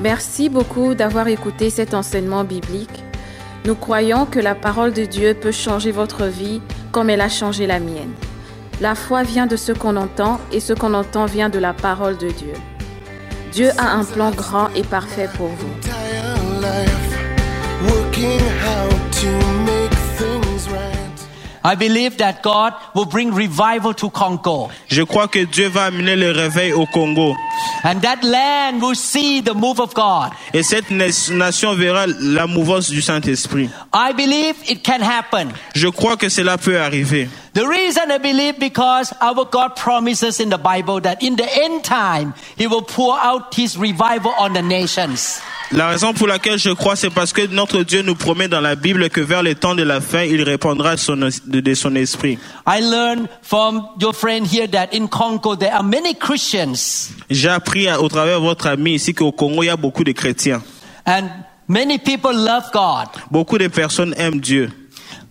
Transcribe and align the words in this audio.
Merci 0.00 0.48
beaucoup 0.48 0.94
d'avoir 0.94 1.28
écouté 1.28 1.70
cet 1.70 1.94
enseignement 1.94 2.44
biblique. 2.44 3.02
Nous 3.64 3.74
croyons 3.74 4.26
que 4.26 4.38
la 4.38 4.54
parole 4.54 4.92
de 4.92 5.04
Dieu 5.04 5.34
peut 5.34 5.52
changer 5.52 5.90
votre 5.90 6.26
vie 6.26 6.60
comme 6.92 7.10
elle 7.10 7.20
a 7.20 7.28
changé 7.28 7.66
la 7.66 7.80
mienne. 7.80 8.12
La 8.80 8.94
foi 8.94 9.22
vient 9.22 9.46
de 9.46 9.56
ce 9.56 9.72
qu'on 9.72 9.96
entend 9.96 10.38
et 10.52 10.60
ce 10.60 10.74
qu'on 10.74 10.92
entend 10.92 11.24
vient 11.24 11.48
de 11.48 11.58
la 11.58 11.72
parole 11.72 12.18
de 12.18 12.28
Dieu. 12.28 12.52
Dieu 13.52 13.70
a 13.78 13.92
un 13.92 14.04
plan 14.04 14.30
grand 14.32 14.68
et 14.74 14.82
parfait 14.82 15.30
pour 15.36 15.48
vous. 15.48 15.66
entire 15.80 16.60
life 16.60 17.06
working 17.90 18.40
how 18.60 18.88
to 19.10 19.30
make 19.64 19.94
things 20.18 20.68
right. 20.68 21.26
I 21.64 21.74
believe 21.74 22.18
that 22.18 22.42
God 22.42 22.74
will 22.94 23.06
bring 23.06 23.32
revival 23.32 23.94
to 23.94 24.10
Congo. 24.10 24.68
Je 24.88 25.02
crois 25.02 25.26
que 25.26 25.44
Dieu 25.44 25.68
va 25.68 25.86
amener 25.86 26.14
le 26.14 26.30
réveil 26.30 26.72
au 26.72 26.86
Congo. 26.86 27.34
And 27.86 28.00
that 28.02 28.24
land 28.24 28.82
will 28.82 28.96
see 28.96 29.40
the 29.42 29.54
move 29.54 29.78
of 29.78 29.94
God. 29.94 30.32
Et 30.52 30.64
cette 30.64 30.90
na- 30.90 31.06
nation 31.30 31.72
verra 31.76 32.06
la 32.08 32.48
mouvance 32.48 32.90
du 32.90 33.00
Saint-Esprit. 33.00 33.70
I 33.94 34.12
believe 34.12 34.56
it 34.68 34.82
can 34.84 35.00
happen. 35.00 35.52
Je 35.72 35.86
crois 35.86 36.16
que 36.16 36.28
cela 36.28 36.58
peut 36.58 36.80
arriver. 36.80 37.28
The 37.56 37.66
reason 37.66 38.10
I 38.10 38.18
believe 38.18 38.58
because 38.60 39.14
our 39.18 39.46
God 39.46 39.76
promises 39.76 40.40
in 40.40 40.50
the 40.50 40.58
Bible 40.58 41.00
that 41.00 41.22
in 41.22 41.36
the 41.36 41.48
end 41.64 41.82
time 41.84 42.34
He 42.58 42.66
will 42.66 42.82
pour 42.82 43.16
out 43.18 43.54
His 43.54 43.78
revival 43.78 44.32
on 44.38 44.52
the 44.52 44.60
nations. 44.60 45.40
La 45.72 45.88
raison 45.88 46.12
pour 46.12 46.26
laquelle 46.28 46.58
je 46.58 46.68
crois, 46.74 46.96
c'est 46.96 47.08
parce 47.08 47.32
que 47.32 47.46
notre 47.46 47.82
Dieu 47.82 48.02
nous 48.02 48.14
promet 48.14 48.46
dans 48.46 48.60
la 48.60 48.76
Bible 48.76 49.08
que 49.08 49.22
vers 49.22 49.42
le 49.42 49.54
temps 49.54 49.74
de 49.74 49.82
la 49.82 50.02
fin, 50.02 50.22
il 50.22 50.42
répandra 50.42 50.98
son- 50.98 51.30
de, 51.46 51.74
son 51.74 51.96
esprit. 51.96 52.38
I 52.66 52.80
learned 52.82 53.26
from 53.40 53.88
your 54.00 54.12
friend 54.14 54.46
here 54.46 54.68
that 54.68 54.88
in 54.92 55.08
Congo 55.08 55.56
there 55.56 55.72
are 55.72 55.82
many 55.82 56.14
Christians 56.14 57.10
J'ai 57.30 57.48
appris 57.48 57.88
au 57.90 58.08
travers 58.10 58.38
de 58.38 58.44
votre 58.44 58.66
ami 58.68 58.96
ici 58.96 59.14
qu'au 59.14 59.32
Congo, 59.32 59.62
il 59.62 59.66
y 59.66 59.70
a 59.70 59.76
beaucoup 59.78 60.04
de 60.04 60.12
chrétiens. 60.12 60.62
and 61.06 61.30
many 61.68 61.96
people 61.98 62.32
love 62.34 62.70
God. 62.72 63.08
Beaucoup 63.30 63.56
de 63.56 63.68
personnes 63.68 64.14
aiment 64.18 64.40
Dieu. 64.40 64.70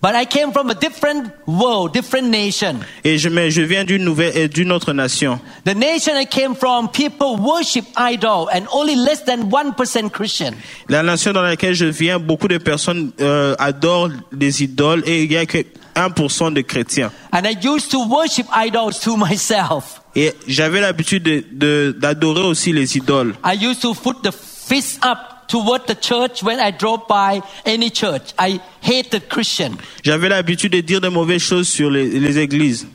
But 0.06 0.14
I 0.14 0.26
came 0.26 0.52
from 0.52 0.70
a 0.70 0.76
different 0.76 1.32
world, 1.48 1.92
different 1.92 2.30
nation. 2.30 2.76
Et 3.04 3.18
je, 3.18 3.28
mais 3.28 3.50
je 3.50 3.64
viens 3.64 3.84
d'une 3.84 4.04
nouvelle, 4.04 4.50
d'une 4.50 4.72
autre 4.72 4.94
nation. 4.94 5.40
The 5.66 5.74
nation 5.74 6.16
I 6.16 6.28
came 6.28 6.54
from, 6.54 6.90
people 6.90 7.38
worship 7.40 7.86
idol 7.98 8.48
and 8.54 8.68
only 8.72 8.96
less 8.96 9.24
than 9.26 9.50
1% 9.50 10.12
Christian. 10.12 10.52
La 10.90 11.02
nation 11.02 11.34
dans 11.34 11.42
laquelle 11.42 11.74
je 11.74 11.86
viens, 11.88 12.20
beaucoup 12.20 12.48
de 12.48 12.60
personnes 12.60 13.14
euh, 13.20 13.56
adorent 13.58 14.12
les 14.32 14.62
idoles 14.62 15.02
et 15.08 15.24
il 15.24 15.32
y 15.32 15.38
a 15.38 15.48
que 15.48 15.66
1% 15.96 16.54
de 16.54 16.62
chrétiens. 16.62 17.12
And 17.34 17.48
I 17.48 17.58
used 17.68 17.90
to 17.90 18.06
worship 18.06 18.46
idols 18.56 19.00
to 19.06 19.18
myself. 19.18 20.02
Et 20.16 20.34
j'avais 20.48 20.82
l'habitude 20.82 21.24
de- 21.24 21.44
de- 21.52 21.96
d'adorer 22.00 22.44
aussi 22.44 22.72
les 22.74 22.96
idoles. 22.96 23.34
I 23.44 23.56
used 23.56 23.82
to 23.82 23.96
put 23.96 24.22
the 24.22 24.32
fist 24.32 25.04
up 25.04 25.18
toward 25.48 25.88
the 25.88 25.96
church 25.96 26.44
when 26.44 26.60
I 26.60 26.72
drove 26.72 27.08
by 27.08 27.42
any 27.66 27.90
church. 27.90 28.34
I 28.38 28.60
hated 28.82 29.30
Christian. 29.30 29.78
J'avais 30.04 30.30
l'habitude 30.30 30.72
de 30.72 30.82
dire 30.82 31.02
de 31.02 31.10
mauvaises 31.10 31.44
choses 31.44 31.68
sur 31.68 31.90
les, 31.90 32.20
les 32.20 32.38
églises. 32.38 32.88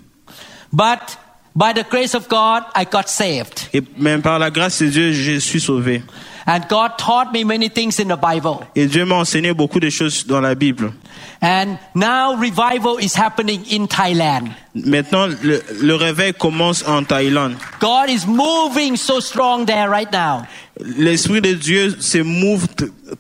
But 0.73 1.19
by 1.55 1.73
the 1.73 1.85
grace 1.89 2.15
of 2.15 2.29
God, 2.29 2.63
I 2.75 2.85
got 2.85 3.09
saved. 3.09 3.69
Et 3.73 3.83
même 3.97 4.23
par 4.23 4.39
la 4.39 4.51
grâce 4.51 4.81
de 4.83 4.89
Dieu, 4.89 5.13
je 5.13 5.39
suis 5.39 5.61
sauvé. 5.61 6.03
And 6.51 6.67
God 6.69 6.99
taught 6.99 7.33
me 7.33 7.45
many 7.45 7.69
things 7.69 8.01
in 8.01 8.09
the 8.09 8.17
Bible. 8.17 8.67
Et 8.75 8.87
Dieu 8.89 9.05
m'a 9.05 9.15
enseigné 9.15 9.55
beaucoup 9.55 9.79
de 9.79 9.89
choses 9.89 10.27
dans 10.27 10.41
la 10.41 10.57
Bible. 10.57 10.93
And 11.41 11.79
now 11.95 12.35
revival 12.35 12.99
is 12.99 13.15
happening 13.15 13.65
in 13.71 13.87
Thailand. 13.87 14.51
Maintenant, 14.75 15.29
le, 15.29 15.63
le 15.81 15.95
réveil 15.95 16.35
commence 16.35 16.85
en 16.85 17.05
Thaïlande. 17.05 17.55
God 17.79 18.11
is 18.11 18.27
moving 18.27 18.97
so 18.97 19.21
strong 19.21 19.65
there 19.65 19.89
right 19.89 20.11
now. 20.11 20.45
L'Esprit 20.81 21.41
de 21.41 21.55
Dieu 21.55 21.97
se 22.01 22.19
mouve 22.19 22.67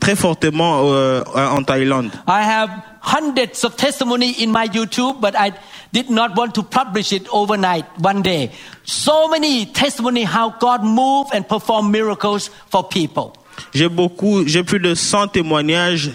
très 0.00 0.16
fortement 0.16 0.80
euh, 0.86 1.22
en 1.36 1.62
Thaïlande. 1.62 2.10
I 2.26 2.42
have 2.42 2.70
hundreds 3.00 3.64
of 3.64 3.76
testimony 3.76 4.32
in 4.42 4.50
my 4.50 4.68
YouTube, 4.68 5.20
but 5.20 5.34
I 5.36 5.52
did 5.92 6.10
not 6.10 6.36
want 6.36 6.54
to 6.54 6.62
publish 6.62 7.12
it 7.12 7.26
overnight, 7.32 7.84
one 7.98 8.22
day. 8.22 8.52
So 8.84 9.28
many 9.28 9.66
testimony 9.66 10.22
how 10.24 10.50
God 10.50 10.84
moved 10.84 11.34
and 11.34 11.48
performed 11.48 11.90
miracles 11.90 12.50
for 12.68 12.84
people. 12.84 13.34
J'ai 13.74 13.88
beaucoup, 13.88 14.46
j'ai 14.46 14.62
plus 14.62 14.78
de 14.78 14.94
100 14.94 15.28
témoignages 15.28 16.12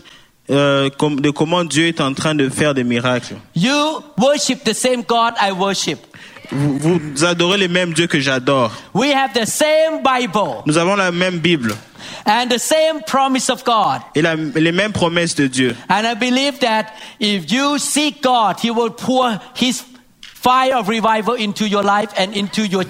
euh, 0.50 0.90
de 0.90 1.30
comment 1.32 1.64
Dieu 1.64 1.88
est 1.88 2.02
en 2.02 2.14
train 2.14 2.36
de 2.36 2.50
faire 2.50 2.74
des 2.74 2.84
miracles. 2.84 3.36
You 3.56 4.04
worship 4.18 4.64
the 4.64 4.74
same 4.74 5.04
God 5.04 5.34
I 5.42 5.52
worship. 5.52 6.00
Vous, 6.52 6.78
vous 6.80 7.26
adorez 7.26 7.58
les 7.58 7.68
mêmes 7.68 7.94
dieux 7.94 8.08
que 8.08 8.20
j'adore. 8.20 8.72
We 8.94 9.12
have 9.12 9.34
the 9.34 9.48
same 9.48 10.04
Bible 10.04 10.62
Nous 10.66 10.78
avons 10.78 10.96
la 10.96 11.12
même 11.12 11.40
Bible 11.40 11.74
and 12.26 12.50
the 12.50 12.58
same 12.60 13.02
promise 13.06 13.50
of 13.50 13.64
God. 13.64 14.02
et 14.16 14.22
la- 14.22 14.36
les 14.36 14.72
mêmes 14.72 14.92
promesses 14.92 15.36
de 15.36 15.48
Dieu. 15.48 15.76
And 15.90 16.04
I 16.06 16.16
believe 16.16 16.60
that 16.60 16.88
if 17.20 17.52
you 17.52 17.78
seek 17.78 18.22
God, 18.24 18.58
He 18.64 18.72
will 18.72 18.90
pour 18.92 19.30
His 19.56 19.84
fire 20.22 20.76
of 20.78 20.88
revival 20.88 21.36
into 21.36 21.66
your 21.66 21.84
life 21.84 22.10
and 22.18 22.34
into 22.36 22.64
your 22.66 22.84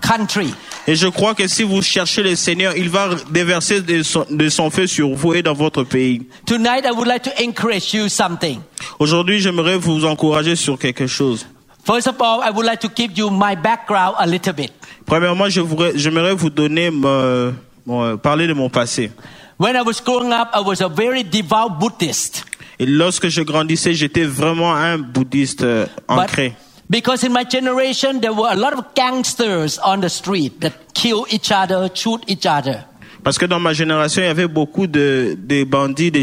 country. 0.00 0.52
Et 0.86 0.94
je 0.96 1.06
crois 1.08 1.34
que 1.34 1.46
si 1.48 1.64
vous 1.64 1.82
cherchez 1.82 2.22
le 2.22 2.34
Seigneur, 2.34 2.74
il 2.76 2.88
va 2.88 3.10
déverser 3.30 3.82
de 3.82 4.02
son, 4.02 4.24
de 4.30 4.48
son 4.48 4.70
feu 4.70 4.86
sur 4.86 5.10
vous 5.14 5.34
et 5.34 5.42
dans 5.42 5.52
votre 5.52 5.82
pays. 5.84 6.22
Tonight, 6.46 6.86
I 6.86 6.92
would 6.92 7.06
like 7.06 7.22
to 7.24 7.30
encourage 7.42 7.92
you 7.92 8.08
something. 8.08 8.60
Aujourd'hui, 8.98 9.38
j'aimerais 9.38 9.76
vous 9.76 10.06
encourager 10.06 10.56
sur 10.56 10.78
quelque 10.78 11.06
chose. 11.06 11.46
First 11.84 12.06
of 12.08 12.16
all, 12.20 12.40
I 12.42 12.50
would 12.50 12.64
like 12.64 12.80
to 12.80 12.88
give 12.94 13.18
you 13.18 13.28
my 13.28 13.54
background 13.54 14.14
a 14.18 14.26
little 14.26 14.52
bit. 14.54 14.72
Premièrement, 15.04 15.48
je 15.50 15.60
voudrais- 15.60 15.92
j'aimerais 15.94 16.34
vous 16.34 16.48
donner, 16.50 16.90
euh, 17.04 17.52
bon, 17.88 18.04
euh, 18.04 18.16
parler 18.16 18.46
de 18.46 18.52
mon 18.52 18.68
passé. 18.68 19.10
When 19.58 19.74
I 19.74 19.82
was 19.82 20.00
growing 20.04 20.32
up, 20.32 20.50
I 20.54 20.60
was 20.60 20.80
a 20.80 20.88
very 20.88 21.24
devout 21.24 21.80
Buddhist. 21.80 22.44
Et 22.78 22.86
lorsque 22.86 23.28
je 23.28 23.42
grandissais, 23.42 23.94
j'étais 23.94 24.24
vraiment 24.24 24.72
un 24.72 24.98
bouddhiste 24.98 25.64
euh, 25.64 25.86
ancré. 26.06 26.54
because 26.88 27.24
in 27.24 27.32
my 27.32 27.44
generation, 27.44 28.20
there 28.20 28.32
were 28.32 28.48
a 28.50 28.54
lot 28.54 28.72
of 28.72 28.94
gangsters 28.94 29.78
on 29.84 30.00
the 30.00 30.08
street 30.08 30.60
that 30.60 30.72
kill 30.94 31.26
each 31.30 31.50
other, 31.50 31.90
shoot 31.94 32.22
each 32.28 32.46
other. 32.46 32.84
Parce 33.24 33.36
que 33.36 33.46
dans 33.46 33.58
ma 33.58 33.72
génération, 33.72 34.22
il 34.22 34.26
y 34.26 34.28
avait 34.28 34.46
beaucoup 34.46 34.86
de, 34.86 35.36
de 35.36 35.64
bandits, 35.64 36.12
de 36.12 36.22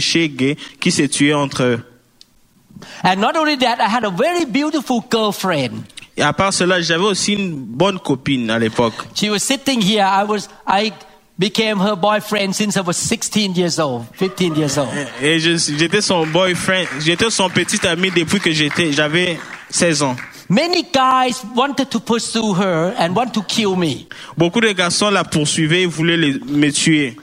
qui 0.79 0.91
se 0.91 1.03
tuaient 1.03 1.33
entre 1.33 1.63
eux. 1.63 1.83
And 3.03 3.17
not 3.17 3.35
only 3.37 3.57
that, 3.57 3.79
I 3.79 3.89
had 3.89 4.05
a 4.05 4.09
very 4.09 4.45
beautiful 4.45 5.03
girlfriend. 5.11 5.83
Et 6.17 6.21
à 6.21 6.31
part 6.31 6.53
cela, 6.53 6.81
j'avais 6.81 7.03
aussi 7.03 7.33
une 7.33 7.53
bonne 7.53 7.99
copine 7.99 8.49
à 8.49 8.57
l'époque. 8.57 8.93
She 9.13 9.29
was 9.29 9.39
sitting 9.39 9.81
here. 9.81 10.05
I 10.05 10.23
was, 10.23 10.47
I 10.65 10.93
became 11.37 11.79
her 11.79 11.95
boyfriend 11.95 12.55
since 12.55 12.77
I 12.77 12.81
was 12.81 12.97
16 12.97 13.55
years 13.55 13.79
old, 13.79 14.05
15 14.13 14.55
years 14.55 14.77
old. 14.77 14.89
Et 15.21 15.39
j'étais 15.39 16.01
son 16.01 16.25
boyfriend, 16.27 16.85
j'étais 17.01 17.29
son 17.29 17.49
petit 17.49 17.85
ami 17.87 18.09
depuis 18.11 18.39
que 18.39 18.51
j'étais, 18.51 18.91
j'avais 18.93 19.37
16 19.69 20.03
ans. 20.03 20.15
Many 20.47 20.83
guys 20.93 21.41
wanted 21.55 21.89
to 21.89 21.99
pursue 21.99 22.53
her 22.53 22.93
and 22.99 23.15
want 23.15 23.31
to 23.33 23.41
kill 23.41 23.75
me. 23.75 24.07
Beaucoup 24.37 24.61
de 24.61 24.71
garçons 24.73 25.09
la 25.09 25.23
poursuivaient 25.23 25.81
et 25.83 25.85
voulaient 25.87 26.17
les- 26.17 26.39
me 26.39 26.71
tuer. 26.71 27.17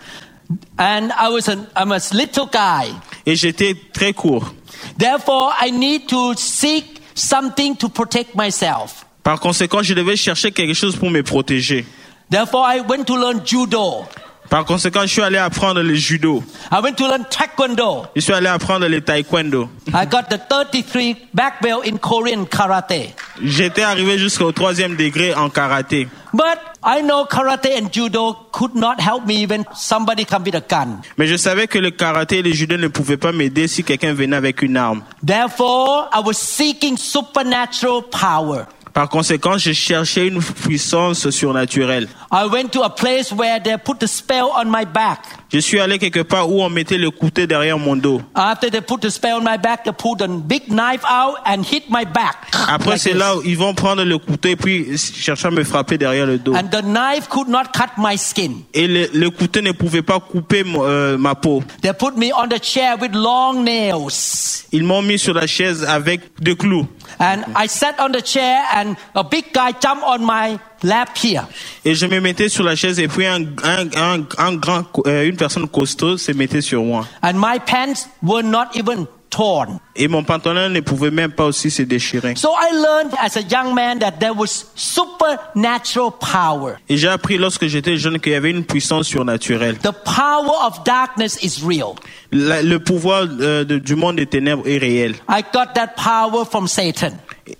And 0.78 1.10
I 1.18 1.28
was 1.30 1.48
a, 1.48 1.56
I'm 1.76 1.92
a 1.92 2.00
little 2.12 2.46
guy. 2.52 2.92
Et 3.24 3.36
j'étais 3.36 3.76
très 3.92 4.12
court. 4.12 4.52
Therefore, 4.98 5.54
I 5.64 5.70
need 5.70 6.08
to 6.08 6.34
seek 6.36 7.00
something 7.14 7.76
to 7.76 7.88
protect 7.88 8.34
myself. 8.34 9.06
Par 9.22 9.38
conséquent, 9.38 9.82
je 9.82 9.94
devais 9.94 10.16
chercher 10.16 10.50
quelque 10.50 10.74
chose 10.74 10.96
pour 10.96 11.08
me 11.08 11.22
protéger. 11.22 11.86
Therefore, 12.30 12.64
I 12.64 12.80
went 12.80 13.06
to 13.06 13.16
learn 13.16 13.42
judo. 13.44 14.06
Par 14.48 14.66
conséquent, 14.66 15.00
je 15.02 15.06
suis 15.06 15.22
allé 15.22 15.38
apprendre 15.38 15.80
le 15.80 15.94
judo. 15.94 16.42
I 16.70 16.80
went 16.82 16.96
to 16.96 17.06
learn 17.06 17.24
taekwondo. 17.24 18.04
Je 18.14 18.20
suis 18.20 18.34
allé 18.34 18.48
apprendre 18.48 18.86
le 18.86 19.00
taekwondo. 19.00 19.70
I 19.94 20.04
got 20.04 20.28
the 20.28 20.38
33 20.46 21.28
black 21.32 21.62
belt 21.62 21.86
in 21.86 21.96
Korean 21.96 22.44
karate. 22.44 23.14
J'étais 23.42 23.80
arrivé 23.82 24.18
jusqu'au 24.18 24.52
troisième 24.52 24.94
degré 24.94 25.32
en 25.34 25.48
karaté. 25.48 26.06
But 26.34 26.58
I 26.84 27.00
know 27.00 27.24
karate 27.24 27.68
and 27.80 27.90
judo 27.90 28.34
could 28.52 28.74
not 28.74 29.00
help 29.00 29.24
me 29.26 29.36
even 29.42 29.64
somebody 29.74 30.26
come 30.26 30.44
with 30.44 30.54
a 30.54 30.60
gun. 30.60 31.00
Mais 31.16 31.26
je 31.26 31.36
savais 31.36 31.66
que 31.66 31.78
le 31.78 31.90
karaté 31.90 32.40
et 32.40 32.42
le 32.42 32.52
judo 32.52 32.76
ne 32.76 32.88
pouvaient 32.88 33.16
pas 33.16 33.32
m'aider 33.32 33.68
si 33.68 33.84
quelqu'un 33.84 34.12
venait 34.12 34.36
avec 34.36 34.60
une 34.60 34.76
arme. 34.76 35.02
Therefore, 35.26 36.10
I 36.12 36.20
was 36.22 36.34
seeking 36.34 36.98
supernatural 36.98 38.02
power. 38.02 38.66
Par 38.92 39.08
conséquent, 39.08 39.56
je 39.56 39.72
cherchais 39.72 40.26
une 40.28 40.42
puissance 40.42 41.30
surnaturelle. 41.30 42.08
I 42.30 42.46
went 42.46 42.68
to 42.72 42.82
a 42.82 42.90
place 42.90 43.32
where 43.32 43.58
they 43.60 43.76
put 43.78 44.02
a 44.02 44.06
spell 44.06 44.50
on 44.56 44.66
my 44.66 44.84
back. 44.84 45.20
Je 45.52 45.58
suis 45.58 45.80
allé 45.80 45.98
quelque 45.98 46.20
part 46.22 46.50
où 46.50 46.62
on 46.62 46.70
mettait 46.70 46.98
le 46.98 47.10
couteau 47.10 47.46
derrière 47.46 47.78
mon 47.78 47.96
dos. 47.96 48.20
After 48.34 48.70
they 48.70 48.80
put 48.80 48.98
the 49.00 49.10
spell 49.10 49.36
on 49.36 49.44
my 49.44 49.58
back, 49.58 49.84
they 49.84 49.92
put 49.92 50.20
a 50.22 50.28
big 50.28 50.68
knife 50.68 51.02
out 51.04 51.36
and 51.46 51.62
hit 51.62 51.84
my 51.90 52.04
back. 52.04 52.36
Après, 52.68 52.98
c'est 52.98 53.10
this. 53.10 53.18
là 53.18 53.36
où 53.36 53.42
ils 53.44 53.56
vont 53.56 53.74
prendre 53.74 54.02
le 54.04 54.18
couteau 54.18 54.48
et 54.50 54.56
puis 54.56 54.96
chercher 54.98 55.48
à 55.48 55.50
me 55.50 55.64
frapper 55.64 55.98
derrière 55.98 56.26
le 56.26 56.38
dos. 56.38 56.54
And 56.54 56.68
the 56.70 56.82
knife 56.82 57.28
could 57.28 57.48
not 57.48 57.72
cut 57.74 57.98
my 57.98 58.16
skin. 58.16 58.62
Et 58.74 58.86
le, 58.86 59.08
le 59.12 59.30
couteau 59.30 59.60
ne 59.60 59.72
pouvait 59.72 60.02
pas 60.02 60.20
couper 60.20 60.64
euh, 60.66 61.16
ma 61.18 61.34
peau. 61.34 61.62
They 61.82 61.92
put 61.92 62.16
me 62.16 62.30
on 62.34 62.48
the 62.48 62.62
chair 62.62 62.96
with 63.00 63.14
long 63.14 63.62
nails. 63.62 64.64
Ils 64.72 64.84
m'ont 64.84 65.02
mis 65.02 65.18
sur 65.18 65.34
la 65.34 65.46
chaise 65.46 65.84
avec 65.86 66.20
des 66.40 66.56
clous. 66.56 66.86
And 67.18 67.44
I 67.56 67.66
sat 67.68 67.98
on 67.98 68.12
the 68.12 68.22
chair 68.22 68.62
and 68.74 68.96
a 69.14 69.24
big 69.24 69.52
guy 69.52 69.72
jumped 69.72 70.04
on 70.04 70.24
my 70.24 70.58
lap 70.82 71.16
here. 71.16 71.46
Et 71.84 71.94
je 71.94 72.06
me 72.06 72.20
mettais 72.20 72.48
sur 72.48 72.64
la 72.64 72.74
chaise 72.74 72.98
et 72.98 73.08
puis 73.08 73.26
un, 73.26 73.42
un, 73.62 73.88
un, 73.96 74.26
un 74.38 74.54
grand, 74.56 74.84
euh, 75.06 75.28
une 75.28 75.36
personne 75.36 75.68
costaud 75.68 76.18
se 76.18 76.32
mettait 76.32 76.60
sur 76.60 76.82
moi. 76.82 77.06
And 77.22 77.34
my 77.34 77.58
pants 77.58 78.08
were 78.22 78.42
not 78.42 78.74
even 78.74 79.06
torn. 79.32 79.78
Et 79.96 80.08
mon 80.08 80.22
pantalon 80.22 80.68
ne 80.68 80.80
pouvait 80.80 81.10
même 81.10 81.32
pas 81.32 81.46
aussi 81.46 81.70
se 81.70 81.82
déchirer. 81.82 82.34
So 82.36 82.50
I 82.50 82.74
learned 82.74 83.12
as 83.18 83.36
a 83.36 83.40
young 83.40 83.74
man 83.74 83.98
that 84.00 84.12
there 84.20 84.32
was 84.36 84.66
supernatural 84.74 86.12
power. 86.12 86.76
Et 86.88 86.96
j'ai 86.96 87.08
appris 87.08 87.38
lorsque 87.38 87.66
j'étais 87.66 87.96
jeune 87.96 88.18
qu'il 88.20 88.32
y 88.32 88.34
avait 88.34 88.50
une 88.50 88.64
puissance 88.64 89.06
surnaturelle. 89.06 89.78
The 89.78 89.92
power 90.04 90.66
of 90.66 90.84
darkness 90.84 91.38
is 91.42 91.62
real. 91.66 91.94
La- 92.30 92.62
le 92.62 92.78
pouvoir 92.78 93.24
euh, 93.40 93.64
de- 93.64 93.78
du 93.78 93.96
monde 93.96 94.16
des 94.16 94.26
ténèbres 94.26 94.66
est 94.68 94.78
réel. 94.78 95.14
I 95.28 95.42
got 95.52 95.72
that 95.74 95.94
power 95.96 96.44
from 96.44 96.68
Satan. 96.68 97.12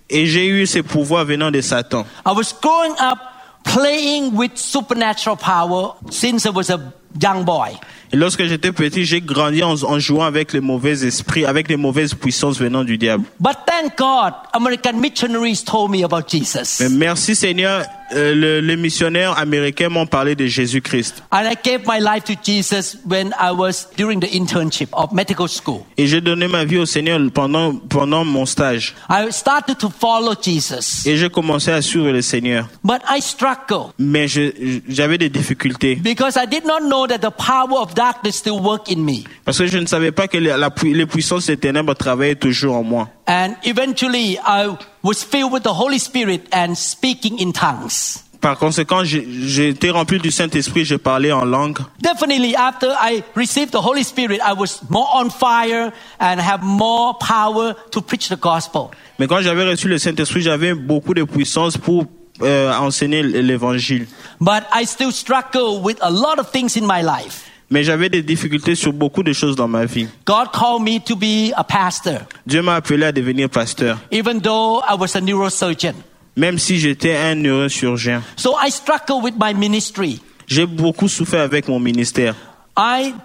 Et 0.09 0.25
j'ai 0.27 0.47
eu 0.47 0.65
ces 0.65 0.83
pouvoirs 0.83 1.25
venant 1.25 1.51
de 1.51 1.61
Satan. 1.61 2.05
I 2.25 2.31
was 2.35 2.53
growing 2.61 2.93
up 3.01 3.17
playing 3.63 4.33
with 4.35 4.51
supernatural 4.55 5.37
power 5.37 5.93
since 6.11 6.45
I 6.45 6.49
was 6.49 6.69
a 6.69 6.79
young 7.21 7.43
boy. 7.43 7.77
Et 8.13 8.15
lorsque 8.15 8.45
j'étais 8.45 8.71
petit, 8.71 9.05
j'ai 9.05 9.21
grandi 9.21 9.63
en, 9.63 9.73
en 9.73 9.97
jouant 9.97 10.25
avec 10.25 10.53
les 10.53 10.59
mauvais 10.59 11.03
esprits, 11.03 11.45
avec 11.45 11.67
les 11.67 11.77
mauvaises 11.77 12.13
puissances 12.13 12.59
venant 12.59 12.83
du 12.83 12.99
diable. 12.99 13.23
But 13.39 13.57
thank 13.65 13.97
God, 13.97 14.33
American 14.53 14.93
missionaries 14.99 15.63
told 15.63 15.89
me 15.89 16.03
about 16.03 16.29
Jesus. 16.29 16.79
Mais 16.79 16.89
merci 16.89 17.35
Seigneur, 17.35 17.83
euh, 18.13 18.33
le- 18.35 18.59
les 18.61 18.75
missionnaires 18.75 19.37
américains 19.37 19.89
m'ont 19.89 20.05
parlé 20.05 20.35
de 20.35 20.45
Jésus-Christ. 20.45 21.23
And 21.31 21.43
I 21.49 21.55
gave 21.63 21.81
my 21.87 21.99
life 21.99 22.23
to 22.25 22.33
Jesus 22.43 22.97
when 23.09 23.33
I 23.39 23.51
was 23.51 23.87
during 23.97 24.19
the 24.19 24.27
internship 24.33 24.89
of 24.93 25.11
medical 25.13 25.47
school. 25.47 25.81
Et 25.97 26.07
j'ai 26.07 26.21
donné 26.21 26.47
ma 26.47 26.65
vie 26.65 26.77
au 26.77 26.85
Seigneur 26.85 27.19
pendant, 27.33 27.75
pendant 27.75 28.23
mon 28.25 28.45
stage. 28.45 28.93
I 29.09 29.31
started 29.31 29.77
to 29.77 29.89
follow 29.89 30.33
Jesus. 30.41 31.05
Et 31.07 31.17
j'ai 31.17 31.29
commencé 31.29 31.71
à 31.71 31.81
suivre 31.81 32.11
le 32.11 32.21
Seigneur. 32.21 32.67
But 32.83 33.01
I 33.09 33.21
struggled 33.21 33.91
Mais 33.99 34.27
j'avais 34.27 35.17
des 35.17 35.29
difficultés. 35.29 35.95
because 35.95 36.35
I 36.37 36.45
did 36.47 36.65
not 36.65 36.87
know 36.87 37.07
that 37.07 37.19
the 37.19 37.31
power 37.31 37.79
of 37.81 37.93
darkness 37.95 38.35
still 38.37 38.59
work 38.59 38.89
in 38.91 38.97
me. 39.03 39.23
Parce 39.45 39.57
que 39.57 39.67
je 39.67 39.77
ne 39.77 39.85
savais 39.85 40.11
pas 40.11 40.27
que 40.27 40.37
la- 40.37 40.57
la 40.57 40.69
les 40.83 41.05
puissances 41.05 41.47
des 41.47 41.57
ténèbres 41.57 41.93
travaillaient 41.95 42.35
toujours 42.35 42.75
en 42.75 42.83
moi. 42.83 43.09
And 43.25 43.55
eventually 43.63 44.37
I 44.37 44.77
was 45.01 45.23
filled 45.23 45.53
with 45.53 45.63
the 45.63 45.73
Holy 45.73 45.99
Spirit 45.99 46.47
and 46.51 46.75
speaking 46.75 47.39
in 47.39 47.53
tongues. 47.53 48.23
Par 48.41 48.57
conséquent, 48.57 49.05
j'ai 49.05 49.25
j'ai 49.47 49.69
été 49.69 49.89
rempli 49.89 50.19
du 50.19 50.29
Saint-Esprit, 50.29 50.83
je 50.83 50.95
parlais 50.97 51.31
en 51.31 51.45
langue. 51.45 51.79
Definitely 52.01 52.53
after 52.57 52.89
I 53.01 53.23
received 53.35 53.71
the 53.71 53.81
Holy 53.81 54.03
Spirit, 54.03 54.41
I 54.45 54.51
was 54.51 54.81
more 54.89 55.07
on 55.13 55.29
fire 55.29 55.93
and 56.19 56.41
have 56.41 56.61
more 56.61 57.13
power 57.17 57.73
to 57.91 58.01
preach 58.01 58.27
the 58.27 58.37
gospel. 58.37 58.89
Mais 59.17 59.27
quand 59.27 59.39
j'avais 59.39 59.63
reçu 59.63 59.87
le 59.87 59.97
Saint-Esprit, 59.97 60.41
j'avais 60.41 60.73
beaucoup 60.73 61.13
de 61.13 61.23
puissance 61.23 61.77
pour 61.77 62.05
euh, 62.41 62.73
enseigner 62.77 63.23
l'évangile. 63.23 64.07
But 64.41 64.63
I 64.73 64.85
still 64.85 65.13
struggle 65.13 65.81
with 65.81 65.97
a 66.01 66.11
lot 66.11 66.37
of 66.37 66.51
things 66.51 66.75
in 66.75 66.85
my 66.85 67.01
life. 67.01 67.49
Mais 67.73 67.83
j'avais 67.83 68.07
des 68.07 68.21
difficultés 68.21 68.75
sur 68.75 68.93
beaucoup 68.93 69.23
de 69.23 69.33
choses 69.33 69.55
dans 69.55 69.67
ma 69.67 69.85
vie. 69.85 70.07
God 70.27 70.49
called 70.53 70.83
me 70.83 70.99
to 70.99 71.15
be 71.15 71.51
a 71.55 71.63
pastor, 71.63 72.19
Dieu 72.45 72.61
m'a 72.61 72.75
appelé 72.75 73.03
à 73.03 73.11
devenir 73.11 73.49
pasteur, 73.49 73.97
even 74.11 74.39
though 74.39 74.83
I 74.87 74.93
was 74.95 75.17
a 75.17 75.21
neurosurgeon. 75.21 75.95
même 76.37 76.59
si 76.59 76.77
j'étais 76.77 77.15
un 77.15 77.33
neurochirurgien. 77.33 78.21
So 78.35 78.55
I 78.63 78.69
struggle 78.69 79.23
with 79.23 79.33
my 79.39 79.55
ministry. 79.55 80.21
J'ai 80.45 80.67
beaucoup 80.67 81.07
souffert 81.07 81.41
avec 81.41 81.67
mon 81.67 81.79
ministère. 81.79 82.35
I 82.77 83.15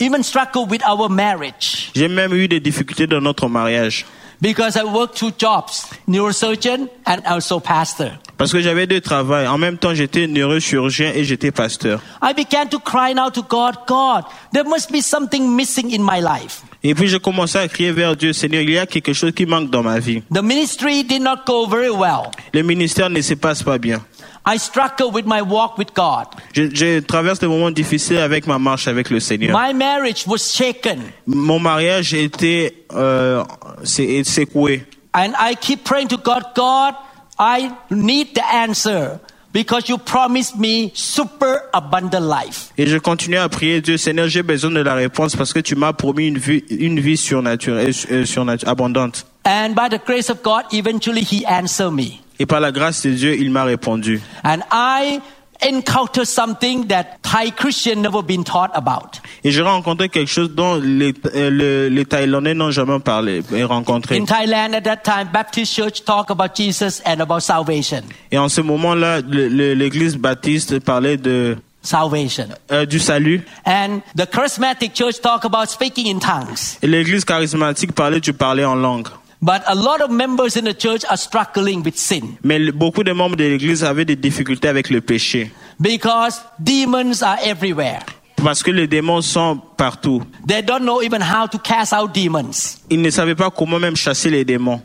even 0.00 0.24
struggle 0.24 0.66
with 0.68 0.82
our 0.84 1.08
marriage 1.08 1.92
J'ai 1.94 2.08
même 2.08 2.34
eu 2.34 2.48
des 2.48 2.58
difficultés 2.58 3.06
dans 3.06 3.20
notre 3.20 3.46
mariage. 3.48 4.06
Because 4.44 4.76
I 4.76 4.84
worked 4.84 5.16
two 5.16 5.30
jobs, 5.38 5.86
neurosurgeon 6.06 6.90
and 7.06 7.22
also 7.24 7.60
pastor. 7.60 8.18
Parce 8.36 8.52
que 8.52 8.60
j'avais 8.60 8.86
deux 8.86 9.00
travails. 9.00 9.46
En 9.46 9.56
même 9.56 9.78
temps, 9.78 9.94
j'étais 9.94 10.26
neurochirurgien 10.26 11.12
et 11.14 11.24
j'étais 11.24 11.50
pasteur. 11.50 12.02
I 12.22 12.34
began 12.34 12.66
to 12.68 12.78
cry 12.78 13.14
out 13.16 13.32
to 13.34 13.42
God, 13.42 13.76
God, 13.86 14.24
there 14.52 14.64
must 14.64 14.92
be 14.92 15.00
something 15.00 15.56
missing 15.56 15.94
in 15.94 16.02
my 16.02 16.20
life. 16.20 16.62
Et 16.82 16.94
puis, 16.94 17.08
j'ai 17.08 17.20
commencé 17.20 17.56
à 17.56 17.66
crier 17.68 17.92
vers 17.92 18.14
Dieu, 18.14 18.34
Seigneur, 18.34 18.60
il 18.60 18.70
y 18.70 18.78
a 18.78 18.86
quelque 18.86 19.14
chose 19.14 19.32
qui 19.32 19.46
manque 19.46 19.70
dans 19.70 19.82
ma 19.82 19.98
vie. 19.98 20.22
The 20.30 20.42
ministry 20.42 21.04
did 21.04 21.22
not 21.22 21.46
go 21.46 21.66
very 21.66 21.88
well. 21.88 22.30
Le 22.52 22.62
ministère 22.62 23.08
ne 23.08 23.22
se 23.22 23.32
passe 23.34 23.62
pas 23.62 23.78
bien. 23.78 24.04
I 24.46 24.58
struggle 24.58 25.10
with 25.10 25.24
my 25.24 25.40
walk 25.40 25.78
with 25.78 25.94
God. 25.94 26.26
Je, 26.52 26.68
je 26.74 27.00
traverse 27.00 27.38
des 27.38 27.46
moments 27.46 27.70
difficiles 27.70 28.18
avec 28.18 28.46
ma 28.46 28.58
marche 28.58 28.88
avec 28.88 29.08
le 29.10 29.18
Seigneur. 29.20 29.58
My 29.58 29.72
marriage 29.72 30.26
was 30.26 30.52
shaken. 30.52 31.00
Mon 31.26 31.58
mariage 31.58 32.12
était 32.12 32.74
euh, 32.92 33.42
secoué. 33.84 34.84
And 35.14 35.32
I 35.38 35.54
keep 35.54 35.84
praying 35.84 36.08
to 36.08 36.18
God, 36.18 36.42
God, 36.54 36.94
I 37.38 37.70
need 37.88 38.34
the 38.34 38.44
answer 38.52 39.20
because 39.52 39.88
you 39.88 39.96
promised 39.96 40.58
me 40.58 40.90
super 40.92 41.70
abundant 41.72 42.20
life. 42.20 42.72
Et 42.76 42.86
je 42.86 42.98
continue 42.98 43.38
à 43.38 43.48
prier 43.48 43.80
Dieu, 43.80 43.96
Seigneur, 43.96 44.28
j'ai 44.28 44.42
besoin 44.42 44.72
de 44.72 44.80
la 44.80 44.94
réponse 44.94 45.36
parce 45.36 45.52
que 45.52 45.60
tu 45.60 45.76
m'as 45.76 45.92
promis 45.94 46.26
une 46.28 46.38
vie, 46.38 46.64
une 46.68 47.00
vie 47.00 47.16
surnaturelle, 47.16 47.94
euh, 48.10 48.22
euh 48.22 48.24
surnatu- 48.24 48.66
abondante. 48.66 49.24
And 49.46 49.74
by 49.74 49.88
the 49.88 50.00
grace 50.04 50.28
of 50.28 50.42
God, 50.42 50.64
eventually 50.72 51.22
He 51.22 51.46
answered 51.46 51.92
me. 51.92 52.23
Et 52.38 52.46
par 52.46 52.60
la 52.60 52.72
grâce 52.72 53.02
de 53.06 53.10
Dieu, 53.10 53.36
il 53.38 53.50
m'a 53.50 53.64
répondu. 53.64 54.20
And 54.44 54.58
I 54.72 55.20
encountered 55.62 56.26
something 56.26 56.88
that 56.88 57.04
Thai 57.22 57.50
Christian 57.52 58.02
never 58.02 58.22
been 58.22 58.42
taught 58.44 58.70
about. 58.74 59.20
Et 59.44 59.50
j'ai 59.52 59.62
rencontré 59.62 60.08
quelque 60.08 60.28
chose 60.30 60.50
dont 60.50 60.74
les, 60.82 61.14
euh, 61.34 61.48
le- 61.50 61.88
les 61.88 62.04
Thaïlandais 62.04 62.54
n'ont 62.54 62.72
jamais 62.72 62.98
parlé 62.98 63.40
et 63.52 63.62
rencontré. 63.64 64.18
In 64.18 64.24
Thailand 64.24 64.74
at 64.74 64.80
that 64.82 64.96
time, 65.04 65.28
Baptist 65.32 65.72
Church 65.74 66.04
talk 66.04 66.30
about 66.30 66.54
Jesus 66.56 67.00
and 67.06 67.20
about 67.20 67.40
salvation. 67.40 68.02
Et 68.32 68.36
en 68.38 68.48
ce 68.48 68.60
moment-là, 68.62 69.20
l'église 69.20 70.16
baptiste 70.16 70.80
parlait 70.80 71.16
de, 71.16 71.56
Salvation. 71.82 72.48
euh, 72.72 72.84
du 72.86 72.98
salut. 72.98 73.42
And 73.64 74.00
the 74.16 74.26
charismatic 74.28 74.92
church 74.94 75.20
talk 75.20 75.44
about 75.44 75.66
speaking 75.68 76.08
in 76.08 76.18
tongues. 76.18 76.78
Et 76.82 76.86
l'église 76.86 77.24
charismatique 77.24 77.92
parlait 77.92 78.20
du 78.20 78.32
parler 78.32 78.64
en 78.64 78.74
langue. 78.74 79.06
But 79.46 79.60
a 79.66 79.74
lot 79.74 80.00
of 80.00 80.10
members 80.10 80.56
in 80.56 80.64
the 80.64 80.72
church 80.72 81.02
are 81.10 81.18
struggling 81.18 81.82
with 81.84 81.96
sin 81.98 82.38
Mais 82.42 82.58
le- 82.58 82.72
beaucoup 82.72 83.04
de 83.04 83.12
membres 83.12 83.36
de 83.36 83.44
l'église 83.44 83.84
avaient 83.84 84.06
des 84.06 84.16
difficultés 84.16 84.68
avec 84.68 84.88
le 84.88 85.02
péché. 85.02 85.52
because 85.78 86.40
demons 86.58 87.22
are 87.22 87.36
everywhere. 87.44 88.00
Parce 88.42 88.62
que 88.62 88.70
les 88.70 88.86
démons 88.86 89.20
sont 89.22 89.60
partout. 89.76 90.22
They 90.48 90.62
don't 90.62 90.80
know 90.84 91.02
even 91.02 91.20
how 91.20 91.46
to 91.46 91.58
cast 91.58 91.92
out 91.92 92.14
demons. 92.14 92.78
Ils 92.88 93.02
ne 93.02 93.10
savaient 93.10 93.34
pas 93.34 93.50
comment 93.50 93.78
même 93.78 93.96
chasser 93.96 94.30
les 94.30 94.44
démons. 94.46 94.80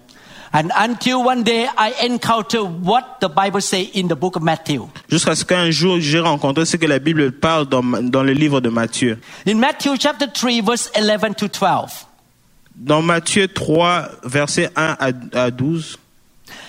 And 0.52 0.70
until 0.76 1.24
one 1.26 1.44
day 1.44 1.68
I 1.78 1.94
encounter 2.10 2.62
what 2.64 3.20
the 3.22 3.30
Bible 3.30 3.62
say 3.62 3.90
in 3.96 4.08
the 4.08 4.16
book 4.16 4.36
of 4.36 4.42
Matthew. 4.44 4.88
Jusqu'à 5.10 5.36
ce 5.36 5.46
qu'un 5.46 5.70
jour, 5.72 5.98
j'ai 6.02 6.20
rencontré 6.20 6.66
ce 6.66 6.76
que 6.76 6.86
la 6.88 7.00
Bible 7.00 7.32
parle 7.32 7.68
dans, 7.68 7.84
dans 7.84 8.24
le 8.24 8.34
livre 8.34 8.60
de 8.60 8.68
Matthieu. 8.70 9.20
In 9.48 9.56
Matthew 9.56 9.96
chapter 10.00 10.26
3 10.28 10.62
verse 10.66 10.92
11 10.98 11.36
to 11.36 11.48
12. 11.48 12.08
Dans 12.80 13.02
Matthieu 13.02 13.48
3, 13.48 14.10
versets 14.24 14.70
1 14.76 14.98
à, 15.00 15.12
à 15.34 15.52
12, 15.52 15.98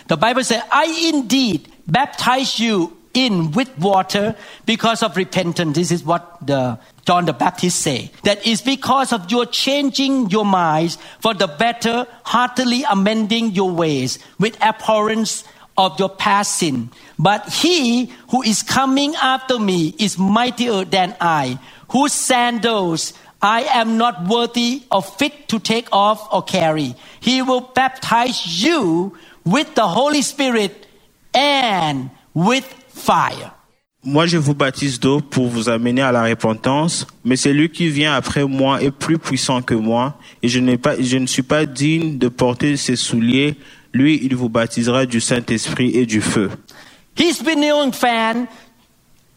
The 0.09 0.17
Bible 0.17 0.43
says, 0.43 0.61
I 0.73 1.13
indeed 1.15 1.69
baptize 1.87 2.59
you 2.59 2.97
in 3.15 3.53
with 3.53 3.71
water 3.79 4.35
because 4.67 5.03
of 5.03 5.17
repentance. 5.17 5.77
This 5.77 5.93
is 5.93 6.05
what 6.05 6.45
the 6.45 6.79
John 7.07 7.27
the 7.27 7.33
Baptist 7.33 7.81
say. 7.81 8.11
That 8.25 8.45
is 8.47 8.61
because 8.61 9.13
of 9.13 9.31
your 9.31 9.47
changing 9.47 10.31
your 10.31 10.45
minds 10.45 10.99
for 11.21 11.33
the 11.33 11.47
better, 11.47 12.07
heartily 12.25 12.85
amending 12.91 13.53
your 13.53 13.71
ways 13.71 14.19
with 14.39 14.61
abhorrence 14.63 15.45
of 15.77 15.99
your 15.99 16.09
past 16.11 16.59
sin. 16.59 16.91
But 17.19 17.49
he 17.49 18.13
who 18.31 18.43
is 18.43 18.63
coming 18.63 19.15
after 19.15 19.59
me 19.59 19.95
is 19.99 20.19
mightier 20.19 20.85
than 20.85 21.17
I, 21.21 21.59
whose 21.89 22.13
sandals 22.13 23.13
I 23.43 23.63
am 23.73 23.97
not 23.97 24.29
worthy 24.29 24.83
or 24.91 25.03
fit 25.03 25.49
to 25.49 25.59
take 25.59 25.89
off 25.93 26.29
or 26.31 26.43
carry. 26.43 26.95
He 27.21 27.41
will 27.41 27.63
baptize 27.75 28.63
you 28.63 29.17
with 29.45 29.75
the 29.75 29.87
Holy 29.87 30.23
Spirit 30.23 30.87
and 31.35 32.11
with 32.35 32.65
fire. 32.89 33.53
Moi, 34.03 34.27
je 34.27 34.39
vous 34.39 34.55
baptise 34.55 34.99
d'eau 34.99 35.21
pour 35.21 35.49
vous 35.49 35.69
amener 35.69 36.01
à 36.01 36.11
la 36.11 36.23
repentance, 36.23 37.07
mais 37.23 37.37
celui 37.37 37.69
qui 37.69 37.89
vient 37.89 38.15
après 38.15 38.45
moi 38.45 38.83
est 38.83 38.91
plus 38.91 39.19
puissant 39.19 39.61
que 39.61 39.75
moi, 39.75 40.15
et 40.43 40.49
je, 40.49 40.59
n'ai 40.59 40.79
pas, 40.79 40.95
je 40.99 41.19
ne 41.19 41.27
suis 41.27 41.43
pas 41.43 41.67
digne 41.67 42.17
de 42.17 42.29
porter 42.29 42.79
ses 42.79 42.97
souliers. 42.97 43.57
Lui, 43.93 44.19
il 44.23 44.37
vous 44.37 44.49
baptisera 44.49 45.05
du 45.05 45.21
Saint-Esprit 45.21 45.91
et 45.95 46.07
du 46.07 46.23
feu. 46.23 46.51
His 47.19 47.35
spinning 47.35 47.93
fan, 47.93 48.47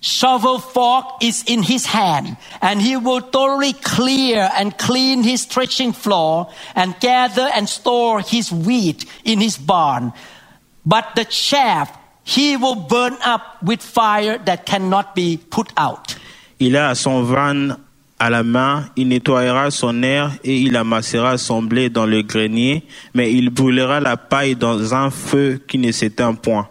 shovel 0.04 0.60
fork 0.60 1.24
is 1.24 1.44
in 1.48 1.64
his 1.64 1.86
hand, 1.86 2.36
and 2.62 2.82
he 2.82 2.98
will 2.98 3.22
thoroughly 3.22 3.72
clear 3.72 4.50
and 4.54 4.78
clean 4.78 5.24
his 5.24 5.46
threshing 5.46 5.94
floor 5.94 6.50
and 6.76 7.00
gather 7.00 7.50
and 7.56 7.68
store 7.70 8.20
his 8.20 8.52
wheat 8.52 9.06
in 9.24 9.40
his 9.40 9.58
barn. 9.58 10.12
But 10.86 11.16
the 11.16 11.24
chaff 11.24 11.98
he 12.26 12.58
will 12.58 12.76
burn 12.76 13.18
up 13.24 13.64
with 13.64 13.82
fire 13.82 14.38
that 14.46 14.66
cannot 14.66 15.16
be 15.16 15.38
put 15.38 15.72
out. 15.78 16.16
Il 16.60 16.76
a 16.76 16.96
son 16.96 17.24
van 17.24 17.78
à 18.20 18.30
la 18.30 18.44
main, 18.44 18.90
il 18.96 19.08
nettoyera 19.08 19.72
son 19.72 20.04
air 20.04 20.32
et 20.44 20.58
il 20.58 20.76
amassera 20.78 21.38
son 21.38 21.64
blé 21.64 21.90
dans 21.90 22.06
le 22.06 22.22
grenier, 22.24 22.84
mais 23.14 23.34
il 23.34 23.50
brûlera 23.50 24.00
la 24.00 24.16
paille 24.18 24.56
dans 24.56 24.94
un 24.94 25.10
feu 25.10 25.62
qui 25.68 25.78
ne 25.78 25.92
s'éteint 25.92 26.36
point. 26.36 26.68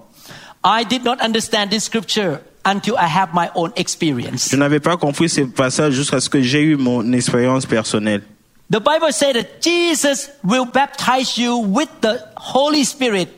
I 0.64 0.84
did 0.84 1.04
not 1.04 1.20
understand 1.20 1.70
this 1.70 1.84
scripture 1.84 2.40
until 2.64 2.96
I 2.96 3.06
have 3.06 3.30
my 3.34 3.48
own 3.54 3.72
experience. 3.76 4.50
Je 4.50 4.56
n'avais 4.56 4.80
pas 4.80 4.96
compris 4.96 5.28
ce 5.28 5.42
passage 5.42 5.94
jusqu'à 5.94 6.20
ce 6.20 6.28
que 6.28 6.40
j'ai 6.42 6.62
eu 6.62 6.76
mon 6.76 7.12
expérience 7.12 7.66
personnelle. 7.66 8.22
The 8.70 8.80
Bible 8.80 9.12
said 9.12 9.34
that 9.34 9.60
Jesus 9.60 10.30
will 10.42 10.64
baptize 10.64 11.36
you 11.36 11.58
with 11.58 11.88
the 12.00 12.20
Holy 12.36 12.84
Spirit 12.84 13.28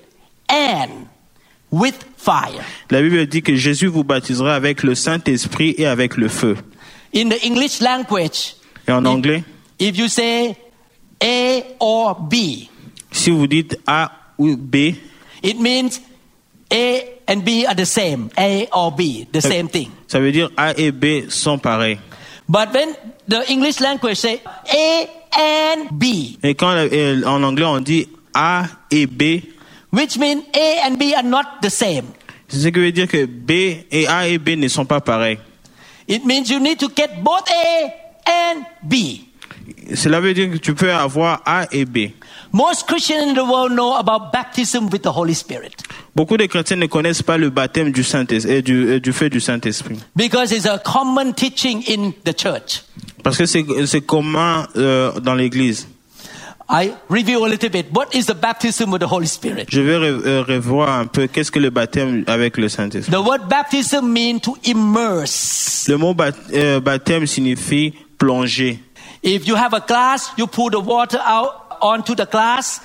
and 0.49 1.09
with 1.73 1.95
fire. 2.17 2.63
La 2.91 3.03
Bible 3.03 3.27
dit 3.27 3.43
que 3.43 3.57
Jésus 3.57 3.89
vous 3.89 4.05
baptisera 4.05 4.55
avec 4.55 4.83
le 4.83 4.95
Saint-Esprit 4.95 5.75
et 5.77 5.87
avec 5.87 6.17
le 6.17 6.29
feu. 6.29 6.57
In 7.15 7.29
the 7.29 7.45
English 7.45 7.81
language, 7.81 8.55
Et 8.87 8.93
en 8.93 9.05
anglais, 9.05 9.43
if 9.81 9.97
you 9.97 10.09
say 10.09 10.57
A 11.21 11.63
or 11.81 12.21
B, 12.21 12.69
si 13.11 13.31
vous 13.31 13.47
dites 13.47 13.79
A 13.87 14.13
ou 14.39 14.57
B, 14.57 14.95
it 15.43 15.59
means 15.61 16.01
A 16.75 17.21
and 17.29 17.45
B 17.45 17.65
are 17.67 17.75
the 17.77 17.85
same. 17.87 18.31
A 18.37 18.69
or 18.73 18.91
B, 18.91 19.27
the 19.33 19.41
same 19.41 19.69
thing. 19.69 19.91
ça 20.09 20.19
veut 20.19 20.33
dire 20.33 20.51
A 20.57 20.73
et 20.77 20.91
B 20.91 21.29
sont 21.29 21.59
pareils. 21.59 21.99
But 22.49 22.75
when 22.75 22.95
the 23.29 23.49
English 23.49 23.81
language 23.81 24.17
say 24.17 24.41
A 24.45 25.09
and 25.39 25.89
B, 25.93 26.37
Et 26.43 26.55
quand 26.55 26.75
en 26.75 27.43
anglais 27.45 27.65
on 27.65 27.81
dit 27.81 28.09
A 28.35 28.65
et 28.91 29.07
B, 29.07 29.41
which 29.93 30.19
means 30.19 30.43
A 30.53 30.87
and 30.89 30.97
B 30.99 31.15
are 31.15 31.23
not 31.23 31.61
the 31.63 31.71
same. 31.71 32.07
c'est 32.49 32.59
ce 32.59 32.69
qui 32.69 32.81
veut 32.81 32.93
dire 32.93 33.07
que 33.09 33.25
B 33.25 33.51
et 33.91 34.07
A 34.09 34.27
et 34.27 34.39
B 34.39 34.51
ne 34.51 34.69
sont 34.69 34.85
pas 34.85 35.01
pareils. 35.01 35.39
It 36.09 36.25
means 36.27 36.51
you 36.51 36.59
need 36.59 36.79
to 36.81 36.89
get 36.95 37.23
both 37.23 37.49
A 37.49 37.95
and 38.27 38.65
B. 38.83 39.27
Cela 39.95 40.21
veut 40.21 40.33
dire 40.35 40.51
que 40.51 40.57
tu 40.57 40.75
peux 40.75 40.93
avoir 40.93 41.43
A 41.45 41.67
et 41.73 41.85
B. 41.85 42.11
Most 42.53 42.87
Christians 42.87 43.31
in 43.31 43.35
the 43.35 43.45
world 43.47 43.73
know 43.73 43.95
about 43.95 44.31
baptism 44.33 44.89
with 44.93 45.03
the 45.03 45.11
Holy 45.15 45.35
Spirit 45.35 45.73
Beaucoup 46.15 46.37
de 46.37 46.47
chrétiens 46.47 46.77
ne 46.77 46.87
connaissent 46.87 47.23
pas 47.23 47.37
le 47.37 47.51
baptême 47.51 47.91
du 47.91 48.05
Saint-Esprit 48.05 48.53
et 48.53 48.63
du, 48.63 48.93
et 48.95 49.01
du 49.01 49.13
feu 49.13 49.29
du 49.29 49.41
Saint-Esprit. 49.41 49.99
because 50.15 50.53
it's 50.53 50.65
a 50.67 50.79
common 50.79 51.33
teaching 51.33 51.83
in 51.89 52.13
the 52.25 52.33
church. 52.39 52.85
Parce 53.25 53.37
que 53.37 53.47
c'est 53.47 53.65
c'est 53.87 54.03
commun 54.03 54.67
euh, 54.77 55.13
dans 55.21 55.35
l'Église. 55.35 55.89
I 56.69 56.93
review 57.11 57.45
a 57.45 57.49
little 57.49 57.69
bit. 57.69 57.87
What 57.93 58.15
is 58.15 58.25
the 58.27 58.35
baptism 58.35 58.91
with 58.91 59.01
the 59.03 59.11
Holy 59.11 59.27
Spirit? 59.27 59.67
Je 59.69 59.81
vais 59.83 59.97
re- 59.99 60.23
euh, 60.25 60.43
revoir 60.49 60.99
un 60.99 61.07
peu 61.07 61.27
qu'est-ce 61.27 61.51
que 61.51 61.59
le 61.59 61.71
baptême 61.71 62.25
avec 62.27 62.57
le 62.57 62.69
Saint-Esprit. 62.69 63.13
The 63.13 63.21
word 63.21 63.49
baptism 63.51 64.07
means 64.11 64.39
to 64.41 64.57
immerse. 64.65 65.87
Le 65.89 65.97
mot 65.99 66.15
euh, 66.55 66.81
baptême 66.81 67.27
signifie 67.27 67.93
plonger. 68.19 68.79
If 69.27 69.47
you 69.49 69.57
have 69.57 69.73
a 69.73 69.81
glass, 69.81 70.31
you 70.37 70.47
pour 70.47 70.71
the 70.71 70.81
water 70.81 71.19
out 71.25 71.79
onto 71.81 72.15
the 72.15 72.27
glass, 72.27 72.81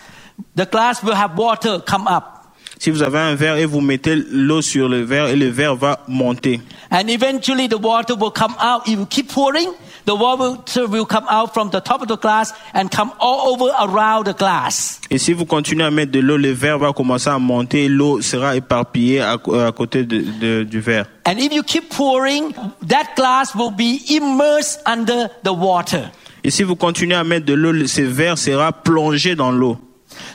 the 0.55 0.65
glass 0.65 1.03
will 1.03 1.13
have 1.15 1.37
water 1.37 1.79
come 1.85 2.07
up. 2.07 2.35
Si 2.81 2.91
vous 2.91 3.03
avez 3.03 3.19
un 3.19 3.35
verre 3.35 3.57
et 3.57 3.65
vous 3.65 3.81
mettez 3.81 4.15
l'eau 4.15 4.61
sur 4.61 4.87
le 4.87 5.01
verre 5.03 5.27
et 5.27 5.35
le 5.35 5.47
verre 5.49 5.75
va 5.75 5.99
monter. 6.07 6.61
And 6.89 7.09
eventually 7.09 7.67
the 7.67 7.77
water 7.77 8.15
will 8.15 8.31
come 8.31 8.55
out. 8.57 8.87
If 8.87 8.97
you 8.97 9.05
keep 9.05 9.27
pouring, 9.33 9.67
the 10.05 10.15
water 10.15 10.87
will 10.87 11.05
come 11.05 11.25
out 11.29 11.53
from 11.53 11.71
the 11.71 11.81
top 11.81 12.01
of 12.01 12.07
the 12.07 12.15
glass 12.15 12.53
and 12.73 12.87
come 12.89 13.11
all 13.19 13.51
over 13.53 13.69
around 13.81 14.27
the 14.27 14.33
glass. 14.33 15.01
Et 15.09 15.17
si 15.17 15.33
vous 15.33 15.45
continuez 15.45 15.83
à 15.83 15.91
mettre 15.91 16.13
de 16.13 16.21
l'eau, 16.21 16.37
le 16.37 16.53
verre 16.53 16.79
va 16.79 16.93
commencer 16.93 17.29
à 17.29 17.37
monter 17.37 17.83
et 17.83 17.89
l'eau 17.89 18.21
sera 18.21 18.55
éparpillée 18.55 19.19
à, 19.19 19.33
à 19.33 19.71
côté 19.73 20.05
de- 20.05 20.21
de- 20.39 20.63
du 20.63 20.79
verre. 20.79 21.05
And 21.27 21.33
if 21.37 21.51
you 21.51 21.63
keep 21.63 21.89
pouring, 21.89 22.53
that 22.87 23.13
glass 23.17 23.53
will 23.55 23.71
be 23.71 23.99
immersed 24.09 24.79
under 24.85 25.27
the 25.43 25.51
water. 25.51 26.09
Et 26.49 26.51
si 26.51 26.63
vous 26.63 26.75
continuez 26.75 27.13
à 27.13 27.23
mettre 27.23 27.45
de 27.45 27.53
l'eau, 27.53 27.71
le- 27.71 27.85
ce 27.85 28.01
verre 28.01 28.35
sera 28.35 28.71
plongé 28.71 29.35
dans 29.35 29.51
l'eau. 29.51 29.77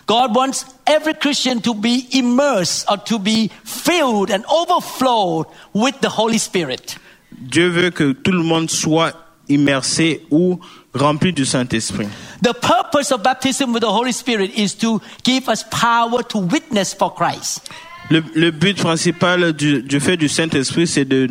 God 0.06 0.36
wants 0.36 0.64
every 0.86 1.12
Christian 1.12 1.58
to 1.62 1.74
be 1.74 2.06
immersed 2.12 2.86
or 2.88 3.02
to 3.02 3.18
be 3.18 3.50
filled 3.64 4.30
and 4.30 4.44
overflowed 4.48 5.46
with 5.74 5.94
the 6.02 6.08
Holy 6.08 6.38
Spirit. 6.38 6.98
Dieu 7.36 7.66
veut 7.68 7.90
que 7.90 8.12
tout 8.12 8.30
le 8.30 8.44
monde 8.44 8.70
soit 8.70 9.12
immersé 9.48 10.24
ou 10.30 10.60
rempli 10.94 11.32
du 11.32 11.44
Saint-Esprit. 11.44 12.06
The 12.42 12.54
purpose 12.54 13.10
of 13.10 13.24
baptism 13.24 13.72
with 13.72 13.80
the 13.80 13.90
Holy 13.90 14.12
Spirit 14.12 14.52
is 14.56 14.74
to 14.76 15.00
give 15.24 15.48
us 15.48 15.64
power 15.68 16.22
to 16.28 16.38
witness 16.38 16.94
for 16.94 17.12
Christ. 17.12 17.68
Le, 18.08 18.22
le 18.36 18.52
but 18.52 18.76
principal 18.76 19.52
du, 19.52 19.82
du 19.82 19.98
fait 19.98 20.16
du 20.16 20.28
Saint-Esprit, 20.28 20.86
c'est 20.86 21.06
de, 21.06 21.26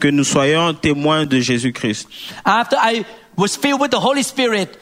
que 0.00 0.08
nous 0.08 0.24
soyons 0.24 0.74
témoins 0.74 1.24
de 1.24 1.38
Jésus-Christ. 1.38 2.08
After 2.44 2.76
I 2.82 3.04
was 3.36 3.56
filled 3.56 3.80
with 3.80 3.90
the 3.90 4.00
Holy 4.00 4.22
Spirit, 4.22 4.78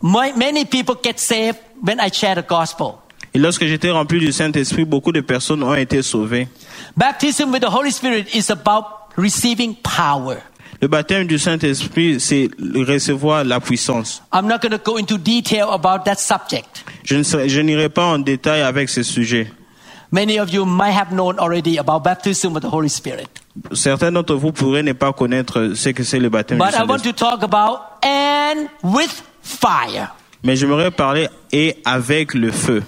my, 0.00 0.32
many 0.32 0.64
people 0.64 0.94
get 0.94 1.18
saved 1.18 1.58
when 1.80 2.00
I 2.00 2.10
share 2.10 2.34
the 2.34 2.46
gospel. 2.46 2.98
Et 3.34 3.38
lorsque 3.38 3.64
j'étais 3.64 3.90
rempli 3.90 4.20
du 4.20 4.30
Saint-Esprit, 4.30 4.84
beaucoup 4.84 5.12
de 5.12 5.22
personnes 5.22 5.62
ont 5.62 5.74
été 5.74 6.02
sauvées. 6.02 6.48
Baptism 6.96 7.50
with 7.50 7.62
the 7.62 7.70
Holy 7.70 7.90
Spirit 7.90 8.26
is 8.34 8.50
about 8.50 8.84
receiving 9.16 9.74
power. 9.76 10.42
Le 10.82 10.88
baptême 10.88 11.26
du 11.26 11.38
Saint-Esprit, 11.38 12.18
c'est 12.20 12.50
recevoir 12.58 13.44
la 13.44 13.60
puissance. 13.60 14.22
I'm 14.32 14.46
not 14.46 14.58
going 14.58 14.72
to 14.72 14.78
go 14.78 14.98
into 14.98 15.16
detail 15.16 15.70
about 15.70 16.04
that 16.04 16.16
subject. 16.16 16.84
Je 17.04 17.16
ne 17.16 17.22
je 17.22 17.60
n'irai 17.60 17.88
pas 17.88 18.06
en 18.06 18.18
détail 18.18 18.62
avec 18.62 18.90
ce 18.90 19.02
sujet. 19.02 19.46
Many 20.12 20.38
of 20.38 20.50
you 20.50 20.66
might 20.66 20.92
have 20.92 21.10
known 21.10 21.38
already 21.38 21.78
about 21.78 22.04
baptism 22.04 22.52
with 22.52 22.62
the 22.62 22.68
Holy 22.70 22.90
Spirit. 22.90 23.28
Certains 23.72 24.12
d'entre 24.12 24.34
vous 24.34 24.52
pourraient 24.52 24.82
ne 24.82 24.92
pas 24.92 25.14
connaître 25.14 25.72
ce 25.74 25.88
que 25.88 26.04
c'est 26.04 26.18
le 26.18 26.28
baptême 26.28 26.58
du 26.58 26.64
But 26.64 26.74
I 26.74 26.84
want 26.84 26.98
to 26.98 27.12
talk 27.12 27.42
about 27.42 27.80
and 28.04 28.68
with 28.82 29.22
fire. 29.42 30.14
Mais 30.44 30.56
j'aimerais 30.56 30.90
parler 30.90 31.28
et 31.50 31.78
avec 31.86 32.34
le 32.34 32.50
feu. 32.52 32.82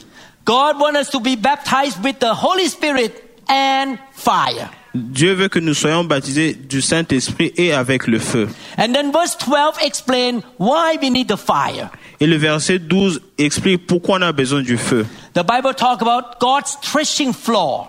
God 0.44 0.78
wants 0.78 1.00
us 1.00 1.10
to 1.10 1.20
be 1.20 1.34
baptized 1.36 2.04
with 2.04 2.18
the 2.18 2.34
Holy 2.34 2.68
Spirit 2.68 3.12
and 3.48 3.96
fire. 4.12 4.68
Dieu 4.94 5.32
veut 5.32 5.48
que 5.48 5.58
nous 5.58 5.74
soyons 5.74 6.04
baptisés 6.04 6.54
du 6.54 6.80
Saint-Esprit 6.80 7.52
et 7.56 7.72
avec 7.72 8.06
le 8.06 8.20
feu. 8.20 8.48
And 8.78 8.92
then 8.92 9.10
verse 9.10 9.36
12 9.38 9.78
explain 9.82 10.40
why 10.58 10.96
we 11.02 11.10
need 11.10 11.28
the 11.28 11.36
fire. 11.36 11.90
Et 12.20 12.26
le 12.26 12.36
verset 12.36 12.78
12 12.78 13.20
explique 13.38 13.86
pourquoi 13.88 14.18
on 14.18 14.22
a 14.22 14.32
besoin 14.32 14.62
du 14.62 14.76
feu. 14.76 15.04
The 15.34 15.42
Bible 15.42 15.74
talk 15.74 16.00
about 16.00 16.38
God's 16.38 16.76
threshing 16.80 17.32
floor. 17.32 17.88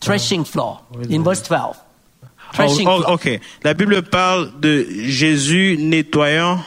Threshing 0.00 0.44
floor 0.44 0.80
in 1.08 1.22
verse 1.22 1.42
12. 1.42 1.76
Threshing 2.52 2.88
Oh, 2.88 3.02
oh, 3.06 3.14
ok. 3.14 3.40
La 3.62 3.74
Bible 3.74 4.02
parle 4.02 4.52
de 4.60 4.86
Jésus 5.06 5.76
nettoyant. 5.78 6.58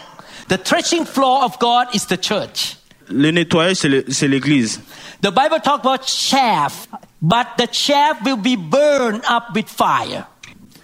The 0.47 0.57
threshing 0.57 1.05
floor 1.05 1.43
of 1.43 1.59
God 1.59 1.88
is 1.93 2.05
the 2.07 2.17
church. 2.17 2.77
Le 3.09 3.31
nettoyage, 3.31 3.77
c'est 4.07 4.27
l'Église. 4.27 4.81
The 5.21 5.31
Bible 5.31 5.59
talk 5.59 5.81
about 5.81 6.05
chaff, 6.05 6.88
but 7.21 7.47
the 7.57 7.67
chaff 7.67 8.23
will 8.23 8.38
be 8.38 8.55
burned 8.55 9.21
up 9.29 9.53
with 9.53 9.67
fire. 9.67 10.25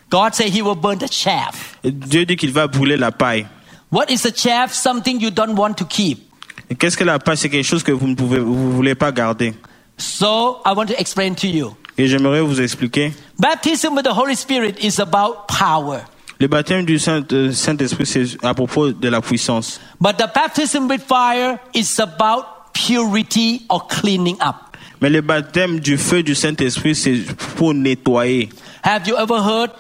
God 0.10 0.36
said 0.36 0.50
he 0.50 0.62
will 0.62 0.75
burn 0.75 0.98
the 1.00 1.08
chaff. 1.08 1.77
Dieu 1.84 2.25
dit 2.25 2.36
qu'il 2.36 2.51
va 2.51 2.68
brûler 2.68 2.98
la 2.98 3.12
paille. 3.12 3.48
What 3.92 4.10
is 4.10 4.24
the 4.24 4.32
chaff? 4.36 4.74
Something 4.74 5.20
you 5.22 5.32
don't 5.32 5.56
want 5.56 5.75
to 5.77 5.86
keep. 5.86 6.20
Qu'est-ce 6.80 6.98
que 6.98 7.04
la 7.06 7.18
paille 7.20 7.38
C'est 7.38 7.50
quelque 7.50 7.65
chose 7.65 7.84
que 7.84 7.92
vous 7.92 8.08
ne 8.08 8.15
pouvez, 8.15 8.39
vous 8.39 8.72
voulez 8.74 8.96
pas 8.96 9.12
garder. 9.12 9.54
So 9.98 10.62
I 10.65 10.74
want 10.74 10.88
to 10.88 11.00
explain 11.00 11.34
to 11.36 11.48
you. 11.48 11.75
Et 11.98 12.08
j'aimerais 12.08 12.42
vous 12.42 12.60
expliquer. 12.60 13.13
Baptism 13.39 13.96
with 13.96 14.04
the 14.04 14.13
Holy 14.13 14.36
Spirit 14.36 14.75
is 14.84 15.00
about 15.00 15.48
power. 15.48 16.01
Le 16.39 16.48
baptême 16.48 16.84
du 16.84 17.00
Saint- 17.00 17.24
euh, 17.32 17.54
Saint-Esprit, 17.54 18.06
c'est 18.06 18.44
à 18.46 18.54
propos 18.54 18.92
de 18.92 19.08
la 19.08 19.22
puissance. 19.22 19.80
But 20.01 20.18
the 20.18 20.27
baptism 20.36 20.89
with 20.89 21.01
fire 21.08 21.58
is 21.74 21.98
about 22.01 22.44
purity 22.75 23.62
or 23.70 23.88
cleaning 23.88 24.38
up. 24.41 24.55
Mais 25.01 25.10
le 25.10 25.22
baptême 25.22 25.79
du 25.79 25.98
feu 25.98 26.24
du 26.24 26.36
Saint-Esprit, 26.36 26.96
c'est 26.96 27.20
pour 27.58 27.74
nettoyer. 27.74 28.50
Have 28.84 29.08
you 29.08 29.15
ever 29.17 29.39
heard 29.41 29.72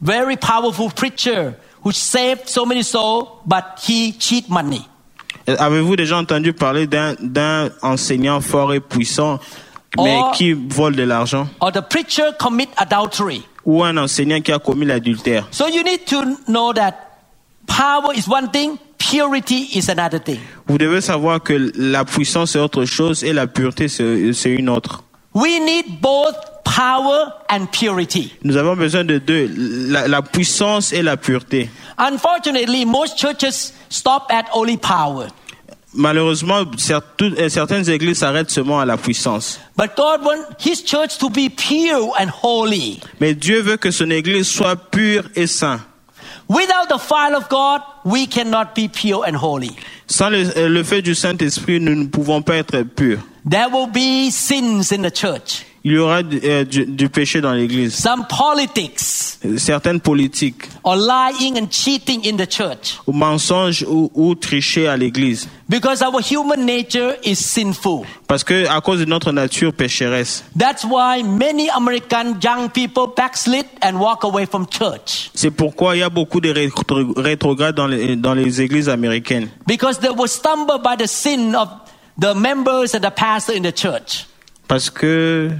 very 0.00 0.36
powerful 0.36 0.90
preacher 0.90 1.54
who 1.84 1.90
saved 1.92 2.48
so 2.48 2.64
many 2.64 2.82
souls 2.82 3.26
but 3.46 3.64
he 3.86 4.12
cheat 4.18 4.48
money? 4.48 4.82
Avez-vous 5.46 5.96
déjà 5.96 6.16
entendu 6.18 6.52
parler 6.52 6.86
d'un 6.86 7.14
d'un 7.20 7.68
enseignant 7.82 8.40
fort 8.40 8.72
et 8.74 8.80
puissant, 8.80 9.40
mais 9.98 10.18
Oh. 10.22 10.30
qui 10.34 10.52
vole 10.52 10.94
de 10.96 11.02
l'argent 11.02 11.48
Or 11.60 11.72
the 11.72 11.82
preacher 11.82 12.30
commit 12.38 12.68
adultery? 12.76 13.42
Ou 13.64 13.82
un 13.84 13.96
enseignant 13.96 14.40
qui 14.40 14.52
a 14.52 14.58
commis 14.58 14.86
l'adultère 14.86 15.46
So 15.50 15.66
you 15.68 15.82
need 15.82 16.04
to 16.06 16.22
know 16.48 16.72
that 16.72 16.94
power 17.66 18.12
is 18.14 18.26
one 18.28 18.50
thing, 18.50 18.78
purity 19.10 19.68
is 19.74 19.88
another 19.90 20.18
thing. 20.18 20.40
Vous 20.66 20.78
devez 20.78 21.00
savoir 21.00 21.42
que 21.42 21.72
la 21.76 22.04
puissance 22.04 22.52
c'est 22.52 22.58
autre 22.58 22.84
chose 22.84 23.24
et 23.24 23.32
la 23.32 23.46
pureté 23.46 23.88
c'est 23.88 24.50
une 24.50 24.68
autre. 24.68 25.02
We 25.34 25.60
need 25.60 26.00
both 26.00 26.34
power 26.64 27.32
and 27.50 27.66
purity. 27.72 28.32
Nous 28.44 28.56
avons 28.56 28.76
besoin 28.76 29.04
de 29.04 29.18
deux, 29.18 29.50
la, 29.56 30.06
la 30.08 30.22
puissance 30.22 30.92
et 30.92 31.02
la 31.02 31.16
pureté. 31.16 31.70
Unfortunately, 31.98 32.84
most 32.84 33.18
churches 33.18 33.72
stop 33.88 34.24
at 34.30 34.44
only 34.54 34.76
power. 34.76 35.28
Malheureusement, 35.94 36.64
certaines 36.78 37.90
églises 37.90 38.18
s'arrêtent 38.18 38.50
seulement 38.50 38.80
à 38.80 38.86
la 38.86 38.96
puissance. 38.96 39.60
But 39.76 39.94
God 39.94 40.24
wants 40.24 40.46
His 40.58 40.82
church 40.82 41.18
to 41.18 41.28
be 41.28 41.50
pure 41.50 42.14
and 42.18 42.30
holy. 42.42 43.00
Mais 43.20 43.34
Dieu 43.34 43.60
veut 43.60 43.76
que 43.76 43.90
son 43.90 44.10
église 44.10 44.46
soit 44.46 44.76
pure 44.76 45.24
et 45.34 45.46
sainte. 45.46 45.80
Without 46.52 46.88
the 46.90 46.98
fire 46.98 47.34
of 47.34 47.48
God, 47.48 47.80
we 48.04 48.26
cannot 48.26 48.74
be 48.74 48.86
pure 48.88 49.24
and 49.26 49.34
holy. 49.36 49.70
Sans 50.06 50.28
le, 50.28 50.44
euh, 50.54 50.68
le 50.68 50.82
fait 50.82 51.00
du 51.00 51.14
Saint-Esprit, 51.14 51.80
nous 51.80 51.94
ne 51.94 52.06
pouvons 52.08 52.42
pas 52.42 52.56
être 52.56 52.82
purs. 52.82 53.20
There 53.48 53.68
will 53.70 53.86
be 53.86 54.30
sins 54.30 54.92
in 54.92 55.00
the 55.02 55.10
church, 55.10 55.64
Il 55.84 55.92
y 55.94 55.98
aura 55.98 56.20
euh, 56.44 56.64
du, 56.64 56.86
du 56.86 57.08
péché 57.08 57.40
dans 57.40 57.52
l'Église. 57.52 57.94
some 57.96 58.24
politics, 58.28 59.00
Certaines 59.58 59.98
politiques, 60.00 60.68
or 60.84 60.94
lying 60.94 61.58
and 61.58 61.66
cheating 61.72 62.24
in 62.24 62.36
the 62.36 62.48
church. 62.48 63.00
ou 63.06 63.12
mensonges 63.12 63.82
ou, 63.88 64.08
ou 64.14 64.34
tricher 64.36 64.86
à 64.86 64.96
l'Église. 64.96 65.48
Because 65.68 66.00
our 66.02 66.20
human 66.20 66.64
nature 66.64 67.16
is 67.24 67.34
sinful. 67.36 68.02
Parce 68.28 68.44
que 68.44 68.68
à 68.68 68.80
cause 68.80 69.00
de 69.00 69.06
notre 69.06 69.32
nature 69.32 69.72
pécheresse. 69.72 70.44
That's 70.56 70.84
why 70.84 71.24
many 71.24 71.68
American 71.70 72.36
young 72.40 72.68
people 72.70 73.08
backslid 73.16 73.66
and 73.82 73.96
walk 73.98 74.22
away 74.22 74.46
from 74.46 74.66
church. 74.70 75.30
C'est 75.34 75.50
pourquoi 75.50 75.96
il 75.96 76.00
y 76.00 76.02
a 76.04 76.10
beaucoup 76.10 76.40
de 76.40 76.52
rétro- 76.52 77.12
rétrogrades 77.20 77.74
dans 77.74 77.88
les, 77.88 78.14
dans 78.14 78.34
les 78.34 78.60
églises 78.60 78.88
américaines. 78.88 79.48
Because 79.66 79.98
they 79.98 80.10
were 80.10 80.28
stumbled 80.28 80.82
by 80.84 80.96
the 80.96 81.08
sin 81.08 81.56
of 81.56 81.68
the 82.20 82.34
members 82.36 82.94
and 82.94 83.00
the 83.00 83.10
pastor 83.10 83.52
in 83.56 83.62
the 83.62 83.72
church. 83.74 84.26
Parce 84.68 84.90
que... 84.90 85.50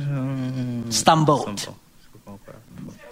Stumbled. 0.91 1.69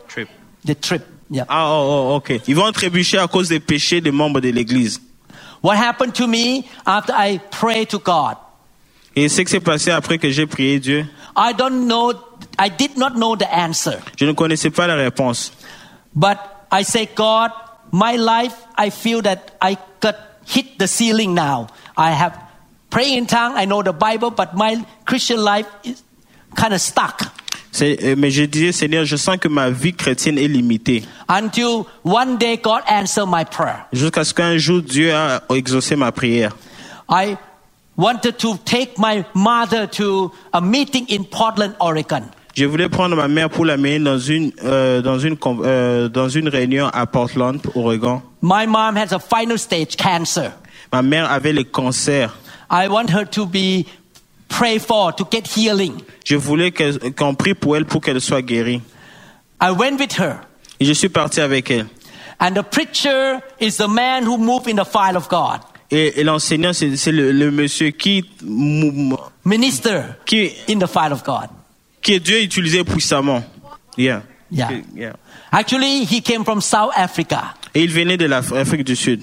Trip. 0.09 0.29
The 0.65 0.75
trip. 0.81 1.03
Yeah. 1.31 1.45
Ah, 1.49 1.71
oh, 1.71 2.13
oh, 2.13 2.17
ok. 2.17 2.41
Ils 2.49 2.57
vont 2.57 2.73
trébucher 2.73 3.19
à 3.19 3.29
cause 3.29 3.49
des 3.49 3.61
péchés 3.61 4.01
des 4.01 4.11
membres 4.11 4.41
de 4.41 4.49
l'église. 4.49 5.01
What 5.63 5.77
happened 5.77 6.15
to 6.15 6.27
me 6.27 6.65
after 6.87 7.13
I 7.15 7.39
prayed 7.51 7.89
to 7.91 7.99
God? 7.99 8.37
Et 9.15 9.29
ce 9.29 9.43
qui 9.43 9.51
s'est 9.51 9.61
passé 9.61 9.91
après 9.91 10.19
que 10.19 10.31
j'ai 10.31 10.47
prié 10.47 10.79
Dieu, 10.81 11.07
I 11.37 11.53
don't 11.57 11.87
know, 11.87 12.13
I 12.59 12.71
did 12.71 12.97
not 12.97 13.11
know 13.11 13.37
the 13.37 13.47
answer. 13.53 13.99
je 14.17 14.25
ne 14.25 14.33
connaissais 14.33 14.71
pas 14.71 14.87
la 14.87 14.95
réponse. 14.95 15.53
But 16.15 16.39
I 16.73 16.83
say, 16.83 17.09
God, 17.15 17.51
my 17.93 18.17
life, 18.17 18.55
I 18.79 18.91
feel 18.91 19.23
that 19.23 19.57
I 19.61 19.77
got 20.01 20.15
hit 20.47 20.79
the 20.79 20.87
ceiling 20.87 21.35
now. 21.35 21.69
I 21.97 22.13
have 22.13 22.33
praying 22.91 23.19
in 23.19 23.27
tongue, 23.27 23.55
I 23.57 23.65
know 23.67 23.83
the 23.83 23.93
Bible, 23.93 24.31
but 24.31 24.55
my 24.55 24.77
Christian 25.07 25.39
life 25.43 25.67
is 25.85 26.03
kind 26.57 26.73
of 26.75 26.81
stuck. 26.81 27.23
C'est- 27.73 27.99
euh, 28.03 28.17
Mais 28.17 28.31
je 28.33 28.43
disais, 28.45 28.73
Seigneur, 28.73 29.05
je 29.05 29.17
sens 29.17 29.37
que 29.39 29.49
ma 29.49 29.71
vie 29.71 29.93
chrétienne 29.95 30.39
est 30.39 30.49
limitée. 30.49 31.05
Until 31.29 31.85
one 32.05 32.37
day 32.37 32.57
God 32.57 32.83
answered 32.89 33.29
my 33.29 33.45
prayer. 33.45 33.85
Jusqu'à 33.93 34.25
ce 34.25 34.35
qu'un 34.35 34.59
jour, 34.59 34.83
Dieu 34.83 35.15
a 35.15 35.41
exaucé 35.55 35.95
ma 35.95 36.11
prière. 36.11 36.51
I 37.09 37.37
wanted 37.97 38.37
to 38.39 38.57
take 38.65 38.95
my 38.99 39.25
mother 39.35 39.87
to 39.89 40.33
a 40.53 40.61
meeting 40.61 41.07
in 41.09 41.23
Portland, 41.25 41.75
Oregon. 41.79 42.23
Je 42.57 42.65
voulais 42.65 42.89
prendre 42.89 43.15
ma 43.15 43.29
mère 43.29 43.49
pour 43.49 43.65
l'amener 43.65 44.01
dans 44.01 44.19
une, 44.19 44.51
euh, 44.65 45.01
dans, 45.01 45.21
une, 45.21 45.37
euh, 45.65 46.09
dans 46.09 46.29
une 46.29 46.49
réunion 46.49 46.89
à 46.93 47.07
Portland, 47.07 47.61
Oregon. 47.77 48.21
My 48.43 48.67
mom 48.67 48.97
has 48.97 49.13
a 49.13 49.21
final 49.21 49.57
stage 49.57 49.97
cancer. 49.97 50.51
Ma 50.93 51.03
mère 51.03 51.31
avait 51.31 51.53
le 51.53 51.63
cancer. 51.63 52.37
I 52.71 52.89
want 52.89 53.11
her 53.11 53.25
to 53.27 53.47
be 53.47 53.87
prayed 54.49 54.83
for 54.83 55.13
to 55.13 55.27
get 55.31 55.47
healing. 55.49 56.03
Je 56.25 56.37
voulais 56.37 56.73
qu'on 56.73 57.35
prie 57.35 57.55
pour 57.55 57.77
elle 57.77 57.85
pour 57.85 58.01
qu'elle 58.01 58.21
soit 58.21 58.43
guérie. 58.43 58.81
I 59.61 59.71
went 59.71 59.99
with 59.99 60.19
her. 60.19 60.41
Et 60.79 60.85
je 60.85 60.93
suis 60.93 61.09
parti 61.09 61.41
avec 61.41 61.71
elle. 61.71 61.87
And 62.39 62.53
the 62.55 62.63
preacher 62.63 63.41
is 63.61 63.77
the 63.77 63.89
man 63.89 64.25
who 64.25 64.39
moved 64.39 64.67
in 64.69 64.77
the 64.77 64.87
file 64.87 65.17
of 65.17 65.29
God. 65.29 65.61
Et, 65.91 66.21
et 66.21 66.25
l'enseignant, 66.25 66.73
c'est 66.73 67.13
le, 67.13 67.33
le 67.33 67.51
monsieur 67.51 67.91
qui, 67.91 68.25
Minister 69.45 70.03
qui, 70.25 70.53
in 70.69 70.79
the 70.79 70.87
file 70.87 71.13
of 71.13 71.25
God. 71.25 71.49
que 72.03 72.19
Dieu 72.19 72.43
utilisait 72.43 72.85
puissamment. 72.85 73.43
Yeah. 73.99 74.23
Yeah. 74.51 74.71
Yeah. 74.95 75.13
Actually, 75.53 76.05
he 76.05 76.21
came 76.23 76.45
from 76.45 76.61
South 76.61 76.93
Africa. 76.97 77.55
Et 77.75 77.83
il 77.83 77.91
venait 77.91 78.17
de 78.17 78.27
l'Afrique 78.27 78.85
du 78.85 78.97
Sud. 78.97 79.23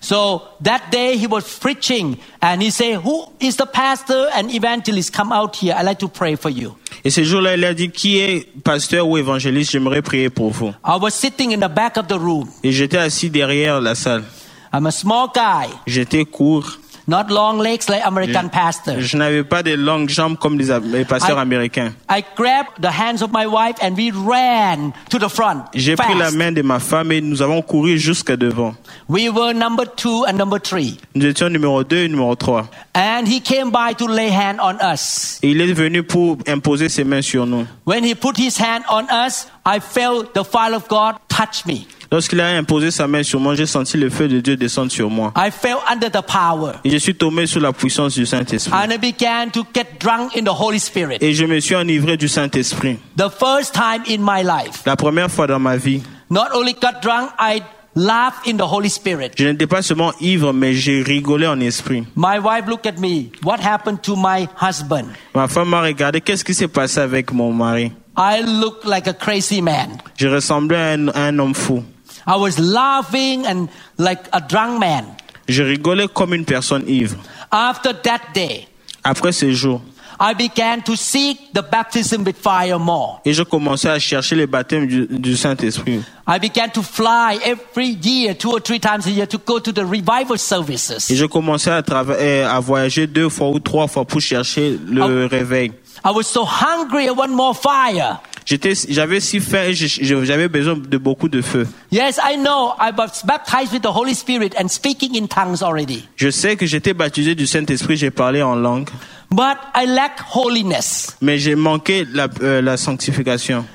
So 0.00 0.42
that 0.62 0.90
day 0.90 1.16
he 1.16 1.26
was 1.26 1.58
preaching 1.58 2.18
and 2.40 2.62
he 2.62 2.70
said, 2.70 3.00
Who 3.02 3.26
is 3.40 3.56
the 3.56 3.66
pastor 3.66 4.28
and 4.34 4.50
evangelist? 4.50 5.12
Come 5.12 5.32
out 5.32 5.56
here. 5.56 5.74
I'd 5.76 5.84
like 5.84 5.98
to 6.00 6.08
pray 6.08 6.36
for 6.36 6.50
you. 6.50 6.76
Et 7.04 7.10
ce 7.10 7.22
jour-là, 7.22 7.54
il 7.56 7.64
a 7.64 7.74
dit, 7.74 7.90
qui 7.90 8.18
est 8.18 8.46
pasteur 8.62 9.06
ou 9.08 9.16
évangéliste, 9.16 9.72
j'aimerais 9.72 10.02
prier 10.02 10.30
pour 10.30 10.50
vous. 10.50 10.72
I 10.84 10.96
was 11.00 11.10
sitting 11.10 11.52
in 11.52 11.60
the 11.60 11.72
back 11.72 11.96
of 11.96 12.06
the 12.06 12.18
room. 12.18 12.48
Et 12.62 12.72
j'étais 12.72 12.98
assis 12.98 13.30
derrière 13.30 13.80
la 13.80 13.94
salle. 13.94 14.24
I'm 14.72 14.86
a 14.86 14.90
small 14.90 15.28
guy, 15.34 15.68
J'étais 15.86 16.24
court. 16.24 16.78
Not 17.08 17.30
long 17.30 17.58
legs 17.58 17.88
like 17.88 18.02
American 18.04 18.48
pastors. 18.50 19.00
Je 19.00 19.16
n'avais 19.16 19.42
pas 19.42 19.62
de 19.62 19.74
longues 19.74 20.08
jambes 20.10 20.36
comme 20.38 20.58
les, 20.58 20.68
les 20.92 21.04
pasteurs 21.04 21.38
I- 21.38 21.42
américains. 21.42 21.92
I 22.08 22.22
grabbed 22.36 22.80
the 22.80 22.90
hands 22.90 23.22
of 23.22 23.32
my 23.32 23.46
wife 23.46 23.76
and 23.82 23.96
we 23.96 24.12
ran 24.12 24.92
to 25.10 25.18
the 25.18 25.28
front. 25.28 25.64
J'ai 25.74 25.96
pris 25.96 26.14
la 26.14 26.30
main 26.30 26.52
de 26.52 26.62
ma 26.62 26.78
femme 26.78 27.10
et 27.12 27.20
nous 27.20 27.42
avons 27.42 27.62
couru 27.62 27.98
jusqu'à 27.98 28.36
devant. 28.36 28.74
We 29.08 29.28
were 29.30 29.54
number 29.54 29.86
two 29.86 30.24
and 30.28 30.34
number 30.36 30.60
three. 30.60 30.98
Nous 31.14 31.26
étions 31.26 31.48
numéro 31.48 31.82
2 31.82 31.96
et 31.96 32.08
numéro 32.08 32.34
3. 32.36 32.68
And 32.94 33.26
he 33.26 33.40
came 33.40 33.70
by 33.70 33.94
to 33.96 34.06
lay 34.06 34.30
hand 34.30 34.58
on 34.62 34.76
us. 34.94 35.38
Et 35.42 35.50
il 35.50 35.60
est 35.60 35.72
venu 35.72 36.02
pour 36.02 36.36
imposer 36.46 36.88
ses 36.88 37.04
mains 37.04 37.22
sur 37.22 37.46
nous. 37.46 37.66
When 37.86 38.04
he 38.04 38.14
put 38.14 38.36
his 38.36 38.58
hand 38.60 38.82
on 38.90 39.04
us, 39.04 39.46
I 39.64 39.80
felt 39.80 40.34
the 40.34 40.44
fire 40.44 40.74
of 40.74 40.86
God 40.88 41.14
touch 41.28 41.64
me. 41.66 41.86
Lorsqu'il 42.10 42.40
a 42.40 42.48
imposé 42.56 42.90
sa 42.90 43.06
main 43.06 43.22
sur 43.22 43.38
moi, 43.38 43.54
j'ai 43.54 43.66
senti 43.66 43.98
le 43.98 44.08
feu 44.08 44.28
de 44.28 44.40
Dieu 44.40 44.56
descendre 44.56 44.90
sur 44.90 45.10
moi. 45.10 45.32
I 45.36 45.50
fell 45.50 45.76
under 45.92 46.10
the 46.10 46.22
power. 46.26 46.72
Et 46.84 46.90
je 46.90 46.96
suis 46.96 47.14
tombé 47.14 47.46
sous 47.46 47.60
la 47.60 47.72
puissance 47.72 48.14
du 48.14 48.24
Saint-Esprit. 48.24 48.72
And 48.74 48.90
I 48.90 48.96
began 48.96 49.50
to 49.52 49.66
get 49.74 49.98
drunk 50.00 50.34
in 50.36 50.44
the 50.44 50.58
Holy 50.58 50.80
Spirit. 50.80 51.18
Et 51.20 51.34
je 51.34 51.44
me 51.44 51.60
suis 51.60 51.74
enivré 51.74 52.16
du 52.16 52.26
Saint-Esprit. 52.28 52.98
The 53.16 53.28
first 53.28 53.74
time 53.74 54.02
in 54.08 54.18
my 54.20 54.42
life. 54.42 54.82
La 54.86 54.96
première 54.96 55.30
fois 55.30 55.46
dans 55.46 55.58
ma 55.58 55.76
vie, 55.76 56.02
Not 56.30 56.46
only 56.54 56.72
got 56.74 57.00
drunk, 57.02 57.30
I 57.38 57.62
laughed 57.94 58.46
in 58.46 58.56
the 58.56 58.66
Holy 58.70 58.88
Spirit. 58.88 59.32
je 59.36 59.44
n'étais 59.46 59.66
pas 59.66 59.82
seulement 59.82 60.12
ivre, 60.20 60.52
mais 60.54 60.72
j'ai 60.72 61.02
rigolé 61.02 61.46
en 61.46 61.60
esprit. 61.60 62.04
My 62.16 62.38
wife 62.38 62.66
looked 62.68 62.86
at 62.86 62.98
me. 62.98 63.30
What 63.44 63.60
happened 63.60 64.00
to 64.02 64.16
my 64.16 64.48
husband? 64.60 65.08
Ma 65.34 65.46
femme 65.48 65.68
m'a 65.68 65.82
regardé. 65.82 66.20
Qu'est-ce 66.22 66.44
qui 66.44 66.54
s'est 66.54 66.68
passé 66.68 67.00
avec 67.00 67.32
mon 67.32 67.52
mari? 67.52 67.92
I 68.16 68.42
looked 68.42 68.84
like 68.86 69.06
a 69.06 69.12
crazy 69.12 69.60
man. 69.60 69.98
Je 70.16 70.26
ressemblais 70.26 70.76
à 70.76 70.92
un, 70.92 71.08
à 71.08 71.20
un 71.24 71.38
homme 71.38 71.54
fou. 71.54 71.84
I 72.28 72.36
was 72.36 72.58
laughing 72.58 73.46
and 73.46 73.68
like 73.96 74.20
a 74.32 74.40
drunk 74.40 74.78
man. 74.78 75.04
Je 75.48 75.62
rigolais 75.62 76.08
comme 76.12 76.34
une 76.34 76.44
personne 76.44 76.84
ivre. 76.86 77.16
After 77.50 77.94
that 78.02 78.20
day, 78.34 78.68
Après 79.02 79.32
ce 79.32 79.50
jour, 79.52 79.80
I 80.20 80.34
began 80.34 80.82
to 80.84 80.94
seek 80.96 81.38
the 81.54 81.62
baptism 81.62 82.24
with 82.26 82.36
fire 82.36 82.78
more. 82.78 83.20
et 83.24 83.32
je 83.32 83.42
commençais 83.44 83.88
à 83.88 83.98
chercher 83.98 84.34
le 84.34 84.46
baptême 84.46 84.86
du, 84.86 85.06
du 85.08 85.36
Saint-Esprit. 85.36 86.00
I 86.26 86.38
began 86.38 86.68
to 86.74 86.82
fly 86.82 87.38
every 87.44 87.96
year, 88.02 88.34
two 88.36 88.50
or 88.50 88.60
three 88.60 88.80
times 88.80 89.06
a 89.06 89.10
year, 89.10 89.26
to 89.26 89.38
go 89.38 89.58
to 89.60 89.72
the 89.72 89.78
revival 89.86 90.34
Et 90.34 90.38
services. 90.38 91.06
je 91.10 91.24
commençais 91.24 91.70
à, 91.70 91.82
travailler, 91.82 92.42
à 92.42 92.60
voyager 92.60 93.06
deux 93.06 93.30
fois 93.30 93.48
ou 93.48 93.58
trois 93.60 93.86
fois 93.86 94.04
pour 94.04 94.20
chercher 94.20 94.76
le 94.86 95.24
réveil. 95.26 95.72
I 96.04 96.10
was 96.10 96.24
so 96.26 96.44
hungry, 96.44 97.06
I 97.06 97.10
want 97.10 97.28
more 97.28 97.54
fire. 97.54 98.18
J'étais, 98.46 98.72
j'avais 98.88 99.20
si 99.20 99.40
faim 99.40 99.64
et 99.64 99.74
je- 99.74 99.86
je- 99.86 100.24
j'avais 100.24 100.48
besoin 100.48 100.74
de 100.74 100.96
beaucoup 100.96 101.28
de 101.28 101.42
feu. 101.42 101.66
Yes, 101.92 102.18
I 102.18 102.36
know. 102.38 102.72
I 102.80 102.90
was 102.96 103.22
baptized 103.24 103.72
with 103.74 103.82
the 103.82 103.94
Holy 103.94 104.14
Spirit 104.14 104.54
and 104.58 104.68
speaking 104.68 105.14
in 105.16 105.26
tongues 105.26 105.62
already. 105.62 106.04
Je 106.16 106.30
sais 106.30 106.56
que 106.56 106.64
j'étais 106.64 106.94
baptisé 106.94 107.34
du 107.34 107.46
Saint-Esprit, 107.46 107.96
j'ai 107.96 108.10
parlé 108.10 108.40
en 108.42 108.54
langue, 108.54 108.88
But 109.30 109.58
I 109.74 109.84
lack 109.86 110.20
holiness. 110.34 111.14
mais 111.20 111.38
j'ai 111.38 111.54
manqué 111.56 112.06
la, 112.10 112.28
euh, 112.40 112.62
la 112.62 112.78
sanctification. 112.78 113.66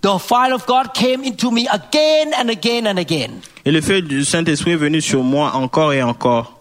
The 0.00 0.18
fire 0.18 0.54
of 0.54 0.66
God 0.66 0.92
came 0.94 1.22
into 1.24 1.50
me 1.50 1.66
again 1.70 2.30
and 2.38 2.48
again 2.50 2.86
and 2.86 2.96
again. 2.98 3.40
Et 3.66 3.70
le 3.70 3.80
feu 3.82 4.00
du 4.02 4.24
Saint-Esprit 4.24 4.72
est 4.72 4.76
venu 4.76 5.00
sur 5.02 5.22
moi 5.22 5.52
encore 5.54 5.92
et 5.92 6.02
encore. 6.02 6.53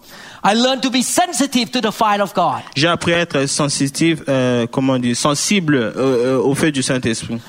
I 0.45 0.53
learned 0.55 0.81
to 0.81 0.89
be 0.89 1.01
sensitive 1.01 1.71
to 1.71 1.79
the 1.81 1.91
fire 1.91 2.21
of 2.21 2.33
God. 2.33 2.61
J'ai 2.75 2.87
appris 2.87 3.13
à 3.13 3.19
être 3.19 3.45
sensitif, 3.47 4.19
euh, 4.27 4.67
comment 4.67 4.99
dire, 4.99 5.15
sensible 5.15 5.75
euh, 5.75 5.91
euh, 5.95 6.37
au 6.37 6.53
feu 6.53 6.71
du 6.71 6.83
Saint-Esprit. 6.83 7.39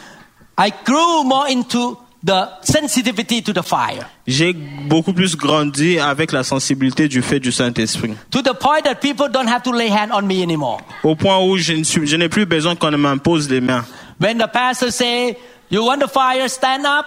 I 0.57 0.73
grew 0.85 1.25
more 1.25 1.47
into 1.51 1.99
the 2.25 2.47
sensitivity 2.63 3.43
to 3.43 3.53
the 3.53 3.63
fire. 3.63 4.09
J'ai 4.27 4.53
beaucoup 4.53 5.13
plus 5.13 5.37
grandi 5.37 5.99
avec 5.99 6.31
la 6.31 6.45
sensibilité 6.45 7.09
du 7.09 7.21
feu 7.21 7.41
du 7.41 7.51
Saint-Esprit. 7.51 8.15
To 8.31 8.41
the 8.43 8.55
point 8.55 8.83
that 8.85 8.95
people 9.01 9.29
don't 9.29 9.49
have 9.49 9.63
to 9.65 9.73
lay 9.73 9.89
hand 9.91 10.11
on 10.13 10.23
me 10.23 10.41
anymore. 10.43 10.81
Au 11.03 11.17
point 11.17 11.39
où 11.41 11.57
je 11.59 11.73
ne 11.73 11.83
suis- 11.83 12.07
je 12.07 12.17
n'ai 12.17 12.29
plus 12.29 12.47
besoin 12.47 12.77
qu'on 12.77 12.93
ne 12.93 12.97
m'impose 12.97 13.51
les 13.51 13.61
mains. 13.61 13.85
When 14.21 14.39
the 14.39 14.47
pastor 14.53 14.93
say, 14.93 15.37
you 15.71 15.85
want 15.85 15.99
the 15.99 16.09
fire, 16.09 16.49
stand 16.49 16.87
up. 16.87 17.07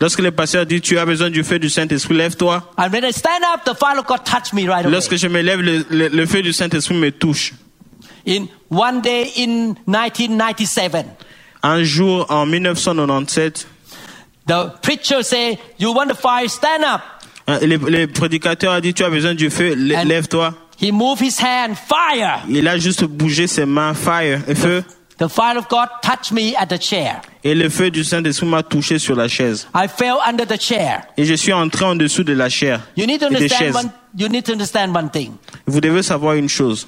Lorsque 0.00 0.20
le 0.20 0.30
pasteur 0.30 0.66
dit 0.66 0.80
tu 0.80 0.98
as 0.98 1.04
besoin 1.06 1.30
du 1.30 1.42
feu 1.44 1.58
du 1.58 1.68
Saint-Esprit, 1.70 2.14
lève-toi. 2.16 2.72
And 2.78 2.90
when 2.92 3.04
I 3.04 3.12
stand 3.12 3.42
up, 3.54 3.64
the 3.64 3.74
fire 3.78 3.98
of 3.98 4.06
God 4.06 4.24
touch 4.24 4.52
me 4.52 4.68
right 4.68 4.84
away. 4.84 4.90
Lorsque 4.92 5.16
je 5.16 5.28
me 5.28 5.40
lève, 5.42 5.60
le, 5.60 5.84
le- 5.90 6.08
le 6.08 6.26
feu 6.26 6.42
du 6.42 6.52
Saint-Esprit 6.52 6.94
me 6.96 7.10
touche. 7.10 7.52
In 8.26 8.46
one 8.70 9.00
day 9.02 9.30
in 9.36 9.74
1997, 9.86 11.06
Un 11.62 11.82
jour, 11.84 12.26
en 12.30 12.44
1997, 12.46 13.66
the 14.46 14.70
preacher 14.82 15.22
say, 15.22 15.58
you 15.78 15.92
want 15.92 16.08
the 16.08 16.14
fire, 16.14 16.48
stand 16.48 16.84
up. 16.84 17.00
euh, 17.48 17.58
le, 17.60 17.76
le 17.76 18.06
prédicateur 18.06 18.72
a 18.72 18.80
dit 18.80 18.92
tu 18.94 19.02
as 19.04 19.10
besoin 19.10 19.34
du 19.34 19.50
feu, 19.50 19.74
lève-toi. 19.74 20.54
He 20.80 20.90
moved 20.90 21.20
his 21.22 21.38
hand, 21.40 21.76
fire. 21.76 22.40
Il 22.48 22.66
a 22.68 22.76
juste 22.78 23.04
bougé 23.04 23.46
ses 23.46 23.64
mains, 23.64 23.94
fire, 23.94 24.40
et 24.48 24.54
feu. 24.54 24.82
The 25.18 25.28
fire 25.28 25.56
of 25.58 25.68
God 25.68 25.88
touched 26.02 26.32
me 26.32 26.54
at 26.56 26.66
the 26.66 26.78
chair. 26.80 27.22
Et 27.44 27.54
le 27.54 27.68
feu 27.68 27.90
du 27.90 28.04
Saint-Esprit 28.04 28.46
m'a 28.46 28.62
touché 28.62 28.98
sur 28.98 29.14
la 29.14 29.28
chaise. 29.28 29.68
I 29.74 29.86
fell 29.88 30.16
under 30.26 30.46
the 30.46 30.60
chair. 30.60 31.02
Et 31.16 31.24
je 31.24 31.34
suis 31.34 31.52
entré 31.52 31.84
en 31.84 31.94
dessous 31.96 32.24
de 32.24 32.32
la 32.32 32.48
chair 32.48 32.80
You 32.96 33.06
need 33.06 33.20
to 33.20 33.26
et 33.26 33.30
des 33.30 33.36
understand 33.36 33.58
chaises. 33.58 33.74
one, 33.76 33.90
you 34.16 34.28
need 34.28 34.44
to 34.44 34.52
understand 34.52 34.94
one 34.94 35.10
thing. 35.10 35.32
Vous 35.66 35.80
devez 35.80 36.02
savoir 36.02 36.34
une 36.34 36.48
chose. 36.48 36.86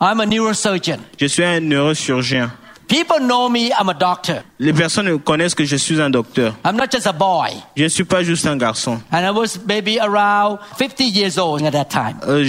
I'm 0.00 0.20
a 0.20 0.26
neurosurgeon. 0.26 0.98
Je 1.20 1.26
suis 1.26 1.44
un 1.44 1.60
neurochirurgien. 1.60 2.50
People 2.88 3.18
know 3.20 3.50
me, 3.50 3.68
I'm 3.78 3.90
a 3.90 3.94
doctor. 3.94 4.36
Les 4.58 4.72
personnes 4.72 5.18
connaissent 5.20 5.54
que 5.54 5.64
je 5.66 5.76
suis 5.76 6.00
un 6.00 6.08
docteur. 6.08 6.54
I'm 6.64 6.74
not 6.74 6.86
just 6.90 7.06
a 7.06 7.12
boy. 7.12 7.50
Je 7.76 7.82
ne 7.82 7.88
suis 7.88 8.04
pas 8.04 8.22
juste 8.22 8.46
un 8.46 8.56
garçon. 8.56 8.98
And 9.12 9.26
I 9.26 9.30
was 9.30 9.58
maybe 9.66 9.98
around 10.00 10.58
50 10.78 11.04
years 11.04 11.36
old 11.36 11.62
at 11.64 11.72
that 11.72 11.90
time. 11.90 12.16
Euh, 12.26 12.46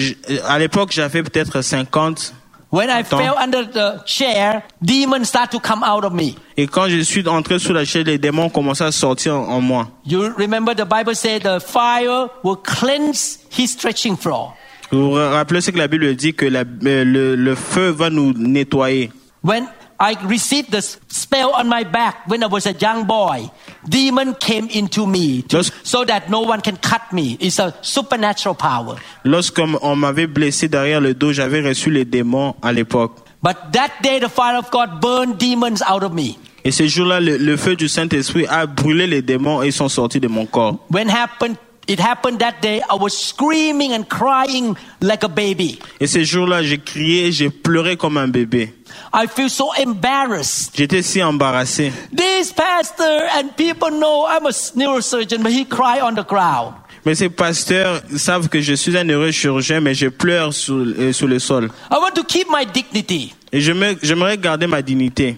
à 0.47 0.57
l'époque, 0.57 0.91
j'avais 0.93 1.23
peut-être 1.23 1.61
50. 1.61 2.33
When 2.71 2.89
I 2.91 3.01
fell 3.03 3.35
under 3.41 3.63
the 3.65 4.03
chair, 4.05 4.61
demons 4.79 5.25
start 5.27 5.49
to 5.51 5.59
come 5.59 5.83
out 5.83 6.03
of 6.05 6.13
me. 6.13 6.35
Et 6.55 6.67
quand 6.67 6.87
je 6.87 6.99
suis 7.01 7.27
entré 7.27 7.57
sous 7.57 7.73
la 7.73 7.83
chaise, 7.83 8.05
les 8.05 8.19
démons 8.19 8.49
commençaient 8.49 8.83
à 8.83 8.91
sortir 8.91 9.35
en 9.35 9.47
en 9.55 9.61
moi. 9.61 9.87
You 10.05 10.31
remember 10.37 10.75
the 10.75 10.85
Bible 10.87 11.15
said 11.15 11.41
the 11.41 11.59
fire 11.59 12.27
will 12.43 12.57
cleanse 12.57 13.39
his 13.49 13.69
stretching 13.69 14.15
floor. 14.15 14.53
Vous 14.91 15.09
vous 15.09 15.13
rappelez 15.13 15.61
ce 15.61 15.71
que 15.71 15.77
la 15.79 15.87
Bible 15.87 16.15
dit 16.15 16.33
que 16.35 16.45
la- 16.45 16.59
euh, 16.61 17.03
le, 17.03 17.35
le 17.35 17.55
feu 17.55 17.89
va 17.89 18.09
nous 18.11 18.33
nettoyer. 18.33 19.11
When 19.43 19.67
I 20.01 20.15
received 20.23 20.71
the 20.71 20.81
spell 20.81 21.51
on 21.55 21.67
my 21.67 21.83
back 21.83 22.25
when 22.27 22.41
I 22.41 22.47
was 22.47 22.65
a 22.65 22.71
young 22.73 23.05
boy, 23.05 23.49
demon 23.87 24.33
came 24.39 24.67
into 24.71 25.05
me 25.05 25.41
to- 25.49 25.57
Los- 25.57 25.71
so 25.83 26.05
that 26.05 26.29
no 26.29 26.39
one 26.41 26.61
can 26.61 26.77
cut 26.77 27.11
me. 27.11 27.37
It's 27.41 27.59
a 27.59 27.73
supernatural 27.81 28.55
power. 28.55 28.95
Lorsqu'on 29.25 29.77
on 29.81 29.95
m'avait 29.97 30.27
blessé 30.27 30.69
derrière 30.69 31.01
le 31.01 31.13
dos, 31.13 31.33
j'avais 31.33 31.61
reçu 31.61 31.91
les 31.91 32.05
démons 32.05 32.55
à 32.61 32.71
l'époque. 32.71 33.17
But 33.43 33.55
that 33.73 33.91
day, 34.01 34.19
the 34.19 34.29
fire 34.29 34.57
of 34.57 34.69
God 34.71 35.01
burned 35.01 35.37
demons 35.37 35.81
out 35.89 36.03
of 36.03 36.13
me. 36.13 36.35
Et 36.65 36.71
ce 36.71 36.87
jour-là, 36.87 37.19
le, 37.21 37.37
le 37.37 37.55
feu 37.57 37.75
du 37.75 37.87
Saint-Esprit 37.87 38.45
a 38.47 38.65
brûlé 38.65 39.07
les 39.07 39.21
démons 39.21 39.63
et 39.63 39.67
ils 39.67 39.73
sont 39.73 39.87
sortis 39.89 40.19
de 40.19 40.27
mon 40.27 40.45
corps. 40.45 40.77
When 40.91 41.09
happened, 41.09 41.55
it 41.89 41.99
happened 41.99 42.39
that 42.39 42.61
day, 42.61 42.81
I 42.89 42.95
was 42.95 43.17
screaming 43.17 43.93
and 43.93 44.07
crying 44.07 44.77
like 45.01 45.23
a 45.23 45.27
baby. 45.27 45.79
Et 45.99 46.07
ce 46.07 46.23
jour-là, 46.23 46.63
j'ai 46.63 46.77
crié 46.77 47.31
j'ai 47.31 47.49
pleuré 47.49 47.97
comme 47.97 48.17
un 48.17 48.27
bébé. 48.27 48.73
I 49.13 49.27
feel 49.27 49.49
so 49.49 49.71
embarrassed. 49.73 50.75
J'étais 50.75 51.01
si 51.01 51.21
embarrassé. 51.21 51.91
This 52.15 52.53
pastor 52.53 53.27
and 53.35 53.55
people 53.57 53.89
know 53.89 54.27
I'm 54.27 54.45
a 54.45 54.51
neurosurgeon, 54.51 55.41
but 55.43 55.51
he 55.51 55.65
cried 55.65 56.01
on 56.01 56.13
the 56.13 56.25
ground. 56.25 56.75
Mais 57.05 57.15
ces 57.15 57.29
pasteurs 57.29 58.01
savent 58.17 58.49
que 58.49 58.61
je 58.61 58.73
suis 58.73 58.95
un 58.97 59.03
neurochirurgien, 59.03 59.79
mais 59.79 59.93
je 59.95 60.07
pleure 60.07 60.53
sur, 60.53 60.75
euh, 60.75 61.13
sur 61.13 61.27
le 61.27 61.39
sol. 61.39 61.71
I 61.89 61.95
want 61.95 62.11
to 62.15 62.23
keep 62.23 62.47
my 62.49 62.65
dignity. 62.65 63.33
Et 63.51 63.61
j'aimerais 63.61 64.37
garder 64.37 64.67
ma 64.67 64.81
dignité. 64.81 65.37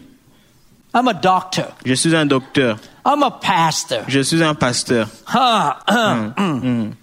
I'm 0.94 1.08
a 1.08 1.14
doctor. 1.14 1.68
Je 1.86 1.94
suis 1.94 2.14
un 2.16 2.26
docteur. 2.26 2.78
I'm 3.06 3.24
a 3.24 3.32
pastor. 3.32 4.04
Je 4.08 4.22
suis 4.24 4.44
un 4.44 4.54
pasteur. 4.56 5.08
Uh, 5.28 5.74
mm. 6.38 6.94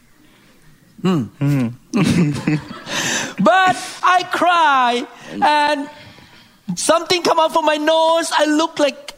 Mm. 1.03 1.73
but 3.41 3.77
I 4.03 4.23
cry 4.31 5.07
and 5.43 5.89
something 6.77 7.23
come 7.23 7.39
out 7.39 7.53
from 7.53 7.65
my 7.65 7.77
nose. 7.77 8.31
I 8.37 8.47
look 8.47 8.79
like 8.79 9.15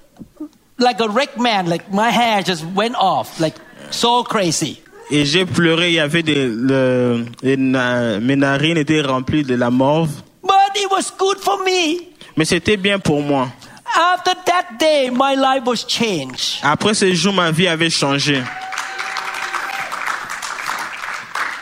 like 0.78 1.00
a 1.00 1.08
wrecked 1.08 1.38
man. 1.38 1.68
Like 1.68 1.92
my 1.92 2.10
hair 2.10 2.42
just 2.42 2.64
went 2.74 2.96
off. 2.96 3.40
Like 3.40 3.56
so 3.90 4.24
crazy. 4.24 4.78
Et 5.12 5.24
j'ai 5.24 5.44
pleuré, 5.44 5.88
il 5.88 5.94
y 5.94 5.98
avait 5.98 6.22
des, 6.22 6.46
le- 6.46 7.26
les 7.42 7.56
mes 7.56 8.36
narines 8.36 8.76
étaient 8.78 9.00
remplies 9.02 9.42
de 9.42 9.56
la 9.56 9.68
morve. 9.70 10.22
But 10.42 10.76
it 10.76 10.88
was 10.90 11.10
good 11.18 11.38
for 11.40 11.58
me. 11.64 12.06
Mais 12.36 12.44
c'était 12.44 12.76
bien 12.76 12.98
pour 13.00 13.20
moi. 13.20 13.48
After 13.96 14.34
that 14.46 14.78
day, 14.78 15.10
my 15.10 15.34
life 15.34 15.64
was 15.64 15.84
changed. 15.86 16.60
Après 16.62 16.94
ce 16.94 17.12
jour, 17.14 17.32
ma 17.32 17.50
vie 17.50 17.68
avait 17.68 17.90
changé. 17.90 18.42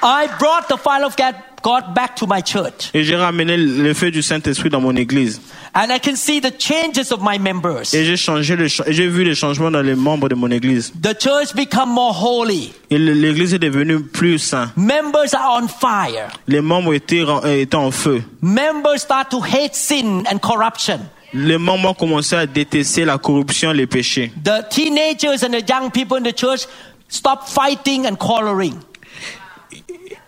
I 0.02 0.28
brought 0.38 0.68
the 0.68 0.76
fire 0.76 1.04
of 1.04 1.16
God 1.16 1.34
God 1.62 1.94
back 1.94 2.16
to 2.16 2.26
my 2.26 2.40
church. 2.40 2.90
Et 2.94 3.04
j'ai 3.04 3.16
ramené 3.16 3.56
le 3.56 3.94
feu 3.94 4.10
du 4.10 4.22
Saint-Esprit 4.22 4.70
dans 4.70 4.80
mon 4.80 4.94
église. 4.94 5.40
And 5.74 5.92
I 5.92 5.98
can 5.98 6.16
see 6.16 6.40
the 6.40 6.52
changes 6.58 7.12
of 7.12 7.20
my 7.20 7.38
members. 7.38 7.94
Et 7.94 8.04
j'ai 8.04 8.16
changé 8.16 8.56
le, 8.56 8.66
et 8.66 8.92
j'ai 8.92 9.06
vu 9.06 9.24
les 9.24 9.34
changements 9.34 9.70
dans 9.70 9.82
les 9.82 9.94
membres 9.94 10.28
de 10.28 10.34
mon 10.34 10.50
église. 10.50 10.92
The 11.02 11.18
church 11.18 11.54
become 11.54 11.90
more 11.90 12.14
holy. 12.14 12.72
Et 12.90 12.98
l'église 12.98 13.54
est 13.54 13.58
devenue 13.58 14.00
plus 14.00 14.38
sainte. 14.38 14.70
Members 14.76 15.34
are 15.34 15.60
on 15.62 15.68
fire. 15.68 16.30
Les 16.46 16.60
membres 16.60 16.94
étaient, 16.94 17.24
étaient 17.46 17.76
en 17.76 17.90
feu. 17.90 18.22
Members 18.40 19.00
start 19.00 19.30
to 19.30 19.40
hate 19.40 19.74
sin 19.74 20.24
and 20.30 20.38
corruption. 20.38 21.00
Les 21.34 21.58
membres 21.58 21.90
ont 21.90 21.94
commencé 21.94 22.34
à 22.36 22.46
détester 22.46 23.04
la 23.04 23.18
corruption, 23.18 23.72
les 23.72 23.86
péchés. 23.86 24.32
The 24.42 24.66
teenagers 24.70 25.44
and 25.44 25.50
the 25.52 25.62
young 25.68 25.90
people 25.90 26.16
in 26.18 26.22
the 26.22 26.34
church 26.36 26.62
stop 27.08 27.46
fighting 27.46 28.06
and 28.06 28.16
quarreling. 28.16 28.76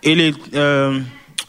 Et 0.03 0.15
les, 0.15 0.33
euh, 0.53 0.99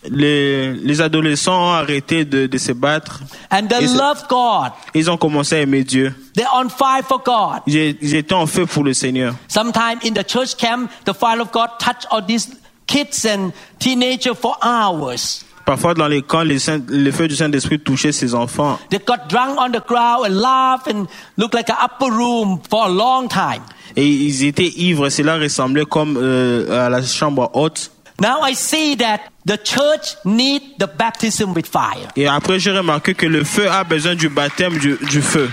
les, 0.08 0.72
les 0.74 1.00
adolescents 1.00 1.68
ont 1.70 1.72
arrêté 1.72 2.24
de, 2.24 2.46
de 2.46 2.58
se 2.58 2.72
battre. 2.72 3.20
And 3.50 3.66
they 3.68 3.84
Et 3.84 3.88
c'est- 3.88 3.96
love 3.96 4.24
God. 4.28 4.72
Ils 4.94 5.10
ont 5.10 5.16
commencé 5.16 5.56
à 5.56 5.60
aimer 5.60 5.84
Dieu. 5.84 6.14
They're 6.34 6.48
on 6.54 6.68
fire 6.68 7.02
for 7.06 7.22
God. 7.22 7.62
Ils 7.66 7.96
ils 8.00 8.14
étaient 8.14 8.34
en 8.34 8.46
feu 8.46 8.66
pour 8.66 8.84
le 8.84 8.94
Seigneur. 8.94 9.34
Sometimes 9.48 9.98
in 10.04 10.12
the 10.12 10.26
church 10.28 10.56
camp, 10.56 10.88
the 11.04 11.12
fire 11.14 11.40
of 11.40 11.50
God 11.52 11.70
touch 11.78 12.04
all 12.10 12.22
these 12.26 12.48
kids 12.86 13.24
and 13.26 13.52
teenagers 13.78 14.34
for 14.34 14.56
hours. 14.62 15.44
Parfois, 15.64 15.94
dans 15.94 16.08
les 16.08 16.22
camps, 16.22 16.42
les 16.42 16.58
saints- 16.58 16.80
le 16.88 17.10
feu 17.12 17.28
du 17.28 17.36
Saint-Esprit 17.36 17.78
touchait 17.80 18.12
ces 18.12 18.34
enfants. 18.34 18.78
They 18.90 18.98
got 18.98 19.28
drunk 19.28 19.58
on 19.58 19.70
the 19.70 19.82
ground 19.86 20.26
and 20.26 20.34
laugh 20.40 20.82
and 20.88 21.06
look 21.36 21.54
like 21.54 21.70
an 21.70 21.76
upper 21.84 22.10
room 22.12 22.60
for 22.68 22.86
a 22.86 22.88
long 22.88 23.28
time. 23.28 23.62
Et 23.96 24.06
ils 24.06 24.44
étaient 24.44 24.72
ivres. 24.76 25.10
Cela 25.10 25.36
ressemblait 25.38 25.84
comme 25.84 26.16
euh, 26.20 26.86
à 26.86 26.88
la 26.90 27.02
chambre 27.02 27.50
haute. 27.54 27.90
Now 28.20 28.44
I 28.46 28.54
see 28.54 28.96
that 28.98 29.20
the 29.46 29.56
church 29.64 30.16
need 30.24 30.62
the 30.78 30.86
baptism 30.98 31.52
with 31.54 31.66
fire. 31.66 32.08
Et 32.16 32.26
après, 32.26 32.58
j'ai 32.58 32.70
remarqué 32.70 33.14
que 33.14 33.26
le 33.26 33.42
feu 33.44 33.68
a 33.70 33.84
besoin 33.84 34.14
du 34.14 34.28
baptême 34.28 34.78
du, 34.78 34.96
du 35.10 35.22
feu. 35.22 35.50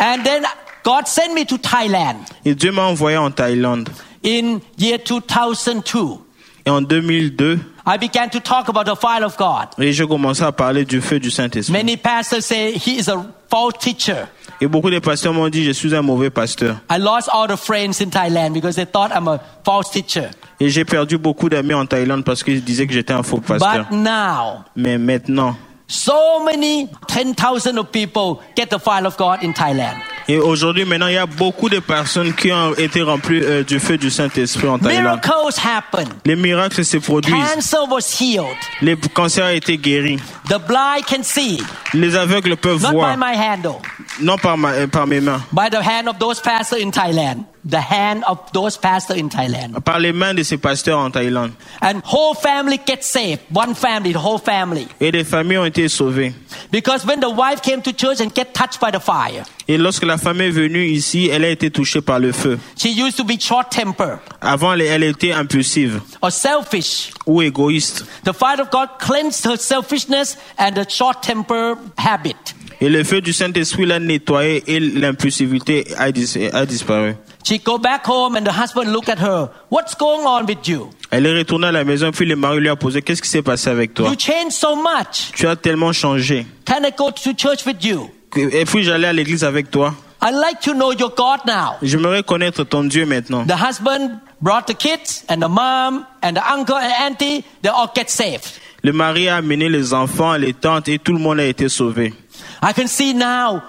And 0.00 0.22
then 0.24 0.44
God 0.84 1.06
sent 1.06 1.34
me 1.34 1.44
to 1.46 1.56
Thailand 1.58 2.16
Et 2.44 2.54
Dieu 2.54 2.72
m'a 2.72 2.82
envoyé 2.82 3.16
en 3.16 3.30
Thaïlande. 3.30 3.88
in 4.24 4.58
year 4.78 4.98
2002. 4.98 6.18
Et 6.66 6.70
en 6.70 6.80
2002, 6.80 7.58
I 7.86 7.98
began 7.98 8.30
to 8.30 8.40
talk 8.40 8.68
about 8.70 8.84
the 8.84 8.96
fire 8.98 9.22
of 9.22 9.36
God. 9.36 9.68
et 9.78 9.92
j'ai 9.92 10.06
commencé 10.06 10.42
à 10.42 10.50
parler 10.52 10.86
du 10.86 11.02
feu 11.02 11.20
du 11.20 11.30
Saint-Esprit. 11.30 11.72
Many 11.72 11.96
pastors 11.98 12.42
say 12.42 12.72
he 12.72 12.98
is 12.98 13.10
a 13.10 13.22
false 13.50 13.74
teacher. 13.78 14.26
Et 14.62 14.66
beaucoup 14.66 14.88
de 14.88 14.98
pasteurs 14.98 15.34
m'ont 15.34 15.48
dit, 15.50 15.64
je 15.64 15.72
suis 15.72 15.94
un 15.94 16.00
mauvais 16.00 16.30
pasteur. 16.30 16.76
I 16.90 16.98
lost 16.98 17.28
all 17.32 17.46
the 17.48 17.56
friends 17.58 18.00
in 18.00 18.08
Thailand 18.08 18.54
because 18.54 18.76
they 18.76 18.86
thought 18.86 19.10
I'm 19.14 19.28
a 19.28 19.38
false 19.64 19.90
teacher. 19.90 20.30
Et 20.58 20.70
j'ai 20.70 20.86
perdu 20.86 21.18
beaucoup 21.18 21.50
d'amis 21.50 21.74
en 21.74 21.84
Thaïlande 21.84 22.24
parce 22.24 22.42
qu'ils 22.42 22.64
disaient 22.64 22.86
que 22.86 22.94
j'étais 22.94 23.12
un 23.12 23.22
faux 23.22 23.40
pasteur. 23.40 23.86
But 23.90 23.98
now, 23.98 24.64
Mais 24.74 24.96
maintenant, 24.96 25.56
so 25.86 26.42
many 26.46 26.88
10,000 27.08 27.76
of 27.76 27.90
people 27.90 28.38
get 28.56 28.68
the 28.70 28.78
fire 28.78 29.04
of 29.04 29.18
God 29.18 29.40
in 29.42 29.52
Thailand. 29.52 29.96
Et 30.28 30.38
aujourd'hui, 30.38 30.84
maintenant, 30.84 31.06
il 31.08 31.14
y 31.14 31.18
a 31.18 31.26
beaucoup 31.26 31.68
de 31.68 31.78
personnes 31.80 32.32
qui 32.34 32.50
ont 32.52 32.74
été 32.74 33.02
remplies 33.02 33.40
euh, 33.42 33.62
du 33.62 33.78
feu 33.78 33.96
du 33.98 34.10
Saint-Esprit 34.10 34.66
en 34.68 34.78
Thaïlande. 34.78 35.20
Miracles 35.22 35.60
happen. 35.64 36.08
Les 36.24 36.36
miracles 36.36 36.84
se 36.84 36.96
produisent. 36.98 37.34
Cancer 37.54 37.80
was 37.90 38.16
healed. 38.20 38.56
Les 38.82 38.96
cancers 38.96 39.46
ont 39.46 39.54
été 39.54 39.76
guéris. 39.76 40.18
The 40.48 40.58
blind 40.66 41.04
can 41.06 41.22
see, 41.22 41.62
Les 41.92 42.16
aveugles 42.16 42.56
peuvent 42.56 42.82
not 42.82 42.88
by 42.90 42.94
voir. 42.94 43.16
my 43.16 43.34
handle, 43.36 43.76
Non 44.20 44.36
par, 44.38 44.56
ma- 44.56 44.72
euh, 44.72 44.86
par 44.86 45.06
mes 45.06 45.20
mains. 45.20 45.40
by 45.52 45.68
the 45.70 45.82
hand 45.82 46.08
of 46.08 46.18
those 46.18 46.40
pastors 46.40 46.78
in 46.82 46.90
Thailand. 46.90 47.44
The 47.66 47.80
hand 47.80 48.24
of 48.28 48.38
those 48.52 48.76
pastors 48.76 49.16
in 49.16 49.28
Thailand. 49.28 49.80
Par 49.82 49.98
les 49.98 50.12
mains 50.12 50.34
de 50.34 50.42
ces 50.42 50.58
pasteurs 50.58 50.98
en 50.98 51.10
Thaïlande. 51.10 51.52
And 51.80 52.02
whole 52.04 52.34
family 52.34 52.78
gets 52.86 53.06
saved. 53.06 53.40
One 53.54 53.74
family, 53.74 54.12
the 54.12 54.18
whole 54.22 54.38
family. 54.38 54.86
Et 55.00 55.10
des 55.10 55.24
familles 55.24 55.56
ont 55.58 55.64
été 55.64 55.88
sauvées. 55.88 56.34
Because 56.70 57.06
when 57.06 57.20
the 57.20 57.30
wife 57.30 57.62
came 57.62 57.80
to 57.80 57.90
church 57.92 58.20
and 58.20 58.30
get 58.34 58.52
touched 58.52 58.80
by 58.80 58.90
the 58.90 59.00
fire, 59.00 59.44
Et 59.66 59.78
lorsque 59.78 60.04
la 60.04 60.18
femme 60.18 60.42
est 60.42 60.50
venue 60.50 60.84
ici, 60.84 61.30
elle 61.32 61.42
a 61.42 61.48
été 61.48 61.70
touchée 61.70 62.02
par 62.02 62.18
le 62.18 62.32
feu. 62.32 62.58
she 62.76 62.88
used 62.94 63.16
to 63.16 63.24
be 63.24 63.40
short 63.40 63.70
tempered 63.70 64.18
Avant, 64.42 64.74
elle- 64.74 65.02
était 65.02 65.32
impulsive 65.32 66.02
or 66.20 66.30
selfish. 66.30 67.12
ou 67.26 67.40
égoïste. 67.40 68.04
The 68.24 68.34
fire 68.34 68.60
of 68.60 68.70
God 68.70 68.88
cleansed 68.98 69.46
her 69.50 69.56
selfishness 69.56 70.36
and 70.58 70.72
the 70.74 70.86
short 70.90 71.22
temper 71.22 71.76
habit. 71.96 72.36
Et 72.82 72.90
le 72.90 73.02
feu 73.04 73.22
du 73.22 73.32
Saint-Esprit 73.32 73.86
l'a 73.86 73.98
nettoyée 74.00 74.62
et 74.66 74.80
l'impulsivité 74.80 75.86
a, 75.96 76.12
dis- 76.12 76.36
a 76.52 76.66
disparu. 76.66 77.14
She 77.44 77.58
go 77.58 77.76
back 77.76 78.06
home 78.06 78.36
and 78.36 78.46
the 78.46 78.52
husband 78.52 78.90
look 78.90 79.08
at 79.10 79.18
her. 79.18 79.50
What's 79.68 79.94
going 79.94 80.26
on 80.26 80.46
with 80.46 80.66
you? 80.66 80.90
Elle 81.10 81.26
est 81.26 81.38
retournée 81.38 81.66
à 81.66 81.72
la 81.72 81.84
maison, 81.84 82.10
puis 82.10 82.24
le 82.24 82.36
mari 82.36 82.60
lui 82.60 82.70
a 82.70 82.76
posé 82.76 83.02
Qu'est-ce 83.02 83.20
qui 83.20 83.28
s'est 83.28 83.42
passé 83.42 83.68
avec 83.68 83.92
toi? 83.92 84.08
You 84.08 84.16
changed 84.18 84.52
so 84.52 84.74
much. 84.74 85.30
Tu 85.34 85.46
as 85.46 85.54
tellement 85.54 85.92
changé. 85.92 86.46
Can 86.64 86.84
I 86.84 86.90
go 86.96 87.10
to 87.10 87.32
church 87.36 87.66
with 87.66 87.84
you? 87.84 88.10
Et 88.34 88.64
puis 88.64 88.82
j'allais 88.82 89.08
à 89.08 89.12
l'église 89.12 89.44
avec 89.44 89.70
toi? 89.70 89.94
I 90.22 90.30
like 90.32 90.60
to 90.62 90.72
know 90.72 90.92
your 90.92 91.14
God 91.14 91.40
now. 91.46 91.74
J'aimerais 91.82 92.22
connaître 92.22 92.64
ton 92.64 92.84
Dieu 92.84 93.04
maintenant. 93.04 93.44
The 93.44 93.60
husband 93.60 94.20
brought 94.40 94.66
the 94.66 94.74
kids 94.74 95.22
and 95.28 95.40
the 95.40 95.50
mom 95.50 96.06
and 96.22 96.32
the 96.32 96.42
uncle 96.50 96.76
and 96.76 96.92
auntie. 96.98 97.44
They 97.60 97.68
all 97.68 97.90
get 97.94 98.08
saved. 98.08 98.58
Le 98.82 98.92
mari 98.92 99.28
a 99.28 99.36
amené 99.36 99.68
les 99.68 99.92
enfants, 99.92 100.34
les 100.38 100.54
tantes 100.54 100.88
et 100.88 100.98
tout 100.98 101.12
le 101.12 101.18
monde 101.18 101.40
a 101.40 101.44
été 101.44 101.68
sauvé. 101.68 102.14
I 102.62 102.72
can 102.74 102.86
see 102.86 103.12
now 103.12 103.60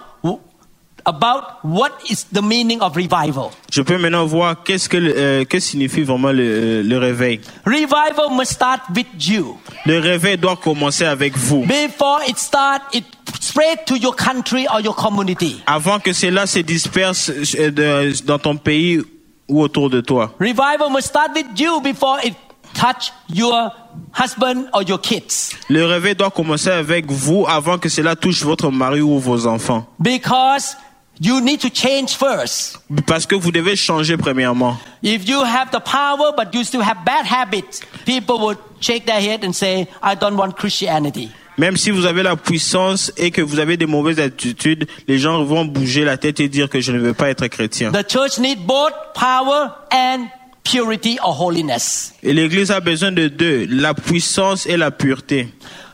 about 1.05 1.63
what 1.63 1.91
is 2.09 2.25
the 2.31 2.41
meaning 2.41 2.81
of 2.81 2.95
revival. 2.95 3.51
Je 3.71 3.81
peux 3.81 3.97
maintenant 3.97 4.25
voir 4.25 4.63
qu'est-ce 4.63 4.89
que, 4.89 4.97
euh, 4.97 5.45
que 5.45 5.59
signifie 5.59 6.03
vraiment 6.03 6.31
le, 6.31 6.43
euh, 6.43 6.83
le 6.83 6.97
réveil. 6.97 7.41
Revival 7.65 8.31
must 8.31 8.53
start 8.53 8.81
with 8.95 9.07
you. 9.27 9.57
Le 9.85 9.99
réveil 9.99 10.37
doit 10.37 10.55
commencer 10.55 11.05
avec 11.05 11.37
vous. 11.37 11.65
Before 11.65 12.21
it 12.27 12.37
start, 12.37 12.81
it 12.93 13.05
spread 13.39 13.85
to 13.85 13.95
your 13.95 14.15
country 14.15 14.65
or 14.73 14.81
your 14.81 14.95
community. 14.95 15.61
Avant 15.67 15.99
que 15.99 16.13
cela 16.13 16.47
se 16.47 16.59
disperse 16.59 17.31
euh, 17.57 18.13
dans 18.25 18.39
ton 18.39 18.57
pays 18.57 19.01
ou 19.47 19.61
autour 19.61 19.89
de 19.89 20.01
toi. 20.01 20.33
Revival 20.39 20.89
must 20.91 21.07
start 21.07 21.31
with 21.35 21.59
you 21.59 21.79
before 21.81 22.17
it 22.23 22.33
touch 22.73 23.11
your 23.29 23.71
husband 24.11 24.67
or 24.73 24.83
your 24.83 24.99
kids. 24.99 25.51
Le 25.69 25.85
réveil 25.85 26.15
doit 26.15 26.31
commencer 26.31 26.69
avec 26.69 27.09
vous 27.11 27.45
avant 27.47 27.77
que 27.77 27.89
cela 27.89 28.15
touche 28.15 28.43
votre 28.43 28.69
mari 28.69 29.01
ou 29.01 29.19
vos 29.19 29.47
enfants. 29.47 29.85
Because 29.99 30.75
you 31.19 31.41
need 31.41 31.59
to 31.61 31.69
change 31.69 32.15
first. 32.15 32.79
Parce 33.07 33.25
que 33.25 33.35
vous 33.35 33.51
devez 33.51 33.75
changer 33.75 34.17
premièrement. 34.17 34.77
If 35.03 35.27
you 35.27 35.41
have 35.43 35.71
the 35.71 35.81
power 35.83 36.33
but 36.35 36.53
you 36.53 36.63
still 36.63 36.81
have 36.81 37.05
bad 37.05 37.25
habits, 37.25 37.81
people 38.05 38.39
would 38.39 38.57
shake 38.79 39.05
their 39.05 39.21
head 39.21 39.43
and 39.43 39.53
say, 39.53 39.87
I 40.01 40.15
don't 40.15 40.35
want 40.35 40.53
Christianity. 40.57 41.29
Même 41.57 41.77
si 41.77 41.89
vous 41.89 42.05
avez 42.05 42.21
la 42.21 42.35
puissance 42.35 43.13
et 43.15 43.31
que 43.31 43.41
vous 43.41 43.59
avez 43.59 43.77
des 43.77 43.85
mauvaises 43.85 44.19
attitudes, 44.19 44.87
les 45.07 45.19
gens 45.19 45.41
vont 45.43 45.63
bouger 45.63 46.03
la 46.03 46.17
tête 46.17 46.41
et 46.41 46.49
dire 46.49 46.69
que 46.69 46.81
je 46.81 46.91
ne 46.91 46.99
veux 46.99 47.13
pas 47.13 47.29
être 47.29 47.47
chrétien. 47.47 47.91
The 47.93 48.05
church 48.09 48.39
needs 48.39 48.59
both 48.65 48.91
power 49.13 49.69
and 49.91 50.27
purity 50.63 51.17
or 51.23 51.39
holiness. 51.39 52.13
Et 52.23 52.33
l'Église 52.33 52.71
a 52.71 52.81
besoin 52.81 53.13
de 53.13 53.29
deux, 53.29 53.65
la 53.69 53.93
puissance 53.93 54.65
et 54.65 54.75
la 54.75 54.91
pureté. 54.91 55.47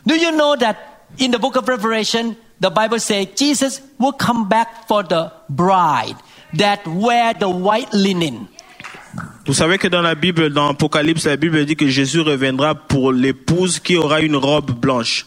Do 0.04 0.16
you 0.16 0.32
know 0.32 0.56
that 0.56 0.74
in 1.20 1.30
the 1.30 1.38
book 1.38 1.56
of 1.56 1.68
Revelation, 1.68 2.34
the 2.62 2.70
Bible 2.70 3.00
says 3.00 3.26
Jesus 3.36 3.82
will 3.98 4.12
come 4.12 4.48
back 4.48 4.86
for 4.86 5.02
the 5.02 5.30
bride 5.48 6.16
that 6.54 6.86
wear 6.86 7.34
the 7.34 7.48
white 7.48 7.92
linen. 7.92 8.48
Vous 9.44 9.54
savez 9.54 9.76
que 9.76 9.88
dans 9.88 10.02
la 10.02 10.14
Bible, 10.14 10.50
dans 10.50 10.68
Apocalypse, 10.68 11.26
la 11.26 11.36
Bible 11.36 11.66
dit 11.66 11.74
que 11.74 11.88
Jésus 11.88 12.20
reviendra 12.20 12.74
pour 12.76 13.12
l'épouse 13.12 13.80
qui 13.80 13.96
aura 13.96 14.20
une 14.20 14.36
robe 14.36 14.70
blanche. 14.70 15.26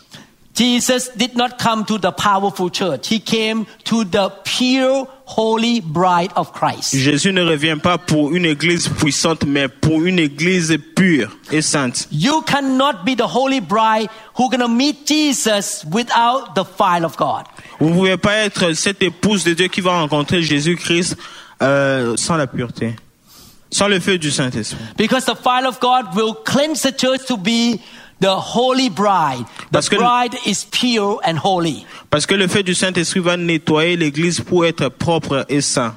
Jesus 0.55 1.09
did 1.09 1.35
not 1.35 1.59
come 1.59 1.83
to 1.85 1.97
the 1.97 2.11
powerful 2.11 2.69
church. 2.69 3.09
He 3.09 3.19
came 3.19 3.67
to 3.83 4.05
the 4.05 4.29
pure, 4.45 5.05
holy 5.25 5.81
bride 5.81 6.31
of 6.37 6.53
Christ. 6.53 6.95
Jésus 6.95 7.33
ne 7.33 7.43
revient 7.43 7.77
pas 7.81 7.97
pour 7.97 8.33
une 8.33 8.45
église 8.45 8.87
puissante, 8.87 9.43
mais 9.45 9.67
pour 9.67 10.05
une 10.05 10.17
église 10.17 10.77
pure 10.95 11.29
et 11.51 11.61
sainte. 11.61 12.07
You 12.09 12.41
cannot 12.43 13.03
be 13.03 13.15
the 13.17 13.27
holy 13.27 13.59
bride 13.59 14.07
who 14.37 14.49
gonna 14.49 14.69
meet 14.69 15.05
Jesus 15.05 15.83
without 15.91 16.55
the 16.55 16.63
fire 16.63 17.03
of 17.03 17.17
God. 17.17 17.43
Vous 17.79 17.89
ne 17.89 17.93
pouvez 17.93 18.17
pas 18.17 18.35
être 18.35 18.71
cette 18.73 19.03
épouse 19.03 19.43
de 19.43 19.53
Dieu 19.53 19.67
qui 19.67 19.81
va 19.81 19.99
rencontrer 19.99 20.41
Jésus-Christ 20.41 21.17
euh, 21.61 22.15
sans 22.15 22.37
la 22.37 22.47
pureté, 22.47 22.95
sans 23.71 23.89
le 23.89 23.99
feu 23.99 24.17
du 24.17 24.31
Saint-Esprit. 24.31 24.79
Because 24.97 25.25
the 25.25 25.35
fire 25.35 25.67
of 25.67 25.81
God 25.81 26.15
will 26.15 26.33
cleanse 26.45 26.81
the 26.81 26.97
church 26.97 27.25
to 27.27 27.35
be 27.35 27.81
the 28.21 28.35
holy 28.35 28.89
bride. 28.89 29.45
The 29.71 29.81
que- 29.89 29.97
bride 29.97 30.35
is 30.45 30.65
pure 30.69 31.19
and 31.25 31.37
holy. 31.37 31.85
Parce 32.09 32.25
que 32.25 32.35
le 32.35 32.47
feu 32.47 32.63
du 32.63 32.73
Saint-Esprit 32.73 33.19
va 33.19 33.37
nettoyer 33.37 33.97
l'église 33.97 34.41
pour 34.41 34.65
être 34.65 34.89
propre 34.89 35.45
et 35.49 35.61
saint. 35.61 35.95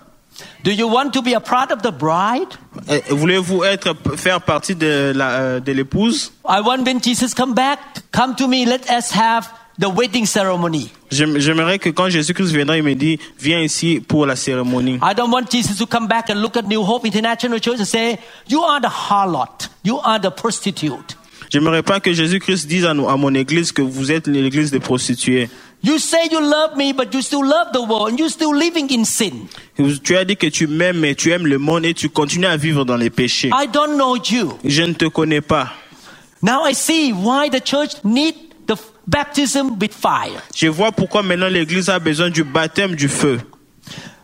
Do 0.63 0.71
you 0.71 0.87
want 0.89 1.11
to 1.15 1.23
be 1.23 1.35
a 1.35 1.41
part 1.41 1.73
of 1.73 1.83
the 1.83 1.91
bride? 1.91 2.49
Euh, 2.89 3.01
Voulez-vous 3.11 3.65
être 3.65 3.95
faire 4.17 4.41
partie 4.41 4.75
de 4.77 5.13
la 5.15 5.31
euh, 5.31 5.61
de 5.61 5.73
l'épouse 5.73 6.33
I 6.49 6.61
want 6.61 6.85
when 6.85 7.01
Jesus 7.03 7.35
come 7.35 7.55
back, 7.55 7.79
come 8.13 8.35
to 8.37 8.47
me, 8.47 8.65
let 8.65 8.83
us 8.89 9.11
have 9.13 9.49
the 9.81 9.89
wedding 9.89 10.27
ceremony. 10.27 10.91
J'aim- 11.11 11.39
J'aimerais 11.39 11.79
que 11.81 11.89
quand 11.91 12.09
Jésus-Christ 12.09 12.53
viendra, 12.53 12.77
il 12.77 12.83
me 12.85 12.95
dit 12.95 13.19
viens 13.41 13.61
ici 13.61 14.01
pour 14.01 14.27
la 14.27 14.37
cérémonie. 14.37 14.99
I 15.03 15.15
don't 15.17 15.33
want 15.33 15.51
Jesus 15.51 15.77
to 15.79 15.87
come 15.87 16.07
back 16.07 16.31
and 16.31 16.41
look 16.41 16.57
at 16.57 16.63
New 16.63 16.83
Hope 16.85 17.05
International 17.07 17.59
Church 17.61 17.81
and 17.81 17.85
say, 17.87 18.19
you 18.49 18.63
are 18.63 18.81
the 18.81 18.89
harlot. 18.89 19.69
You 19.85 19.99
are 20.05 20.21
the 20.21 20.31
prostitute. 20.31 21.17
J'aimerais 21.51 21.83
pas 21.83 22.01
que 22.01 22.13
Jésus-Christ 22.13 22.67
dise 22.67 22.85
à, 22.85 22.95
nous- 22.95 23.09
à 23.09 23.17
mon 23.17 23.35
église 23.35 23.73
que 23.73 23.83
vous 23.83 24.13
êtes 24.13 24.27
l'église 24.27 24.71
des 24.71 24.81
prostituées. 24.81 25.49
You 25.83 25.99
say 25.99 26.19
you 26.31 26.41
love 26.41 26.77
me, 26.77 26.93
but 26.93 27.15
you 27.15 27.23
still 27.23 27.43
love 27.45 27.69
the 27.73 27.81
world 27.81 28.13
and 28.13 28.19
you're 28.19 28.31
still 28.31 28.53
living 28.55 28.89
in 28.91 29.05
sin. 29.05 29.47
Tu 30.03 30.17
as 30.17 30.25
dit 30.25 30.37
que 30.37 30.49
tu 30.49 30.67
m'aimes, 30.67 30.99
mais 30.99 31.15
tu 31.15 31.31
aimes 31.31 31.47
le 31.47 31.59
monde 31.59 31.85
et 31.87 31.95
tu 31.95 32.09
continues 32.09 32.47
à 32.47 32.57
vivre 32.57 32.85
dans 32.85 32.97
les 32.97 33.11
péchés. 33.11 33.51
I 33.55 33.67
don't 33.73 33.95
know 33.97 34.17
you. 34.17 34.59
Je 34.65 34.83
ne 34.83 34.93
te 34.93 35.05
connais 35.07 35.41
pas. 35.41 35.71
Now 36.43 36.67
I 36.67 36.75
see 36.75 37.13
why 37.13 37.49
the 37.49 37.65
church 37.65 37.93
need 38.05 38.35
the 38.67 38.75
baptism 39.07 39.77
with 39.81 39.93
fire. 39.95 40.43
Je 40.55 40.67
vois 40.67 40.91
pourquoi 40.93 41.23
maintenant 41.23 41.49
l'église 41.49 41.89
a 41.89 41.99
besoin 42.01 42.31
du 42.31 42.43
baptême 42.45 42.95
du 42.97 43.09
feu. 43.09 43.39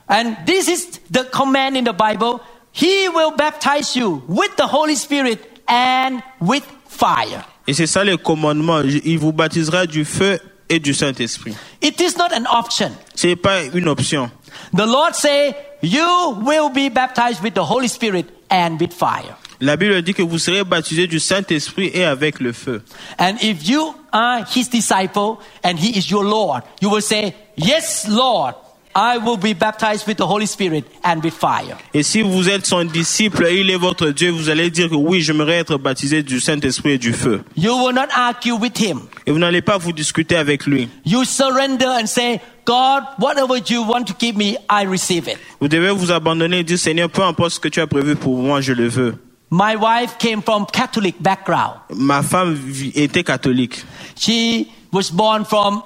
And 0.08 0.34
this 0.46 0.68
is 0.68 1.00
the 1.10 1.24
command 1.30 1.76
in 1.76 1.84
the 1.84 1.94
Bible. 1.96 2.40
He 2.72 3.08
will 3.14 3.30
baptize 3.37 3.96
you 3.96 4.22
with 4.28 4.54
the 4.56 4.66
Holy 4.66 4.96
Spirit 4.96 5.38
and 5.68 6.20
with 6.40 6.64
fire. 6.94 7.46
Et 7.66 7.74
c'est 7.74 7.87
ça 7.87 8.04
le 8.04 8.16
commandement. 8.16 8.80
Il 8.83 9.18
vous 9.18 9.33
baptisera 9.33 9.87
du 9.87 10.04
feu 10.04 10.38
et 10.68 10.78
du 10.78 10.94
Saint-Esprit. 10.94 11.54
It 11.83 12.00
is 12.00 12.16
not 12.16 12.33
an 12.35 12.44
option. 12.59 12.90
Ce 13.14 13.26
n'est 13.26 13.37
pas 13.37 13.64
une 13.72 13.88
option. 13.88 14.30
The 14.72 14.87
Lord 14.87 15.14
say, 15.14 15.54
you 15.83 16.04
will 16.42 16.70
be 16.70 16.92
baptized 16.92 17.42
with 17.42 17.54
the 17.54 17.64
Holy 17.64 17.88
Spirit 17.88 18.26
and 18.50 18.78
with 18.80 18.92
fire. 18.92 19.37
La 19.61 19.76
Bible 19.76 20.02
dit 20.02 20.14
que 20.14 20.22
vous 20.22 20.38
serez 20.38 20.64
baptisés 20.64 21.07
du 21.07 21.20
Saint-Esprit 21.20 21.90
et 21.94 22.04
avec 22.04 22.40
le 22.40 22.52
feu. 22.52 22.83
And 23.18 23.37
if 23.40 23.66
you 23.68 23.94
are 24.12 24.44
his 24.44 24.68
disciple 24.68 25.38
and 25.62 25.76
he 25.78 25.96
is 25.96 26.11
your 26.11 26.24
Lord, 26.24 26.62
you 26.83 26.90
will 26.90 27.02
say, 27.02 27.35
yes, 27.57 28.07
Lord, 28.09 28.54
I 28.96 29.18
will 29.18 29.37
be 29.37 29.54
baptized 29.54 30.07
with 30.07 30.18
the 30.18 30.26
Holy 30.26 30.46
Spirit 30.46 30.85
and 31.02 31.20
with 31.22 31.35
fire. 31.35 31.76
Et 31.92 32.04
si 32.04 32.22
vous 32.22 32.48
êtes 32.48 32.64
son 32.64 32.85
disciple 32.85 33.46
il 33.50 33.70
est 33.70 33.76
votre 33.76 34.11
Dieu, 34.11 34.30
vous 34.30 34.50
allez 34.50 34.70
dire 34.70 34.88
que 34.88 34.94
oui, 34.94 35.20
j'aimerais 35.20 35.59
être 35.59 35.78
baptisé 35.78 36.22
du 36.22 36.38
Saint-Esprit 36.38 36.92
et 36.92 36.98
du 36.98 37.12
feu. 37.12 37.42
You 37.57 37.74
will 37.74 37.94
not 37.94 38.09
argue 38.14 38.54
with 38.57 38.78
him. 38.78 39.00
Et 39.26 39.33
vous 39.33 39.38
n'allez 39.38 39.62
pas 39.62 39.78
vous 39.78 39.92
discuter 39.92 40.37
avec 40.37 40.66
lui. 40.66 40.88
You 41.04 41.24
surrender 41.24 41.87
and 41.87 42.07
say, 42.07 42.40
God, 42.64 43.02
whatever 43.18 43.59
you 43.68 43.83
want 43.83 44.04
to 44.04 44.14
give 44.18 44.37
me, 44.37 44.57
I 44.70 44.87
receive 44.87 45.28
it. 45.28 45.38
Vous 45.61 45.68
devez 45.68 45.90
vous 45.90 46.12
abandonner 46.12 46.61
et 46.61 46.64
dire, 46.64 46.78
Seigneur, 46.78 47.11
peu 47.11 47.22
importe 47.22 47.50
ce 47.50 47.61
que 47.61 47.68
tu 47.68 47.80
as 47.80 47.87
prévu 47.87 48.14
pour 48.14 48.37
moi, 48.40 48.61
je 48.61 48.72
le 48.72 48.87
veux. 48.87 49.16
My 49.50 49.76
wife 49.76 50.18
came 50.18 50.40
from 50.40 50.66
Catholic 50.66 51.16
background. 51.20 51.74
Ma 51.94 52.22
femme 52.22 52.59
était 52.94 53.22
catholique. 53.24 53.85
She 54.16 54.66
was 54.92 55.11
born 55.12 55.44
from 55.44 55.83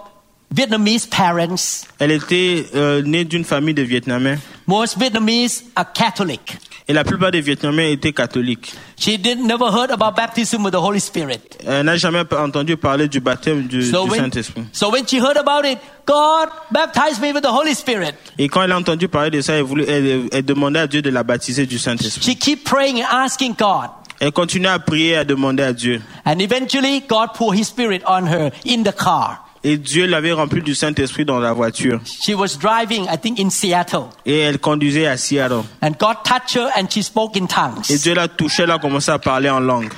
Vietnamese 0.50 1.06
parents. 1.06 1.84
Elle 1.98 2.12
était 2.12 2.66
euh, 2.74 3.02
née 3.02 3.24
d'une 3.24 3.44
famille 3.44 3.74
de 3.74 3.82
Vietnamiens. 3.82 4.38
Most 4.66 4.98
Vietnamese 4.98 5.64
are 5.76 5.92
Catholic. 5.92 6.58
Et 6.90 6.94
la 6.94 7.04
plupart 7.04 7.30
des 7.30 7.42
Vietnamiens 7.42 7.86
étaient 7.88 8.14
catholiques. 8.14 8.72
She 8.96 9.18
did 9.18 9.40
never 9.40 9.66
heard 9.66 9.90
about 9.90 10.16
baptism 10.16 10.64
with 10.64 10.72
the 10.72 10.80
Holy 10.80 11.00
Spirit. 11.00 11.40
Elle 11.66 11.84
n'a 11.84 11.96
jamais 11.98 12.22
entendu 12.34 12.78
parler 12.78 13.08
du 13.08 13.20
baptême 13.20 13.64
du, 13.66 13.82
So 13.82 14.04
du 14.04 14.10
when, 14.12 14.20
Saint-Esprit. 14.22 14.64
so 14.72 14.90
when 14.90 15.06
she 15.06 15.20
heard 15.20 15.36
about 15.36 15.66
it, 15.66 15.78
God 16.06 16.48
baptized 16.70 17.20
me 17.20 17.30
with 17.34 17.42
the 17.42 17.52
Holy 17.52 17.74
Spirit. 17.74 18.14
Et 18.38 18.48
quand 18.48 18.62
elle 18.62 18.72
a 18.72 18.78
entendu 18.78 19.06
parler 19.06 19.30
de 19.30 19.42
ça, 19.42 19.52
elle, 19.52 19.64
voulait, 19.64 19.84
elle, 19.86 20.28
elle 20.32 20.44
demandait 20.46 20.80
à 20.80 20.86
Dieu 20.86 21.02
de 21.02 21.10
la 21.10 21.22
baptiser 21.24 21.66
du 21.66 21.78
Saint-Esprit. 21.78 22.22
She 22.22 22.38
keep 22.38 22.64
praying 22.64 23.02
and 23.02 23.06
asking 23.10 23.54
God. 23.54 23.90
Elle 24.18 24.32
continuait 24.32 24.70
à 24.70 24.78
prier, 24.78 25.10
et 25.10 25.16
à 25.16 25.24
demander 25.24 25.62
à 25.64 25.74
Dieu. 25.74 26.00
And 26.24 26.38
eventually 26.40 27.02
God 27.06 27.34
poured 27.34 27.54
his 27.54 27.64
spirit 27.64 28.00
on 28.08 28.26
her 28.26 28.50
in 28.66 28.82
the 28.82 28.94
car. 28.96 29.44
Et 29.64 29.76
Dieu 29.76 30.06
l'avait 30.06 30.32
rempli 30.32 30.62
du 30.62 30.74
Saint-Esprit 30.74 31.24
dans 31.24 31.38
la 31.38 31.52
voiture. 31.52 32.00
She 32.04 32.30
was 32.30 32.56
driving, 32.58 33.06
I 33.12 33.18
think, 33.18 33.40
in 33.40 33.50
Seattle. 33.50 34.06
Et 34.24 34.38
elle 34.38 34.58
conduisait 34.58 35.06
à 35.06 35.16
Seattle. 35.16 35.62
And 35.82 35.92
God 35.98 36.18
touched 36.24 36.56
her 36.56 36.70
and 36.76 36.86
she 36.90 37.02
spoke 37.02 37.36
in 37.36 37.44
Et 37.44 37.48
tongues. 37.48 37.82
Dieu 38.00 38.14
l'a 38.14 38.28
touchée, 38.28 38.62
elle 38.62 38.70
a 38.70 38.78
commencé 38.78 39.10
à 39.10 39.18
parler 39.18 39.50
en 39.50 39.60
langue. 39.60 39.90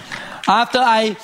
After 0.46 0.80
I 0.80 1.14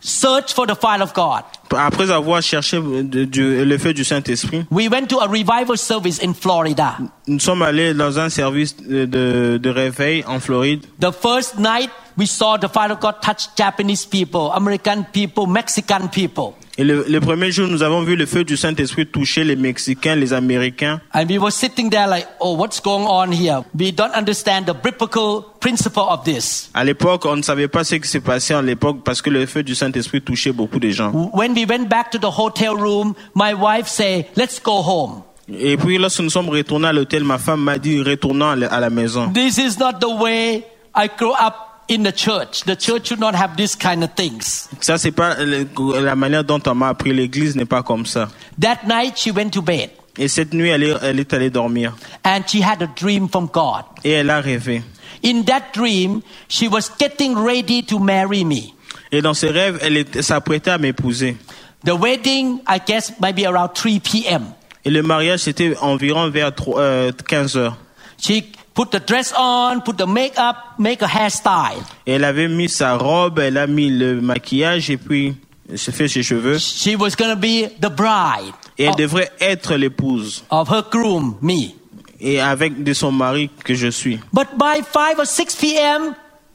searched 0.00 0.52
for 0.54 0.66
the 0.66 0.74
fire 0.74 1.02
of 1.02 1.12
God, 1.12 1.42
Après 1.78 2.10
avoir 2.10 2.42
cherché 2.42 2.78
de- 2.80 3.64
le 3.64 3.78
feu 3.78 3.92
du 3.94 4.04
Saint-Esprit, 4.04 4.64
we 4.70 4.88
went 4.88 5.06
to 5.08 5.20
a 5.20 5.26
revival 5.26 5.76
service 5.76 6.20
in 6.22 6.32
Florida. 6.34 6.96
nous 7.26 7.38
sommes 7.40 7.62
allés 7.62 7.94
dans 7.94 8.18
un 8.18 8.28
service 8.28 8.76
de, 8.76 9.04
de- 9.04 9.58
de 9.62 9.70
réveil 9.70 10.24
en 10.26 10.40
Floride. 10.40 10.80
The 11.00 11.12
first 11.12 11.58
night 11.58 11.90
we 12.18 12.26
saw 12.26 12.58
the 12.58 12.68
fire 12.68 12.92
of 12.92 13.00
God 13.00 13.14
touch 13.22 13.48
Japanese 13.56 14.04
people, 14.04 14.50
American 14.54 15.04
people, 15.12 15.46
Mexican 15.46 16.08
people. 16.08 16.54
Et 16.78 16.84
le, 16.84 17.04
le 17.06 17.20
premier 17.20 17.52
jour, 17.52 17.68
nous 17.68 17.82
avons 17.82 18.00
vu 18.02 18.16
le 18.16 18.24
feu 18.24 18.44
du 18.44 18.56
Saint-Esprit 18.56 19.06
toucher 19.06 19.44
les 19.44 19.56
Mexicains, 19.56 20.14
les 20.16 20.32
Américains. 20.32 21.02
And 21.12 21.26
we 21.28 21.36
were 21.38 21.50
sitting 21.52 21.90
there 21.90 22.06
like, 22.08 22.26
oh, 22.40 22.54
what's 22.56 22.80
going 22.80 23.04
on 23.06 23.30
here? 23.30 23.62
We 23.78 23.92
don't 23.92 24.14
understand 24.14 24.64
the 24.64 24.72
biblical 24.82 25.44
principle 25.60 26.04
of 26.08 26.24
this. 26.24 26.70
À 26.72 26.82
l'époque, 26.82 27.26
on 27.26 27.36
ne 27.36 27.42
savait 27.42 27.68
pas 27.68 27.84
ce 27.84 27.96
qui 27.96 28.08
s'est 28.08 28.20
passé 28.20 28.54
à 28.54 28.62
l'époque 28.62 29.00
parce 29.04 29.20
que 29.20 29.28
le 29.28 29.44
feu 29.44 29.62
du 29.62 29.74
Saint-Esprit 29.74 30.22
touchait 30.22 30.52
beaucoup 30.52 30.78
de 30.80 30.88
gens. 30.88 31.10
When 31.34 31.52
we 31.52 31.61
went 31.66 31.88
back 31.88 32.10
to 32.12 32.18
the 32.18 32.30
hotel 32.30 32.74
room, 32.76 33.14
my 33.34 33.54
wife 33.54 33.86
said, 33.88 34.26
let's 34.36 34.60
go 34.60 34.82
home. 34.82 35.22
Et 35.48 35.76
puis, 35.76 35.98
lorsque 35.98 36.20
nous 36.20 36.30
sommes 36.30 36.48
retournés 36.48 36.88
à 36.88 36.92
l'hôtel, 36.92 37.24
ma 37.24 37.36
femme 37.38 37.60
m'a 37.62 37.78
dit, 37.78 38.00
retournons 38.00 38.50
à 38.50 38.80
la- 38.80 38.90
maison. 38.90 39.30
This 39.32 39.58
is 39.58 39.78
not 39.78 39.94
the 40.00 40.08
way 40.08 40.64
I 40.94 41.08
grew 41.18 41.32
up 41.32 41.54
in 41.90 42.04
the 42.04 42.12
church. 42.12 42.62
The 42.64 42.76
church 42.76 43.08
should 43.08 43.20
not 43.20 43.34
have 43.34 43.56
this 43.56 43.74
kind 43.74 44.02
of 44.04 44.10
things. 44.14 44.68
Ça, 44.80 44.98
c'est 44.98 45.10
pas 45.12 45.36
la 45.44 46.14
manière 46.16 46.44
dont 46.44 46.60
on 46.66 46.74
m'a 46.74 46.88
appris. 46.88 47.12
L'église 47.12 47.56
n'est 47.56 47.64
pas 47.66 47.82
comme 47.82 48.06
ça. 48.06 48.28
That 48.60 48.84
night 48.86 49.16
she 49.18 49.30
went 49.34 49.50
to 49.50 49.62
bed 49.62 49.90
Et 50.16 50.28
cette 50.28 50.52
nuit, 50.54 50.68
elle 50.68 50.84
est, 50.84 50.94
elle 51.02 51.18
est 51.20 51.32
allée 51.34 51.50
dormir. 51.50 51.94
and 52.24 52.42
she 52.46 52.62
had 52.62 52.80
a 52.82 52.86
dream 52.86 53.28
from 53.28 53.46
God. 53.52 53.84
Et 54.04 54.10
elle 54.12 54.30
a 54.30 54.40
rêvé. 54.40 54.82
In 55.24 55.42
that 55.44 55.72
dream, 55.74 56.20
she 56.48 56.68
was 56.68 56.90
getting 56.98 57.34
ready 57.36 57.82
to 57.82 57.98
marry 57.98 58.44
me. 58.44 58.74
Et 59.12 59.20
dans 59.22 59.34
ses 59.34 59.48
rêves, 59.50 59.78
elle 59.82 60.04
s'apprêtait 60.24 60.70
à 60.70 60.78
m'épouser. 60.78 61.36
The 61.84 61.90
wedding, 61.92 62.60
I 62.68 62.78
guess, 62.84 63.12
might 63.20 63.36
be 63.36 63.44
around 63.44 63.74
3 63.74 64.00
p.m. 64.00 64.46
Et 64.84 64.90
le 64.90 65.02
mariage, 65.02 65.40
c'était 65.40 65.76
environ 65.80 66.28
vers 66.30 66.54
trois- 66.54 66.80
euh, 66.80 67.12
15 67.28 67.56
heures. 67.56 67.76
She 68.18 68.42
put 68.74 68.86
the 68.90 69.04
dress 69.06 69.34
on, 69.38 69.80
put 69.84 69.94
the 69.96 70.06
makeup, 70.06 70.56
make 70.78 71.02
a 71.02 71.06
hairstyle. 71.06 71.82
Et 72.06 72.12
elle 72.12 72.24
avait 72.24 72.48
mis 72.48 72.68
sa 72.68 72.96
robe, 72.96 73.38
elle 73.40 73.58
a 73.58 73.66
mis 73.66 73.90
le 73.90 74.20
maquillage 74.20 74.90
et 74.90 74.96
puis 74.96 75.34
elle 75.68 75.78
s'est 75.78 75.92
fait 75.92 76.08
ses 76.08 76.22
cheveux. 76.22 76.58
She 76.58 76.96
was 76.98 77.10
to 77.10 77.36
be 77.36 77.68
the 77.80 77.90
bride 77.94 78.54
Et 78.78 78.84
elle 78.84 78.90
of, 78.90 78.96
devrait 78.96 79.30
être 79.40 79.74
l'épouse. 79.74 80.44
of 80.50 80.68
her 80.70 80.84
groom, 80.90 81.36
me. 81.42 81.72
Et 82.20 82.40
avec 82.40 82.82
de 82.84 82.92
son 82.92 83.10
mari 83.12 83.50
que 83.64 83.74
je 83.74 83.88
suis. 83.88 84.20
But 84.32 84.46
by 84.56 84.82
5 84.92 85.18
or 85.18 85.26
6 85.26 85.56
p.m., 85.56 86.14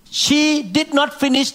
she 0.10 0.64
did 0.64 0.94
not 0.94 1.10
finish 1.20 1.52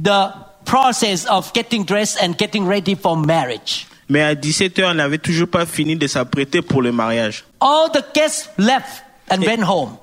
the 0.00 0.30
process 0.66 1.24
of 1.26 1.50
getting 1.54 1.84
dressed 1.84 2.18
and 2.22 2.34
getting 2.38 2.66
ready 2.66 2.94
for 2.94 3.16
marriage. 3.16 3.86
Mais 4.08 4.22
à 4.22 4.34
17 4.34 4.78
heures, 4.78 4.90
elle 4.90 4.98
n'avait 4.98 5.18
toujours 5.18 5.48
pas 5.48 5.64
fini 5.66 5.96
de 5.96 6.06
s'apprêter 6.06 6.60
pour 6.62 6.82
le 6.82 6.92
mariage. 6.92 7.44
All 7.60 7.90
the 7.92 8.04
guests 8.14 8.50
left 8.58 9.02
and 9.30 9.38
went 9.42 9.62
home. 9.64 9.96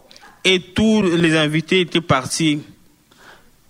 Et 0.44 0.60
tous 0.60 1.02
les 1.02 1.38
invités 1.38 1.82
étaient 1.82 2.02
partis. 2.02 2.62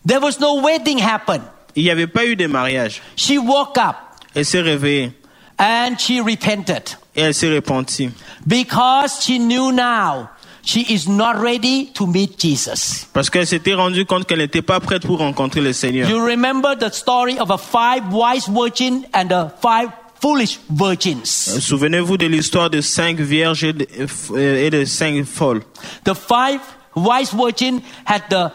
There 0.07 0.19
was 0.21 0.39
no 0.39 0.61
wedding 0.61 0.99
happen. 1.01 1.41
Il 1.75 1.83
n'y 1.83 1.89
avait 1.91 2.07
pas 2.07 2.25
eu 2.25 2.35
de 2.35 2.47
mariage. 2.47 3.01
She 3.15 3.37
woke 3.37 3.77
up 3.77 3.95
Elle 4.35 4.45
s'est 4.45 4.61
réveillée 4.61 5.11
and 5.59 5.95
she 5.99 6.19
repented 6.19 6.83
et 7.15 7.21
elle 7.21 7.33
s'est 7.35 7.53
repentie. 7.53 8.09
because 8.47 9.23
she 9.23 9.37
knew 9.37 9.71
now 9.71 10.27
she 10.63 10.81
is 10.93 11.07
not 11.07 11.39
ready 11.39 11.91
to 11.93 12.07
meet 12.07 12.39
Jesus. 12.39 13.07
Parce 13.13 13.29
qu'elle 13.29 13.45
s'était 13.45 13.73
rendue 13.73 14.05
compte 14.05 14.25
qu'elle 14.25 14.39
n'était 14.39 14.61
pas 14.61 14.79
prête 14.79 15.05
pour 15.05 15.19
rencontrer 15.19 15.61
le 15.61 15.73
Seigneur. 15.73 16.09
You 16.09 16.23
remember 16.23 16.75
the 16.75 16.91
story 16.91 17.37
of 17.39 17.51
a 17.51 17.57
five 17.57 18.11
wise 18.11 18.47
virgin 18.47 19.05
and 19.13 19.27
the 19.27 19.51
five 19.61 19.89
foolish 20.21 20.59
virgins. 20.69 21.49
Euh, 21.49 21.59
souvenez-vous 21.59 22.17
de 22.17 22.27
l'histoire 22.27 22.69
de 22.69 22.81
cinq 22.81 23.19
vierges 23.19 23.65
et 23.65 23.73
de, 23.73 23.87
euh, 24.31 24.65
et 24.65 24.69
de 24.69 24.85
cinq 24.85 25.25
folles. 25.25 25.61
The 26.05 26.13
five 26.13 26.61
wise 26.95 27.33
virgins 27.33 27.81
had 28.05 28.21
the 28.29 28.49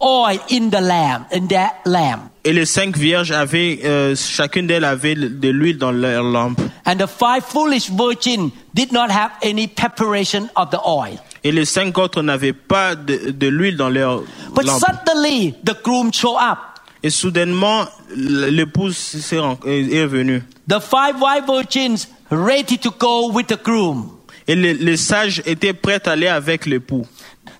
oil 0.00 0.38
in 0.50 0.70
the 0.70 0.80
lamp, 0.80 1.26
in 1.32 1.46
their 1.46 1.70
lamp. 1.84 2.30
Et 2.44 2.52
les 2.52 2.66
cinq 2.66 2.96
vierges 2.96 3.30
avaient, 3.30 3.78
euh, 3.84 4.16
chacune 4.16 4.66
d'elles 4.66 4.84
avait 4.84 5.14
de 5.14 5.48
l'huile 5.48 5.78
dans 5.78 5.92
leur 5.92 6.24
lampe. 6.24 6.60
And 6.84 6.96
the 6.96 7.06
five 7.06 7.44
foolish 7.46 7.88
virgins 7.88 8.50
did 8.74 8.90
not 8.92 9.10
have 9.10 9.30
any 9.44 9.68
preparation 9.68 10.48
of 10.56 10.70
the 10.70 10.80
oil. 10.84 11.18
Et 11.44 11.50
les 11.52 11.64
cinq 11.64 11.98
autres 11.98 12.22
n'avaient 12.22 12.52
pas 12.52 12.94
de, 12.94 13.30
de 13.30 13.46
l'huile 13.48 13.76
dans 13.76 13.88
leur 13.88 14.22
But 14.54 14.64
lampe. 14.64 14.80
suddenly 14.80 15.54
the 15.64 15.74
groom 15.82 16.12
showed 16.12 16.38
up. 16.40 16.58
Et 17.02 17.10
soudainement, 17.10 17.84
l'épouse 18.14 19.32
est 19.66 20.06
venue. 20.06 20.42
The 20.68 20.78
five 20.80 21.20
wise 21.20 21.42
virgins 21.46 22.08
ready 22.30 22.78
to 22.78 22.90
go 22.98 23.30
with 23.32 23.48
the 23.48 23.58
groom. 23.62 24.10
Et 24.46 24.54
les, 24.54 24.74
les 24.74 24.96
sages 24.96 25.42
étaient 25.46 25.72
prêts 25.72 26.00
à 26.08 26.12
aller 26.12 26.28
avec 26.28 26.66
l'époux. 26.66 27.04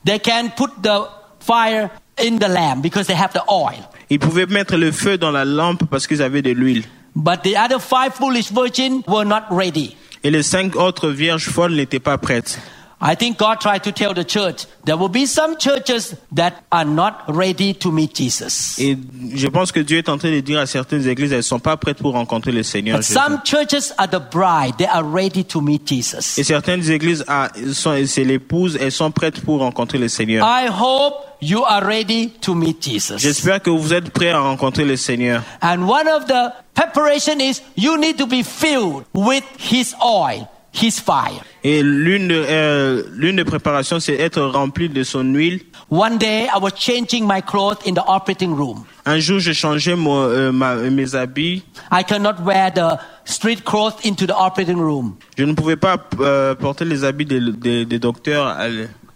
They 0.04 0.20
can 0.20 0.50
put 0.56 0.70
the 0.82 1.08
fire 1.40 1.90
in 2.18 2.38
the 2.38 2.48
lamp 2.48 2.82
because 2.82 3.06
they 3.06 3.16
have 3.16 3.32
the 3.32 3.42
oil. 3.48 3.82
Ils 4.10 4.18
pouvaient 4.20 4.46
mettre 4.46 4.76
le 4.76 4.92
feu 4.92 5.18
dans 5.18 5.30
la 5.30 5.44
lampe 5.44 5.84
parce 5.90 6.06
qu'ils 6.06 6.22
avaient 6.22 6.42
de 6.42 6.50
l'huile. 6.50 6.84
But 7.16 7.42
the 7.42 7.56
other 7.56 7.80
five 7.80 8.14
foolish 8.14 8.50
virgins 8.52 9.02
were 9.08 9.24
not 9.24 9.42
ready. 9.50 9.96
Et 10.22 10.30
les 10.30 10.42
cinq 10.44 10.76
autres 10.76 11.08
vierges 11.08 11.48
folles 11.48 11.74
n'étaient 11.74 11.98
pas 12.00 12.16
prêtes. 12.18 12.60
I 13.04 13.16
think 13.16 13.36
God 13.36 13.58
tried 13.60 13.82
to 13.82 13.90
tell 13.90 14.14
the 14.14 14.24
church 14.24 14.66
there 14.84 14.96
will 14.96 15.08
be 15.08 15.26
some 15.26 15.56
churches 15.58 16.14
that 16.36 16.52
are 16.70 16.84
not 16.84 17.24
ready 17.26 17.74
to 17.74 17.90
meet 17.90 18.14
Jesus. 18.14 18.78
Et 18.78 18.96
je 19.34 19.48
pense 19.48 19.72
que 19.72 19.80
Dieu 19.80 19.98
est 19.98 20.08
en 20.08 20.18
train 20.18 20.30
de 20.30 20.38
dire 20.38 20.60
à 20.60 20.66
certaines 20.66 21.08
églises, 21.08 21.32
elles 21.32 21.38
ne 21.38 21.42
sont 21.42 21.58
pas 21.58 21.76
prêtes 21.76 21.98
pour 21.98 22.12
rencontrer 22.12 22.52
le 22.52 22.62
Seigneur. 22.62 22.98
But 22.98 23.06
Jésus. 23.06 23.18
some 23.18 23.40
churches 23.44 23.92
are 23.98 24.08
the 24.08 24.22
bride, 24.30 24.76
they 24.78 24.86
are 24.86 25.02
ready 25.04 25.44
to 25.44 25.60
meet 25.60 25.86
Jesus. 25.86 26.38
Et 26.38 26.44
certaines 26.44 26.88
églises, 26.88 27.24
ah, 27.26 27.48
sont- 27.72 28.06
c'est 28.06 28.24
l'épouse, 28.24 28.78
elles 28.80 28.92
sont 28.92 29.10
prêtes 29.10 29.40
pour 29.40 29.58
rencontrer 29.58 29.98
le 29.98 30.08
Seigneur. 30.08 30.46
I 30.46 30.68
hope 30.68 31.14
you 31.40 31.64
are 31.64 31.82
ready 31.84 32.30
to 32.40 32.54
meet 32.54 32.82
Jesus. 32.82 33.18
J'espère 33.18 33.60
que 33.60 33.70
vous 33.70 33.92
êtes 33.92 34.10
prêts 34.10 34.30
à 34.30 34.40
rencontrer 34.40 34.84
le 34.84 34.96
Seigneur. 34.96 35.42
And 35.60 35.82
one 35.88 36.06
of 36.06 36.26
the 36.26 36.52
preparation 36.74 37.40
is 37.40 37.60
you 37.76 37.96
need 37.98 38.16
to 38.16 38.26
be 38.26 38.44
filled 38.44 39.04
with 39.12 39.42
his 39.58 39.94
oil, 40.00 40.46
his 40.74 41.00
fire. 41.00 41.42
Et 41.64 41.82
l'une 41.82 42.28
de, 42.28 42.34
euh, 42.48 43.02
l'une 43.14 43.36
des 43.36 43.44
préparations, 43.44 44.00
c'est 44.00 44.14
être 44.18 44.40
rempli 44.42 44.88
de 44.88 45.02
son 45.02 45.22
huile. 45.24 45.60
One 45.90 46.18
day 46.18 46.44
I 46.46 46.58
was 46.60 46.70
changing 46.76 47.26
my 47.26 47.42
clothes 47.42 47.78
in 47.86 47.94
the 47.94 48.02
operating 48.08 48.54
room. 48.54 48.84
Un 49.04 49.18
jour, 49.18 49.38
j'ai 49.40 49.52
changé 49.54 49.94
mon, 49.94 50.22
euh, 50.22 50.50
ma- 50.52 50.76
mes 50.76 51.14
habits. 51.14 51.62
I 51.92 52.02
cannot 52.04 52.40
wear 52.44 52.72
the 52.72 52.98
street 53.24 53.62
clothes 53.64 53.96
into 54.04 54.26
the 54.26 54.34
operating 54.36 54.78
room. 54.78 55.14
Je 55.36 55.44
ne 55.44 55.52
pouvais 55.54 55.76
pas 55.76 55.96
euh, 56.20 56.54
porter 56.54 56.84
les 56.84 57.04
habits 57.04 57.26
des, 57.26 57.40
des- 57.40 57.84
des 57.84 57.98
docteurs. 57.98 58.46
à 58.46 58.68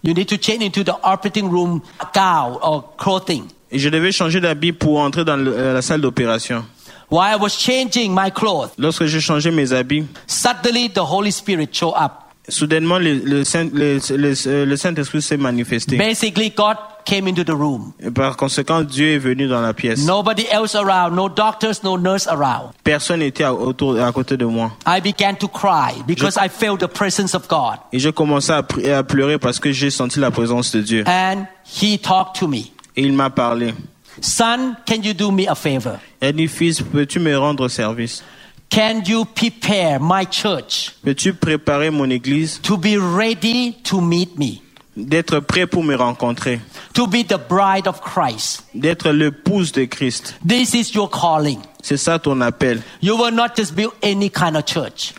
You 0.05 0.12
need 0.14 0.29
to 0.29 0.37
change 0.40 0.62
into 0.62 0.85
the 0.85 0.95
operating 1.03 1.49
room 1.51 1.81
gown 2.14 2.59
or 2.62 2.95
clothing. 2.97 3.45
Et 3.73 3.79
je 3.81 3.88
devais 3.88 4.12
changer 4.12 4.40
d'habit 4.40 4.73
pour 4.73 5.01
entrer 5.01 5.25
dans 5.25 5.37
le- 5.37 5.53
euh, 5.57 5.75
la 5.75 5.83
salle 5.83 6.01
d'opération. 6.01 6.64
While 7.11 7.35
I 7.35 7.37
was 7.37 7.51
changing 7.57 8.12
my 8.12 8.31
clothes, 8.31 8.71
Lorsque 8.79 9.07
j'ai 9.07 9.21
changé 9.21 9.51
mes 9.51 9.73
habits, 9.73 10.07
suddenly 10.27 10.88
the 10.88 10.99
Holy 11.05 11.31
Spirit 11.31 11.69
showed 11.73 11.95
up. 11.97 12.12
soudainement, 12.49 12.99
le, 12.99 13.14
le 13.25 13.45
Saint- 13.45 13.73
le- 13.73 13.99
le- 14.16 14.64
le 14.64 14.77
Saint-Esprit 14.77 15.21
s'est 15.23 15.37
manifesté. 15.37 15.97
Basically, 15.97 16.51
God 16.51 16.77
came 17.05 17.27
into 17.29 17.42
the 17.45 17.51
room. 17.57 17.92
Et 18.01 18.11
par 18.11 18.37
conséquent, 18.37 18.83
Dieu 18.83 19.14
est 19.14 19.19
venu 19.19 19.47
dans 19.49 19.61
la 19.61 19.73
pièce. 19.73 20.05
Nobody 20.07 20.47
else 20.51 20.75
around, 20.77 21.14
no 21.16 21.29
doctors, 21.29 21.83
no 21.85 21.97
nurse 21.99 22.27
around. 22.29 22.71
Personne 22.85 23.21
n'était 23.21 23.45
à, 23.45 23.53
autour, 23.55 24.01
à 24.01 24.11
côté 24.12 24.37
de 24.37 24.45
moi. 24.45 24.71
I 24.87 25.01
began 25.01 25.35
to 25.37 25.49
cry 25.49 26.03
because 26.07 26.37
I 26.37 26.49
felt 26.49 26.81
the 26.81 26.88
presence 26.88 27.35
of 27.35 27.49
God. 27.49 27.79
Et 27.92 27.99
j'ai 28.01 28.12
commencé 28.12 28.53
à, 28.53 28.64
à 28.97 29.03
pleurer 29.05 29.38
parce 29.38 29.59
que 29.61 29.71
j'ai 29.73 29.90
senti 29.90 30.19
la 30.21 30.31
présence 30.31 30.71
de 30.73 30.81
Dieu. 30.83 31.05
And 31.07 31.47
He 31.64 31.99
talked 31.99 32.35
to 32.40 32.47
me. 32.49 32.71
Et 32.97 33.03
il 33.03 33.12
m'a 33.12 33.31
parlé. 33.31 33.75
Son, 34.20 34.76
can 34.87 35.02
you 35.02 35.12
do 35.14 35.31
me 35.31 35.46
a 35.46 35.55
favor? 35.55 35.98
Dit, 36.20 36.48
fils, 36.48 36.81
peux-tu 36.83 37.18
me 37.20 37.37
rendre 37.37 37.68
service 37.68 38.22
Can 38.70 39.02
you 39.07 39.24
prepare 39.24 40.00
my 40.00 40.24
church 40.31 40.92
Peux-tu 41.05 41.35
préparer 41.35 41.90
mon 41.90 42.11
église 42.11 42.61
to 42.62 42.76
be 42.76 42.96
ready 42.98 43.76
to 43.85 44.00
meet 44.00 44.38
me? 44.38 44.62
d'être 44.96 45.40
prêt 45.40 45.66
pour 45.66 45.85
me 45.85 45.94
rencontrer, 45.94 46.59
To 46.94 47.07
be 47.07 47.22
the 47.22 47.38
bride 47.48 47.87
of 47.87 48.00
Christ. 48.00 48.64
d'être 48.74 49.11
l'épouse 49.11 49.70
de 49.72 49.85
Christ 49.85 50.35
This 50.46 50.72
is 50.74 50.94
your 50.94 51.11
calling. 51.11 51.61
C'est 51.83 51.98
ça 51.98 52.18
ton 52.18 52.40
appel. 52.40 52.81
You 53.02 53.16
will 53.16 53.35
not 53.35 53.55
just 53.57 53.74
build 53.74 53.92
any 54.02 54.31
kind 54.31 54.57
of 54.57 54.64
church. 54.66 55.12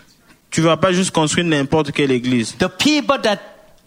Tu 0.50 0.62
vas 0.62 0.78
pas 0.78 0.92
juste 0.92 1.12
construire 1.12 1.46
n'importe 1.46 1.92
quelle 1.92 2.12
église. 2.12 2.56
The 2.58 2.68
people 2.70 3.18
that 3.22 3.38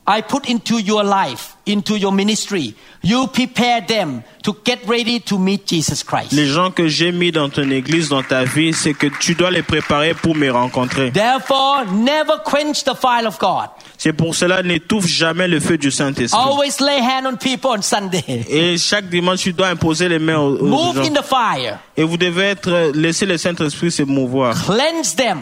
I 0.06 0.22
put 0.22 0.48
into 0.48 0.78
your 0.78 1.02
life, 1.02 1.56
into 1.66 1.96
your 1.96 2.12
ministry, 2.12 2.74
you 3.02 3.26
prepare 3.28 3.80
them 3.86 4.22
to 4.42 4.56
get 4.64 4.78
ready 4.86 5.20
to 5.20 5.38
meet 5.38 5.66
Jesus 5.68 6.02
Christ. 6.02 6.32
Les 6.32 6.46
gens 6.46 6.70
que 6.70 6.88
j'ai 6.88 7.12
mis 7.12 7.30
dans 7.32 7.48
ton 7.48 7.70
église, 7.70 8.08
dans 8.08 8.22
ta 8.22 8.44
vie, 8.44 8.72
c'est 8.72 8.94
que 8.94 9.06
tu 9.20 9.34
dois 9.34 9.50
les 9.50 9.62
préparer 9.62 10.14
pour 10.14 10.34
me 10.34 10.50
rencontrer. 10.50 11.10
Therefore, 11.12 11.84
never 11.92 12.38
quench 12.44 12.84
the 12.84 12.94
fire 12.94 13.26
of 13.26 13.38
God. 13.38 13.68
C'est 13.98 14.12
pour 14.14 14.34
cela, 14.34 14.62
n'étouffe 14.62 15.06
jamais 15.06 15.46
le 15.46 15.60
feu 15.60 15.76
du 15.76 15.90
Saint-Esprit. 15.90 16.40
Always 16.40 16.80
lay 16.80 17.00
hand 17.00 17.26
on 17.26 17.36
people 17.36 17.70
on 17.76 17.82
Sunday. 17.82 18.24
Et 18.48 18.78
chaque 18.78 19.08
dimanche, 19.08 19.40
tu 19.40 19.52
dois 19.52 19.68
imposer 19.68 20.08
les 20.08 20.18
mains 20.18 20.38
aux, 20.38 20.56
aux 20.56 20.64
Move 20.66 20.96
gens. 20.96 21.02
in 21.04 21.12
the 21.12 21.24
fire. 21.24 21.78
Et 21.96 22.02
vous 22.02 22.16
devez 22.16 22.44
être, 22.44 22.92
laisser 22.94 23.26
le 23.26 23.36
Saint-Esprit 23.36 23.90
se 23.90 24.02
mouvoir. 24.04 24.54
Cleanse 24.64 25.14
them 25.14 25.40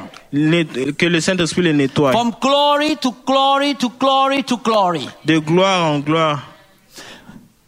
Que 0.98 1.06
le 1.06 1.20
Saint-Esprit 1.20 1.62
les 1.62 1.72
nettoie. 1.72 2.12
from 2.12 2.32
glory 2.40 2.96
to 3.00 3.14
glory 3.26 3.74
to 3.76 3.90
glory 3.98 4.42
to 4.42 4.56
glory. 4.58 5.08
De 5.24 5.38
gloire 5.38 5.84
en 5.86 6.00
gloire. 6.00 6.07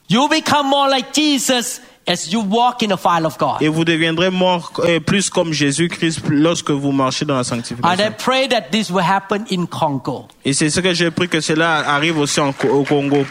You 0.09 0.29
become 0.29 0.67
more 0.67 0.89
like 0.89 1.13
Jesus 1.13 1.81
as 2.07 2.33
you 2.33 2.41
walk 2.41 2.83
in 2.83 2.89
the 2.89 2.97
fire 2.97 3.25
of 3.25 3.39
God. 3.39 3.61
Et 3.63 3.69
vous 3.69 3.85
deviendrez 3.85 4.31
mort, 4.31 4.73
euh, 4.81 4.99
plus 4.99 5.31
comme 5.31 5.53
Jésus-Christ 5.53 6.23
lorsque 6.29 6.71
vous 6.71 6.91
marchez 6.91 7.25
dans 7.25 7.35
la 7.35 7.41
And 7.41 7.43
I 7.43 7.45
sanctification. 7.45 8.15
pray 8.19 8.49
that 8.49 8.71
this 8.73 8.91
will 8.91 9.05
happen 9.05 9.45
in 9.51 9.67
Congo. 9.67 10.27
Et 10.45 10.53
c'est 10.53 10.71
ce 10.71 10.81
que 10.81 10.93
j'ai 10.93 11.11
pris 11.11 11.29
que 11.29 11.41
cela 11.41 11.79
arrive 11.89 12.19
aussi 12.19 12.41
en 12.41 12.53
au 12.71 12.83
Congo. 12.85 13.25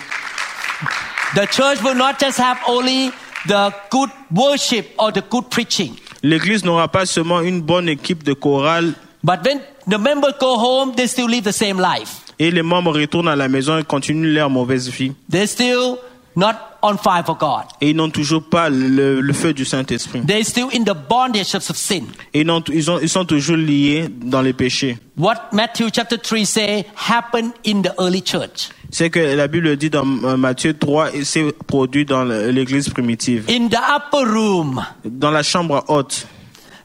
The 1.36 1.46
church 1.52 1.82
will 1.84 1.96
not 1.96 2.20
just 2.20 2.40
have 2.40 2.58
only 2.68 3.12
the 3.48 3.72
good 3.92 4.10
worship 4.34 4.94
or 4.98 5.12
the 5.12 5.24
good 5.30 5.50
preaching. 5.50 5.96
L'église 6.24 6.64
n'aura 6.64 6.88
pas 6.88 7.06
seulement 7.06 7.42
une 7.42 7.62
bonne 7.62 7.90
équipe 7.90 8.24
de 8.24 8.34
chorale 8.34 8.94
But 9.24 9.40
when 9.44 9.60
the 9.88 9.98
members 10.00 10.34
go 10.40 10.58
home, 10.58 10.94
they 10.96 11.08
still 11.08 11.28
live 11.28 11.44
the 11.44 11.52
same 11.52 11.78
life. 11.78 12.29
Et 12.40 12.52
les 12.52 12.64
membres 12.64 12.98
retournent 12.98 13.28
à 13.28 13.36
la 13.36 13.48
maison 13.48 13.78
et 13.78 13.84
continuent 13.84 14.34
leur 14.34 14.50
mauvaise 14.50 14.90
vie. 14.90 15.12
They 15.30 15.46
still 15.48 15.96
not 16.36 16.54
on 16.82 16.96
fire 16.98 17.26
for 17.26 17.36
God. 17.38 17.64
Et 17.82 17.90
ils 17.90 17.96
n'ont 17.96 18.10
toujours 18.10 18.42
pas 18.44 18.70
le, 18.70 19.20
le 19.20 19.34
feu 19.34 19.54
du 19.54 19.66
Saint-Esprit. 19.66 20.22
They're 20.26 20.46
still 20.46 20.68
in 20.74 20.84
the 20.84 20.96
bondage 21.10 21.54
of 21.54 21.64
sin. 21.76 22.04
Et 22.34 22.42
ils, 22.42 22.48
n'ont- 22.48 22.64
ils, 22.72 22.90
ont- 22.90 23.00
ils 23.02 23.10
sont 23.10 23.26
toujours 23.26 23.58
liés 23.58 24.08
dans 24.10 24.42
les 24.42 24.54
péchés. 24.54 24.98
What 25.18 25.36
Matthew 25.52 25.90
chapter 25.94 26.18
3 26.18 26.46
say 26.46 26.86
happened 27.10 27.52
in 27.68 27.82
the 27.82 27.92
early 28.00 28.22
church. 28.26 28.70
C'est 28.92 29.10
que 29.10 29.20
la 29.20 29.48
Bible 29.48 29.76
dit 29.76 29.90
dans 29.90 30.06
euh, 30.24 30.38
Matthieu 30.38 30.74
3, 30.74 31.14
et 31.16 31.24
c'est 31.26 31.52
produit 31.68 32.06
dans 32.06 32.24
l'église 32.24 32.90
primitive. 32.90 33.46
In 33.50 33.68
the 33.68 33.76
upper 33.76 34.24
room, 34.26 34.82
Dans 35.06 35.30
la 35.32 35.44
chambre 35.44 35.84
haute, 35.90 36.26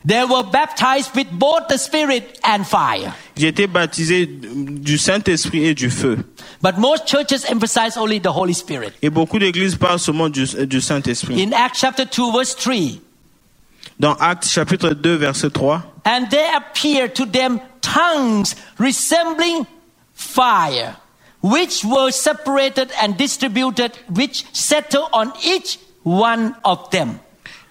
they 0.07 0.24
were 0.24 0.42
baptized 0.42 1.14
with 1.14 1.30
both 1.32 1.68
the 1.68 1.78
Spirit 1.78 2.38
and 2.44 2.64
fire. 2.64 3.14
été 3.36 3.66
baptisé 3.66 4.26
du 4.26 4.98
Saint-Esprit 4.98 5.66
et 5.66 5.74
du 5.74 5.90
feu. 5.90 6.18
But 6.62 6.78
most 6.78 7.07
churches 7.07 7.44
emphasize 7.48 7.96
only 7.96 8.20
the 8.20 8.32
Holy 8.32 8.55
Spirit. 8.55 8.92
Et 9.02 9.11
beaucoup 9.11 9.38
d'églises 9.38 9.76
parlent 9.76 9.98
seulement 9.98 10.28
du, 10.28 10.46
du 10.66 10.80
Saint-Esprit. 10.80 11.42
In 11.42 11.52
Acts 11.52 11.80
chapter 11.80 12.05
2 12.07 12.32
verse 12.32 12.55
3, 12.55 13.00
Dans 14.00 14.16
Actes 14.18 14.50
chapitre 14.50 14.94
2, 14.94 15.18
verset 15.18 15.50
3, 15.50 15.82
and 16.05 16.28
there 16.30 16.57
appeared 16.57 17.14
to 17.14 17.24
them 17.24 17.61
tongues 17.80 18.57
resembling 18.78 19.66
fire, 20.14 20.96
which 21.42 21.84
were 21.84 22.11
separated 22.11 22.90
and 23.00 23.16
distributed, 23.16 23.92
which 24.09 24.44
settled 24.52 25.09
on 25.12 25.32
each 25.44 25.78
one 26.02 26.57
of 26.64 26.90
them. 26.90 27.20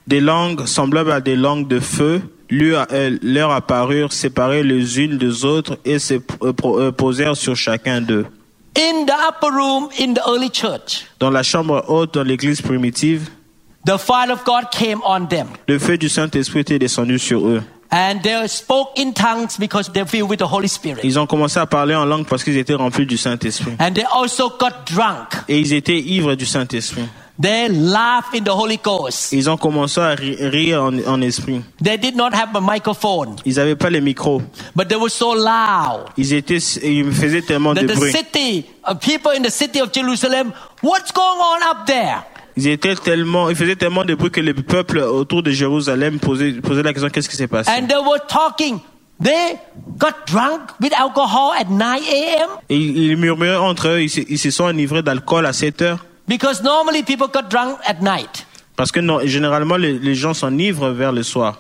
Des 0.08 0.20
langues 0.20 0.66
semblables 0.66 1.12
à 1.12 1.22
des 1.22 1.36
langues 1.36 1.68
de 1.68 1.80
feu 1.80 2.22
leur 2.50 3.52
apparurent 3.52 4.14
séparées 4.14 4.64
les 4.64 5.00
unes 5.00 5.18
des 5.18 5.44
autres 5.46 5.78
et 5.86 5.98
se 5.98 6.16
euh, 6.16 6.54
euh, 6.66 6.92
posèrent 6.92 7.36
sur 7.36 7.56
chacun 7.56 8.02
d'eux. 8.02 8.26
In 8.78 9.06
the 9.06 9.14
upper 9.30 9.52
room 9.52 9.88
in 10.00 10.14
the 10.14 10.22
early 10.28 10.50
church, 10.52 11.06
Dans 11.20 11.30
la 11.30 11.44
chambre 11.44 11.84
haute, 11.88 12.14
dans 12.16 12.24
l'église 12.24 12.62
primitive, 12.62 13.30
the 13.86 13.98
fire 13.98 14.32
of 14.32 14.44
God 14.46 14.66
came 14.72 15.00
on 15.06 15.26
them. 15.26 15.48
le 15.68 15.80
feu 15.80 15.98
du 15.98 16.10
Saint-Esprit 16.10 16.60
était 16.60 16.80
descendu 16.80 17.18
sur 17.20 17.48
eux. 17.48 17.62
And 17.96 18.22
they 18.24 18.48
spoke 18.48 18.98
in 18.98 19.14
tongues 19.14 19.56
because 19.60 19.92
they 19.94 20.04
filled 20.06 20.28
with 20.32 20.40
the 20.40 20.48
Holy 20.52 20.68
Spirit. 20.68 21.02
Ils 21.04 21.20
ont 21.20 21.28
commencé 21.28 21.60
à 21.60 21.68
parler 21.68 21.94
en 21.94 22.06
langue 22.06 22.26
parce 22.26 22.44
qu'ils 22.44 22.58
étaient 22.58 22.74
remplis 22.74 23.06
du 23.06 23.18
Saint-Esprit. 23.18 23.74
And 23.80 23.94
they 23.94 24.04
also 24.12 24.50
got 24.50 24.86
drunk. 24.92 25.30
Et 25.48 25.60
ils 25.60 25.74
étaient 25.74 26.00
ivres 26.00 26.34
du 26.36 26.48
Saint-Esprit. 26.48 27.04
They 27.40 27.68
laughed 27.70 28.34
in 28.40 28.44
the 28.44 28.50
Holy 28.56 28.78
Ghost. 28.84 29.32
Ils 29.32 29.48
ont 29.50 29.58
commencé 29.58 30.00
à 30.00 30.16
rire 30.16 30.84
en, 30.84 30.98
en 31.08 31.22
esprit. 31.22 31.62
They 31.84 31.98
did 32.00 32.16
not 32.16 32.32
have 32.34 32.56
a 32.56 32.62
microphone, 32.62 33.36
Ils 33.46 33.56
n'avaient 33.56 33.76
pas 33.76 33.90
les 33.90 34.02
micros. 34.02 34.42
but 34.76 34.88
they 34.88 34.96
were 34.98 35.10
so 35.10 35.34
loud 35.36 36.06
Ils 36.18 36.34
étaient, 36.34 36.58
ils 36.84 37.12
faisaient 37.12 37.42
tellement 37.42 37.74
de 37.74 37.82
that 37.82 37.94
the 37.94 37.96
bruit. 37.98 38.12
city, 38.12 38.66
uh, 38.88 38.94
people 38.96 39.32
in 39.36 39.42
the 39.44 39.50
city 39.52 39.80
of 39.82 39.92
Jerusalem, 39.92 40.52
what's 40.84 41.12
going 41.12 41.40
on 41.40 41.62
up 41.72 41.86
there? 41.88 42.24
Ils 42.56 42.68
étaient 42.68 42.96
tellement, 42.96 43.50
ils 43.50 43.56
faisaient 43.56 43.76
tellement 43.76 44.06
de 44.06 44.14
bruit 44.16 44.30
que 44.32 44.42
le 44.42 44.54
peuple 44.54 45.00
autour 45.00 45.42
de 45.44 45.52
Jérusalem 45.52 46.20
posait, 46.20 46.52
posait 46.54 46.84
la 46.84 46.94
question 46.94 47.10
qu'est-ce 47.10 47.30
qui 47.30 47.36
s'est 47.36 47.48
passé? 47.48 47.72
And 47.72 47.88
they 47.88 47.98
were 47.98 48.20
talking. 48.28 48.80
They 49.22 49.58
got 49.98 50.14
drunk 50.28 50.62
with 50.82 50.92
alcohol 50.98 51.54
at 51.60 51.66
9 51.70 51.82
a.m. 51.82 52.50
Et 52.70 52.78
ils 52.78 53.16
murmuraient 53.18 53.56
entre 53.56 53.88
eux, 53.90 54.02
ils 54.02 54.10
se, 54.10 54.22
ils 54.28 54.38
se 54.40 54.52
sont 54.52 54.66
enivrés 54.66 55.02
d'alcool 55.02 55.46
à 55.46 55.54
7 55.54 55.82
heures. 55.82 56.06
because 56.28 56.62
normally 56.64 57.04
people 57.04 57.28
got 57.28 57.50
drunk 57.50 57.78
at 57.86 58.02
night. 58.02 58.46
Parce 58.76 58.92
que 58.92 59.00
non, 59.00 59.20
généralement, 59.24 59.76
les, 59.78 60.00
les 60.00 60.16
gens 60.16 60.34
s'enivrent 60.34 60.90
vers 60.90 61.12
le 61.12 61.22
soir. 61.24 61.58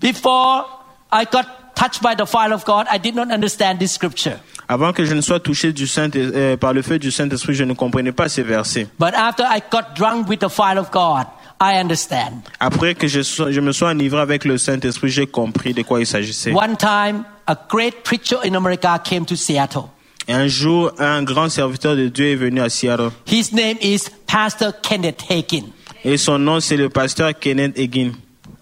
Before 0.00 0.64
I 1.12 1.24
got 1.30 1.44
touched 1.74 2.02
by 2.02 2.14
the 2.16 2.26
fire 2.26 2.52
of 2.52 2.64
God, 2.64 2.86
I 2.92 2.98
did 2.98 3.14
not 3.14 3.30
understand 3.32 3.78
this 3.78 3.92
scripture. 3.92 4.38
Avant 4.68 4.92
que 4.92 5.04
je 5.04 5.14
ne 5.14 5.20
sois 5.20 5.40
touché 5.40 5.72
du 5.72 5.86
Saint, 5.86 6.10
euh, 6.14 6.56
par 6.56 6.72
le 6.72 6.82
feu 6.82 6.98
du 6.98 7.10
Saint-Esprit, 7.10 7.54
je 7.54 7.64
ne 7.64 7.72
comprenais 7.74 8.12
pas 8.12 8.28
ces 8.28 8.42
versets. 8.42 8.86
But 8.98 9.14
after 9.14 9.42
I 9.44 9.60
got 9.70 9.94
drunk 9.96 10.28
with 10.28 10.40
the 10.40 10.48
fire 10.48 10.78
of 10.78 10.90
God, 10.92 11.26
I 11.60 11.76
understand. 11.78 12.42
Après 12.60 12.94
que 12.94 13.06
je, 13.08 13.20
sois- 13.22 13.50
je 13.50 13.60
me 13.60 13.72
sois 13.72 13.90
enivré 13.90 14.20
avec 14.20 14.44
le 14.44 14.56
Saint-Esprit, 14.58 15.10
j'ai 15.10 15.26
compris 15.26 15.74
de 15.74 15.82
quoi 15.82 16.00
il 16.00 16.06
s'agissait. 16.06 16.52
One 16.52 16.76
time, 16.76 17.24
a 17.46 17.56
great 17.68 18.02
preacher 18.04 18.36
in 18.44 18.54
America 18.54 18.98
came 19.02 19.24
to 19.26 19.34
Seattle. 19.34 19.82
Et 20.28 20.32
un 20.32 20.46
jour, 20.46 20.92
un 20.98 21.24
grand 21.24 21.48
serviteur 21.48 21.96
de 21.96 22.06
Dieu 22.08 22.26
est 22.26 22.36
venu 22.36 22.60
à 22.60 22.68
Seattle. 22.68 23.10
His 23.26 23.52
name 23.52 23.76
is 23.82 24.04
Pastor 24.28 24.72
Kenneth 24.80 25.24
Hagin. 25.28 25.64
Et 26.04 26.16
son 26.16 26.38
nom, 26.38 26.60
c'est 26.60 26.76
le 26.76 26.88
pasteur 26.88 27.36
Kenneth 27.38 27.76
Hagin. 27.78 28.12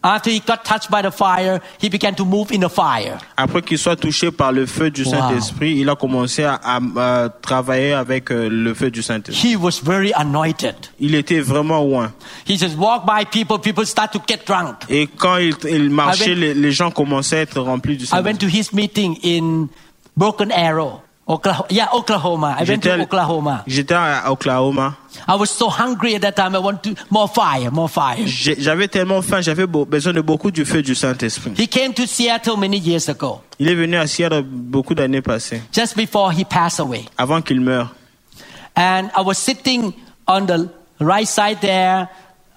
After 0.01 0.31
he 0.31 0.39
got 0.41 0.59
touched 0.65 0.91
by 0.93 1.03
the 1.03 1.11
fire, 1.11 1.61
he 1.83 1.89
began 1.91 2.15
to 2.15 2.25
move 2.25 2.53
in 2.53 2.61
the 2.61 2.69
fire. 2.69 3.19
Après 3.37 3.63
qu'il 3.63 3.79
soit 3.79 3.97
touché 3.97 4.31
par 4.31 4.53
le 4.53 4.65
feu 4.65 4.91
du 4.91 5.05
Saint-Esprit, 5.05 5.77
il 5.79 5.89
a 5.91 5.97
commencé 5.97 6.45
à, 6.45 6.55
à- 6.63 6.79
à 7.25 7.29
travailler 7.29 7.95
avec 7.95 8.31
euh, 8.31 8.49
le 8.49 8.75
feu 8.75 8.93
du 8.93 9.03
Saint-Esprit. 9.03 9.53
He 9.53 9.57
was 9.57 9.81
very 9.83 10.13
anointed. 10.15 10.77
Il 11.01 11.17
était 11.17 11.41
vraiment 11.41 11.83
loin. 11.83 12.13
He 12.47 12.57
just 12.57 12.77
walked 12.79 13.07
by 13.07 13.25
people, 13.25 13.59
people 13.59 13.85
start 13.85 14.13
to 14.13 14.21
get 14.29 14.47
drunk. 14.47 14.77
Et 14.89 15.09
quand 15.09 15.37
il, 15.39 15.55
il 15.69 15.91
marchait, 15.91 16.27
went- 16.31 16.35
les, 16.41 16.55
les 16.55 16.73
gens 16.73 16.93
commençaient 16.93 17.39
à 17.39 17.41
être 17.41 17.61
remplis 17.61 17.97
du 17.97 18.07
Saint-Esprit. 18.07 18.21
I 18.31 18.33
went 18.33 18.39
to 18.39 18.47
his 18.47 18.73
meeting 18.73 19.17
in 19.25 19.67
Broken 20.17 20.53
Arrow, 20.53 21.01
Oklahoma. 21.31 21.67
Yeah, 21.71 21.89
Oklahoma. 21.93 22.47
I 22.59 22.61
went 22.61 22.67
J'étais 22.83 22.97
to 22.97 23.03
Oklahoma. 23.03 23.63
j'étais 23.67 23.95
à 23.95 24.31
Oklahoma? 24.33 24.97
I 25.29 25.37
was 25.37 25.49
so 25.51 25.69
hungry 25.69 26.15
at 26.15 26.21
that 26.23 26.33
time. 26.33 26.55
I 26.55 26.59
want 26.59 26.79
to 26.85 26.95
more 27.11 27.29
fire, 27.29 27.71
more 27.71 27.91
fire. 27.91 28.17
J'avais 28.27 28.89
tellement 28.89 29.21
faim, 29.21 29.43
j'avais 29.43 29.67
besoin 29.67 30.15
de 30.15 30.23
beaucoup 30.23 30.51
du 30.51 30.65
feu 30.65 30.81
du 30.81 30.95
Saint-Esprit. 30.95 31.53
He 31.59 31.69
came 31.69 31.93
to 31.93 32.07
Seattle 32.07 32.57
many 32.57 32.79
years 32.79 33.09
ago, 33.11 33.41
Il 33.59 33.69
est 33.69 33.75
venu 33.75 33.97
à 33.97 34.07
Seattle 34.07 34.43
beaucoup 34.43 34.95
d'années 34.95 35.21
passées, 35.21 35.61
just 35.71 35.97
before 35.97 36.33
he 36.33 36.45
passed 36.47 36.81
away. 36.81 37.05
avant 37.19 37.43
qu'il 37.43 37.61
meure. 37.61 37.95
And 38.75 39.11
I 39.15 39.21
was 39.23 39.35
sitting 39.35 39.93
on 40.27 40.47
the 40.47 40.71
right 40.99 41.27
side 41.29 41.61
there, 41.61 42.09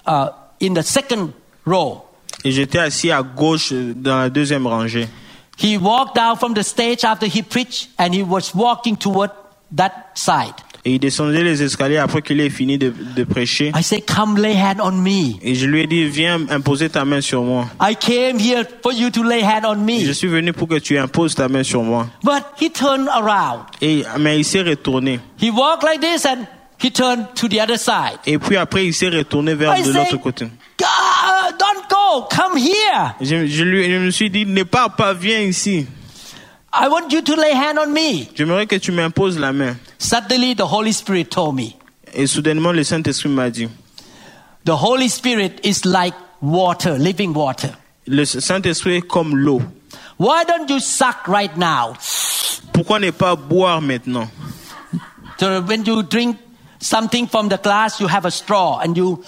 uh, 0.06 0.28
in 0.62 0.72
the 0.74 0.82
second 0.82 1.32
row. 1.66 2.04
Et 2.44 2.50
j'étais 2.52 2.78
assis 2.78 3.10
à 3.10 3.22
gauche 3.22 3.70
euh, 3.72 3.92
dans 3.94 4.16
la 4.18 4.30
deuxième 4.30 4.66
rangée. 4.66 5.08
He 5.62 5.78
walked 5.78 6.16
down 6.16 6.36
from 6.36 6.54
the 6.54 6.64
stage 6.64 7.04
after 7.04 7.26
he 7.26 7.42
preached, 7.42 7.88
and 7.98 8.12
he 8.12 8.22
was 8.22 8.52
walking 8.54 8.96
toward 8.96 9.30
that 9.76 10.10
side. 10.14 10.54
Et 10.84 10.94
il 10.94 10.98
descendait 10.98 11.44
les 11.44 11.62
escaliers 11.62 11.98
après 11.98 12.22
qu'il 12.22 12.40
ait 12.40 12.50
fini 12.50 12.76
de, 12.76 12.92
de 13.14 13.22
prêcher. 13.22 13.70
I 13.72 13.82
said, 13.84 14.02
"Come 14.04 14.36
lay 14.36 14.54
hand 14.56 14.80
on 14.82 14.90
me." 14.90 15.38
Et 15.40 15.54
je 15.54 15.66
lui 15.66 15.82
ai 15.82 15.86
dit, 15.86 16.06
viens 16.06 16.40
imposer 16.50 16.88
ta 16.90 17.04
main 17.04 17.20
sur 17.20 17.42
moi. 17.42 17.68
I 17.80 17.94
came 17.94 18.40
here 18.40 18.64
for 18.82 18.92
you 18.92 19.08
to 19.10 19.22
lay 19.22 19.42
hand 19.44 19.64
on 19.64 19.76
me. 19.76 20.00
Je 20.04 20.10
suis 20.10 20.26
venu 20.26 20.52
pour 20.52 20.66
que 20.66 20.80
tu 20.80 20.98
imposes 20.98 21.36
ta 21.36 21.48
main 21.48 21.62
sur 21.62 21.84
moi. 21.84 22.08
But 22.24 22.42
he 22.60 22.68
turned 22.68 23.06
around. 23.08 23.66
Et, 23.80 24.02
mais 24.18 24.40
il 24.40 24.44
s'est 24.44 24.62
retourné. 24.62 25.20
He 25.40 25.50
walked 25.50 25.84
like 25.84 26.00
this 26.00 26.26
and 26.26 26.46
he 26.82 26.90
turned 26.90 27.32
to 27.36 27.46
the 27.46 27.60
other 27.60 27.78
side. 27.78 28.18
Et 28.26 28.38
puis 28.38 28.56
après, 28.56 28.84
il 28.84 28.92
s'est 28.92 29.08
retourné 29.10 29.54
vers 29.54 29.78
I 29.78 29.84
de 29.84 29.92
l'autre 29.92 30.16
côté. 30.16 30.46
God, 32.12 32.30
come 32.30 32.56
here. 32.56 33.14
Je, 33.20 33.46
je 33.46 33.64
lui, 33.64 33.90
je 33.90 33.98
me 33.98 34.10
suis 34.10 34.30
dit, 34.30 34.44
ne 34.46 34.62
pars 34.64 34.94
pas, 34.96 35.14
viens 35.14 35.40
ici. 35.40 35.86
I 36.72 36.88
want 36.88 37.10
you 37.12 37.20
to 37.22 37.34
lay 37.36 37.52
hand 37.54 37.78
on 37.78 37.92
me. 37.92 38.28
J'aimerais 38.34 38.66
que 38.66 38.76
tu 38.76 38.92
m'imposes 38.92 39.38
la 39.38 39.52
main. 39.52 39.76
Suddenly, 39.98 40.54
the 40.54 40.66
Holy 40.66 40.92
Spirit 40.92 41.30
told 41.30 41.54
me, 41.54 41.74
Et 42.14 42.26
soudainement, 42.26 42.72
le 42.72 42.82
Saint-Esprit 42.84 43.28
m'a 43.28 43.50
dit, 43.50 43.68
the 44.64 44.74
Holy 44.74 45.08
Spirit 45.08 45.60
is 45.64 45.84
like 45.84 46.14
water, 46.40 46.98
living 46.98 47.32
water. 47.34 47.70
le 48.06 48.24
Saint-Esprit 48.24 48.96
est 48.96 49.06
comme 49.06 49.36
l'eau. 49.36 49.62
Why 50.18 50.44
don't 50.44 50.68
you 50.68 50.80
suck 50.80 51.26
right 51.28 51.56
now? 51.56 51.94
Pourquoi 52.72 53.00
ne 53.00 53.10
pas 53.10 53.36
boire 53.36 53.80
maintenant 53.80 54.28
So 55.38 55.60
when 55.62 55.84
you 55.84 56.02
drink 56.02 56.36
something 56.80 57.26
from 57.26 57.48
the 57.48 57.58
glass, 57.58 58.00
you 58.00 58.06
have 58.06 58.24
a 58.24 58.30
straw 58.30 58.78
and 58.78 58.96
you 58.96 59.22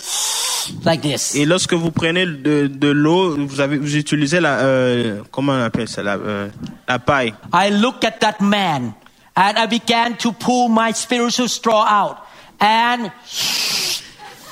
like 0.85 1.01
this. 1.03 1.35
Et 1.35 1.45
lorsque 1.45 1.73
vous 1.75 1.91
prenez 1.91 2.27
de, 2.27 2.67
de 2.67 2.89
l'eau, 2.89 3.37
vous, 3.37 3.61
avez, 3.61 3.77
vous 3.79 3.97
utilisez 3.97 4.41
la, 4.41 4.59
euh, 4.61 5.21
comment 5.31 5.53
on 5.53 5.63
appelle 5.63 5.89
ça, 5.89 6.03
la, 6.03 6.15
euh, 6.17 6.49
la 6.89 6.99
paille. 6.99 7.35
I 7.53 7.71
looked 7.71 8.05
at 8.05 8.19
that 8.21 8.37
man 8.41 8.93
and 9.37 9.53
I 9.57 9.67
began 9.67 10.15
to 10.19 10.33
pull 10.33 10.69
my 10.69 10.93
spiritual 10.93 11.49
straw 11.49 11.85
out. 11.87 12.17
And 12.61 13.11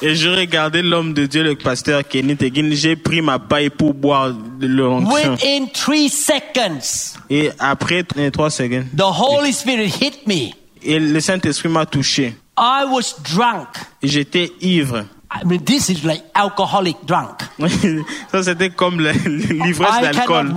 Et 0.05 0.17
je 0.17 0.29
regardais 0.29 0.83
l'homme 0.83 1.15
de 1.15 1.27
Dieu, 1.27 1.45
le 1.45 1.55
pasteur 1.55 2.03
Kenny 2.07 2.37
Tegin. 2.37 2.71
J'ai 2.73 2.97
pris 2.97 3.21
ma 3.23 3.39
paille 3.39 3.71
pour 3.71 3.95
boire 3.95 4.33
de 4.33 4.67
l'onction. 4.67 5.13
within 5.35 5.67
three 5.73 6.09
seconds, 6.09 7.17
Et 7.31 7.51
après 7.61 8.03
trois 8.33 8.51
secondes, 8.51 8.87
the 8.97 9.03
Holy 9.03 9.53
Spirit 9.53 9.93
hit 10.01 10.27
me. 10.27 10.51
et 10.83 10.99
le 10.99 11.21
Saint-Esprit 11.21 11.69
m'a 11.69 11.87
touché. 11.87 12.35
I 12.59 12.85
was 12.91 13.15
drunk. 13.23 13.69
J'étais 14.03 14.51
ivre. 14.61 15.05
I 15.35 15.45
mean, 15.45 15.65
this 15.65 15.89
is 15.89 16.05
like 16.05 16.23
alcoholic 16.35 16.97
drunk. 17.07 17.41
Ça, 18.31 18.43
c'était 18.43 18.71
comme 18.71 19.01
l'ivresse 19.01 19.95
I 19.99 20.03
d'alcool. 20.13 20.53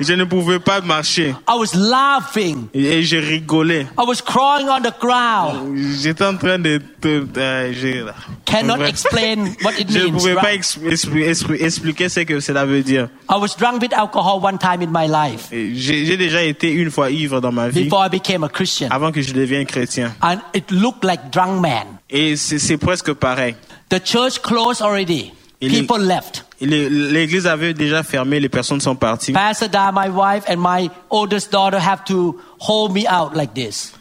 Je 0.00 0.12
ne 0.14 0.24
pouvais 0.24 0.58
pas 0.58 0.80
marcher. 0.80 1.34
I 1.48 1.54
was 1.56 1.74
laughing. 1.76 2.66
Et 2.74 3.02
je 3.02 3.16
rigolais. 3.16 3.86
I 3.98 4.04
was 4.06 4.20
crying 4.24 4.68
on 4.68 4.80
the 4.80 4.92
ground. 5.00 5.76
J'étais 6.02 6.24
en 6.24 6.36
train 6.36 6.58
de... 6.58 6.80
de- 7.02 7.26
euh, 7.36 7.72
je, 7.72 8.06
Cannot 8.44 8.78
Ouais. 8.78 8.88
explain 8.88 9.36
what 9.64 9.72
it 9.78 9.88
je 9.92 9.98
ne 9.98 10.04
means. 10.06 10.12
pouvais 10.18 10.34
pas 10.34 10.40
right? 10.42 10.54
ex- 10.56 10.78
expli- 10.78 11.24
expli- 11.28 11.62
expliquer 11.62 12.08
ce 12.08 12.20
que 12.20 12.40
cela 12.40 12.64
veut 12.64 12.82
dire. 12.82 13.08
I 13.30 13.36
was 13.38 13.54
drunk 13.58 13.80
with 13.82 13.92
alcohol 13.92 14.40
one 14.42 14.58
time 14.58 14.82
in 14.82 14.90
my 14.90 15.06
life 15.06 15.48
Et 15.52 15.72
J'ai 15.74 16.16
déjà 16.16 16.42
été 16.42 16.70
une 16.72 16.90
fois 16.90 17.10
ivre 17.10 17.40
dans 17.40 17.52
ma 17.52 17.68
vie 17.68 17.84
before 17.84 18.04
I 18.06 18.08
became 18.10 18.42
a 18.44 18.48
Christian. 18.48 18.88
avant 18.90 19.12
que 19.12 19.22
je 19.22 19.32
devienne 19.32 19.66
chrétien. 19.66 20.12
And 20.22 20.38
it 20.54 20.70
looked 20.70 21.04
like 21.04 21.30
drunk 21.32 21.60
man. 21.60 21.86
Et 22.08 22.34
c'est 22.36 22.76
presque 22.76 23.12
pareil. 23.12 23.54
The 23.90 24.00
church 24.00 24.40
closed 24.42 24.80
already. 24.80 25.32
People 25.60 25.98
left. 25.98 26.44
L'église 26.60 27.46
avait 27.46 27.74
déjà 27.74 28.02
fermé, 28.02 28.40
les 28.40 28.48
personnes 28.48 28.80
sont 28.80 28.94
parties. 28.94 29.32
Pastor 29.32 29.68
Da, 29.68 29.90
my 29.92 30.08
wife, 30.08 30.44
and 30.48 30.56
my 30.58 30.90
oldest 31.10 31.50
daughter 31.50 31.78
have 31.78 32.04
to 32.04 32.38
hold 32.58 32.92
me 32.92 33.06
out 33.06 33.34
like 33.34 33.52
this. 33.54 33.92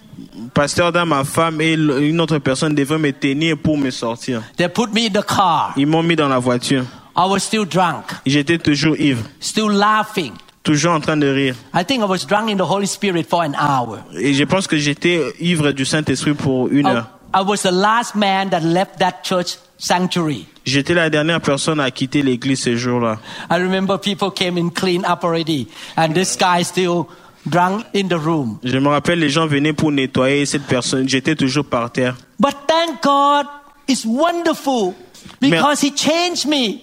Pasteur 0.53 0.91
dans 0.91 1.05
ma 1.05 1.23
femme 1.23 1.61
et 1.61 1.73
une 1.73 2.19
autre 2.19 2.39
personne 2.39 2.75
devaient 2.75 2.97
me 2.97 3.11
tenir 3.11 3.57
pour 3.57 3.77
me 3.77 3.89
sortir. 3.89 4.41
They 4.57 4.67
put 4.67 4.93
me 4.93 5.07
in 5.07 5.09
the 5.11 5.25
car. 5.25 5.73
Ils 5.77 5.87
m'ont 5.87 6.03
mis 6.03 6.15
dans 6.15 6.27
la 6.27 6.39
voiture. 6.39 6.83
I 7.15 7.25
was 7.25 7.39
still 7.39 7.65
drunk, 7.65 8.05
J'étais 8.25 8.57
toujours 8.57 8.95
ivre, 8.97 9.23
still 9.39 9.69
laughing. 9.71 10.33
toujours 10.63 10.93
en 10.93 10.99
train 10.99 11.17
de 11.17 11.27
rire. 11.27 11.55
I 11.73 11.83
think 11.83 12.01
I 12.01 12.05
was 12.05 12.25
drunk 12.27 12.49
in 12.49 12.57
the 12.57 12.69
Holy 12.69 12.87
Spirit 12.87 13.23
for 13.23 13.41
an 13.43 13.53
hour. 13.55 13.99
Et 14.17 14.33
je 14.33 14.43
pense 14.43 14.67
que 14.67 14.77
j'étais 14.77 15.33
ivre 15.39 15.71
du 15.71 15.85
Saint-Esprit 15.85 16.33
pour 16.33 16.67
une 16.67 16.87
I, 16.87 16.91
heure. 16.91 17.07
I 17.33 17.41
was 17.41 17.63
the 17.63 17.71
last 17.71 18.15
man 18.15 18.49
that 18.49 18.61
left 18.61 18.99
that 18.99 19.23
church 19.23 19.57
sanctuary. 19.79 20.45
J'étais 20.65 20.93
la 20.93 21.09
dernière 21.09 21.41
personne 21.41 21.79
à 21.79 21.89
quitter 21.89 22.21
l'église 22.21 22.61
ce 22.61 22.75
jour-là. 22.75 23.17
I 23.49 23.55
remember 23.55 23.97
people 23.97 24.29
came 24.29 24.57
and 24.57 24.69
cleaned 24.69 25.05
up 25.05 25.23
already, 25.23 25.67
and 25.97 26.13
this 26.13 26.37
guy 26.37 26.63
still 26.63 27.07
drunk 27.49 27.85
in 27.95 28.07
the 28.07 28.19
room. 28.19 28.59
Je 28.63 28.77
me 28.77 28.89
rappelle, 28.89 29.19
les 29.19 29.29
gens 29.29 29.47
venaient 29.47 29.73
pour 29.73 29.91
nettoyer 29.91 30.45
cette 30.45 30.67
personne. 30.67 31.07
J'étais 31.09 31.35
toujours 31.35 31.65
par 31.65 31.91
terre. 31.91 32.15
But 32.39 32.55
thank 32.67 33.01
God, 33.01 33.47
it's 33.87 34.05
wonderful 34.05 34.93
because 35.41 35.81
He 35.81 35.91
changed 35.95 36.45
me. 36.45 36.81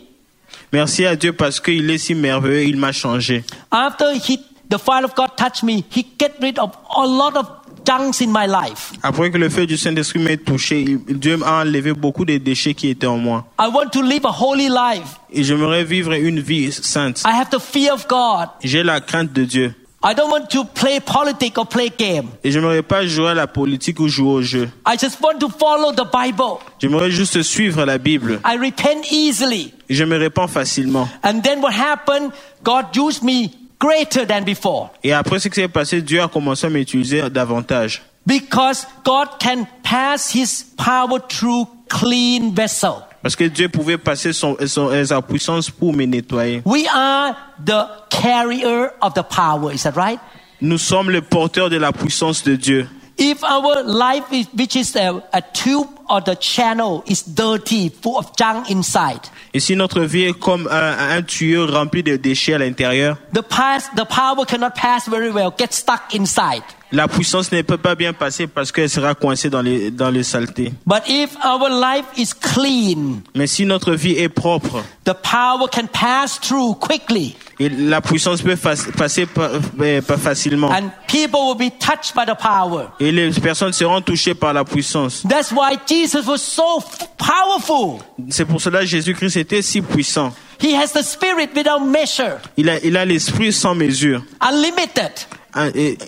Merci 0.72 1.07
à 1.07 1.14
Dieu 1.14 1.32
parce 1.32 1.61
qu'il 1.61 1.88
est 1.90 1.99
si 1.99 2.14
merveilleux, 2.14 2.64
il 2.64 2.76
m'a 2.76 2.92
changé. 2.92 3.44
After 3.70 4.12
he, 4.14 4.40
the 4.68 4.78
fire 4.78 5.05
of 5.05 5.14
God 5.14 5.36
touched 5.36 5.62
me, 5.62 5.84
He 5.94 6.05
get 6.18 6.32
rid 6.40 6.59
of 6.59 6.72
a 6.97 7.07
lot 7.07 7.36
of 7.36 7.47
junks 7.87 8.20
in 8.20 8.28
my 8.28 8.47
life. 8.47 8.93
Après 9.03 9.30
que 9.30 9.39
le 9.39 9.49
feu 9.49 9.66
du 9.66 9.76
Saint-Esprit 9.76 10.18
m'ait 10.18 10.37
touché, 10.37 10.99
Dieu 11.09 11.37
m'a 11.37 11.61
enlevé 11.61 11.93
beaucoup 11.93 12.24
des 12.24 12.39
déchets 12.39 12.74
qui 12.74 12.89
étaient 12.89 13.07
en 13.07 13.18
moi. 13.18 13.47
I 13.59 13.68
want 13.72 13.91
to 13.93 14.03
live 14.03 14.26
a 14.26 14.34
holy 14.39 14.68
life. 14.68 15.20
Et 15.32 15.45
j'aimerais 15.45 15.84
vivre 15.84 16.12
une 16.12 16.41
vie 16.41 16.72
sainte. 16.72 17.22
I 17.24 17.30
have 17.30 17.51
the 17.51 17.61
fear 17.61 17.95
of 17.95 18.07
God. 18.09 18.49
J'ai 18.62 18.82
la 18.82 19.01
crainte 19.01 19.32
de 19.32 19.45
Dieu. 19.45 19.74
I 20.05 20.14
don't 20.14 20.30
want 20.30 20.51
to 20.51 20.64
play 20.64 21.01
politics 21.01 21.59
or 21.59 21.66
play 21.66 21.91
game. 21.91 22.28
Et 22.45 22.51
j'aimerais 22.53 22.82
pas 22.82 23.07
jouer 23.07 23.30
à 23.30 23.34
la 23.34 23.47
politique 23.47 23.99
ou 23.99 24.09
jouer 24.09 24.30
au 24.30 24.43
jeu. 24.43 24.68
I 24.87 24.97
just 24.97 25.20
want 25.20 25.39
to 25.41 25.49
follow 25.49 25.93
the 25.93 26.07
Bible. 26.12 26.61
J'aimerais 26.78 27.11
juste 27.11 27.43
suivre 27.43 27.84
la 27.84 27.99
Bible. 27.99 28.39
I 28.45 28.57
repent 28.57 29.05
easily. 29.11 29.72
Et 29.89 29.95
je 29.95 30.05
me 30.05 30.16
répands 30.16 30.49
facilement. 30.49 31.09
And 31.24 31.41
then 31.41 31.61
what 31.61 31.72
happened? 31.72 32.30
God 32.62 32.95
used 32.95 33.24
me 33.24 33.51
greater 33.79 34.27
than 34.27 34.43
before. 34.43 34.91
Et 35.05 35.12
après 35.12 35.39
ce 35.39 35.49
qui 35.49 35.57
s'est 35.61 35.68
passé, 35.68 36.01
Dieu 36.03 36.22
a 36.22 36.29
commencé 36.29 36.66
à 36.66 36.70
m'utiliser 36.70 37.29
davantage. 37.31 38.03
Because 38.27 38.87
God 39.05 39.29
can 39.41 39.66
pass 39.83 40.35
His 40.35 40.64
power 40.77 41.20
through 41.29 41.66
clean 41.89 42.53
vessel. 42.53 43.03
Parce 43.22 43.37
que 43.37 43.45
Dieu 43.45 43.68
pouvait 43.68 43.99
passer 43.99 44.33
son, 44.33 44.57
son- 44.66 44.89
euh, 44.91 45.05
sa 45.05 45.20
puissance 45.22 45.70
pour 45.70 45.93
me 45.93 46.05
nettoyer. 46.07 46.62
We 46.64 46.87
are 46.93 47.35
the 47.64 47.87
carrier 48.11 48.89
of 49.01 49.14
the 49.14 49.22
power. 49.22 49.72
Is 49.72 49.83
that 49.85 49.97
right? 49.97 50.18
Nous 50.61 50.79
sommes 50.79 51.11
les 51.11 51.20
porteurs 51.20 51.68
de 51.70 51.77
la 51.77 51.93
puissance 51.93 52.43
de 52.45 52.57
Dieu. 52.57 52.89
If 53.19 53.43
our 53.43 53.83
life, 53.83 54.31
is, 54.31 54.47
which 54.53 54.77
is 54.77 54.95
a, 54.95 55.23
a 55.33 55.41
tube 55.41 55.89
or 56.11 56.21
the 56.21 56.35
channel, 56.37 57.03
is 57.07 57.23
dirty, 57.23 57.89
full 57.89 58.19
of 58.19 58.37
junk 58.37 58.71
inside, 58.71 59.21
Et 59.55 59.61
si 59.61 59.75
notre 59.75 60.03
vie 60.03 60.25
est 60.25 60.39
comme 60.39 60.69
un, 60.71 61.17
un 61.17 61.23
tuyau 61.23 61.67
rempli 61.67 62.03
de 62.03 62.17
déchets 62.17 62.55
à 62.55 62.59
l'intérieur, 62.59 63.17
the 63.33 63.41
pass, 63.41 63.89
the 63.97 64.05
power 64.05 64.45
cannot 64.45 64.75
pass 64.75 65.09
very 65.09 65.31
well. 65.31 65.51
Get 65.57 65.73
stuck 65.73 66.14
inside. 66.14 66.62
La 66.97 67.09
puissance 67.09 67.53
ne 67.53 67.61
peut 67.62 67.76
pas 67.76 67.94
bien 67.94 68.12
passer 68.14 68.47
parce 68.47 68.72
qu'elle 68.72 68.88
sera 68.88 69.14
coincée 69.14 69.51
dans 69.51 69.61
les, 69.62 69.90
dans 69.90 70.09
les 70.11 70.22
saletés. 70.22 70.72
But 70.86 71.03
if 71.07 71.36
our 71.44 71.68
life 71.68 72.07
is 72.16 72.30
clean, 72.40 73.22
Mais 73.34 73.47
si 73.47 73.66
notre 73.66 73.92
vie 73.94 74.12
est 74.16 74.28
propre, 74.30 74.82
the 75.05 75.12
power 75.12 75.68
can 75.70 75.86
pass 75.92 76.40
through 76.40 76.74
quickly, 76.80 77.36
et 77.61 77.68
la 77.68 78.01
puissance 78.01 78.40
peut 78.42 78.57
passer 78.97 79.26
pas, 79.26 79.51
euh, 79.80 80.01
pas 80.03 80.16
facilement. 80.16 80.68
and 80.70 80.90
people 81.07 81.40
will 81.49 81.55
be 81.57 81.70
touched 81.78 82.14
by 82.14 82.24
the 82.24 82.34
power. 82.36 82.86
Et 82.99 83.12
les 83.12 83.30
personnes 83.30 83.72
seront 83.72 84.01
touchées 84.01 84.34
par 84.34 84.53
la 84.55 84.64
puissance. 84.64 85.22
That's 85.28 85.53
why 85.53 85.76
Jesus 85.86 86.26
was 86.26 86.38
so 86.38 86.80
f- 86.80 87.07
powerful. 87.18 87.99
C'est 88.30 88.44
pour 88.47 88.61
cela 88.61 88.80
que 88.80 88.86
Jésus-Christ 88.86 89.36
était 89.36 89.62
si 89.62 89.80
puissant. 89.82 90.32
He 90.62 90.74
has 90.74 90.92
the 90.94 91.03
spirit 91.03 91.51
without 91.55 91.80
measure, 91.84 92.38
Il 92.57 92.70
a, 92.70 92.78
il 92.82 92.97
a 92.97 93.05
l'esprit 93.05 93.53
sans 93.53 93.74
mesure, 93.74 94.22
unlimited. 94.40 95.12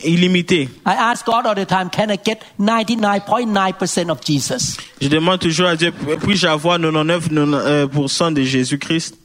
Illimité. 0.05 0.69
I 0.87 0.93
ask 0.93 1.25
God 1.25 1.47
all 1.47 1.55
the 1.55 1.67
time, 1.67 1.91
can 1.91 2.11
I 2.11 2.17
get 2.17 2.39
99.9% 2.61 4.11
of 4.11 4.21
Jesus? 4.25 4.77
Je 5.01 5.09
demande 5.09 5.41
toujours 5.41 5.69
à 5.69 5.77
Dieu, 5.77 5.93
puis-je 6.23 6.47
avoir 6.47 6.79
99% 6.79 8.23
euh, 8.23 8.31
de 8.31 8.43
Jésus-Christ 8.43 9.17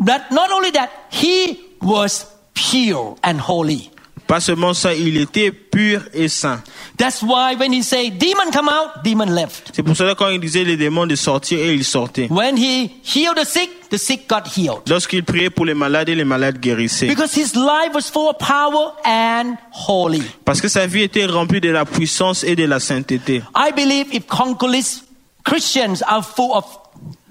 But 0.00 0.30
not 0.30 0.52
only 0.52 0.70
that, 0.72 0.90
he 1.10 1.58
was 1.82 2.26
pure 2.54 3.16
and 3.22 3.40
holy. 3.40 3.90
Pas 4.28 4.40
seulement 4.40 4.74
ça, 4.74 4.92
il 4.92 5.16
était 5.16 5.50
pur 5.50 6.02
et 6.12 6.28
saint. 6.28 6.62
That's 6.98 7.22
why 7.22 7.56
when 7.58 7.72
he 7.72 7.82
say 7.82 8.10
demon 8.10 8.50
come 8.52 8.68
out, 8.68 9.02
demon 9.02 9.24
left. 9.24 9.70
C'est 9.74 9.82
pour 9.82 9.96
cela 9.96 10.14
quand 10.14 10.28
il 10.28 10.38
disait 10.38 10.64
les 10.64 10.76
démons 10.76 11.06
de 11.06 11.16
sortir, 11.16 11.58
et 11.58 11.72
ils 11.72 11.82
sortaient. 11.82 12.28
When 12.30 12.58
he 12.58 12.90
healed 13.02 13.36
the 13.36 13.46
sick, 13.46 13.88
the 13.88 13.96
sick 13.96 14.28
got 14.28 14.42
healed. 14.54 14.82
Lorsqu'il 14.86 15.24
priait 15.24 15.48
pour 15.48 15.64
les 15.64 15.72
malades, 15.72 16.10
et 16.10 16.14
les 16.14 16.26
malades 16.26 16.60
guérissaient. 16.60 17.06
Because 17.06 17.34
his 17.34 17.54
life 17.54 17.94
was 17.94 18.10
full 18.12 18.28
of 18.28 18.36
power 18.36 18.92
and 19.06 19.56
holy. 19.72 20.22
Parce 20.44 20.60
que 20.60 20.68
sa 20.68 20.86
vie 20.86 21.04
était 21.04 21.24
remplie 21.24 21.62
de 21.62 21.70
la 21.70 21.86
puissance 21.86 22.44
et 22.44 22.54
de 22.54 22.64
la 22.64 22.80
sainteté. 22.80 23.42
I 23.56 23.72
believe 23.74 24.12
if 24.12 24.26
Congolese 24.26 25.04
Christians 25.42 26.02
are 26.06 26.22
full 26.22 26.52
of 26.52 26.66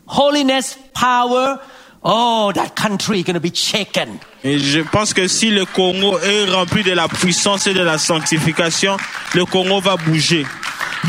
holiness, 0.08 0.80
power, 0.96 1.60
oh, 2.04 2.52
that 2.54 2.76
country 2.76 3.20
is 3.20 3.24
going 3.24 3.36
to 3.36 3.40
be 3.40 3.54
shaken. 3.54 4.20
Et 4.44 4.60
je 4.60 4.80
pense 4.80 5.14
que 5.14 5.28
si 5.28 5.50
le 5.50 5.66
Congo 5.66 6.18
est 6.20 6.46
rempli 6.50 6.84
de 6.84 6.94
la 6.94 7.08
puissance 7.08 7.68
et 7.68 7.74
de 7.74 7.82
la 7.82 7.98
sanctification, 7.98 8.98
le 9.34 9.46
Congo 9.46 9.80
va 9.80 9.98
bouger. 9.98 10.46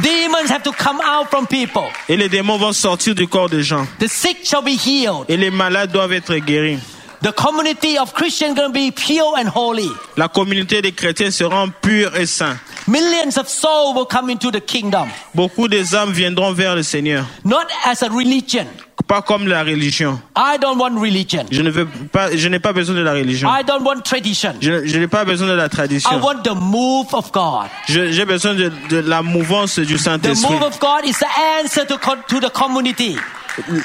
Demons 0.03 0.51
have 0.51 0.63
to 0.63 0.73
come 0.73 1.01
out 1.01 1.29
from 1.29 1.47
people. 1.47 1.89
Et 2.09 2.17
les 2.17 2.29
démons 2.29 2.59
vont 2.59 2.73
sortir 2.73 3.15
du 3.15 3.27
corps 3.27 3.49
des 3.49 3.63
gens. 3.63 3.87
The 3.99 4.09
sick 4.09 4.45
shall 4.45 4.63
be 4.63 4.77
healed. 4.77 5.25
Et 5.29 5.37
les 5.37 5.51
malades 5.51 5.93
doivent 5.93 6.13
être 6.13 6.37
guéris. 6.37 6.79
The 7.23 7.33
community 7.33 7.99
of 7.99 8.13
Christians 8.13 8.55
going 8.55 8.73
to 8.73 8.73
be 8.73 8.93
pure 8.93 9.35
and 9.37 9.49
holy. 9.53 9.91
La 10.17 10.29
communauté 10.29 10.83
des 10.83 10.93
chrétiens 10.93 11.33
sera 11.33 11.67
pure 11.83 12.15
et 12.17 12.27
sainte. 12.27 12.59
Millions 12.89 13.37
of 13.37 13.49
souls 13.49 13.95
will 13.95 14.07
come 14.07 14.31
into 14.31 14.51
the 14.51 14.61
kingdom. 14.65 15.09
Beaucoup 15.35 15.69
des 15.69 15.95
âmes 15.95 16.11
viendront 16.13 16.53
vers 16.55 16.75
le 16.75 16.83
Seigneur. 16.83 17.25
Not 17.45 17.67
as 17.85 18.03
a 18.03 18.09
religion. 18.09 18.65
Pas 19.07 19.23
comme 19.23 19.47
la 19.47 19.63
religion. 19.63 20.21
I 20.37 20.59
don't 20.61 20.79
want 20.79 20.99
religion. 20.99 21.45
Je 21.51 21.63
ne 21.63 21.71
veux 21.71 21.87
pas, 21.87 22.35
je 22.37 22.49
n'ai 22.49 22.59
pas 22.59 22.73
besoin 22.73 22.95
de 22.97 23.01
la 23.03 23.13
religion. 23.13 23.49
I 23.49 23.63
don't 23.63 23.83
want 23.83 24.01
tradition. 24.05 24.55
Je, 24.61 24.87
je 24.87 24.99
n'ai 24.99 25.07
pas 25.07 25.25
besoin 25.25 25.49
de 25.49 25.53
la 25.53 25.67
I 25.67 25.69
tradition. 25.69 26.19
want 26.21 26.43
the 26.45 26.55
move 26.55 27.13
of 27.15 27.31
God. 27.33 27.69
J'ai 27.87 28.25
besoin 28.25 28.55
de, 28.55 28.71
de 28.91 28.99
la 28.99 29.23
mouvance 29.23 29.79
du 29.79 29.95
The 29.97 29.99
Saint-Esprit. 29.99 30.53
move 30.53 30.63
of 30.63 30.79
God 30.81 31.05
is 31.05 31.19
the 31.19 31.29
answer 31.63 31.87
to, 31.87 31.97
to 31.97 32.41
the 32.41 32.51
community. 32.53 33.17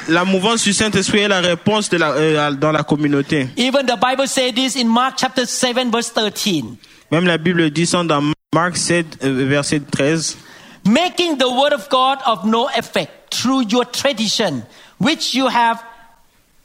La 0.07 0.23
mouvance 0.25 0.63
du 0.63 0.71
Saint-Esprit 0.73 1.19
est 1.19 1.27
la 1.27 1.41
réponse 1.41 1.89
de 1.89 1.97
la, 1.97 2.11
euh, 2.11 2.51
dans 2.51 2.71
la 2.71 2.83
communauté. 2.83 3.47
Even 3.57 3.85
the 3.85 3.97
Bible 3.99 4.27
says 4.27 4.51
this 4.53 4.75
in 4.75 4.85
Mark 4.87 5.15
chapter 5.17 5.45
7 5.45 5.89
verse 5.91 6.11
13. 6.13 6.63
Même 7.11 7.25
la 7.27 7.37
Bible 7.37 7.69
dit 7.69 7.85
ça 7.85 8.03
dans 8.03 8.32
Marc 8.53 8.77
7, 8.77 9.17
euh, 9.23 9.45
verset 9.47 9.79
13. 9.79 10.37
Making 10.85 11.37
the 11.37 11.49
word 11.49 11.73
of 11.73 11.89
God 11.89 12.19
of 12.25 12.45
no 12.45 12.67
effect 12.77 13.33
through 13.33 13.63
your 13.69 13.85
tradition, 13.85 14.63
which 14.99 15.33
you 15.33 15.47
have 15.47 15.83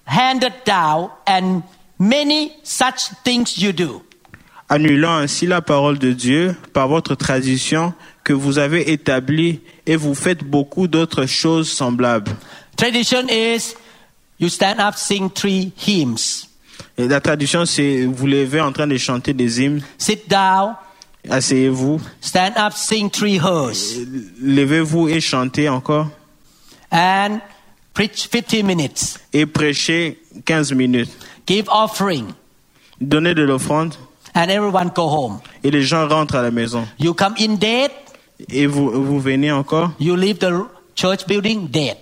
handed 0.05 0.53
down, 0.65 1.11
and 1.27 1.63
many 1.99 2.53
such 2.63 3.09
things 3.25 3.57
you 3.59 3.73
do. 3.73 4.03
Annulant 4.69 5.23
ainsi 5.23 5.47
la 5.47 5.63
parole 5.63 5.99
de 5.99 6.13
Dieu 6.13 6.55
par 6.75 6.89
votre 6.89 7.15
tradition 7.15 7.95
que 8.23 8.35
vous 8.35 8.59
avez 8.59 8.93
établie 8.93 9.61
et 9.87 9.97
vous 9.97 10.15
faites 10.15 10.45
beaucoup 10.45 10.89
d'autres 10.89 11.25
choses 11.25 11.71
semblables. 11.71 12.33
Tradition 12.77 13.27
is 13.31 13.75
you 14.39 14.51
stand 14.51 14.79
up, 14.79 14.95
sing 14.95 15.31
three 15.31 15.73
hymns, 15.87 16.49
Et 16.99 17.09
la 17.09 17.21
tradition, 17.21 17.65
c'est 17.65 18.05
vous 18.05 18.27
levez 18.27 18.61
en 18.61 18.73
train 18.73 18.87
de 18.87 18.97
chanter 18.97 19.33
des 19.33 19.63
hymnes, 19.63 19.81
sit 19.97 20.29
down, 20.29 20.75
asseyez-vous, 21.29 22.01
stand 22.21 22.53
up, 22.59 22.73
sing 22.75 23.11
three 23.11 23.37
hers, 23.39 23.97
levez-vous 24.43 25.09
et 25.09 25.21
chantez 25.21 25.69
encore, 25.69 26.09
and 26.93 27.41
preach 27.95 28.29
15 28.29 28.63
minutes. 28.65 29.19
et 29.33 29.47
prêchez 29.47 30.19
15 30.45 30.73
minutes. 30.73 31.11
give 31.47 31.69
offering, 31.71 32.27
Donnez 33.01 33.35
de 33.35 33.43
l'offrande 33.43 33.95
and 34.35 34.49
everyone 34.49 34.91
go 34.95 35.03
home. 35.09 35.39
et 35.63 35.71
les 35.71 35.83
gens 35.83 36.09
rentrent 36.09 36.37
à 36.37 36.43
la 36.43 36.51
maison. 36.51 36.87
You 36.99 37.15
come 37.15 37.35
in 37.39 37.55
dead, 37.55 37.91
Et 38.51 38.67
vous, 38.67 38.91
vous 38.91 39.21
venez 39.21 39.51
encore. 39.53 39.93
you 39.99 40.15
leave 40.17 40.39
the 40.39 40.53
church 40.95 41.27
building 41.27 41.69
dead. 41.69 41.97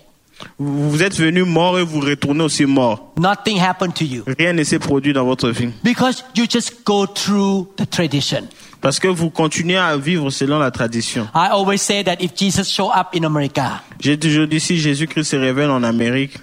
Vous 0.59 0.91
vous 0.91 1.03
êtes 1.03 1.17
venu 1.19 1.45
mort 1.45 1.79
et 1.79 1.83
vous 1.83 1.99
retournez 2.01 2.45
aussi 2.45 2.67
mort. 2.67 3.13
Nothing 3.19 3.59
happened 3.59 3.95
to 3.95 4.05
you 4.05 4.23
Rien 4.39 4.53
ne 4.53 4.65
s'est 4.65 4.79
produit 4.79 5.15
dans 5.15 5.25
votre 5.25 5.49
vie. 5.49 5.71
because 5.83 6.23
you 6.37 6.45
just 6.47 6.85
go 6.85 7.07
through 7.07 7.69
the 7.79 7.89
tradition. 7.89 8.47
Parce 8.81 8.99
que 9.01 9.09
vous 9.09 9.31
continuez 9.31 9.77
à 9.79 9.97
vivre 9.97 10.31
selon 10.31 10.59
la 10.59 10.71
tradition. 10.71 11.29
I 11.35 11.49
always 11.51 11.79
say 11.79 12.05
that 12.05 12.17
if 12.21 12.37
Jesus 12.37 12.69
show 12.69 12.91
up 12.95 13.09
in 13.15 13.25
America, 13.25 13.83
J'ai 14.01 14.19
toujours 14.19 14.47
dit 14.47 14.61
si 14.61 14.79
Jésus-Christ 14.79 15.25
se 15.31 15.37
révèle 15.37 15.71
en 15.71 15.83
Amérique, 15.83 16.35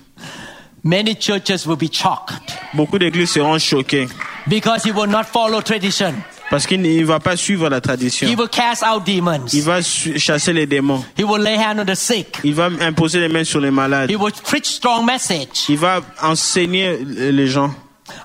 many 0.84 1.16
churches 1.16 1.66
will 1.66 1.78
be 1.78 1.92
shocked 1.94 2.34
beaucoup 2.74 2.98
d'églises 3.00 3.30
seront 3.32 3.58
choquées. 3.60 4.08
because 4.48 4.84
he 4.84 4.92
will 4.92 5.08
not 5.10 5.24
follow 5.26 5.62
tradition. 5.62 6.14
Parce 6.50 6.68
qu'il 6.68 6.82
ne 6.82 7.04
va 7.06 7.20
pas 7.20 7.36
suivre 7.38 7.68
la 7.70 7.80
tradition. 7.82 8.28
He 8.28 8.36
will 8.36 8.50
cast 8.50 8.84
out 8.84 9.04
demons. 9.08 9.46
Il 9.54 9.64
va 9.64 9.82
su- 9.82 10.20
chasser 10.20 10.54
les 10.54 10.68
démons. 10.68 11.04
He 11.18 11.24
will 11.24 11.42
lay 11.42 11.56
hand 11.58 11.80
on 11.80 11.86
the 11.86 11.96
sick. 11.96 12.38
Il 12.44 12.54
va 12.54 12.70
imposer 12.82 13.20
les 13.20 13.30
mains 13.30 13.44
sur 13.46 13.60
les 13.60 13.72
malades. 13.72 14.12
He 14.12 14.16
will 14.16 14.34
preach 14.44 14.66
strong 14.66 15.06
message. 15.06 15.66
Il 15.70 15.78
va 15.78 16.02
enseigner 16.22 16.98
les 17.06 17.48
gens. 17.48 17.74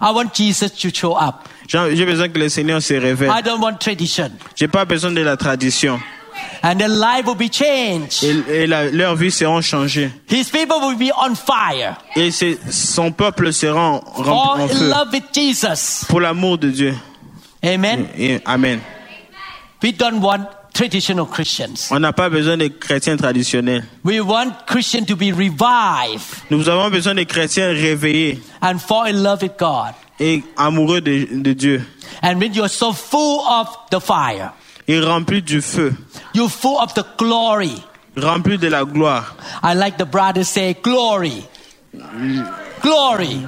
I 0.01 0.11
want 0.13 0.35
Jesus 0.35 0.73
to 0.81 0.89
show 0.93 1.17
up. 1.17 1.49
J'ai 1.67 1.97
j'ai 1.97 2.05
besoin 2.05 2.29
que 2.29 2.39
le 2.39 2.49
Seigneur 2.49 2.81
se 2.83 2.95
révèle. 2.95 3.31
I 3.31 3.43
don't 3.43 3.61
want 3.63 3.75
tradition. 3.79 4.31
J'ai 4.57 4.69
pas 4.69 4.85
besoin 4.85 5.13
de 5.13 5.21
la 5.23 5.37
tradition. 5.37 6.01
And 6.63 6.77
their 6.79 6.89
life 6.89 7.25
will 7.27 7.37
be 7.37 7.51
changed. 7.53 8.23
Et, 8.25 8.63
et 8.63 8.67
la- 8.67 8.91
leurs 8.91 9.15
vies 9.17 9.31
seront 9.31 9.61
changées. 9.61 10.11
His 10.31 10.45
people 10.51 10.77
will 10.81 10.97
be 10.97 11.11
on 11.17 11.35
fire. 11.35 11.97
Et 12.17 12.31
son 12.33 13.13
peuple 13.13 13.53
sera 13.53 13.81
en, 13.81 14.01
Fall 14.01 14.29
en 14.29 14.55
in 14.65 14.69
feu. 14.69 14.89
love 14.89 15.09
with 15.13 15.25
Jesus. 15.33 16.05
Pour 16.09 16.21
l'amour 16.21 16.59
de 16.59 16.71
Dieu. 16.71 16.95
Amen. 17.65 18.07
Et 18.17 18.41
amen. 18.45 18.81
We 19.83 19.93
don't 19.97 20.21
want 20.21 20.47
traditional 20.79 21.27
Christians. 21.27 21.89
On 21.91 21.99
n'a 21.99 22.13
pas 22.13 22.29
besoin 22.31 22.57
de 22.57 22.69
chrétiens 22.69 23.17
traditionnels. 23.17 23.83
We 24.05 24.21
want 24.21 24.53
Christians 24.67 25.07
to 25.07 25.17
be 25.17 25.33
revived 25.33 26.23
Nous 26.51 26.69
avons 26.69 26.89
besoin 26.91 27.15
de 27.17 27.25
chrétiens 27.25 27.73
réveillés 27.73 28.39
and 28.63 28.79
fall 28.79 29.07
in 29.09 29.23
love 29.23 29.43
with 29.43 29.57
God. 29.59 29.95
et 30.21 30.43
amoureux 30.57 31.01
de, 31.01 31.27
de 31.43 31.53
Dieu. 31.55 31.85
And 32.23 32.39
when 32.41 32.53
you're 32.55 32.69
so 32.69 32.93
full 32.93 33.41
of 33.41 33.69
the 33.91 34.01
fire, 34.01 34.53
Et 34.87 35.01
remplis 35.01 35.43
du 35.43 35.61
feu. 35.61 35.93
you're 36.33 36.49
full 36.49 36.79
of 36.79 36.95
the 36.95 37.05
glory. 37.19 37.83
Remplis 38.17 38.59
de 38.59 38.69
la 38.69 38.85
gloire. 38.85 39.35
I 39.63 39.75
like 39.75 39.97
the 39.99 40.07
brothers 40.07 40.49
say 40.49 40.75
glory. 40.81 41.45
Mm. 41.95 42.47
Glory. 42.83 43.41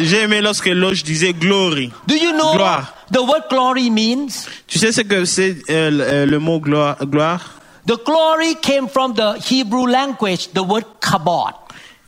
J'ai 0.00 0.22
aimé 0.22 0.40
lorsque 0.40 0.66
l'autre 0.66 1.02
disait 1.04 1.32
glory. 1.32 1.90
Do 2.06 2.14
you 2.16 2.32
know 2.32 2.54
Gloire. 2.54 2.94
the 3.10 3.22
word 3.22 3.44
glory 3.50 3.90
means? 3.90 4.46
Tu 4.66 4.78
sais 4.78 4.92
ce 4.92 5.02
que 5.02 5.24
c'est 5.24 5.56
euh, 5.70 5.90
le- 5.90 6.04
euh, 6.04 6.26
le 6.26 6.38
mot 6.38 6.58
gloire, 6.60 6.96
gloire 7.04 7.40
The 7.86 7.96
glory 8.04 8.54
came 8.62 8.88
from 8.88 9.14
the 9.14 9.34
Hebrew 9.50 9.86
language, 9.86 10.48
the 10.54 10.62
word 10.62 10.84
kabod. 11.00 11.52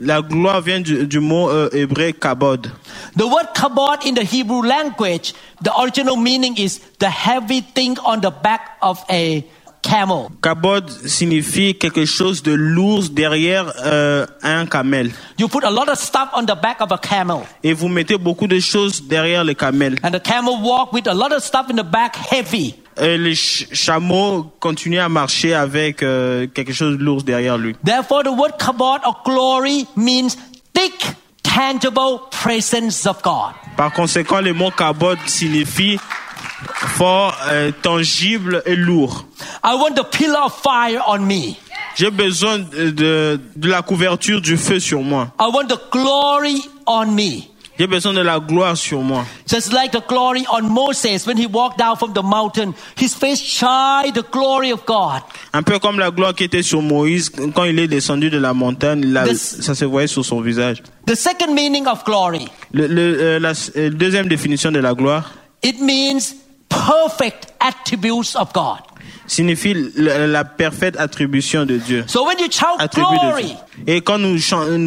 La 0.00 0.20
gloire 0.22 0.60
vient 0.62 0.80
du, 0.80 1.06
du 1.06 1.20
mot 1.20 1.48
euh, 1.50 1.68
hébreu 1.72 2.12
kabod. 2.12 2.70
The 3.16 3.26
word 3.26 3.48
kabod 3.54 4.04
in 4.06 4.14
the 4.14 4.24
Hebrew 4.24 4.62
language, 4.62 5.34
the 5.62 5.70
original 5.80 6.16
meaning 6.16 6.56
is 6.58 6.80
the 6.98 7.08
heavy 7.10 7.60
thing 7.60 7.98
on 8.04 8.20
the 8.20 8.30
back 8.30 8.78
of 8.82 9.04
a 9.10 9.44
camel. 9.88 10.28
Kabod 10.42 10.90
signifie 11.06 11.74
quelque 11.74 12.04
chose 12.04 12.42
de 12.42 12.52
lourd 12.52 13.04
derrière 13.10 13.72
euh, 13.84 14.26
un 14.42 14.66
camel. 14.66 15.10
You 15.38 15.48
put 15.48 15.64
a 15.64 15.70
lot 15.70 15.88
of 15.90 15.98
stuff 15.98 16.28
on 16.34 16.42
the 16.44 16.54
back 16.60 16.80
of 16.80 16.90
a 16.92 16.98
camel, 16.98 17.42
Et 17.62 17.72
vous 17.72 17.88
mettez 17.88 18.16
beaucoup 18.18 18.46
de 18.46 18.58
choses 18.58 19.02
derrière 19.06 19.44
le 19.44 19.54
camel. 19.54 19.96
and 20.02 20.10
the 20.12 20.20
camel 20.22 20.54
walk 20.62 20.92
with 20.92 21.06
a 21.06 21.14
lot 21.14 21.32
of 21.32 21.42
stuff 21.42 21.66
in 21.70 21.76
the 21.76 21.84
back, 21.84 22.16
heavy. 22.30 22.74
Et 22.98 23.18
le 23.18 23.34
ch- 23.34 23.68
chameau 23.72 24.50
continue 24.58 24.98
à 24.98 25.08
marcher 25.08 25.52
avec 25.54 26.02
euh, 26.02 26.46
quelque 26.46 26.72
chose 26.72 26.96
de 26.98 27.02
lourd 27.04 27.22
derrière 27.22 27.58
lui. 27.58 27.76
Therefore, 27.84 28.22
the 28.24 28.28
word 28.30 28.52
kabod 28.58 29.00
or 29.04 29.20
glory 29.24 29.86
means 29.96 30.36
thick, 30.74 31.06
tangible 31.42 32.20
presence 32.30 33.06
of 33.06 33.22
God. 33.22 33.52
Par 33.76 33.92
conséquent, 33.92 34.40
le 34.40 34.54
mot 34.54 34.70
kabod 34.70 35.18
signifie 35.26 35.98
fort, 36.96 37.36
euh, 37.50 37.70
tangible 37.82 38.62
et 38.66 38.76
lourd. 38.76 39.26
I 39.64 39.74
want 39.74 39.94
the 39.94 40.04
pillar 40.10 40.46
of 40.46 40.54
fire 40.62 41.02
on 41.06 41.18
me. 41.20 41.56
J'ai 41.96 42.10
besoin 42.10 42.58
de, 42.58 42.90
de, 42.90 43.40
de 43.56 43.68
la 43.68 43.82
couverture 43.82 44.40
du 44.40 44.56
feu 44.56 44.80
sur 44.80 45.00
moi. 45.02 45.28
I 45.40 45.48
want 45.52 45.68
the 45.68 45.80
glory 45.90 46.62
on 46.86 47.06
me. 47.06 47.42
J'ai 47.78 47.86
besoin 47.86 48.14
de 48.14 48.20
la 48.22 48.38
gloire 48.40 48.74
sur 48.74 49.00
moi. 49.02 49.26
Just 49.46 49.70
like 49.72 49.92
the 49.92 50.02
glory 50.08 50.46
on 50.50 50.62
Moses 50.62 51.26
when 51.26 51.36
he 51.36 51.46
walked 51.46 51.78
down 51.78 51.94
from 51.96 52.14
the 52.14 52.22
mountain, 52.22 52.72
his 52.98 53.14
face 53.14 53.38
shined 53.38 54.14
the 54.14 54.24
glory 54.30 54.72
of 54.72 54.84
God. 54.86 55.20
Un 55.52 55.62
peu 55.62 55.78
comme 55.78 55.98
la 55.98 56.10
gloire 56.10 56.34
qui 56.34 56.44
était 56.44 56.62
sur 56.62 56.80
Moïse 56.80 57.30
quand 57.54 57.64
il 57.64 57.78
est 57.78 57.86
descendu 57.88 58.30
de 58.30 58.38
la 58.38 58.54
montagne, 58.54 59.04
la- 59.12 59.28
This- 59.28 59.60
ça 59.60 59.74
se 59.74 59.84
voyait 59.84 60.06
sur 60.06 60.24
son 60.24 60.40
visage. 60.40 60.82
The 61.06 61.14
second 61.14 61.52
meaning 61.54 61.86
of 61.86 62.02
glory, 62.04 62.48
Le, 62.72 62.86
le- 62.86 63.20
euh, 63.20 63.38
la 63.38 63.52
euh, 63.76 63.90
deuxième 63.90 64.26
définition 64.28 64.70
de 64.72 64.78
la 64.80 64.94
gloire 64.94 65.32
it 65.62 65.78
means 65.80 66.34
perfect 66.86 67.52
attributes 67.60 68.36
of 68.36 68.52
God. 68.52 68.80
signifie 69.26 69.74
la, 69.96 70.26
la 70.26 70.44
parfaite 70.44 70.96
attribution 70.98 71.66
de 71.66 71.78
Dieu. 71.78 72.04
So 72.06 72.24
when 72.24 72.38
you 72.38 72.50
shout 72.50 72.76
Attribut 72.78 73.14
de 73.14 73.20
glory, 73.20 73.44
Dieu. 73.44 73.56
Et 73.86 74.00
quand 74.00 74.18
nous, 74.18 74.38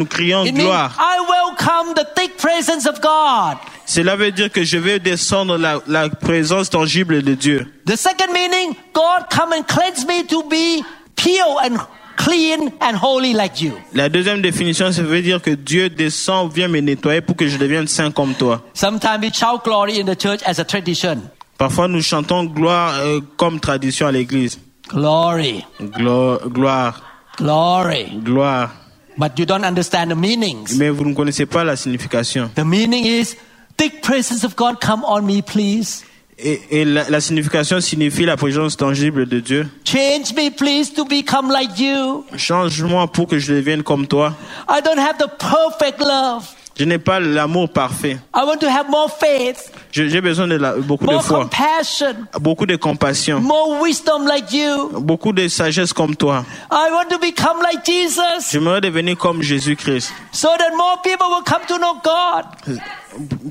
crions 0.06 0.44
it 0.44 0.54
means 0.54 0.64
gloire, 0.64 0.96
I 0.98 1.20
welcome 1.28 1.94
the 1.94 2.06
thick 2.16 2.36
presence 2.36 2.86
of 2.86 3.00
God. 3.00 3.58
cela 3.86 4.16
veut 4.16 4.32
dire 4.32 4.50
que 4.50 4.64
je 4.64 4.78
vais 4.78 4.98
descendre 4.98 5.58
la, 5.58 5.80
la 5.86 6.08
présence 6.08 6.70
tangible 6.70 7.22
de 7.22 7.34
Dieu. 7.34 7.66
The 7.86 7.96
second 7.96 8.32
meaning, 8.32 8.74
God 8.94 9.26
come 9.30 9.52
and 9.52 9.64
cleanse 9.66 10.06
me 10.06 10.24
to 10.26 10.42
be 10.48 10.82
pure 11.16 11.58
and 11.62 11.78
clean 12.16 12.72
and 12.80 12.96
holy 12.96 13.32
like 13.32 13.60
you. 13.60 13.72
La 13.94 14.08
deuxième 14.08 14.42
définition, 14.42 14.92
ça 14.92 15.02
veut 15.02 15.22
dire 15.22 15.42
que 15.42 15.50
Dieu 15.50 15.90
descend, 15.90 16.52
vient 16.52 16.68
me 16.68 16.80
nettoyer 16.80 17.20
pour 17.20 17.36
que 17.36 17.48
je 17.48 17.56
devienne 17.56 17.88
saint 17.88 18.10
comme 18.10 18.34
toi. 18.34 18.62
Sometimes 18.74 19.20
we 19.22 19.32
shout 19.32 19.64
glory 19.64 20.00
in 20.00 20.04
the 20.04 20.16
church 20.18 20.40
as 20.46 20.58
a 20.60 20.64
tradition. 20.64 21.22
Parfois, 21.60 21.88
nous 21.88 22.00
chantons 22.00 22.44
gloire 22.44 22.94
euh, 23.00 23.20
comme 23.36 23.60
tradition 23.60 24.06
à 24.06 24.12
l'église. 24.12 24.58
Glory, 24.88 25.62
Glo- 25.78 26.38
gloire, 26.48 27.02
glory. 27.36 28.06
gloire. 28.24 28.70
But 29.18 29.38
you 29.38 29.44
don't 29.44 29.62
understand 29.64 30.08
the 30.10 30.16
meanings. 30.16 30.74
Mais 30.78 30.88
vous 30.88 31.04
ne 31.04 31.12
connaissez 31.14 31.44
pas 31.44 31.62
la 31.62 31.76
signification. 31.76 32.50
The 32.56 32.64
meaning 32.64 33.04
is, 33.04 33.36
thick 33.76 34.00
presence 34.00 34.42
of 34.42 34.56
God, 34.56 34.80
come 34.80 35.04
on 35.06 35.20
me, 35.20 35.42
please. 35.42 36.02
Et, 36.38 36.80
et 36.80 36.84
la, 36.86 37.10
la 37.10 37.20
signification 37.20 37.78
signifie 37.82 38.24
la 38.24 38.38
présence 38.38 38.78
tangible 38.78 39.26
de 39.26 39.40
Dieu. 39.40 39.68
Change 39.84 40.32
me, 40.34 40.48
please, 40.50 40.94
to 40.94 41.04
become 41.04 41.50
like 41.52 41.78
you. 41.78 42.24
Change-moi 42.34 43.06
pour 43.12 43.26
que 43.26 43.38
je 43.38 43.52
devienne 43.52 43.82
comme 43.82 44.06
toi. 44.06 44.34
I 44.66 44.80
don't 44.82 44.98
have 44.98 45.18
the 45.18 45.28
perfect 45.38 46.00
love. 46.00 46.48
Je 46.80 46.86
n'ai 46.86 46.96
pas 46.98 47.20
l'amour 47.20 47.68
parfait. 47.68 48.16
I 48.34 48.42
want 48.46 48.56
to 48.60 48.66
have 48.66 48.88
more 48.88 49.10
faith, 49.10 49.70
Je- 49.92 50.08
J'ai 50.08 50.22
besoin 50.22 50.46
de 50.48 50.54
la- 50.56 50.76
beaucoup 50.76 51.06
de 51.06 51.12
more 51.12 51.22
foi, 51.22 51.40
compassion, 51.40 52.14
beaucoup 52.40 52.64
de 52.64 52.76
compassion, 52.76 53.38
more 53.38 53.82
wisdom 53.82 54.26
like 54.26 54.50
you. 54.50 54.88
beaucoup 54.98 55.34
de 55.34 55.46
sagesse 55.48 55.92
comme 55.92 56.16
toi. 56.16 56.42
I 56.72 56.88
want 56.90 57.10
to 57.10 57.18
become 57.18 57.58
like 57.62 57.84
Jesus 57.84 58.50
J'aimerais 58.50 58.80
devenir 58.80 59.18
comme 59.18 59.42
Jésus-Christ 59.42 60.10
so 60.32 60.48
that 60.58 60.74
more 60.74 61.02
people 61.02 61.26
will 61.28 61.44
come 61.44 61.60
to 61.68 61.76
know 61.76 62.00
God. 62.02 62.80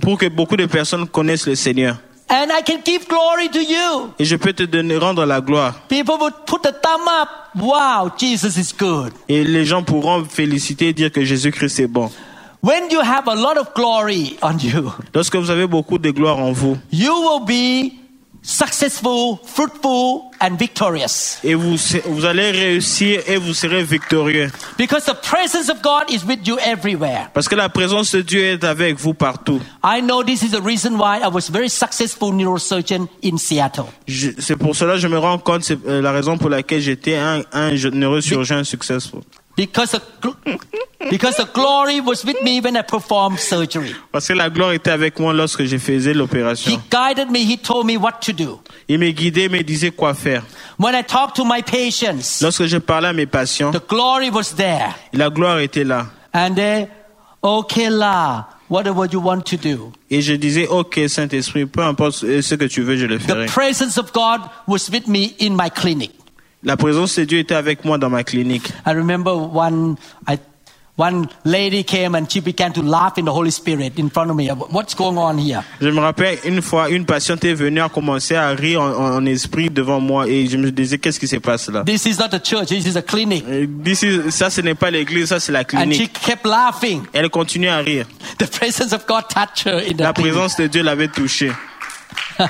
pour 0.02 0.18
que 0.18 0.28
beaucoup 0.28 0.58
de 0.58 0.66
personnes 0.66 1.08
connaissent 1.08 1.46
le 1.46 1.54
Seigneur. 1.54 1.98
And 2.32 2.48
I 2.52 2.64
can 2.66 2.80
give 2.84 3.08
glory 3.08 3.50
to 3.52 3.60
you. 3.60 4.12
Et 4.18 4.26
je 4.26 4.36
peux 4.38 4.54
te 4.54 4.64
donner, 4.64 4.98
rendre 4.98 5.24
la 5.26 5.40
gloire. 5.40 5.76
People 5.88 6.16
will 6.20 6.32
put 6.48 6.64
the 6.64 6.74
thumb 6.82 7.08
up. 7.22 7.30
Wow, 7.56 8.10
Jesus 8.20 8.58
is 8.58 8.74
good. 8.76 9.12
Et 9.28 9.44
les 9.44 9.66
gens 9.66 9.84
pourront 9.84 10.26
féliciter 10.26 10.88
et 10.88 10.94
dire 10.94 11.12
que 11.12 11.24
Jésus-Christ 11.24 11.80
est 11.80 11.88
bon. 11.88 12.10
When 12.62 12.90
you 12.92 13.00
have 13.02 13.28
a 13.28 13.36
lot 13.36 13.58
of 13.58 13.74
glory 13.74 14.38
on 14.42 14.58
you, 14.60 14.92
Lorsque 15.14 15.36
vous 15.36 15.50
avez 15.50 15.66
beaucoup 15.68 15.98
de 15.98 16.12
gloire 16.12 16.40
en 16.40 16.52
vous 16.52 16.78
you 16.92 17.12
will 17.14 17.46
be 17.46 17.94
successful, 18.42 19.38
fruitful, 19.46 20.32
and 20.42 20.56
victorious. 20.58 21.38
et 21.44 21.54
vous, 21.56 21.76
vous 22.08 22.26
allez 22.26 22.52
réussir 22.52 23.22
et 23.28 23.38
vous 23.38 23.54
serez 23.54 23.84
victorieux. 23.84 24.50
Because 24.78 25.06
the 25.06 25.14
presence 25.22 25.70
of 25.70 25.82
God 25.82 26.10
is 26.10 26.26
with 26.26 26.46
you 26.48 26.58
everywhere. 26.66 27.30
Parce 27.34 27.48
que 27.48 27.56
la 27.56 27.70
présence 27.70 28.14
de 28.16 28.22
Dieu 28.22 28.44
est 28.44 28.64
avec 28.64 28.98
vous 29.00 29.14
partout. 29.14 29.60
I 29.84 30.02
know 30.02 30.24
this 30.24 30.42
is 30.42 30.52
the 30.52 30.62
reason 30.62 30.98
why 30.98 31.20
I 31.22 31.28
was 31.32 31.50
very 31.52 31.70
successful 31.70 32.34
neurosurgeon 32.34 33.08
in 33.24 33.38
Seattle. 33.38 33.86
Je- 34.08 34.32
C'est 34.40 34.56
pour 34.58 34.76
cela 34.76 34.94
que 34.94 35.00
je 35.00 35.08
me 35.08 35.18
rends 35.18 35.38
compte, 35.38 35.64
c'est 35.64 35.78
euh, 35.88 36.02
la 36.02 36.12
raison 36.12 36.38
pour 36.38 36.50
laquelle 36.50 36.82
j'étais 36.82 37.16
un, 37.18 37.42
neurochirurgien 37.94 38.64
successful. 38.64 39.22
Because 39.60 39.92
the, 39.92 40.02
because 41.10 41.36
the 41.36 41.44
glory 41.54 42.00
was 42.00 42.24
with 42.24 42.42
me 42.42 42.62
when 42.62 42.78
I 42.78 42.82
performed 42.82 43.40
surgery. 43.40 43.94
Parce 44.10 44.30
que 44.30 44.34
la 44.34 44.50
gloire 44.50 44.72
était 44.72 44.92
avec 44.92 45.20
moi 45.20 45.34
lorsque 45.34 45.66
je 45.66 45.78
faisais 45.78 46.14
l'opération. 46.14 46.72
He 46.72 46.80
guided 46.90 47.30
me, 47.30 47.40
he 47.40 47.58
told 47.58 47.86
me 47.86 47.98
what 47.98 48.22
to 48.22 48.32
do. 48.32 48.62
Il 48.88 49.00
me 49.00 49.12
guidait, 49.12 49.50
me 49.50 49.62
disait 49.62 49.92
quoi 49.92 50.14
faire. 50.14 50.44
When 50.78 50.96
I 50.96 51.04
talked 51.04 51.36
to 51.36 51.44
my 51.44 51.62
patients, 51.62 52.42
Lorsque 52.42 52.68
je 52.68 52.78
parlais 52.78 53.10
à 53.10 53.14
mes 53.14 53.26
patients, 53.26 53.72
the 53.72 53.86
glory 53.86 54.30
was 54.30 54.56
there. 54.56 54.96
la 55.12 55.30
gloire 55.30 55.60
était 55.60 55.84
là. 55.84 56.06
And 56.34 56.56
they, 56.56 56.88
okay 57.44 57.90
la, 57.90 58.48
whatever 58.70 59.08
you 59.12 59.20
want 59.20 59.42
to 59.42 59.58
do. 59.58 59.92
Et 60.10 60.22
je 60.22 60.34
disais, 60.36 60.68
OK, 60.68 61.02
Saint-Esprit, 61.10 61.66
peu 61.66 61.82
importe 61.84 62.14
ce 62.14 62.56
que 62.56 62.66
tu 62.66 62.82
veux, 62.82 62.96
je 62.96 63.06
le 63.06 63.20
ferai. 63.20 63.46
The 63.48 63.52
presence 63.52 63.98
of 63.98 64.14
God 64.14 64.42
was 64.68 64.90
with 64.90 65.08
me 65.08 65.36
in 65.42 65.52
my 65.52 65.70
clinic. 65.70 66.12
La 66.64 66.76
présence 66.76 67.18
de 67.18 67.24
Dieu 67.24 67.40
était 67.40 67.56
avec 67.56 67.86
moi 67.86 67.98
dans 67.98 68.10
ma 68.10 68.24
clinique. 68.24 68.68
I 68.86 68.92
remember 68.94 69.32
one, 69.34 69.96
I, 70.28 70.38
one 70.98 71.30
lady 71.46 71.86
came 71.86 72.16
and 72.16 72.26
she 72.30 72.42
began 72.42 72.74
to 72.74 72.82
laugh 72.82 73.18
in 73.18 73.24
the 73.24 73.32
Holy 73.32 73.50
Spirit 73.50 73.94
in 73.98 74.10
front 74.10 74.30
of 74.30 74.36
me. 74.36 74.50
What's 74.50 74.94
going 74.94 75.18
on 75.18 75.38
here? 75.38 75.62
Je 75.80 75.88
me 75.88 76.02
rappelle 76.02 76.38
une 76.44 76.62
fois, 76.62 76.90
une 76.90 77.06
patiente 77.06 77.46
est 77.46 77.54
venue, 77.54 77.80
a 77.80 77.88
commencé 77.88 78.36
à 78.36 78.50
rire 78.50 78.82
en, 78.82 78.90
en- 78.92 79.16
en 79.16 79.26
esprit 79.26 79.70
devant 79.70 80.02
moi 80.02 80.28
et 80.28 80.48
je 80.48 80.58
me 80.58 80.70
disais, 80.70 80.98
qu'est-ce 80.98 81.18
qui 81.22 81.30
se 81.30 81.38
passe 81.38 81.70
là? 81.70 81.84
This 81.86 82.06
is 82.06 82.18
not 82.20 82.34
a 82.36 82.40
church, 82.44 82.68
this 82.68 82.86
is 82.86 82.98
a 82.98 83.02
clinic. 83.02 83.46
Euh, 83.48 83.66
d'ici- 83.66 84.30
ça, 84.30 84.50
ce 84.50 84.60
n'est 84.60 84.76
pas 84.76 84.92
l'église, 84.92 85.28
ça, 85.30 85.40
c'est 85.40 85.54
la 85.54 85.62
And 85.62 85.64
she 85.64 85.68
clinique. 85.96 86.20
kept 86.20 86.46
laughing. 86.46 87.04
Elle 87.14 87.30
continue 87.30 87.70
à 87.70 87.78
rire. 87.78 88.06
The 88.38 88.48
presence 88.52 88.92
of 88.92 89.06
God 89.08 89.24
touched 89.30 89.66
her 89.66 89.78
in 89.80 89.94
the 89.96 90.02
La 90.02 90.12
clinic. 90.12 90.34
présence 90.34 90.58
de 90.58 90.68
Dieu 90.68 90.84
l'avait 90.84 91.08
touchée. 91.08 91.54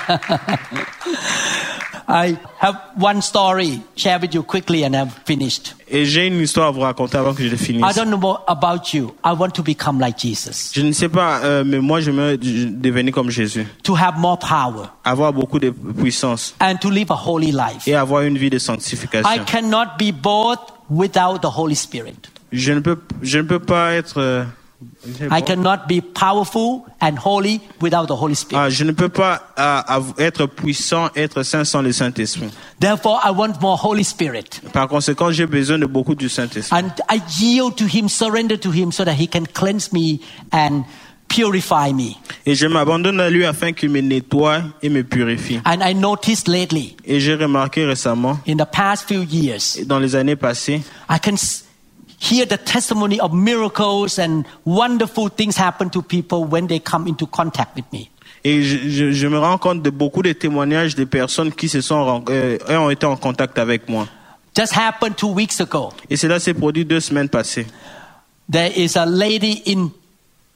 I 2.12 2.38
have 2.60 2.76
one 3.00 3.22
story 3.22 3.82
share 3.96 4.18
with 4.20 4.34
you 4.34 4.42
quickly 4.42 4.84
and 4.84 4.96
I'm 4.96 5.10
finished. 5.26 5.76
Et 5.88 6.06
j'ai 6.06 6.26
une 6.26 6.42
histoire 6.42 6.70
à 6.70 6.72
vous 6.72 6.80
raconter 6.80 7.18
avant 7.18 7.36
que 7.36 7.44
je 7.44 7.50
le 7.50 7.56
I 7.56 7.94
don't 7.96 8.10
know 8.10 8.40
about 8.48 8.94
you. 8.94 9.14
I 9.24 9.34
want 9.34 9.52
to 9.52 9.62
become 9.62 10.00
like 10.00 10.18
Jesus, 10.18 10.72
Je 10.74 10.82
ne 10.82 10.92
sais 10.92 11.08
pas, 11.10 11.40
euh, 11.44 11.64
mais 11.64 11.80
moi, 11.80 12.02
je 12.02 12.10
veux 12.10 12.36
devenir 12.38 13.14
comme 13.14 13.30
Jésus. 13.30 13.68
to 13.84 13.96
have 13.96 14.18
more 14.18 14.40
power 14.40 14.88
Avoir 15.06 15.32
beaucoup 15.34 15.60
de 15.60 15.70
puissance 15.70 16.56
and 16.60 16.78
to 16.78 16.90
live 16.90 17.12
a 17.12 17.16
holy 17.16 17.52
life. 17.52 17.88
et 17.88 17.94
avoir 17.94 18.24
une 18.24 18.40
vie 18.40 18.50
de 18.50 18.58
sanctification. 18.58 19.30
I 19.30 19.40
cannot 19.46 19.98
be 20.00 20.12
both 20.12 20.60
without 20.90 21.40
the 21.42 21.50
Holy 21.56 21.76
Spirit. 21.76 22.30
Je 22.52 22.74
ne 22.74 22.80
peux, 22.80 22.98
je 23.22 23.38
ne 23.38 23.44
peux 23.44 23.60
pas 23.60 23.94
être, 23.94 24.18
euh, 24.18 24.44
I 25.30 25.42
cannot 25.42 25.88
be 25.88 26.00
powerful 26.02 26.86
and 27.02 27.18
holy 27.18 27.62
without 27.82 28.08
the 28.08 28.16
Holy 28.16 28.36
Spirit. 28.36 28.62
ah, 28.62 28.70
je 28.70 28.84
ne 28.86 28.92
peux 28.94 29.10
pas 29.10 29.52
ah, 29.58 30.00
être 30.18 30.46
puissant, 30.46 31.10
être 31.16 31.44
saint 31.44 31.66
sans 31.66 31.82
le 31.82 31.92
Saint-Esprit. 31.92 32.50
Therefore, 32.80 33.20
I 33.26 33.32
want 33.32 33.60
more 33.62 33.78
Holy 33.84 34.04
Spirit. 34.04 34.62
Par 34.72 34.88
conséquent, 34.88 35.32
j'ai 35.32 35.48
besoin 35.48 35.80
de 35.80 35.86
beaucoup 35.86 36.16
du 36.16 36.30
Saint-Esprit. 36.30 36.78
And 36.78 36.92
I 37.10 37.22
yield 37.42 37.76
to 37.78 37.86
Him, 37.86 38.08
surrender 38.08 38.58
to 38.58 38.72
Him 38.72 38.92
so 38.92 39.04
that 39.04 39.16
He 39.20 39.28
can 39.28 39.46
cleanse 39.46 39.92
me 39.92 40.22
and 40.54 40.84
purify 41.28 41.92
me. 41.94 42.16
Et 42.46 42.56
je 42.56 42.68
m'abandonne 42.68 43.20
à 43.20 43.30
lui 43.30 43.46
afin 43.46 43.74
qu'il 43.74 43.90
me 43.90 44.00
nettoie 44.02 44.62
et 44.82 44.90
me 44.90 45.04
purifie. 45.04 45.60
And 45.66 45.82
I 45.82 45.94
noticed 45.94 46.48
lately, 46.48 46.96
Et 47.06 47.20
j'ai 47.20 47.36
remarqué 47.36 47.86
récemment, 47.86 48.40
in 48.48 48.56
the 48.56 48.66
past 48.66 49.08
few 49.08 49.24
years, 49.24 49.78
dans 49.86 50.00
les 50.00 50.16
années 50.16 50.36
passées, 50.38 50.82
I 51.10 51.20
can 51.22 51.36
hear 52.20 52.46
the 52.46 52.58
testimony 52.58 53.20
of 53.20 53.32
miracles 53.34 54.20
and 54.20 54.44
wonderful 54.66 55.30
things 55.30 55.58
happen 55.58 55.90
to 55.90 56.02
people 56.02 56.44
when 56.46 56.68
they 56.68 56.80
come 56.80 57.08
into 57.08 57.26
contact 57.28 57.76
with 57.76 57.86
me. 57.92 58.10
et 58.44 58.62
je, 58.64 58.78
je- 58.90 59.12
je 59.12 59.28
me 59.28 59.38
rends 59.38 59.58
compte 59.58 59.82
de 59.84 59.90
beaucoup 59.90 60.22
de 60.24 60.32
témoignages 60.34 60.96
de 60.96 61.04
personnes 61.06 61.52
qui 61.52 61.68
se 61.70 61.82
sont 61.82 62.24
euh, 62.30 62.58
ont 62.70 62.90
été 62.90 63.06
en 63.06 63.18
contact 63.18 63.58
avec 63.60 63.90
moi. 63.90 64.08
Just 64.56 64.74
happened 64.76 65.16
two 65.16 65.32
weeks 65.34 65.60
ago. 65.62 65.92
Et 66.10 66.18
cela 66.18 66.40
s'est 66.40 66.54
produit 66.54 66.84
deux 66.86 67.00
semaines 67.02 67.30
passées. 67.30 67.68
There 68.52 68.72
is 68.76 68.98
a 68.98 69.06
lady 69.06 69.62
in, 69.68 69.92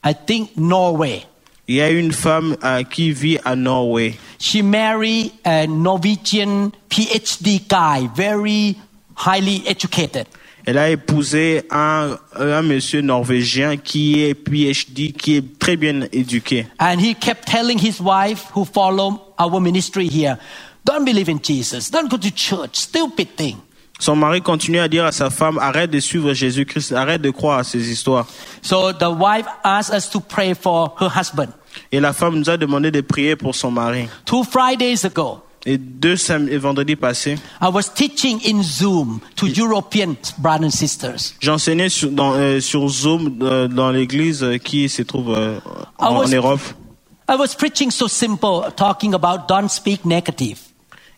I 0.04 0.14
think, 0.14 0.52
Norway. 0.58 1.26
Il 1.68 1.76
y 1.76 1.82
a 1.82 1.90
une 1.90 2.12
femme 2.12 2.58
euh, 2.64 2.84
qui 2.84 3.12
vit 3.14 3.38
à 3.46 3.56
Norway. 3.56 4.16
She 4.40 4.62
married 4.64 5.32
a 5.46 5.66
Norwegian 5.68 6.72
PhD 6.90 7.62
guy, 7.70 8.10
very 8.16 8.76
highly 9.16 9.64
educated. 9.68 10.26
Elle 10.66 10.78
a 10.78 10.90
épousé 10.90 11.64
un, 11.72 12.18
un 12.36 12.62
monsieur 12.62 13.02
norvégien 13.02 13.76
qui 13.78 14.22
est 14.24 14.34
PhD, 14.34 15.12
qui 15.12 15.36
est 15.36 15.60
très 15.60 15.76
bien 15.76 16.08
éduqué. 16.12 16.68
And 16.80 17.00
he 17.00 17.14
kept 17.16 17.46
telling 17.46 17.78
his 17.78 18.00
wife, 18.00 18.46
who 18.56 18.64
followed 18.64 19.20
our 19.38 19.60
ministry 19.60 20.08
here, 20.08 20.38
don't 20.86 21.04
believe 21.04 21.30
in 21.30 21.40
Jesus, 21.44 21.90
don't 21.92 22.10
go 22.10 22.18
to 22.18 22.32
church, 22.32 22.76
stupid 22.76 23.36
thing. 23.36 23.58
Son 24.00 24.16
mari 24.16 24.42
continue 24.42 24.80
à 24.80 24.88
dire 24.88 25.06
à 25.06 25.12
sa 25.12 25.30
femme, 25.30 25.58
arrête 25.60 25.92
de 25.92 26.00
suivre 26.00 26.34
Jésus-Christ, 26.34 26.94
arrête 26.94 27.22
de 27.22 27.30
croire 27.30 27.60
à 27.60 27.64
ces 27.64 27.90
histoires. 27.90 28.26
So 28.62 28.92
the 28.92 29.10
wife 29.10 29.46
asked 29.64 29.96
us 29.96 30.10
to 30.10 30.20
pray 30.20 30.54
for 30.54 30.96
her 31.00 31.10
husband. 31.10 31.50
Et 31.92 32.00
la 32.00 32.14
femme 32.14 32.38
nous 32.38 32.50
a 32.50 32.58
demandé 32.58 32.92
de 32.92 33.02
prier 33.02 33.36
pour 33.36 33.56
son 33.56 33.72
mari. 33.72 34.08
Two 34.26 34.44
Fridays 34.44 35.06
ago, 35.06 35.42
Et 35.66 35.78
deux 35.78 36.16
vendredis 36.60 36.98
passés, 36.98 37.38
I 37.62 37.70
was 37.72 37.84
teaching 37.96 38.40
in 38.46 38.62
Zoom 38.62 39.22
to 39.38 39.48
European 39.48 40.16
brothers 40.38 40.66
and 40.66 40.72
sisters. 40.72 41.34
j'enseignais 41.40 41.88
sur, 41.88 42.10
euh, 42.20 42.60
sur 42.60 42.88
Zoom 42.90 43.40
euh, 43.42 43.68
dans 43.70 43.90
l'église 43.92 44.44
euh, 44.44 44.58
qui 44.58 44.90
se 44.90 45.04
trouve 45.04 45.34
euh, 45.34 45.60
I 46.00 46.04
en, 46.04 46.18
was- 46.18 46.26
en 46.28 46.30
Europe. 46.36 46.60
I 47.30 47.36
was 47.38 47.56
preaching 47.58 47.90
so 47.92 48.10
simple, 48.10 48.70
talking 48.76 49.14
about 49.14 49.48
don't 49.48 49.70
speak 49.70 50.04
negative. 50.04 50.58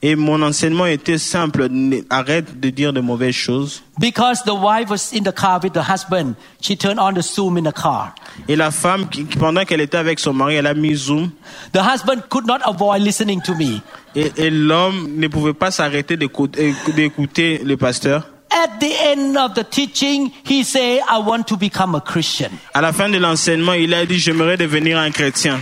Et 0.03 0.15
mon 0.15 0.39
enseignement 0.43 0.85
était 0.85 1.17
simple, 1.17 1.67
arrête 2.11 2.59
de 2.59 2.69
dire 2.69 2.93
de 2.93 2.99
mauvaises 3.01 3.33
choses. 3.33 3.81
Because 3.97 4.43
the 4.43 4.53
wife 4.53 4.91
was 4.91 5.11
in 5.17 5.23
the 5.23 5.33
car 5.33 5.59
with 5.63 5.73
the 5.73 5.81
husband, 5.81 6.35
she 6.61 6.77
turned 6.77 6.99
on 6.99 7.13
the 7.13 7.23
Zoom 7.23 7.57
in 7.57 7.63
the 7.63 7.73
car. 7.73 8.13
Et 8.47 8.55
la 8.55 8.69
femme, 8.69 9.07
pendant 9.39 9.63
qu'elle 9.65 9.81
était 9.81 9.97
avec 9.97 10.19
son 10.19 10.33
mari, 10.33 10.55
elle 10.55 10.67
a 10.67 10.75
mis 10.75 10.93
Zoom. 10.93 11.31
The 11.73 11.79
husband 11.81 12.21
could 12.29 12.45
not 12.45 12.59
avoid 12.65 13.01
listening 13.01 13.41
to 13.41 13.55
me. 13.55 13.81
Et, 14.15 14.31
et 14.37 14.49
l'homme 14.49 15.09
ne 15.17 15.27
pouvait 15.27 15.53
pas 15.53 15.71
s'arrêter 15.71 16.17
d'écouter 16.17 16.73
d'écouter 16.95 17.61
le 17.63 17.77
pasteur. 17.77 18.29
At 18.51 18.79
the 18.79 18.93
end 19.11 19.35
of 19.35 19.53
the 19.53 19.63
teaching, 19.69 20.31
he 20.45 20.63
said, 20.63 21.01
I 21.09 21.17
want 21.19 21.43
to 21.47 21.57
become 21.57 21.93
a 21.95 21.99
Christian. 21.99 22.51
À 22.73 22.81
la 22.81 22.93
fin 22.93 23.09
de 23.09 23.17
l'enseignement, 23.17 23.73
il 23.73 23.93
a 23.93 24.05
dit, 24.05 24.17
j'aimerais 24.17 24.55
devenir 24.55 24.97
un 24.97 25.11
chrétien. 25.11 25.59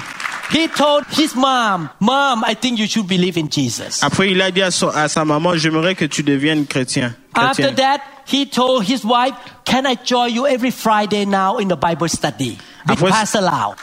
He 0.51 0.67
told 0.67 1.05
his 1.09 1.35
mom, 1.35 1.89
Mom, 1.99 2.43
I 2.45 2.53
think 2.53 2.77
you 2.77 2.85
should 2.85 3.07
believe 3.07 3.37
in 3.37 3.49
Jesus. 3.49 4.03
Après, 4.03 4.29
il 4.29 4.39
a 4.41 4.51
dit 4.51 4.61
à, 4.61 4.69
sa 4.69 5.25
maman, 5.25 5.55
j'aimerais 5.55 5.95
que 5.95 6.05
tu 6.05 6.21
deviennes 6.21 6.67
chrétien. 6.67 7.15
After 7.33 7.73
that, 7.73 8.01
he 8.27 8.45
told 8.45 8.83
his 8.83 9.03
wife, 9.03 9.33
Can 9.65 9.87
I 9.87 9.95
join 10.05 10.31
you 10.31 10.45
every 10.45 10.69
Friday 10.69 11.25
now 11.25 11.57
in 11.57 11.69
the 11.69 11.75
Bible 11.75 12.07
study? 12.07 12.57
Après, 12.87 13.11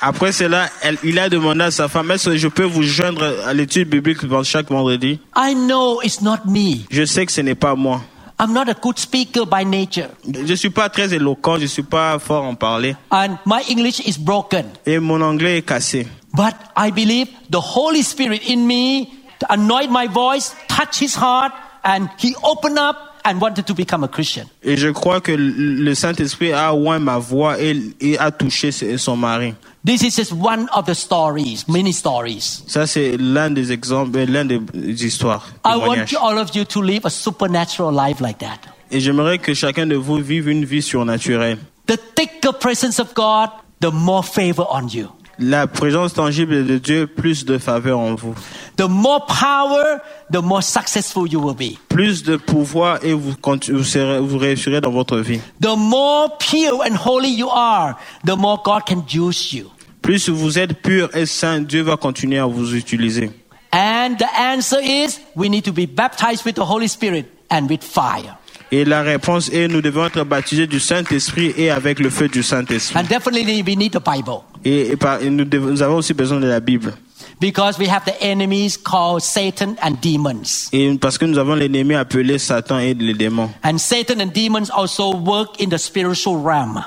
après 0.03 0.32
cela, 0.32 0.68
elle- 0.82 0.98
il 1.03 1.18
a 1.18 1.28
demandé 1.28 1.62
à 1.62 1.70
sa 1.70 1.88
femme, 1.88 2.11
est-ce 2.11 2.30
que 2.30 2.36
je 2.36 2.48
peux 2.48 2.64
vous 2.64 2.82
joindre 2.82 3.24
à 3.46 3.53
l'étude 3.55 3.88
biblique 3.88 4.18
chaque 4.44 4.68
vendredi? 4.70 5.18
I 5.36 5.55
know 5.55 6.01
it's 6.03 6.20
not 6.20 6.38
me. 6.46 6.84
Je 6.90 7.05
sais 7.05 7.24
que 7.26 7.32
ce 7.32 7.40
n'est 7.40 7.55
pas 7.55 7.74
moi. 7.74 8.03
I'm 8.38 8.53
not 8.55 8.70
a 8.70 8.74
good 8.74 8.98
speaker 8.98 9.44
by 9.44 9.66
nature, 9.66 10.09
Je 10.26 10.55
suis 10.55 10.70
pas 10.70 10.88
très 10.88 11.12
éloquent, 11.12 11.59
je 11.59 11.66
suis 11.66 11.82
pas 11.82 12.18
fort 12.18 12.44
en 12.44 12.55
parler. 12.55 12.96
and 13.11 13.36
my 13.44 13.61
English 13.70 14.01
is 14.07 14.18
broken. 14.18 14.64
Et 14.86 14.98
mon 14.98 15.20
anglais 15.20 15.59
est 15.59 15.62
cassé. 15.62 16.07
But 16.32 16.55
I 16.76 16.90
believe 16.90 17.28
the 17.51 17.59
Holy 17.61 18.03
Spirit 18.03 18.40
in 18.48 18.66
me 18.66 19.09
to 19.40 19.46
anoint 19.51 19.90
my 19.90 20.07
voice, 20.07 20.55
touch 20.68 21.03
his 21.03 21.14
heart, 21.16 21.53
and 21.84 22.09
he 22.18 22.34
opened 22.42 22.78
up 22.78 22.96
and 23.25 23.41
wanted 23.41 23.66
to 23.66 23.75
become 23.75 24.05
a 24.05 24.09
Christian. 24.09 24.47
Et 24.62 24.77
je 24.77 24.89
crois 24.89 25.21
que 25.21 25.33
le 25.33 25.95
Saint-Esprit 25.95 26.53
a 26.53 26.75
oint 26.75 26.99
ma 26.99 27.18
voix 27.18 27.61
et, 27.61 27.77
et 28.01 28.18
a 28.18 28.31
touché 28.31 28.71
son 28.99 29.16
mari. 29.16 29.55
This 29.85 30.03
is 30.03 30.14
just 30.14 30.33
one 30.33 30.68
of 30.75 30.85
the 30.85 30.95
stories, 30.95 31.64
many 31.66 31.93
stories. 31.93 32.62
Ça, 32.66 32.87
c'est 32.87 33.16
l'un 33.16 33.51
des 33.51 33.73
exemples, 33.73 34.18
euh, 34.18 34.27
l'un 34.27 34.45
des 34.45 34.61
histoires. 35.05 35.49
I 35.64 35.77
want 35.77 36.14
all 36.21 36.39
of 36.39 36.55
you 36.55 36.64
to 36.66 36.83
live 36.83 37.07
a 37.07 37.11
supernatural 37.11 37.93
life 37.93 38.21
like 38.21 38.39
that. 38.39 38.61
Et 38.91 39.01
j'aimerais 39.01 39.39
que 39.39 39.55
chacun 39.55 39.87
de 39.87 39.95
vous 39.95 40.16
vive 40.16 40.49
une 40.49 40.64
vie 40.64 40.83
surnaturelle. 40.83 41.59
The 41.87 41.99
thicker 42.14 42.53
presence 42.53 43.01
of 43.01 43.14
God, 43.14 43.51
the 43.81 43.91
more 43.91 44.23
favor 44.23 44.66
on 44.71 44.89
you. 44.89 45.09
La 45.43 45.66
présence 45.66 46.12
tangible 46.12 46.66
de 46.66 46.76
Dieu, 46.76 47.07
plus 47.07 47.47
de 47.47 47.57
faveur 47.57 47.99
en 47.99 48.14
vous. 48.14 48.34
The 48.76 48.82
more 48.88 49.24
power, 49.26 49.99
the 50.30 50.43
more 50.43 50.62
successful 50.62 51.26
you 51.26 51.41
will 51.41 51.55
be. 51.57 51.78
Plus 51.88 52.22
de 52.22 52.36
pouvoir 52.36 52.99
et 53.03 53.14
vous, 53.14 53.32
vous, 53.43 53.82
serez- 53.84 54.20
vous 54.20 54.36
réussirez 54.36 54.82
dans 54.82 54.91
votre 54.91 55.18
vie. 55.18 55.41
The 55.62 55.74
more 55.76 56.36
pure 56.36 56.82
and 56.86 56.95
holy 56.95 57.30
you 57.30 57.49
are, 57.51 57.97
the 58.26 58.36
more 58.36 58.61
God 58.62 58.82
can 58.86 59.03
use 59.11 59.53
you. 59.55 59.70
Plus 60.03 60.28
vous 60.28 60.59
êtes 60.59 60.74
pur 60.82 61.09
et 61.14 61.24
saint, 61.24 61.61
Dieu 61.61 61.82
va 61.82 61.97
continuer 61.97 62.38
à 62.38 62.47
vous 62.47 62.74
utiliser. 62.74 63.30
And 63.72 64.16
the 64.18 64.26
answer 64.38 64.80
is 64.82 65.20
we 65.36 65.49
need 65.49 65.64
to 65.64 65.72
be 65.72 65.86
baptized 65.86 66.45
with 66.45 66.57
the 66.57 66.64
Holy 66.68 66.88
Spirit 66.88 67.26
and 67.51 67.66
with 67.68 67.82
fire. 67.82 68.36
Et 68.72 68.84
la 68.84 69.03
réponse 69.03 69.49
est, 69.53 69.68
nous 69.68 69.80
devons 69.80 70.05
être 70.07 70.22
baptisés 70.24 70.66
du 70.66 70.78
Saint-Esprit 70.80 71.53
et 71.57 71.70
avec 71.70 71.99
le 71.99 72.09
feu 72.11 72.28
du 72.28 72.43
Saint-Esprit. 72.43 72.99
And 72.99 73.05
definitely 73.09 73.62
we 73.66 73.76
need 73.76 73.93
the 73.93 74.03
Bible 74.05 74.43
Et, 74.65 74.91
et 74.93 74.97
par- 74.97 75.23
et 75.23 75.31
nous, 75.31 75.45
devons- 75.45 75.71
nous 75.71 75.83
avons 75.83 75.97
aussi 75.97 76.13
besoin 76.15 76.39
de 76.41 76.47
la 76.47 76.61
Bible. 76.61 76.93
because 77.39 77.79
we 77.79 77.89
have 77.89 78.05
the 78.05 78.15
enemies 78.23 78.77
called 78.77 79.23
Satan 79.23 79.75
and 79.83 79.97
demons. 80.03 80.69
Et 80.73 80.95
parce 80.99 81.17
que 81.17 81.25
nous 81.25 81.39
avons 81.39 81.55
l'ennemi 81.55 81.95
appelé 81.95 82.39
Satan 82.39 82.79
et 82.79 82.93
les 82.95 83.15
démons. 83.15 83.51
And 83.65 83.79
Satan 83.79 84.21
and 84.21 84.33
demons 84.35 84.69
also 84.71 85.15
work 85.17 85.59
in 85.63 85.71
the 85.71 85.79
spiritual 85.79 86.37
realm. 86.43 86.83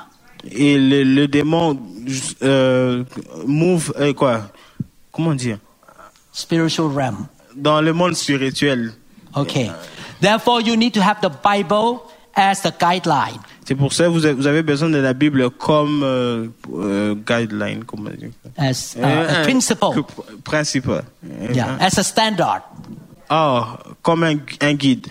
Et 0.52 0.78
le, 0.78 1.04
le 1.04 1.28
démon 1.28 1.80
euh, 2.44 3.04
move, 3.48 3.94
euh, 4.00 4.14
quoi? 4.14 4.42
Comment 5.12 5.34
dire? 5.34 5.58
Spiritual 6.32 6.88
realm. 6.94 7.28
Dans 7.56 7.82
le 7.82 7.94
monde 7.94 8.14
spirituel. 8.16 8.92
Okay. 9.36 9.72
Therefore, 10.22 10.62
you 10.62 10.76
need 10.76 10.94
to 10.94 11.02
have 11.02 11.22
the 11.22 11.32
Bible 11.44 12.02
as 12.36 12.62
the 12.62 12.72
guideline. 12.80 13.40
C'est 13.66 13.76
pour 13.76 13.94
ça 13.94 14.06
que 14.06 14.10
vous 14.10 14.26
avez, 14.48 14.62
besoin 14.64 14.90
de 14.90 14.98
la 14.98 15.14
Bible 15.14 15.50
comme 15.52 16.02
euh, 16.04 16.48
euh, 16.74 17.16
guideline, 17.16 17.84
dire. 18.12 18.30
as 18.58 18.96
uh, 18.96 19.00
Euh, 19.02 19.28
a 19.38 19.40
un- 19.40 19.44
principle. 19.44 19.86
que- 19.96 20.34
Principal. 20.44 21.04
Yeah, 21.54 21.78
as 21.80 21.98
a 21.98 22.04
standard. 22.04 22.62
Ah, 23.30 23.78
comme 24.02 24.24
un, 24.24 24.36
un 24.62 24.74
guide. 24.74 25.08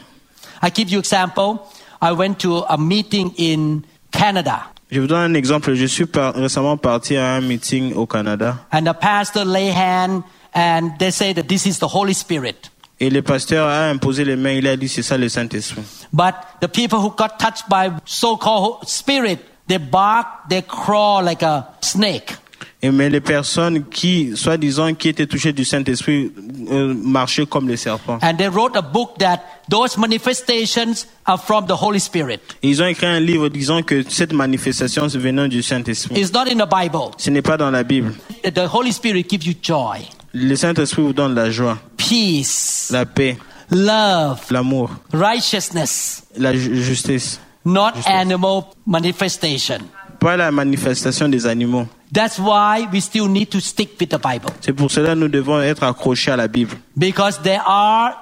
I 0.62 0.70
give 0.74 0.90
you 0.90 0.98
example. 0.98 1.58
I 2.02 2.12
went 2.12 2.34
to 2.40 2.64
a 2.68 2.76
meeting 2.76 3.32
in 3.38 3.82
Canada, 4.10 4.64
Je 4.90 5.00
vous 5.00 5.06
donne 5.06 5.30
un 5.30 5.34
exemple. 5.34 5.72
Je 5.74 5.86
suis 5.86 6.04
par- 6.06 6.34
récemment 6.34 6.76
parti 6.76 7.16
à 7.16 7.34
un 7.36 7.40
meeting 7.40 7.94
au 7.94 8.06
Canada 8.06 8.58
and 8.70 8.82
the 8.84 8.92
pastor 8.92 9.44
lay 9.46 9.70
hand, 9.72 10.22
and 10.54 10.90
they 10.98 11.10
say 11.10 11.32
that 11.32 11.44
this 11.44 11.64
is 11.64 11.78
the 11.78 11.86
Holy 11.88 12.12
Spirit. 12.12 12.70
Et 13.02 13.10
le 13.10 13.20
pasteur 13.20 13.66
a 13.66 13.88
imposé 13.88 14.24
les 14.24 14.36
mains. 14.36 14.52
Il 14.52 14.68
a 14.68 14.76
dit 14.76 14.88
c'est 14.88 15.02
ça 15.02 15.18
le 15.18 15.28
Saint-Esprit. 15.28 15.82
But 16.12 16.34
the 16.60 16.68
people 16.68 17.00
who 17.00 17.10
got 17.10 17.36
touched 17.36 17.68
by 17.68 17.90
so-called 18.04 18.86
spirit, 18.88 19.40
they 19.66 19.78
bark, 19.78 20.48
they 20.48 20.62
crawl 20.62 21.24
like 21.24 21.42
a 21.42 21.66
snake. 21.80 22.36
Et 22.80 22.90
mais 22.92 23.10
les 23.10 23.20
personnes 23.20 23.84
qui, 23.84 24.36
soi-disant, 24.36 24.94
qui 24.94 25.08
étaient 25.08 25.26
touchées 25.26 25.52
du 25.52 25.64
Saint-Esprit, 25.64 26.32
euh, 26.70 26.94
marchaient 26.94 27.46
comme 27.46 27.68
les 27.68 27.76
serpents. 27.76 28.18
And 28.22 28.36
they 28.36 28.48
wrote 28.48 28.76
a 28.76 28.82
book 28.82 29.18
that 29.18 29.40
those 29.68 29.96
manifestations 29.96 31.06
are 31.26 31.40
from 31.40 31.66
the 31.66 31.74
Holy 31.80 32.00
Spirit. 32.00 32.40
Ils 32.62 32.82
ont 32.82 32.86
écrit 32.86 33.06
un 33.06 33.20
livre 33.20 33.48
disant 33.48 33.82
que 33.82 34.04
cette 34.08 34.32
manifestation 34.32 35.08
venant 35.08 35.48
du 35.48 35.62
Saint-Esprit. 35.62 36.20
It's 36.20 36.32
not 36.32 36.46
in 36.48 36.64
the 36.64 36.68
Bible. 36.68 37.10
Ce 37.18 37.30
n'est 37.30 37.42
pas 37.42 37.56
dans 37.56 37.70
la 37.70 37.82
Bible. 37.82 38.14
The 38.44 38.68
Holy 38.72 38.92
Spirit 38.92 39.26
gives 39.28 39.46
you 39.46 39.54
joy, 39.60 40.00
Le 40.34 40.54
Saint-Esprit 40.56 41.02
vous 41.02 41.12
donne 41.12 41.34
la 41.34 41.50
joie, 41.50 41.78
peace, 41.96 42.88
la 42.90 43.04
paix, 43.04 43.36
love, 43.70 44.40
l'amour, 44.50 44.90
righteousness, 45.12 46.24
la 46.36 46.52
ju- 46.54 46.74
justice. 46.82 47.38
not 47.64 47.92
animal 48.06 48.64
manifestation. 48.86 49.78
Pas 50.18 50.36
la 50.36 50.50
manifestation 50.50 51.28
des 51.28 51.46
animaux. 51.46 51.86
That's 52.12 52.38
why 52.38 52.86
we 52.92 53.00
still 53.00 53.26
need 53.28 53.50
to 53.50 53.60
stick 53.60 53.98
with 54.00 54.10
the 54.10 54.18
Bible 54.18 54.50
C'est 54.60 54.72
pour 54.72 54.90
cela 54.90 55.10
que 55.14 55.18
nous 55.20 55.28
devons 55.28 55.60
être 55.60 55.82
accrochés 55.82 56.30
à 56.30 56.36
la 56.36 56.46
Bible. 56.48 56.76
because 56.96 57.40
there 57.42 57.62
are 57.66 58.14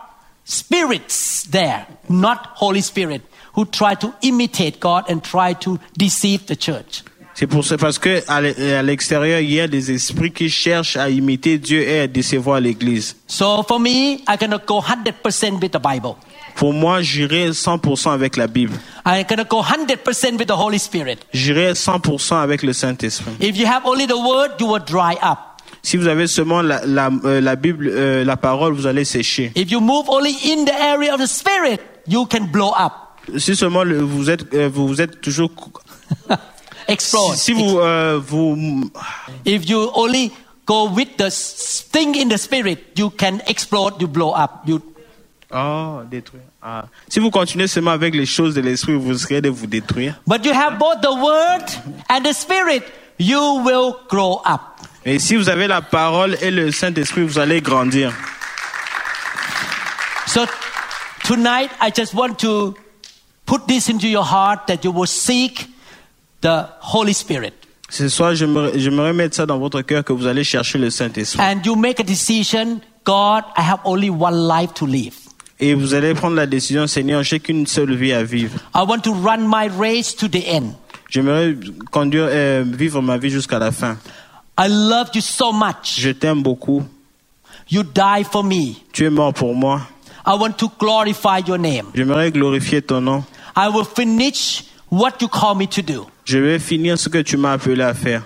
spirits 0.44 1.46
there, 1.50 1.86
not 2.08 2.38
Holy 2.60 2.80
Spirit, 2.82 3.22
who 3.56 3.64
try 3.66 3.94
to 3.96 4.12
imitate 4.22 4.80
God 4.80 5.04
and 5.08 5.20
try 5.22 5.54
to 5.54 5.78
deceive 5.96 6.46
the 6.46 6.56
church. 6.56 7.02
C'est 7.40 7.46
pour 7.46 7.64
ça 7.64 7.78
parce 7.78 7.98
que 7.98 8.22
à 8.28 8.42
l'e- 8.42 8.74
à 8.78 8.82
l'extérieur 8.82 9.40
il 9.40 9.50
y 9.50 9.60
a 9.60 9.66
des 9.66 9.90
esprits 9.92 10.30
qui 10.30 10.50
cherchent 10.50 10.98
à 10.98 11.08
imiter 11.08 11.56
Dieu 11.56 11.80
et 11.80 12.00
à 12.00 12.06
décevoir 12.06 12.60
l'Église. 12.60 13.16
So 13.26 13.62
for 13.66 13.80
me, 13.80 14.18
I 14.28 14.36
cannot 14.38 14.58
go 14.66 14.82
100% 14.82 15.58
with 15.58 15.72
the 15.72 15.78
Bible. 15.80 16.16
Pour 16.56 16.74
moi, 16.74 17.00
j'irai 17.00 17.52
100% 17.54 18.10
avec 18.10 18.36
la 18.36 18.46
Bible. 18.46 18.74
I 19.06 19.24
cannot 19.26 19.46
go 19.48 19.62
100% 19.62 20.36
with 20.38 20.48
the 20.48 20.52
Holy 20.54 20.78
Spirit. 20.78 21.16
J'irai 21.32 21.72
100% 21.74 22.36
avec 22.42 22.62
le 22.62 22.74
Saint-Esprit. 22.74 23.32
If 23.40 23.56
you 23.56 23.64
have 23.66 23.86
only 23.86 24.06
the 24.06 24.18
word, 24.18 24.60
you 24.60 24.66
will 24.70 24.82
dry 24.84 25.14
up. 25.22 25.38
Si 25.82 25.96
vous 25.96 26.08
avez 26.08 26.26
seulement 26.26 26.60
la, 26.60 26.84
la, 26.84 27.08
euh, 27.24 27.40
la 27.40 27.56
Bible, 27.56 27.88
euh, 27.90 28.22
la 28.22 28.36
parole, 28.36 28.74
vous 28.74 28.86
allez 28.86 29.06
sécher. 29.06 29.50
If 29.56 29.70
you 29.70 29.80
move 29.80 30.10
only 30.10 30.36
in 30.44 30.66
the 30.66 30.74
area 30.78 31.14
of 31.14 31.20
the 31.22 31.26
Spirit, 31.26 31.80
you 32.06 32.26
can 32.26 32.44
blow 32.52 32.74
up, 32.78 32.92
Si 33.38 33.56
seulement 33.56 33.82
le- 33.84 34.00
vous 34.02 34.28
êtes, 34.28 34.52
euh, 34.52 34.68
vous 34.70 34.86
vous 34.86 35.00
êtes 35.00 35.22
toujours, 35.22 35.50
explode. 36.90 37.36
si, 37.36 37.52
vous, 37.52 37.78
euh, 37.78 38.20
vous, 38.22 38.90
If 39.44 39.68
you 39.68 39.90
only 39.94 40.32
go 40.66 40.88
with 40.88 41.16
the 41.16 41.30
thing 41.30 42.14
in 42.16 42.28
the 42.28 42.38
Spirit, 42.38 42.78
you 42.96 43.10
can 43.10 43.40
explode, 43.46 44.00
you 44.00 44.08
blow 44.08 44.32
up. 44.32 44.62
You, 44.66 44.80
oh, 45.52 46.00
détruire. 46.10 46.42
Ah. 46.62 46.84
Si 47.08 47.20
vous 47.20 47.30
continuez 47.30 47.66
seulement 47.66 47.92
avec 47.92 48.14
les 48.14 48.26
choses 48.26 48.54
de 48.54 48.60
l'esprit, 48.60 48.94
vous 48.94 49.08
risquez 49.08 49.40
de 49.40 49.48
vous 49.48 49.66
détruire. 49.66 50.20
but 50.26 50.44
you 50.44 50.52
have 50.52 50.78
both 50.78 51.00
the 51.00 51.12
Word 51.12 51.64
and 52.10 52.22
the 52.22 52.34
Spirit, 52.34 52.82
you 53.18 53.62
will 53.64 53.94
grow 54.08 54.42
up. 54.46 54.60
Et 55.04 55.18
si 55.18 55.36
vous 55.36 55.48
avez 55.48 55.66
la 55.66 55.80
parole 55.80 56.36
et 56.42 56.50
le 56.50 56.70
Saint-Esprit, 56.70 57.22
vous 57.22 57.38
allez 57.38 57.62
grandir. 57.62 58.12
So 60.26 60.44
tonight, 61.24 61.70
I 61.80 61.90
just 61.90 62.14
want 62.14 62.38
to 62.40 62.74
put 63.46 63.66
this 63.66 63.88
into 63.88 64.06
your 64.06 64.24
heart 64.24 64.66
that 64.66 64.84
you 64.84 64.92
will 64.92 65.08
seek 65.08 65.66
the 66.40 66.66
Holy 66.80 67.14
Spirit. 67.14 67.52
Ce 67.88 68.08
soir, 68.08 68.34
j'aimerais 68.34 68.78
j'aimerais 68.78 69.12
mettre 69.12 69.34
ça 69.34 69.46
dans 69.46 69.58
votre 69.58 69.82
cœur 69.82 70.04
que 70.04 70.12
vous 70.12 70.26
allez 70.26 70.44
chercher 70.44 70.78
le 70.78 70.90
Saint-Esprit. 70.90 71.40
And 71.42 71.60
you 71.64 71.74
make 71.74 71.98
a 71.98 72.04
decision 72.04 72.80
God, 73.04 73.44
I 73.56 73.62
have 73.62 73.80
only 73.84 74.10
one 74.10 74.46
life 74.46 74.74
to 74.74 74.86
live. 74.86 75.14
Et 75.58 75.74
vous 75.74 75.92
allez 75.92 76.14
prendre 76.14 76.36
la 76.36 76.46
décision, 76.46 76.86
Seigneur, 76.86 77.22
j'ai 77.22 77.40
qu'une 77.40 77.66
seule 77.66 77.94
vie 77.94 78.12
à 78.12 78.22
vivre. 78.22 78.58
I 78.74 78.82
want 78.86 79.00
to 79.00 79.12
run 79.12 79.46
my 79.46 79.68
race 79.68 80.14
to 80.16 80.28
the 80.28 80.42
end. 80.48 80.74
J'aimerais 81.10 81.56
conduire, 81.90 82.28
euh, 82.30 82.64
vivre 82.66 83.02
ma 83.02 83.18
vie 83.18 83.30
jusqu'à 83.30 83.58
la 83.58 83.72
fin. 83.72 83.96
I 84.58 84.68
love 84.68 85.10
you 85.14 85.20
so 85.20 85.52
much. 85.52 85.98
Je 85.98 86.10
t'aime 86.10 86.42
beaucoup. 86.42 86.82
You 87.68 87.82
die 87.82 88.24
for 88.30 88.44
me. 88.44 88.76
Tu 88.92 89.04
es 89.04 89.10
mort 89.10 89.34
pour 89.34 89.54
moi. 89.54 89.80
I 90.26 90.36
want 90.38 90.52
to 90.58 90.70
glorify 90.78 91.40
your 91.46 91.58
name. 91.58 91.86
J'aimerais 91.94 92.30
glorifier 92.30 92.82
ton 92.82 93.00
nom. 93.00 93.24
I 93.56 93.68
will 93.68 93.84
finish 93.84 94.64
what 94.90 95.14
you 95.20 95.28
call 95.28 95.54
me 95.56 95.66
to 95.66 95.82
do. 95.82 96.06
Je 96.30 96.38
vais 96.38 96.60
finir 96.60 96.96
ce 96.96 97.08
que 97.08 97.18
tu 97.18 97.36
m'as 97.36 97.54
appelé 97.54 97.82
à 97.82 97.92
faire. 97.92 98.22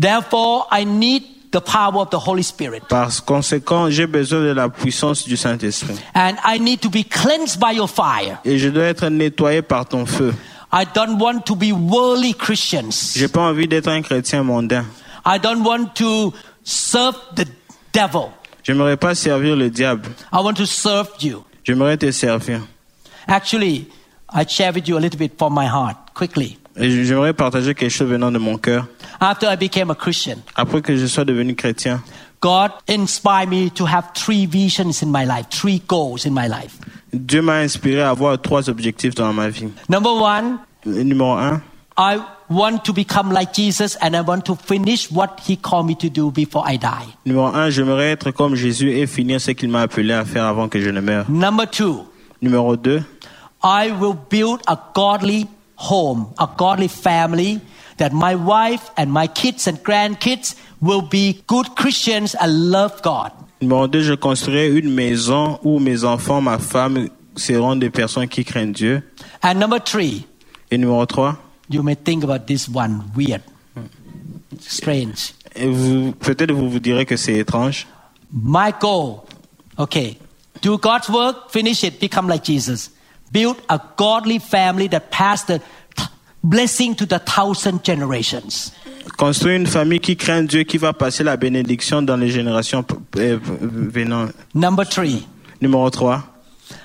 Therefore, 0.00 0.66
I 0.72 0.86
need 0.86 1.22
the 1.50 1.60
power 1.60 2.00
of 2.00 2.08
the 2.08 2.18
Holy 2.18 2.42
Spirit. 2.42 2.80
Par 2.88 3.10
conséquent, 3.26 3.90
j'ai 3.90 4.06
besoin 4.06 4.40
de 4.40 4.54
la 4.54 4.70
puissance 4.70 5.28
du 5.28 5.36
Saint-Esprit. 5.36 5.96
And 6.14 6.36
I 6.46 6.58
need 6.58 6.80
to 6.80 6.88
be 6.88 7.04
cleansed 7.04 7.60
by 7.60 7.74
your 7.74 7.90
fire. 7.90 8.38
Et 8.46 8.58
je 8.58 8.70
dois 8.70 8.84
être 8.84 9.10
nettoyé 9.10 9.60
par 9.60 9.84
ton 9.84 10.06
feu. 10.06 10.32
I 10.72 10.84
don't 10.94 11.20
want 11.20 11.40
to 11.40 11.54
be 11.54 11.72
worldly 11.72 12.32
Christians. 12.32 13.12
J'ai 13.14 13.28
pas 13.28 13.42
envie 13.42 13.68
d'être 13.68 13.88
un 13.88 14.00
chrétien 14.00 14.42
mondain. 14.42 14.86
I 15.26 15.38
don't 15.38 15.62
want 15.62 15.94
to 15.96 16.32
serve 16.64 17.16
the 17.34 17.46
devil. 17.92 18.30
J'aimerais 18.62 18.96
pas 18.96 19.14
servir 19.14 19.56
le 19.56 19.68
diable. 19.68 20.08
I 20.32 20.38
want 20.42 20.54
to 20.54 20.64
serve 20.64 21.08
you. 21.20 21.44
J'aimerais 21.64 21.98
te 21.98 22.10
servir. 22.12 22.62
Actually, 23.28 23.88
I 24.32 24.46
share 24.48 24.72
with 24.72 24.88
you 24.88 24.96
a 24.96 25.00
little 25.00 25.18
bit 25.18 25.32
from 25.36 25.52
my 25.52 25.66
heart 25.66 25.96
quickly. 26.14 26.56
Et 26.78 26.90
j'aimerais 27.04 27.32
partager 27.32 27.74
quelque 27.74 27.90
chose 27.90 28.08
venant 28.08 28.30
de 28.30 28.38
mon 28.38 28.58
cœur. 28.58 28.86
After 29.20 29.46
I 29.50 29.56
became 29.56 29.90
a 29.90 29.94
Christian, 29.94 30.36
Après 30.54 30.82
que 30.82 30.94
je 30.96 31.06
sois 31.06 31.24
devenu 31.24 31.54
chrétien, 31.54 32.02
God 32.40 32.70
inspired 32.88 33.48
me 33.48 33.70
to 33.70 33.86
have 33.86 34.12
three 34.14 34.46
visions 34.46 35.02
in 35.02 35.06
my 35.10 35.24
life, 35.24 35.48
three 35.48 35.80
goals 35.88 36.26
in 36.26 36.32
my 36.32 36.46
life. 36.48 36.76
Dieu 37.14 37.40
m'a 37.40 37.56
inspiré 37.60 38.02
à 38.02 38.10
avoir 38.10 38.38
trois 38.40 38.68
objectifs 38.68 39.14
dans 39.14 39.32
ma 39.32 39.48
vie. 39.48 39.68
Number 39.88 40.12
one, 40.12 40.58
Numéro 40.84 41.32
un, 41.32 41.62
I 41.98 42.18
want 42.50 42.84
to 42.84 42.92
become 42.92 43.32
like 43.32 43.54
Jesus 43.54 43.96
and 44.02 44.14
I 44.14 44.20
want 44.20 44.42
to 44.42 44.54
finish 44.54 45.10
what 45.10 45.36
he 45.48 45.56
called 45.56 45.86
me 45.86 45.96
to 45.96 46.08
do 46.10 46.30
before 46.30 46.62
I 46.66 46.76
die. 46.76 47.08
numéro 47.24 47.46
un, 47.46 47.70
j'aimerais 47.70 48.10
être 48.10 48.30
comme 48.32 48.54
Jésus 48.54 48.90
et 48.90 49.06
finir 49.06 49.40
ce 49.40 49.52
qu'il 49.52 49.70
m'a 49.70 49.80
appelé 49.80 50.12
à 50.12 50.24
faire 50.26 50.44
avant 50.44 50.68
que 50.68 50.78
je 50.78 50.90
ne 50.90 51.00
meure. 51.00 51.24
Number 51.30 51.66
two, 51.68 52.04
Numéro 52.42 52.76
deux, 52.76 53.02
I 53.64 53.90
will 53.98 54.14
build 54.30 54.60
a 54.66 54.76
godly 54.94 55.46
home, 55.76 56.26
a 56.38 56.48
godly 56.56 56.88
family 56.88 57.60
that 57.98 58.12
my 58.12 58.34
wife 58.34 58.90
and 58.96 59.10
my 59.12 59.26
kids 59.26 59.66
and 59.66 59.78
grandkids 59.82 60.54
will 60.80 61.02
be 61.02 61.42
good 61.46 61.74
Christians 61.76 62.34
and 62.34 62.70
love 62.70 63.00
God. 63.02 63.32
numéro 63.60 63.88
deux, 63.88 64.02
je 64.02 64.14
construirai 64.14 64.68
une 64.78 64.90
maison 64.90 65.58
où 65.62 65.78
mes 65.78 66.04
enfants, 66.04 66.40
ma 66.42 66.58
femme 66.58 67.08
seront 67.36 67.76
des 67.76 67.90
personnes 67.90 68.28
qui 68.28 68.44
craignent 68.44 68.72
Dieu. 68.72 69.02
And 69.42 69.54
number 69.58 69.78
three, 69.82 70.26
Et 70.70 70.76
numéro 70.78 71.06
trois, 71.06 71.36
you 71.70 71.82
may 71.82 71.94
think 71.94 72.22
about 72.24 72.46
this 72.46 72.68
one 72.68 73.02
weird, 73.16 73.40
strange. 74.60 75.32
et 75.54 75.68
vous, 75.68 76.12
peut-être 76.12 76.52
vous 76.52 76.68
vous 76.70 76.80
direz 76.80 77.06
que 77.06 77.16
c'est 77.16 77.34
étrange. 77.38 77.86
My 78.32 78.72
goal, 78.78 79.22
okay, 79.78 80.18
do 80.62 80.76
God's 80.78 81.08
work, 81.08 81.50
finish 81.50 81.82
it, 81.84 82.00
become 82.00 82.28
like 82.28 82.44
Jesus. 82.44 82.90
Build 83.32 83.56
a 83.68 83.80
godly 83.96 84.38
family 84.38 84.88
that 84.88 85.10
pass 85.10 85.44
the 85.44 85.60
blessing 86.42 86.94
to 86.96 87.06
the 87.06 87.18
thousand 87.18 87.84
generations. 87.84 88.72
Construire 89.16 89.56
une 89.56 89.66
famille 89.66 90.00
qui 90.00 90.16
craint 90.16 90.42
Dieu, 90.42 90.64
qui 90.64 90.78
va 90.78 90.92
passer 90.92 91.24
la 91.24 91.36
bénédiction 91.36 92.02
dans 92.02 92.16
les 92.16 92.28
générations 92.28 92.84
euh, 93.16 93.38
venant. 93.42 94.28
Number 94.54 94.86
three, 94.86 95.26
Numéro 95.60 95.88
3. 95.90 96.22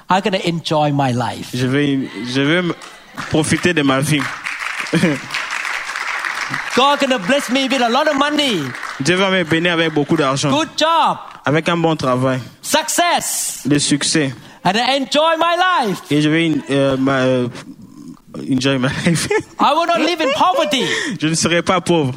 I'm 0.10 0.22
gonna 0.22 0.40
enjoy 0.46 0.92
my 0.92 1.12
life. 1.12 1.52
Je 1.54 1.66
vais, 1.68 2.00
je 2.34 2.42
vais 2.42 2.74
profiter 3.30 3.74
de 3.74 3.82
ma 3.82 4.00
vie. 4.02 4.22
God 6.76 7.00
gonna 7.00 7.20
bless 7.20 7.50
me 7.50 7.68
with 7.68 7.82
a 7.82 7.90
lot 7.90 8.08
of 8.08 8.18
money, 8.18 8.62
Dieu 9.00 9.16
va 9.16 9.30
me 9.30 9.44
bénir 9.44 9.74
avec 9.74 9.94
beaucoup 9.94 10.16
d'argent, 10.16 10.50
good 10.52 10.70
job, 10.78 11.18
avec 11.46 11.68
un 11.68 11.78
bon 11.78 11.96
travail, 11.96 12.40
success, 12.62 13.62
le 13.70 13.78
succès. 13.80 14.34
And 14.64 14.78
I 14.78 14.98
enjoy 14.98 15.38
my 15.38 15.56
life. 15.58 16.02
Et 16.12 16.22
je 16.22 16.30
vais 16.30 16.52
euh, 16.70 16.98
ma, 16.98 17.20
euh, 17.22 17.48
enjoy 18.50 18.78
my 18.78 18.90
life. 19.06 19.28
I 19.60 19.74
will 19.74 19.88
not 19.88 20.00
live 20.00 20.22
in 20.22 20.32
poverty, 20.38 20.84
je 21.20 21.28
ne 21.28 21.36
serai 21.36 21.62
pas 21.62 21.82
pauvre. 21.82 22.14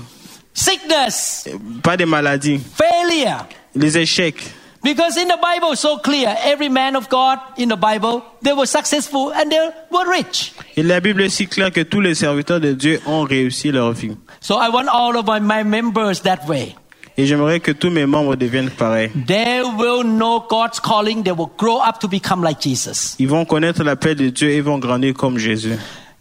sickness, 0.53 1.49
Pas 1.83 1.97
de 1.97 2.05
maladies, 2.05 2.61
failure, 2.77 3.47
les 3.75 3.99
échecs, 3.99 4.43
Because 4.85 5.17
in 5.17 5.29
the 5.29 5.39
Bible, 5.41 5.73
it's 5.73 5.81
so 5.81 5.97
clear, 5.97 6.37
every 6.45 6.69
man 6.69 6.95
of 6.95 7.09
God 7.09 7.39
in 7.57 7.71
the 7.71 7.77
Bible, 7.77 8.23
they 8.43 8.53
were 8.53 8.67
successful 8.67 9.33
and 9.33 9.51
they 9.51 9.71
were 9.91 10.07
rich. 10.11 10.53
Et 10.77 10.83
la 10.83 11.01
Bible 11.01 11.23
est 11.23 11.31
si 11.31 11.47
claire 11.47 11.73
que 11.73 11.81
tous 11.81 12.03
les 12.03 12.15
serviteurs 12.15 12.61
de 12.61 12.75
Dieu 12.75 13.01
ont 13.07 13.23
réussi 13.23 13.73
leur 13.73 13.93
vie. 13.93 14.15
So 14.43 14.57
I 14.59 14.69
want 14.69 14.89
all 14.89 15.17
of 15.17 15.25
my 15.41 15.63
members 15.65 16.21
that 16.25 16.47
way. 16.47 16.77
Et 17.17 17.27
j'aimerais 17.27 17.61
que 17.61 17.71
tous 17.71 17.91
mes 17.91 18.07
membres 18.07 18.35
deviennent 18.35 18.71
pareils. 18.71 19.11
They 19.27 19.63
will 19.63 20.03
know 20.03 20.45
God's 20.51 20.81
calling. 20.81 21.23
They 21.23 21.33
will 21.33 21.51
grow 21.57 21.79
up 21.79 22.01
to 22.01 22.09
become 22.09 22.43
like 22.43 22.61
Jesus. 22.61 23.15
Ils 23.19 23.29
vont 23.29 23.45
connaître 23.45 23.85
la 23.85 23.95
paix 23.95 24.15
de 24.15 24.31
Dieu 24.31 24.51
et 24.51 24.61
vont 24.61 24.79
grandir 24.79 25.15
comme 25.15 25.39
Jésus. 25.39 25.75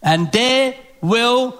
And 0.04 0.26
they 0.30 0.74
will 1.02 1.52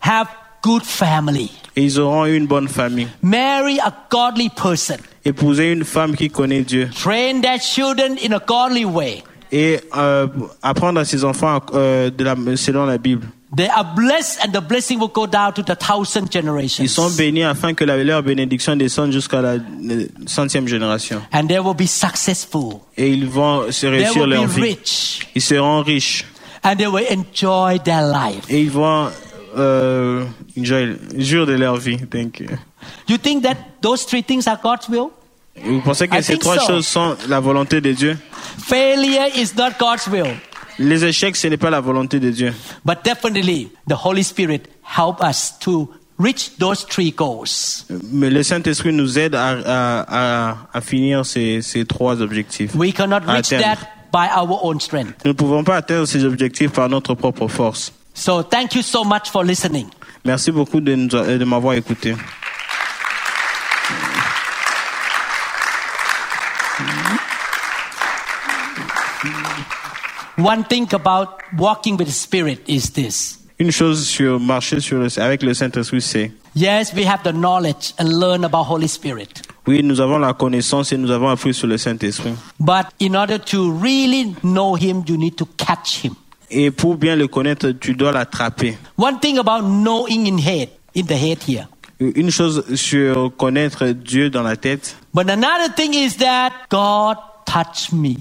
have 0.00 0.28
good 0.62 0.84
family. 0.84 1.50
Et 1.74 1.84
ils 1.84 1.98
auront 1.98 2.26
une 2.26 2.46
bonne 2.46 2.68
famille. 2.68 3.08
Marry 3.22 3.78
a 3.80 3.92
godly 4.10 4.50
person. 4.50 4.96
Épouser 5.24 5.72
une 5.72 5.84
femme 5.84 6.14
qui 6.14 6.30
connaît 6.30 6.62
Dieu. 6.62 6.88
Train 6.94 7.40
their 7.40 7.60
children 7.60 8.16
in 8.24 8.32
a 8.32 8.38
godly 8.38 8.84
way. 8.84 9.24
Et 9.50 9.80
euh, 9.96 10.28
apprendre 10.62 11.00
à 11.00 11.04
ses 11.04 11.24
enfants 11.24 11.60
euh, 11.74 12.10
de 12.10 12.24
la, 12.24 12.36
selon 12.56 12.86
la 12.86 12.98
Bible. 12.98 13.26
They 13.56 13.68
are 13.68 13.84
blessed 13.94 14.40
and 14.44 14.52
the 14.52 14.60
blessing 14.60 14.98
will 14.98 15.08
go 15.08 15.26
down 15.26 15.54
to 15.54 15.62
the 15.62 15.76
thousand 15.76 16.30
generations. 16.30 16.84
Ils 16.84 16.90
sont 16.90 17.08
bénis 17.10 17.44
afin 17.44 17.72
que 17.74 17.84
la, 17.84 17.96
leur 18.04 18.22
bénédiction 18.22 18.76
descende 18.76 19.12
jusqu'à 19.12 19.40
la 19.40 19.54
centième 20.26 20.68
génération. 20.68 21.22
And 21.32 21.46
they 21.46 21.58
will 21.58 21.74
be 21.74 21.86
successful. 21.86 22.80
Et 22.96 23.08
ils 23.10 23.26
vont 23.26 23.70
se 23.70 23.86
They 23.86 23.96
réussir 24.04 24.22
will 24.22 24.30
leur 24.30 24.44
be 24.44 24.50
vie. 24.50 24.60
rich. 24.62 25.26
Ils 25.34 25.40
seront 25.42 25.82
riches. 25.82 26.24
And 26.62 26.76
they 26.76 26.86
will 26.86 27.06
enjoy 27.10 27.78
their 27.82 28.02
life. 28.02 28.44
Et 28.50 28.60
ils 28.60 28.70
vont 28.70 29.08
euh, 29.56 30.24
enjoy, 30.58 30.96
jour 31.16 31.46
de 31.46 31.52
leur 31.54 31.76
vie. 31.76 31.98
Thank 32.10 32.40
you. 32.40 32.48
You 33.08 33.16
think 33.16 33.42
that 33.44 33.56
those 33.80 34.04
three 34.04 34.22
things 34.22 34.46
are 34.46 34.58
God's 34.62 34.88
will? 34.88 35.10
Vous 35.64 35.80
pensez 35.80 36.06
que 36.08 36.16
I 36.18 36.22
ces 36.22 36.36
trois 36.36 36.58
so. 36.58 36.66
choses 36.66 36.86
sont 36.86 37.16
la 37.28 37.40
volonté 37.40 37.80
de 37.80 37.92
Dieu? 37.92 38.18
Failure 38.58 39.28
is 39.34 39.54
not 39.56 39.70
God's 39.78 40.06
will. 40.08 40.34
Les 40.78 41.04
échecs, 41.04 41.36
ce 41.36 41.48
n'est 41.48 41.56
pas 41.56 41.70
la 41.70 41.80
volonté 41.80 42.20
de 42.20 42.30
Dieu. 42.30 42.52
But 42.84 42.98
definitely, 43.04 43.70
the 43.88 43.94
Holy 44.04 44.22
Spirit 44.22 44.62
help 44.82 45.20
us 45.22 45.54
to 45.60 45.90
reach 46.18 46.50
those 46.58 46.84
three 46.86 47.10
goals. 47.10 47.84
Mais 48.12 48.30
le 48.30 48.42
Saint-Esprit 48.42 48.92
nous 48.92 49.18
aide 49.18 49.34
à, 49.34 49.48
à, 49.48 50.50
à, 50.50 50.56
à 50.72 50.80
finir 50.80 51.24
ces, 51.24 51.62
ces 51.62 51.84
trois 51.84 52.20
objectifs. 52.20 52.74
We 52.74 52.92
cannot 52.92 53.20
reach 53.26 53.48
that 53.50 53.78
by 54.12 54.28
our 54.36 54.58
own 54.62 54.80
strength. 54.80 55.14
Nous 55.24 55.32
ne 55.32 55.36
pouvons 55.36 55.64
pas 55.64 55.76
atteindre 55.76 56.06
ces 56.06 56.24
objectifs 56.24 56.72
par 56.72 56.88
notre 56.88 57.14
propre 57.14 57.48
force. 57.48 57.92
So 58.14 58.42
thank 58.42 58.74
you 58.74 58.82
so 58.82 59.04
much 59.04 59.30
for 59.30 59.44
listening. 59.44 59.86
Merci 60.24 60.50
beaucoup 60.50 60.80
de, 60.80 60.94
nous- 60.94 61.08
de 61.08 61.44
m'avoir 61.44 61.74
écouté. 61.74 62.14
One 70.38 70.64
thing 70.64 70.86
about 70.92 71.40
walking 71.56 71.96
with 71.96 72.08
the 72.08 72.12
Spirit 72.12 72.60
is 72.68 72.90
this. 72.92 73.38
Une 73.58 73.70
chose 73.70 74.06
sur 74.06 74.38
marcher 74.38 74.80
sur 74.80 74.98
le, 74.98 75.08
avec 75.18 75.42
le 75.42 75.54
Saint-Esprit, 75.54 76.02
c'est 76.02 76.30
Yes, 76.54 76.92
we 76.94 77.06
have 77.06 77.22
the 77.22 77.32
knowledge 77.32 77.94
and 77.98 78.18
learn 78.20 78.44
about 78.44 78.64
Holy 78.68 78.86
Spirit. 78.88 79.28
oui, 79.66 79.82
nous 79.82 80.00
avons 80.00 80.18
la 80.18 80.34
connaissance 80.34 80.92
et 80.92 80.98
nous 80.98 81.10
avons 81.10 81.28
appris 81.30 81.54
sur 81.54 81.66
le 81.66 81.78
Saint-Esprit. 81.78 82.34
But 82.60 82.86
in 83.00 83.14
order 83.14 83.38
to 83.38 83.70
really 83.72 84.34
know 84.42 84.76
Him, 84.76 85.04
you 85.08 85.16
need 85.16 85.36
to 85.36 85.46
catch 85.56 86.04
Him. 86.04 86.14
Et 86.50 86.70
pour 86.70 86.96
bien 86.96 87.16
le 87.16 87.28
connaître, 87.28 87.70
tu 87.70 87.94
dois 87.94 88.12
l'attraper. 88.12 88.76
One 88.98 89.18
thing 89.20 89.38
about 89.38 89.62
knowing 89.62 90.26
in 90.26 90.38
head, 90.38 90.68
in 90.94 91.04
the 91.06 91.16
head 91.16 91.38
here. 91.48 91.66
Une 91.98 92.30
chose 92.30 92.62
sur 92.76 93.34
connaître 93.38 93.86
Dieu 93.86 94.28
dans 94.28 94.42
la 94.42 94.56
tête. 94.56 94.96
But 95.14 95.30
another 95.30 95.74
thing 95.74 95.94
is 95.94 96.18
that 96.18 96.50
God 96.70 97.16
touched 97.46 97.92
me. 97.94 98.16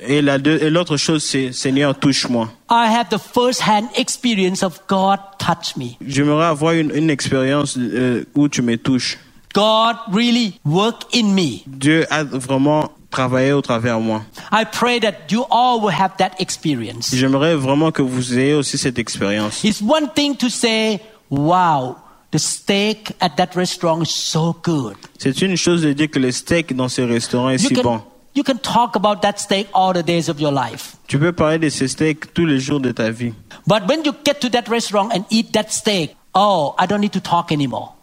Et 0.00 0.20
la 0.20 0.38
deux- 0.38 0.58
et 0.62 0.68
l'autre 0.70 0.96
chose, 0.96 1.24
c'est 1.24 1.52
Seigneur, 1.52 1.98
touche-moi. 1.98 2.48
I 2.70 2.86
have 2.94 3.08
the 3.08 3.18
first-hand 3.18 3.86
experience 3.96 4.62
of 4.62 4.80
God 4.88 5.18
touch 5.38 5.76
me. 5.76 5.96
J'aimerais 6.06 6.46
avoir 6.46 6.74
une, 6.74 6.90
une 6.94 7.08
expérience 7.10 7.76
euh, 7.78 8.24
où 8.34 8.48
tu 8.48 8.60
me 8.62 8.76
touches. 8.76 9.18
God 9.54 9.96
really 10.12 10.60
work 10.66 11.04
in 11.14 11.28
me. 11.32 11.60
Dieu 11.66 12.04
a 12.10 12.24
vraiment 12.24 12.90
travaillé 13.10 13.52
au 13.52 13.62
travers 13.62 13.98
de 13.98 14.02
moi. 14.04 14.22
I 14.52 14.64
pray 14.70 15.00
that 15.00 15.30
you 15.30 15.46
all 15.50 15.80
will 15.80 15.94
have 15.98 16.16
that 16.18 16.32
experience. 16.38 17.14
J'aimerais 17.14 17.54
vraiment 17.56 17.90
que 17.90 18.02
vous 18.02 18.38
ayez 18.38 18.52
aussi 18.52 18.76
cette 18.76 18.98
expérience. 18.98 19.64
It's 19.64 19.80
one 19.80 20.10
thing 20.14 20.36
to 20.36 20.50
say, 20.50 21.00
wow, 21.30 21.96
the 22.32 22.38
steak 22.38 23.12
at 23.20 23.30
that 23.36 23.54
restaurant 23.54 24.02
is 24.02 24.10
so 24.10 24.54
good. 24.62 24.96
C'est 25.18 25.40
une 25.40 25.56
chose 25.56 25.80
de 25.80 25.94
dire 25.94 26.10
que 26.10 26.18
le 26.18 26.32
steak 26.32 26.76
dans 26.76 26.90
ce 26.90 27.00
restaurant 27.00 27.48
est 27.48 27.62
You 27.62 27.68
si 27.68 27.74
can, 27.76 27.82
bon. 27.82 28.02
You 28.36 28.44
can 28.44 28.58
talk 28.58 28.94
about 28.96 29.22
that 29.22 29.40
steak 29.40 29.66
all 29.72 29.92
the 29.92 30.02
days 30.02 30.28
of 30.28 30.38
your 30.38 30.52
life. 30.52 30.96
Tu 31.08 31.18
peux 31.18 31.32
parler 31.32 31.58
de 31.58 31.68
ce 31.70 31.86
steak 31.86 32.34
tous 32.34 32.46
les 32.46 32.60
jours 32.60 32.80
de 32.80 32.92
ta 32.92 33.10
vie. 33.10 33.32
But 33.66 33.88
when 33.88 34.04
you 34.04 34.12
get 34.24 34.40
to 34.40 34.50
that 34.50 34.68
restaurant 34.68 35.10
and 35.12 35.24
eat 35.30 35.52
that 35.52 35.72
steak, 35.72 36.14
oh, 36.34 36.74
I 36.78 36.86
don't 36.86 37.00
need 37.00 37.12
to 37.12 37.20
talk 37.20 37.50
anymore. 37.50 37.94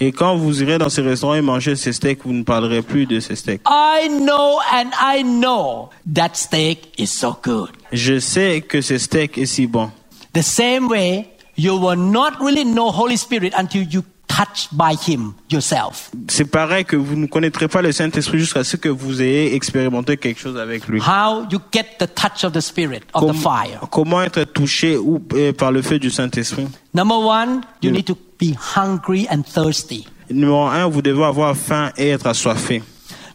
Et 0.00 0.10
quand 0.10 0.36
vous 0.36 0.62
irez 0.62 0.78
dans 0.78 0.88
ce 0.88 1.00
restaurant 1.00 1.34
et 1.34 1.42
manger 1.42 1.76
ce 1.76 1.92
steak, 1.92 2.24
vous 2.24 2.32
ne 2.32 2.42
parlerez 2.42 2.82
plus 2.82 3.06
de 3.06 3.20
ce 3.20 3.34
steak. 3.34 3.60
I 3.66 4.08
know 4.08 4.58
and 4.72 4.90
I 5.00 5.22
know 5.22 5.90
that 6.14 6.30
steak 6.34 6.92
is 6.98 7.06
so 7.06 7.36
good. 7.42 7.70
Je 7.92 8.18
sais 8.18 8.62
que 8.62 8.80
ce 8.80 8.98
steak 8.98 9.38
est 9.38 9.46
si 9.46 9.66
bon. 9.66 9.90
The 10.32 10.42
same 10.42 10.88
way, 10.88 11.28
you 11.56 11.76
will 11.76 11.98
not 11.98 12.40
really 12.40 12.64
know 12.64 12.90
Holy 12.90 13.16
Spirit 13.16 13.52
until 13.56 13.82
you 13.82 14.02
touched 14.36 14.68
by 14.72 14.94
Him 14.94 15.34
yourself. 15.50 16.10
C'est 16.28 16.44
pareil 16.50 16.84
que 16.84 16.96
vous 16.96 17.16
ne 17.16 17.26
connaîtrez 17.26 17.68
pas 17.68 17.82
le 17.82 17.92
Saint-Esprit 17.92 18.38
jusqu'à 18.38 18.64
ce 18.64 18.76
que 18.76 18.88
vous 18.88 19.20
ayez 19.20 19.54
expérimenté 19.54 20.16
quelque 20.16 20.40
chose 20.40 20.56
avec 20.58 20.86
lui. 20.88 21.00
How 21.00 21.46
you 21.50 21.58
get 21.72 21.96
the 21.98 22.06
touch 22.14 22.44
of 22.44 22.52
the 22.52 22.60
Spirit, 22.60 23.02
of 23.14 23.30
the 23.30 23.34
fire. 23.34 23.80
comment 23.90 24.22
être 24.22 24.44
touché 24.44 24.96
ou, 24.96 25.20
euh, 25.34 25.52
par 25.52 25.72
le 25.72 25.82
feu 25.82 25.98
du 25.98 26.10
Saint-Esprit 26.10 26.66
Number 26.94 27.18
one, 27.18 27.62
you 27.82 27.90
Yeah. 27.90 27.92
need 27.92 28.06
to 28.06 28.16
be 28.40 28.54
hungry 28.76 29.26
and 29.30 29.42
thirsty. 29.42 30.06
Numéro 30.30 30.66
un, 30.66 30.86
vous 30.88 31.02
devez 31.02 31.24
avoir 31.24 31.56
faim 31.56 31.90
et 31.96 32.08
être 32.08 32.26
assoiffé. 32.26 32.82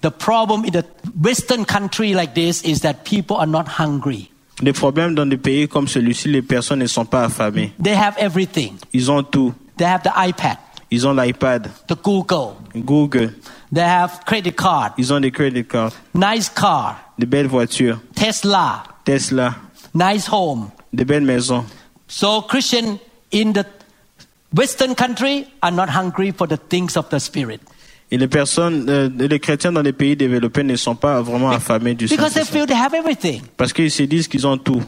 The 0.02 0.10
problem 0.10 0.64
in 0.66 0.72
the 0.72 0.86
Western 1.24 1.66
country 1.66 2.14
like 2.14 2.34
this 2.34 2.62
is 2.64 2.80
that 2.82 3.04
people 3.04 3.38
are 3.38 3.48
not 3.48 3.66
hungry. 3.80 4.30
Les 4.62 4.74
problèmes 4.74 5.14
dans 5.14 5.26
des 5.28 5.38
pays 5.38 5.68
comme 5.68 5.88
celui-ci, 5.88 6.30
les 6.30 6.42
personnes 6.42 6.80
ne 6.80 6.88
sont 6.88 7.06
pas 7.06 7.26
affamées. 7.26 7.72
They 7.84 7.94
have 7.94 8.16
everything. 8.18 8.74
Ils 8.94 9.12
ont 9.12 9.22
tout. 9.24 9.54
They 9.78 9.86
have 9.86 10.02
the 10.02 10.12
iPad, 10.18 10.58
Ils 10.90 11.06
ont 11.06 11.14
l'iPad, 11.14 11.70
the 11.88 11.96
Google. 12.02 12.56
Google, 12.76 13.34
They 13.74 13.82
have 13.84 14.22
credit 14.26 14.54
card, 14.56 14.94
ils 14.98 15.12
ont 15.12 15.20
des 15.20 15.32
credit 15.32 15.66
cards, 15.66 15.92
nice 16.14 16.50
car, 16.50 16.96
des 17.20 17.26
belles 17.26 17.48
voitures, 17.48 18.00
Tesla, 18.16 18.84
Tesla, 19.04 19.56
nice 19.94 20.30
home. 20.32 20.70
des 20.94 21.04
belles 21.04 21.26
maisons. 21.26 21.66
So 22.08 22.42
Christian 22.44 23.00
in 23.34 23.52
the 23.52 23.66
Western 24.56 24.96
country 24.96 25.46
are 25.62 25.72
not 25.72 25.90
hungry 25.90 26.32
for 26.32 26.48
the 26.48 26.56
things 26.58 26.96
of 26.96 27.10
the 27.10 27.20
Spirit 27.20 27.60
Et 28.10 28.18
les 28.18 28.30
personnes, 28.30 28.86
euh, 28.88 29.10
les 29.18 29.40
chrétiens 29.42 29.74
dans 29.74 29.82
les 29.82 29.92
pays 29.92 30.16
développés 30.16 30.64
ne 30.64 30.78
sont 30.78 30.96
pas 30.96 31.22
vraiment 31.22 31.50
affamés 31.52 31.94
du 31.94 32.08
because 32.08 32.34
they 32.34 32.46
feel 32.46 32.66
they 32.66 32.74
have 32.74 32.94
everything. 32.94 33.42
Parce 33.58 33.74
qu'ils 33.74 33.92
se 33.92 34.04
disent 34.04 34.30
qu'ils 34.30 34.48
ont 34.48 34.58
tout. 34.58 34.82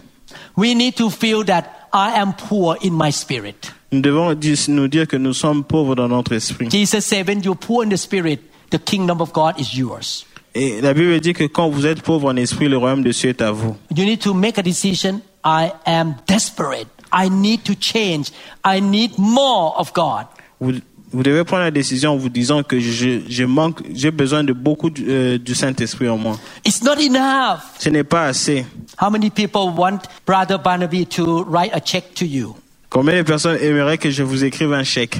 We 0.55 0.73
need 0.73 0.95
to 0.95 1.09
feel 1.09 1.43
that 1.43 1.65
I 1.93 2.13
am 2.15 2.31
poor 2.33 2.77
in 2.81 2.91
my 2.93 3.11
spirit. 3.11 3.73
Nous 3.91 4.01
devons 4.01 4.35
nous 4.67 4.87
dire 4.87 5.07
que 5.07 5.17
nous 5.17 5.33
sommes 5.33 5.63
pauvres 5.63 5.95
dans 5.95 6.07
notre 6.07 6.33
esprit. 6.33 6.69
Jesus 6.69 7.01
said, 7.01 7.27
when 7.27 7.41
you're 7.41 7.57
poor 7.57 7.83
in 7.83 7.89
the 7.89 7.97
spirit, 7.97 8.39
the 8.69 8.77
kingdom 8.77 9.19
of 9.21 9.33
God 9.33 9.59
is 9.59 9.75
yours. 9.75 10.25
Et 10.53 10.81
la 10.81 10.93
Bible 10.93 11.19
dit 11.19 11.33
que 11.33 11.45
quand 11.45 11.69
vous 11.69 11.85
êtes 11.85 12.01
pauvre 12.01 12.31
en 12.31 12.35
esprit, 12.35 12.67
le 12.67 12.77
royaume 12.77 13.03
de 13.03 13.11
Dieu 13.11 13.29
est 13.29 13.41
à 13.41 13.51
vous. 13.51 13.75
You 13.95 14.05
need 14.05 14.19
to 14.21 14.33
make 14.33 14.57
a 14.57 14.63
decision. 14.63 15.21
I 15.43 15.71
am 15.85 16.15
desperate. 16.27 16.87
I 17.11 17.29
need 17.29 17.63
to 17.63 17.73
change. 17.79 18.31
I 18.65 18.81
need 18.81 19.17
more 19.17 19.75
of 19.79 19.93
God. 19.93 20.25
Vous, 20.59 20.73
vous 21.11 21.23
devez 21.23 21.43
prendre 21.43 21.63
la 21.63 21.71
décision 21.71 22.11
en 22.13 22.17
vous 22.17 22.29
disant 22.29 22.61
que 22.61 22.79
je, 22.79 23.21
je 23.27 23.43
manque, 23.43 23.81
j'ai 23.93 24.11
besoin 24.11 24.43
de 24.43 24.53
beaucoup 24.53 24.89
du, 24.89 25.05
euh, 25.07 25.37
du 25.39 25.55
Saint-Esprit 25.55 26.09
en 26.09 26.17
moi. 26.17 26.37
It's 26.65 26.83
not 26.83 26.99
enough. 26.99 27.61
Ce 27.79 27.89
n'est 27.89 28.03
pas 28.03 28.25
assez. 28.25 28.65
How 29.01 29.09
many 29.09 29.29
people 29.29 29.71
want 29.75 30.01
Brother 30.25 30.59
Barnaby 30.59 31.05
to 31.07 31.43
write 31.43 31.71
a 31.73 31.79
check 31.79 32.13
to 32.15 32.25
you? 32.25 32.55
Combien 32.89 33.17
de 33.17 33.21
personnes 33.21 33.57
aimeraient 33.61 33.97
que 33.97 34.09
je 34.09 34.23
vous 34.23 34.43
écrive 34.43 34.73
un 34.73 34.83
chèque? 34.83 35.19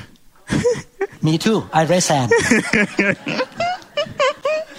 Me 1.22 1.38
too. 1.38 1.64
I 1.74 1.86
raise 1.86 2.10
hand. 2.10 2.32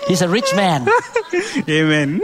He's 0.09 0.23
a 0.23 0.29
rich 0.29 0.53
man. 0.57 0.89
Amen. 1.69 2.21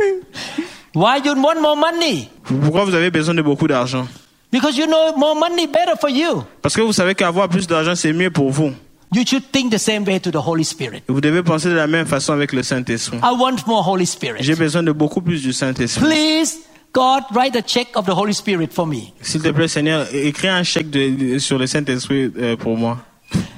Why 0.95 1.21
you 1.25 1.35
want 1.35 1.61
more 1.61 1.77
money? 1.77 2.31
Pourquoi 2.43 2.85
vous 2.85 2.95
avez 2.95 3.11
besoin 3.11 3.35
de 3.35 3.43
beaucoup 3.43 3.69
d'argent? 3.69 4.09
Because 4.51 4.77
you 4.77 4.87
know 4.87 5.13
more 5.17 5.35
money 5.35 5.67
better 5.67 5.95
for 6.01 6.09
you. 6.09 6.45
Parce 6.63 6.75
que 6.75 6.81
vous 6.81 6.93
savez 6.95 7.15
qu'avoir 7.15 7.49
plus 7.49 7.67
d'argent, 7.67 7.95
c'est 7.95 8.13
mieux 8.13 8.31
pour 8.31 8.51
vous. 8.51 8.73
You 9.15 9.25
should 9.25 9.53
think 9.53 9.71
the 9.71 9.79
same 9.79 10.05
way 10.05 10.19
to 10.19 10.31
the 10.31 10.41
Holy 10.45 10.65
Spirit. 10.65 11.03
Vous 11.07 11.21
devez 11.21 11.43
penser 11.43 11.69
de 11.69 11.75
la 11.75 11.87
même 11.87 12.07
façon 12.07 12.33
avec 12.33 12.53
le 12.53 12.63
Saint-Esprit. 12.63 13.19
I 13.19 13.37
want 13.39 13.57
more 13.67 13.87
Holy 13.87 14.07
Spirit. 14.07 14.39
J'ai 14.41 14.57
besoin 14.57 14.83
de 14.83 14.91
beaucoup 14.91 15.21
plus 15.21 15.43
du 15.43 15.53
Saint-Esprit. 15.53 16.05
Please, 16.05 16.59
God, 16.97 17.25
write 17.35 17.55
a 17.57 17.61
check 17.63 17.89
of 17.95 18.07
the 18.07 18.15
Holy 18.15 18.33
Spirit 18.33 18.73
for 18.73 18.87
me. 18.87 19.13
S'il 19.21 19.43
te 19.43 19.51
plaît, 19.51 19.69
Seigneur, 19.69 20.07
écris 20.15 20.49
un 20.49 20.63
chèque 20.63 20.89
de- 20.89 21.39
sur 21.39 21.59
le 21.59 21.67
Saint-Esprit 21.67 22.33
euh, 22.39 22.57
pour 22.57 22.75
moi. 22.75 22.97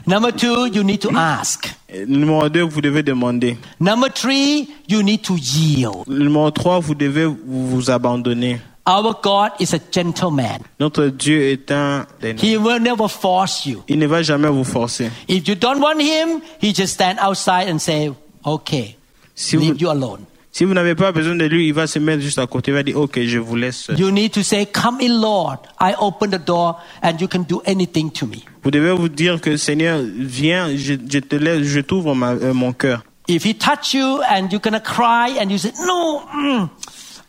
Number 0.09 0.33
two, 0.33 0.67
you 0.67 0.83
need 0.83 0.99
to 1.01 1.11
ask. 1.15 1.73
Numéro 2.09 2.49
2, 2.49 2.63
vous 2.63 2.81
devez 2.81 3.05
demander. 3.05 3.57
Number 3.79 4.09
three, 4.13 4.69
you 4.89 5.03
need 5.05 5.23
to 5.23 5.37
yield. 5.37 6.09
Numéro 6.09 6.51
3, 6.51 6.81
vous 6.81 6.97
devez 6.97 7.27
vous, 7.27 7.37
vous 7.47 7.91
abandonner. 7.93 8.59
Our 8.89 9.15
God 9.23 9.53
is 9.61 9.73
a 9.73 9.79
gentleman. 9.93 10.59
Notre 10.81 11.07
Dieu 11.07 11.53
est 11.53 11.71
un... 11.71 12.07
He 12.43 12.57
will 12.57 12.81
never 12.81 13.07
force 13.07 13.67
you. 13.67 13.85
Il 13.87 14.01
ne 14.01 14.07
va 14.09 14.23
jamais 14.23 14.49
vous 14.49 14.65
forcer. 14.65 15.11
If 15.29 15.47
you 15.47 15.55
don't 15.55 15.79
want 15.81 16.01
him, 16.01 16.41
he 16.61 16.75
just 16.75 16.95
stand 16.95 17.19
outside 17.23 17.69
and 17.69 17.79
say, 17.79 18.11
okay, 18.45 18.97
Si 19.37 19.55
vous, 19.55 19.63
leave 19.63 19.81
you 19.81 19.91
alone. 19.91 20.25
Si 20.51 20.65
vous 20.65 20.75
n'avez 20.75 20.95
pas 20.95 21.13
besoin 21.13 21.37
de 21.37 21.45
lui, 21.45 21.69
il 21.69 21.75
va 21.75 21.87
se 21.87 21.99
mettre 21.99 22.23
juste 22.23 22.39
à 22.39 22.47
côté, 22.47 22.71
il 22.71 22.75
va 22.75 22.83
dire, 22.83 22.99
ok, 22.99 23.21
je 23.23 23.39
vous 23.39 23.57
laisse. 23.57 23.91
You 23.97 24.11
need 24.11 24.33
to 24.33 24.43
say, 24.43 24.67
come 24.67 24.99
in, 25.01 25.21
Lord. 25.21 25.59
I 25.81 25.95
open 25.99 26.31
the 26.31 26.45
door 26.45 26.77
and 27.03 27.21
you 27.21 27.29
can 27.29 27.41
do 27.41 27.63
anything 27.67 28.11
to 28.13 28.27
me. 28.27 28.39
Vous 28.65 28.71
devez 28.71 28.93
vous 28.93 29.09
dire 29.09 29.41
que 29.41 29.57
Seigneur, 29.57 30.01
viens, 30.03 30.77
je, 30.77 30.95
je 30.95 31.19
te 31.21 31.37
laisse, 31.37 31.63
je 31.65 31.81
t'ouvre 31.81 32.17
euh, 32.23 32.55
mon 32.55 32.73
cœur. 32.73 33.05
If 33.29 33.45
he 33.45 33.55
touch 33.55 33.93
you 33.93 34.21
and 34.23 34.49
you're 34.51 34.61
gonna 34.61 34.81
cry 34.81 35.39
and 35.39 35.51
you 35.51 35.59
say, 35.59 35.71
no, 35.87 36.23
mm, 36.35 36.71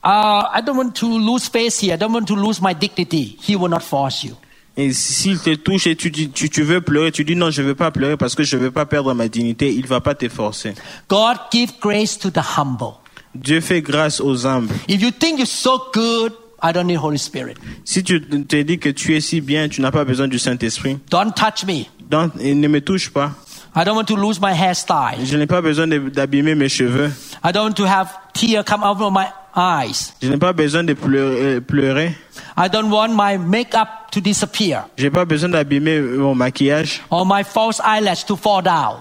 uh, 0.03 0.47
I 0.53 0.61
don't 0.65 0.77
want 0.77 0.95
to 0.95 1.19
lose 1.19 1.49
face 1.49 1.79
here. 1.79 1.93
I 1.93 1.97
don't 1.97 2.13
want 2.13 2.25
to 2.27 2.35
lose 2.35 2.61
my 2.61 2.73
dignity. 2.73 3.37
He 3.41 3.55
will 3.55 3.69
not 3.69 3.83
force 3.83 4.23
you. 4.23 4.37
Et 4.77 4.93
s'il 4.93 5.39
te 5.39 5.53
touche 5.55 5.87
et 5.87 5.97
tu, 5.97 6.09
tu, 6.09 6.49
tu 6.49 6.63
veux 6.63 6.79
pleurer, 6.79 7.11
tu 7.11 7.25
dis 7.25 7.35
non, 7.35 7.51
je 7.51 7.61
ne 7.61 7.67
veux 7.67 7.75
pas 7.75 7.91
pleurer 7.91 8.15
parce 8.15 8.33
que 8.33 8.43
je 8.43 8.55
ne 8.55 8.61
veux 8.61 8.71
pas 8.71 8.85
perdre 8.85 9.13
ma 9.13 9.27
dignité, 9.27 9.73
il 9.73 9.81
ne 9.81 9.87
va 9.87 9.99
pas 9.99 10.15
te 10.15 10.29
forcer. 10.29 10.73
God 11.09 11.37
give 11.51 11.73
grace 11.81 12.17
to 12.17 12.29
the 12.29 12.41
humble. 12.57 12.93
Dieu 13.35 13.61
fait 13.61 13.81
grâce 13.81 14.19
aux 14.21 14.45
humbles. 14.45 14.73
If 14.87 15.01
you 15.01 15.11
think 15.11 15.37
you're 15.39 15.45
so 15.47 15.81
good, 15.93 16.33
I 16.61 16.73
don't 16.73 16.87
need 16.87 16.97
Holy 16.97 17.19
Spirit. 17.19 17.55
Si 17.85 18.03
tu 18.03 18.19
te 18.21 18.61
dis 18.63 18.79
que 18.79 18.89
tu 18.89 19.15
es 19.15 19.21
si 19.21 19.39
bien, 19.41 19.69
tu 19.69 19.81
n'as 19.81 19.91
pas 19.91 20.03
besoin 20.03 20.27
du 20.27 20.39
Saint-Esprit, 20.39 20.97
Don't 21.09 21.33
touch 21.33 21.65
me. 21.65 21.85
donc, 22.09 22.31
il 22.41 22.59
ne 22.59 22.67
me 22.67 22.81
touche 22.81 23.09
pas. 23.11 23.31
I 23.75 23.85
don't 23.85 23.95
want 23.95 24.05
to 24.05 24.15
lose 24.15 24.41
my 24.41 24.51
hairstyle. 24.53 25.23
Je 25.25 25.37
n'ai 25.37 25.45
pas 25.45 25.61
besoin 25.61 25.87
d'abîmer 25.87 26.55
mes 26.55 26.69
cheveux. 26.69 27.11
I 27.45 27.51
don't 27.53 27.65
want 27.65 27.73
to 27.75 27.85
have 27.85 28.09
tear 28.33 28.63
come 28.63 28.83
out 28.83 28.99
of 28.99 29.13
my 29.13 29.27
eyes. 29.55 30.11
Je 30.21 30.27
n'ai 30.27 30.37
pas 30.37 30.53
besoin 30.53 30.83
de 30.83 30.93
pleurer. 30.93 31.41
euh, 31.57 31.61
pleurer. 31.61 32.15
I 32.57 32.67
don't 32.67 32.89
want 32.91 33.09
my 33.13 33.37
makeup 33.37 34.09
to 34.11 34.19
disappear 34.19 34.85
Je 34.97 35.03
n'ai 35.03 35.11
pas 35.11 35.23
besoin 35.23 35.49
d'abîmer 35.49 36.01
mon 36.01 36.33
maquillage 36.35 37.01
or 37.11 37.25
my 37.27 37.43
false 37.43 37.79
eyelash 37.85 38.25
to 38.25 38.35
fall 38.35 38.63
down. 38.63 38.97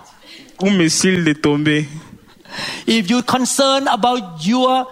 ou 0.60 0.68
mes 0.70 0.90
cils 0.90 1.24
de 1.24 1.32
tomber. 1.32 1.88
If 2.86 3.10
you're 3.10 3.22
concerned 3.22 3.88
about 3.90 4.44
your 4.46 4.86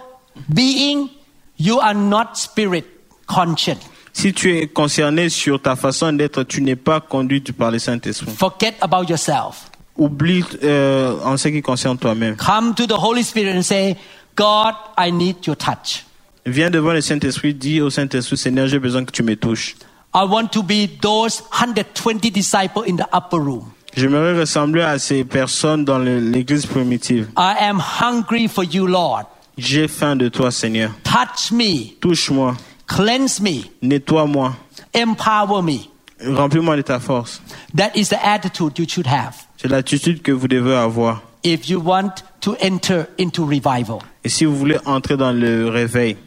being, 0.53 1.09
you 1.57 1.79
are 1.79 1.95
not 1.95 2.35
spirit 2.35 2.85
conscious. 3.25 3.77
Si 4.13 4.33
tu 4.33 4.57
es 4.57 4.67
concerné 4.67 5.29
sur 5.29 5.61
ta 5.61 5.75
façon 5.75 6.11
d'être, 6.11 6.43
tu 6.43 6.61
n'es 6.61 6.75
pas 6.75 6.99
conduit 6.99 7.41
par 7.41 7.69
le 7.69 7.77
Saint-Esprit. 7.77 8.31
Forget 8.31 8.73
about 8.81 9.03
yourself. 9.07 9.69
Oublie 9.95 10.43
euh, 10.63 11.19
en 11.23 11.37
ce 11.37 11.49
qui 11.49 11.61
concerne 11.61 11.97
toi-même. 11.99 12.35
Come 12.35 12.73
to 12.73 12.87
the 12.87 12.97
Holy 12.97 13.23
Spirit 13.23 13.55
and 13.55 13.61
say, 13.61 13.95
God, 14.35 14.73
I 14.97 15.11
need 15.11 15.45
your 15.45 15.55
touch. 15.55 16.03
Viens 16.47 16.71
devant 16.71 16.93
le 16.93 17.01
Saint-Esprit, 17.01 17.53
dis 17.53 17.81
au 17.81 17.89
Saint-Esprit, 17.89 18.37
Seigneur, 18.37 18.67
j'ai 18.67 18.79
besoin 18.79 19.05
que 19.05 19.11
tu 19.11 19.21
me 19.21 19.35
touches. 19.35 19.75
I 20.15 20.23
want 20.23 20.47
to 20.53 20.63
be 20.63 20.87
those 21.01 21.43
120 21.51 22.31
disciples 22.31 22.85
in 22.87 22.95
the 22.95 23.07
upper 23.13 23.37
room. 23.37 23.71
J'aimerais 23.97 24.39
ressembler 24.39 24.83
à 24.83 24.99
ces 24.99 25.23
personnes 25.23 25.83
dans 25.83 25.97
l'église 25.97 26.67
primitive. 26.67 27.29
I 27.35 27.55
am 27.59 27.79
hungry 27.81 28.47
for 28.47 28.63
you, 28.63 28.85
Lord. 28.85 29.23
J'ai 29.57 29.87
faim 29.87 30.15
de 30.15 30.29
toi, 30.29 30.51
Seigneur. 30.51 30.91
Touch 31.03 31.51
me, 31.51 31.95
Touche-moi, 31.99 32.55
cleanse 32.85 33.41
me, 33.41 33.63
nettoie-moi, 33.81 34.53
empower 34.95 35.63
me. 35.63 35.79
remplis-moi 36.23 36.75
de 36.77 36.83
ta 36.83 36.99
force. 36.99 37.41
That 37.75 37.89
is 37.95 38.09
the 38.09 38.23
attitude 38.23 38.77
you 38.77 38.85
should 38.87 39.07
have 39.07 39.33
C'est 39.57 39.67
l'attitude 39.67 40.21
que 40.21 40.31
vous 40.31 40.47
devez 40.47 40.75
avoir. 40.75 41.23
if 41.43 41.67
you 41.67 41.79
want 41.83 42.23
to 42.41 42.55
enter 42.61 43.05
into 43.19 43.45
revival. 43.45 43.97
Et 44.23 44.29
si 44.29 44.45
vous 44.45 44.55
voulez 44.55 44.77
entrer 44.85 45.17
dans 45.17 45.31
le 45.31 45.69
réveil, 45.69 46.17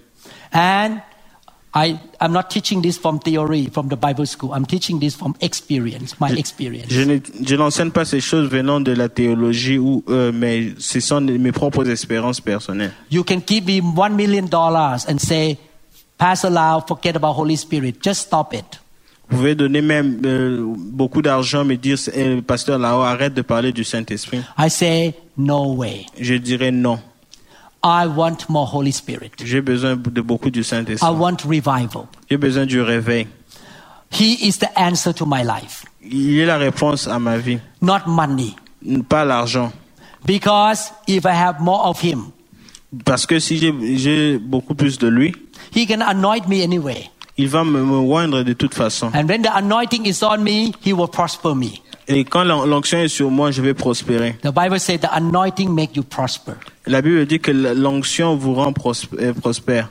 And 0.53 0.97
I, 1.73 2.01
I'm 2.21 2.33
not 2.33 2.51
teaching 2.51 2.83
this 2.83 2.99
from 2.99 3.21
theory, 3.21 3.68
from 3.73 3.89
the 3.89 3.97
Bible 3.97 4.27
school. 4.27 4.53
I'm 4.53 4.66
teaching 4.66 4.99
this 4.99 5.14
from 5.14 5.37
experience, 5.41 6.18
my 6.18 6.31
experience. 6.31 6.89
je 6.91 7.21
je 7.47 7.55
n'enseigne 7.57 7.93
pas 7.93 8.05
ces 8.05 8.21
choses 8.21 8.49
venant 8.49 8.81
de 8.81 8.93
la 8.93 9.09
théologie, 9.09 9.79
ou, 9.79 10.03
euh, 10.09 10.33
mais 10.35 10.73
ce 10.79 10.99
sont 10.99 11.21
mes 11.21 11.53
propres 11.53 11.89
expériences 11.89 12.41
personnelles. 12.41 12.93
You 13.11 13.23
can 13.23 13.41
give 13.47 13.66
me 13.66 13.81
one 13.81 14.16
million 14.16 14.47
dollars 14.47 15.07
and 15.09 15.18
say, 15.18 15.59
Pastor 16.18 16.51
Lau, 16.51 16.81
forget 16.87 17.14
about 17.14 17.37
Holy 17.39 17.57
Spirit. 17.57 18.03
Just 18.03 18.23
stop 18.23 18.53
it. 18.53 18.81
Vous 19.29 19.37
pouvez 19.37 19.55
donner 19.55 19.81
même 19.81 20.21
euh, 20.25 20.64
beaucoup 20.77 21.23
d'argent, 21.23 21.64
me 21.64 21.77
dire, 21.77 21.99
Eh, 22.12 22.43
pasteur 22.43 22.81
là-haut, 22.81 23.03
arrête 23.03 23.33
de 23.33 23.43
parler 23.43 23.71
du 23.73 23.85
Saint-Esprit. 23.85 24.41
I 24.59 24.68
say, 24.68 25.14
no 25.37 25.73
way. 25.75 26.05
Je 26.18 26.35
dirais 26.35 26.73
non. 26.73 26.99
I 27.83 28.07
want 28.07 28.49
more 28.49 28.66
Holy 28.70 28.93
Spirit. 28.93 29.33
J'ai 29.43 29.61
besoin 29.62 29.97
de 29.97 30.20
beaucoup 30.20 30.51
du 30.51 30.61
I 30.61 30.64
Saint-Esprit. 30.64 31.07
I 31.07 31.11
want 31.11 31.39
revival. 31.47 32.07
J'ai 32.31 32.37
besoin 32.37 32.66
du 32.66 32.81
réveil. 32.83 33.26
He 34.12 34.47
is 34.47 34.59
the 34.59 34.68
answer 34.76 35.12
to 35.14 35.24
my 35.24 35.43
life, 35.45 35.85
Il 36.03 36.39
est 36.41 36.47
la 36.47 36.59
réponse 36.59 37.07
à 37.07 37.18
ma 37.18 37.39
vie, 37.39 37.59
not 37.81 38.01
money. 38.07 38.55
pas 39.09 39.24
l'argent. 39.24 39.72
Because 40.26 40.93
if 41.07 41.24
I 41.24 41.33
have 41.33 41.61
more 41.61 41.87
of 41.87 42.03
Him, 42.03 42.33
Parce 43.05 43.24
que 43.24 43.39
si 43.39 43.57
j'ai- 43.57 43.97
j'ai 43.97 44.39
beaucoup 44.39 44.74
plus 44.74 44.99
de 44.99 45.07
lui, 45.09 45.33
He 45.74 45.87
can 45.87 46.01
anoint 46.01 46.49
me 46.49 46.61
anyway. 46.62 47.09
il 47.39 47.49
va 47.49 47.62
me, 47.64 47.83
me 47.85 47.99
oindre 47.99 48.43
de 48.43 48.53
toute 48.53 48.74
façon. 48.74 49.11
And 49.14 49.28
when 49.28 49.43
the 49.43 49.55
anointing 49.55 50.05
is 50.07 50.22
on 50.24 50.39
me, 50.43 50.72
He 50.85 50.93
will 50.93 51.09
prosper 51.09 51.55
me. 51.55 51.81
Et 52.12 52.24
quand 52.24 52.44
l'on- 52.44 52.64
l'onction 52.66 52.98
est 52.98 53.08
sur 53.08 53.30
moi, 53.30 53.50
je 53.50 53.62
vais 53.62 53.74
prospérer. 53.74 54.36
The 54.42 54.52
Bible 54.52 54.78
says 54.80 54.98
the 54.98 55.08
anointing 55.12 55.68
make 55.72 55.96
you 55.96 56.02
prosper. 56.02 56.52
La 56.86 57.00
Bible 57.02 57.24
dit 57.26 57.38
que 57.40 57.50
l'onction 57.52 58.36
vous 58.36 58.54
rend 58.54 58.72
euh, 59.18 59.32
prospère. 59.34 59.88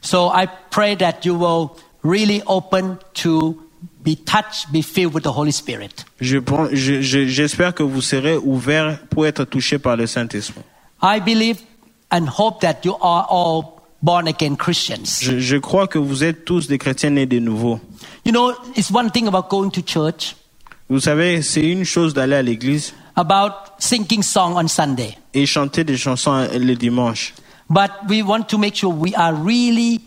So 0.00 0.30
I 0.34 0.46
pray 0.70 0.96
that 0.96 1.24
you 1.24 1.34
will 1.34 1.70
really 2.04 2.42
open 2.46 2.96
to 3.22 3.56
be 4.04 4.14
touched, 4.16 4.70
be 4.72 4.82
filled 4.82 5.12
with 5.14 5.24
the 5.24 5.32
Holy 5.36 5.52
Spirit. 5.52 6.04
Je- 6.20 6.38
je- 6.72 7.26
J'espère 7.26 7.74
que 7.74 7.82
vous 7.82 8.00
serez 8.00 8.36
ouverts 8.36 8.98
pour 9.10 9.26
être 9.26 9.44
touchés 9.44 9.78
par 9.78 9.96
le 9.96 10.06
Saint-Esprit. 10.06 10.62
I 11.02 11.20
believe 11.20 11.58
and 12.12 12.26
hope 12.38 12.60
that 12.60 12.84
you 12.84 12.94
are 13.02 13.26
all 13.30 13.64
born 14.02 14.28
again 14.28 14.54
Christians. 14.56 15.20
Je, 15.20 15.38
je 15.40 15.56
crois 15.56 15.88
que 15.88 15.98
vous 15.98 16.22
êtes 16.22 16.44
tous 16.44 16.68
des 16.68 16.78
chrétiens 16.78 17.10
nés 17.10 17.26
de 17.26 17.40
nouveau. 17.40 17.80
You 18.24 18.32
know, 18.32 18.52
it's 18.76 18.90
one 18.92 19.10
thing 19.10 19.26
about 19.26 19.48
going 19.50 19.70
to 19.70 19.80
church, 19.84 20.36
Vous 20.88 21.00
savez, 21.00 21.42
c'est 21.42 21.62
une 21.66 21.84
chose 21.84 22.14
d'aller 22.14 22.36
à 22.36 22.42
l'église 22.42 22.94
about 23.16 23.54
singing 23.78 24.22
song 24.22 24.54
on 24.56 24.68
Sunday. 24.68 25.16
et 25.34 25.46
chanter 25.46 25.82
des 25.84 25.96
chansons 25.96 26.46
le 26.52 26.74
dimanche. 26.74 27.34
But 27.68 27.90
we 28.08 28.22
want 28.22 28.44
to 28.48 28.58
make 28.58 28.76
sure 28.76 28.90
we 28.92 29.12
are 29.16 29.34
really 29.34 30.00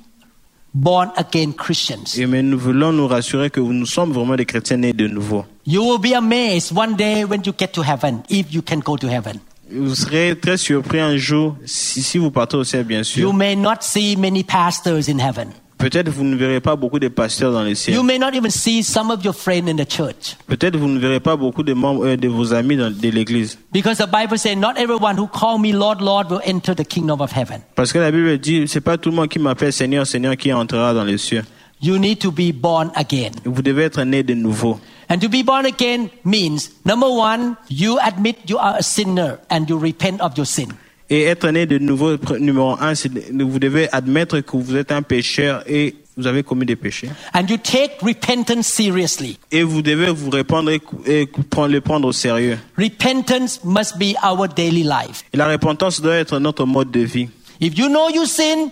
born 0.74 1.10
again 1.18 1.52
Christians. 1.52 2.16
Et 2.18 2.26
mais 2.26 2.42
nous 2.42 2.58
voulons 2.58 2.94
nous 2.94 3.08
rassurer 3.08 3.50
que 3.50 3.60
nous 3.60 3.86
sommes 3.86 4.14
vraiment 4.14 4.36
des 4.38 4.46
chrétiens 4.46 4.78
nés 4.78 4.94
de 4.94 5.08
nouveau. 5.08 5.44
You 5.66 5.82
will 5.84 6.00
be 6.00 6.14
amazed 6.16 6.72
one 6.76 6.96
day 6.96 7.26
when 7.26 7.42
you 7.46 7.54
get 7.58 7.74
to 7.74 7.82
heaven, 7.84 8.22
if 8.30 8.54
you 8.54 8.62
can 8.62 8.80
go 8.80 8.96
to 8.96 9.08
heaven. 9.08 9.40
Vous 9.72 9.94
serez 9.96 10.36
très 10.40 10.58
surpris 10.58 11.00
un 11.00 11.18
jour, 11.18 11.56
si, 11.66 12.02
si 12.02 12.18
vous 12.18 12.32
partez 12.32 12.56
au 12.58 12.64
ciel, 12.64 12.86
bien 12.86 13.00
You 13.00 13.04
sûr. 13.04 13.34
may 13.34 13.56
not 13.56 13.82
see 13.82 14.16
many 14.16 14.44
pastors 14.44 15.10
in 15.10 15.20
heaven. 15.20 15.50
Peut-être 15.80 16.10
vous 16.10 16.26
ne 16.26 16.36
verrez 16.36 16.60
pas 16.60 16.76
beaucoup 16.76 17.00
de 17.00 17.08
pasteurs 17.08 17.54
dans 17.54 17.64
le 17.64 17.74
ciel. 17.74 17.96
You 17.96 18.04
may 18.04 18.20
not 18.20 18.34
even 18.34 18.52
see 18.52 18.84
some 18.84 19.10
of 19.10 19.24
your 19.24 19.34
friends 19.34 19.70
in 19.70 19.78
the 19.78 19.90
church. 19.90 20.36
Peut-être 20.46 20.76
vous 20.76 20.90
ne 20.90 21.00
verrez 21.00 21.22
pas 21.22 21.38
beaucoup 21.38 21.64
de 21.64 21.74
membres 21.74 22.06
euh, 22.06 22.18
de 22.18 22.28
vos 22.28 22.54
amis 22.54 22.76
dans, 22.76 22.92
de 22.92 23.10
l'église. 23.10 23.58
Because 23.72 23.98
the 23.98 24.06
Bible 24.12 24.38
says, 24.38 24.58
not 24.58 24.74
everyone 24.78 25.18
who 25.18 25.26
call 25.28 25.58
me 25.58 25.72
Lord, 25.72 26.02
Lord 26.02 26.30
will 26.32 26.42
enter 26.46 26.76
the 26.76 26.84
kingdom 26.84 27.22
of 27.22 27.32
heaven. 27.32 27.62
Parce 27.76 27.94
que 27.94 27.98
la 28.00 28.12
Bible 28.12 28.38
dit, 28.40 28.68
c'est 28.68 28.82
pas 28.82 28.98
tout 28.98 29.10
le 29.10 29.16
monde 29.16 29.30
qui 29.30 29.40
m'appelle 29.40 29.72
Seigneur, 29.72 30.06
Seigneur 30.06 30.36
qui 30.36 30.52
entrera 30.52 30.94
dans 30.94 31.06
les 31.06 31.18
cieux. 31.18 31.46
You 31.82 31.98
need 31.98 32.20
to 32.20 32.32
be 32.34 32.52
born 32.54 32.92
again. 32.96 33.32
Vous 33.46 33.62
devez 33.62 33.84
être 33.84 34.04
né 34.04 34.22
de 34.22 34.34
nouveau. 34.34 34.82
And 35.10 35.20
to 35.20 35.30
be 35.30 35.46
born 35.46 35.66
again 35.66 36.10
means, 36.26 36.72
number 36.84 37.08
one, 37.08 37.56
you 37.70 37.98
admit 38.06 38.36
you 38.50 38.58
are 38.58 38.76
a 38.78 38.84
sinner 38.84 39.40
and 39.50 39.70
you 39.70 39.78
repent 39.80 40.20
of 40.20 40.36
your 40.36 40.46
sin. 40.46 40.68
Et 41.10 41.24
être 41.24 41.50
né 41.50 41.66
de 41.66 41.78
nouveau, 41.80 42.18
numéro 42.40 42.78
un, 42.80 42.94
vous 42.94 43.60
devez 43.60 43.90
admettre 43.92 44.40
que 44.42 44.58
vous 44.58 44.76
êtes 44.76 44.92
un 44.92 45.02
pécheur 45.02 45.64
et 45.68 45.96
vous 46.16 46.28
avez 46.28 46.44
commis 46.44 46.66
des 46.66 46.76
péchés. 46.76 47.10
And 47.34 47.46
you 47.50 47.58
take 47.58 47.94
repentance 48.02 48.68
seriously. 48.68 49.40
Et 49.52 49.64
vous 49.64 49.82
devez 49.82 50.12
vous 50.12 50.30
répandre 50.30 50.70
et, 50.70 50.82
et 51.08 51.26
prendre- 51.50 51.74
le 51.74 51.82
prendre 51.82 52.08
au 52.08 52.12
sérieux. 52.12 52.60
Repentance 52.78 53.62
must 53.64 53.98
be 53.98 54.14
our 54.24 54.48
daily 54.48 54.84
life. 54.84 55.24
Et 55.34 55.38
la 55.38 55.48
repentance 55.48 56.02
doit 56.02 56.16
être 56.16 56.38
notre 56.40 56.66
mode 56.66 56.92
de 56.92 57.00
vie. 57.00 57.30
If 57.62 57.78
you 57.78 57.88
know 57.88 58.10
you 58.14 58.26
sin, 58.26 58.70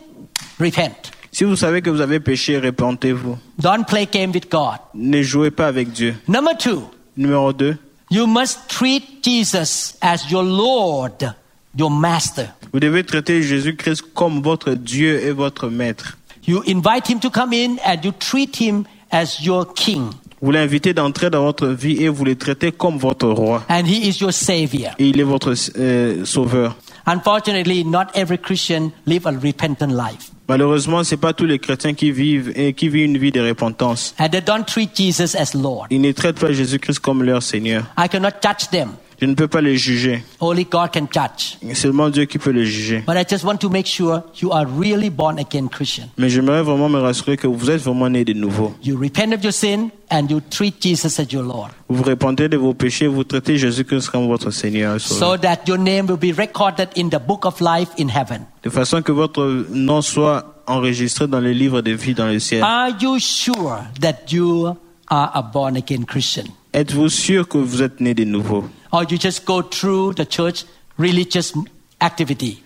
repent. 0.60 1.12
Si 1.32 1.44
vous 1.44 1.56
savez 1.56 1.82
que 1.82 1.90
vous 1.90 2.02
avez 2.02 2.20
péché, 2.20 2.58
repentez-vous. 2.60 3.38
Don't 3.60 3.86
play 3.88 4.08
game 4.12 4.32
with 4.32 4.50
God. 4.52 4.78
Ne 4.94 5.22
jouez 5.22 5.52
pas 5.52 5.68
avec 5.68 5.92
Dieu. 5.92 6.16
Number 6.28 6.56
two, 6.58 6.84
Numéro 7.16 7.52
2, 7.54 7.78
you 8.12 8.28
must 8.28 8.60
treat 8.68 9.04
Jesus 9.24 9.96
as 10.02 10.30
your 10.30 10.44
Lord, 10.44 11.34
your 11.78 11.92
master. 11.92 12.48
vous 12.74 12.80
devez 12.80 13.04
traiter 13.04 13.42
Jésus-Christ 13.42 14.04
comme 14.14 14.42
votre 14.42 14.74
Dieu 14.74 15.22
et 15.24 15.32
votre 15.32 15.70
maître. 15.70 16.18
You 16.48 16.64
invite 16.68 17.10
him 17.10 17.20
to 17.20 17.30
come 17.30 17.54
in 17.54 17.78
and 17.86 18.04
you 18.04 18.12
treat 18.12 18.56
him 18.60 18.86
as 19.12 19.42
your 19.42 19.74
king. 19.74 20.10
Vous 20.42 20.52
l'invitez 20.52 20.94
d'entrer 20.94 21.30
dans 21.30 21.44
votre 21.44 21.68
vie 21.68 22.04
et 22.04 22.10
vous 22.10 22.24
le 22.24 22.36
traitez 22.36 22.72
comme 22.72 22.98
votre 22.98 23.28
roi. 23.28 23.64
And 23.70 23.86
He 23.86 24.08
is 24.08 24.22
your 24.22 24.32
Savior. 24.32 24.92
Et 25.00 25.08
il 25.08 25.20
est 25.20 25.24
votre 25.24 25.54
euh, 25.78 26.26
sauveur. 26.26 26.76
Unfortunately, 27.08 27.84
not 27.84 28.08
every 28.14 28.38
Christian 28.38 28.92
live 29.06 29.26
a 29.26 29.32
repentant 29.32 29.88
life. 29.88 30.32
Malheureusement, 30.48 31.04
c'est 31.04 31.18
pas 31.18 31.34
tous 31.34 31.46
les 31.46 31.58
chrétiens 31.58 31.94
qui 31.94 32.12
vivent 32.12 32.54
et 32.56 32.74
qui 32.74 32.88
vivent 32.88 33.06
une 33.06 33.18
vie 33.18 33.32
de 33.32 33.42
repentance. 33.42 34.14
And 34.20 34.30
they 34.30 34.42
don't 34.42 34.66
treat 34.66 34.96
Jesus 34.96 35.36
as 35.36 35.54
Lord. 35.56 35.88
Ils 35.90 36.02
ne 36.02 36.12
traitent 36.12 36.40
pas 36.40 36.54
Jésus-Christ 36.54 37.00
comme 37.00 37.24
leur 37.24 37.42
Seigneur. 37.42 37.84
I 37.98 38.08
cannot 38.08 38.42
judge 38.42 38.70
them. 38.72 38.92
Je 39.20 39.26
ne 39.26 39.34
peux 39.34 39.48
pas 39.48 39.62
les 39.62 39.78
juger. 39.78 40.24
Only 40.40 40.66
God 40.66 40.92
can 40.94 41.08
judge. 41.12 41.58
Seulement 41.76 42.10
Dieu 42.10 42.26
qui 42.26 42.38
peut 42.38 42.52
les 42.52 42.66
juger. 42.66 43.04
But 43.08 43.16
I 43.18 43.26
just 43.28 43.44
want 43.44 43.58
to 43.58 43.70
make 43.70 43.88
sure 43.88 44.22
you 44.42 44.52
are 44.52 44.66
really 44.68 45.10
born 45.10 45.40
again 45.40 45.68
Christian. 45.70 46.06
Mais 46.18 46.30
j'aimerais 46.30 46.62
vraiment 46.62 46.88
me 46.88 47.00
rassurer 47.00 47.36
que 47.36 47.48
vous 47.48 47.70
êtes 47.72 47.82
vraiment 47.82 48.10
nés 48.10 48.24
de 48.24 48.34
nouveau. 48.34 48.76
You 48.84 48.96
repent 48.98 49.34
of 49.34 49.44
your 49.44 49.54
sin 49.54 49.90
and 50.12 50.28
you 50.30 50.40
treat 50.50 50.76
Jesus 50.82 51.20
as 51.20 51.32
your 51.32 51.42
Lord. 51.44 51.70
Vous 51.90 51.98
vous 51.98 52.04
répandez 52.04 52.48
de 52.48 52.58
vos 52.58 52.76
péchés, 52.76 53.08
vous 53.08 53.24
traitez 53.24 53.58
Jésus-Christ 53.58 54.10
comme 54.12 54.28
votre 54.28 54.52
Seigneur. 54.52 54.96
et 54.96 55.00
Sauveur. 55.00 55.32
So 55.32 55.38
that 55.38 55.62
your 55.68 55.80
name 55.80 56.06
will 56.08 56.18
be 56.18 56.38
recorded 56.38 56.90
in 56.96 57.10
the 57.10 57.20
book 57.20 57.46
of 57.46 57.60
life 57.60 57.90
in 58.00 58.10
heaven. 58.10 58.42
De 58.64 58.70
façon 58.70 59.02
que 59.02 59.12
votre 59.12 59.66
nom 59.72 60.02
soit 60.02 60.62
enregistré 60.68 61.28
dans 61.28 61.40
le 61.40 61.52
livre 61.54 61.82
de 61.82 61.92
vie 61.92 62.14
dans 62.14 62.28
le 62.28 62.40
ciel. 62.40 62.62
Are 62.62 62.90
you 63.02 63.18
sure 63.20 63.80
that 64.02 64.32
you 64.32 64.76
are 65.08 65.32
a 65.34 65.42
born 65.42 65.76
again 65.76 66.04
Christian? 66.06 66.44
Êtes-vous 66.74 67.10
sûr 67.10 67.48
que 67.48 67.58
vous 67.58 67.82
êtes 67.82 68.00
né 68.02 68.14
de 68.14 68.24
nouveau? 68.26 68.66
Or 68.92 69.04
you 69.10 69.18
just 69.18 69.46
go 69.46 69.62
through 69.62 70.14
the 70.16 70.26
church 70.26 70.66
religious 70.98 71.54
activity? 72.00 72.62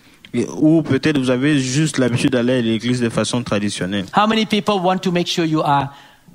Ou 0.56 0.82
peut-être 0.82 1.18
vous 1.18 1.30
avez 1.30 1.58
juste 1.58 1.98
l'habitude 1.98 2.30
d'aller 2.32 2.54
à 2.54 2.60
l'église 2.62 3.00
de 3.00 3.10
façon 3.10 3.42
traditionnelle. 3.42 4.06
How 4.16 4.26
many 4.26 4.46
people 4.46 4.76
want 4.82 4.98
to 4.98 5.12
make 5.12 5.26
sure 5.26 5.44
you 5.44 5.60
are 5.62 5.90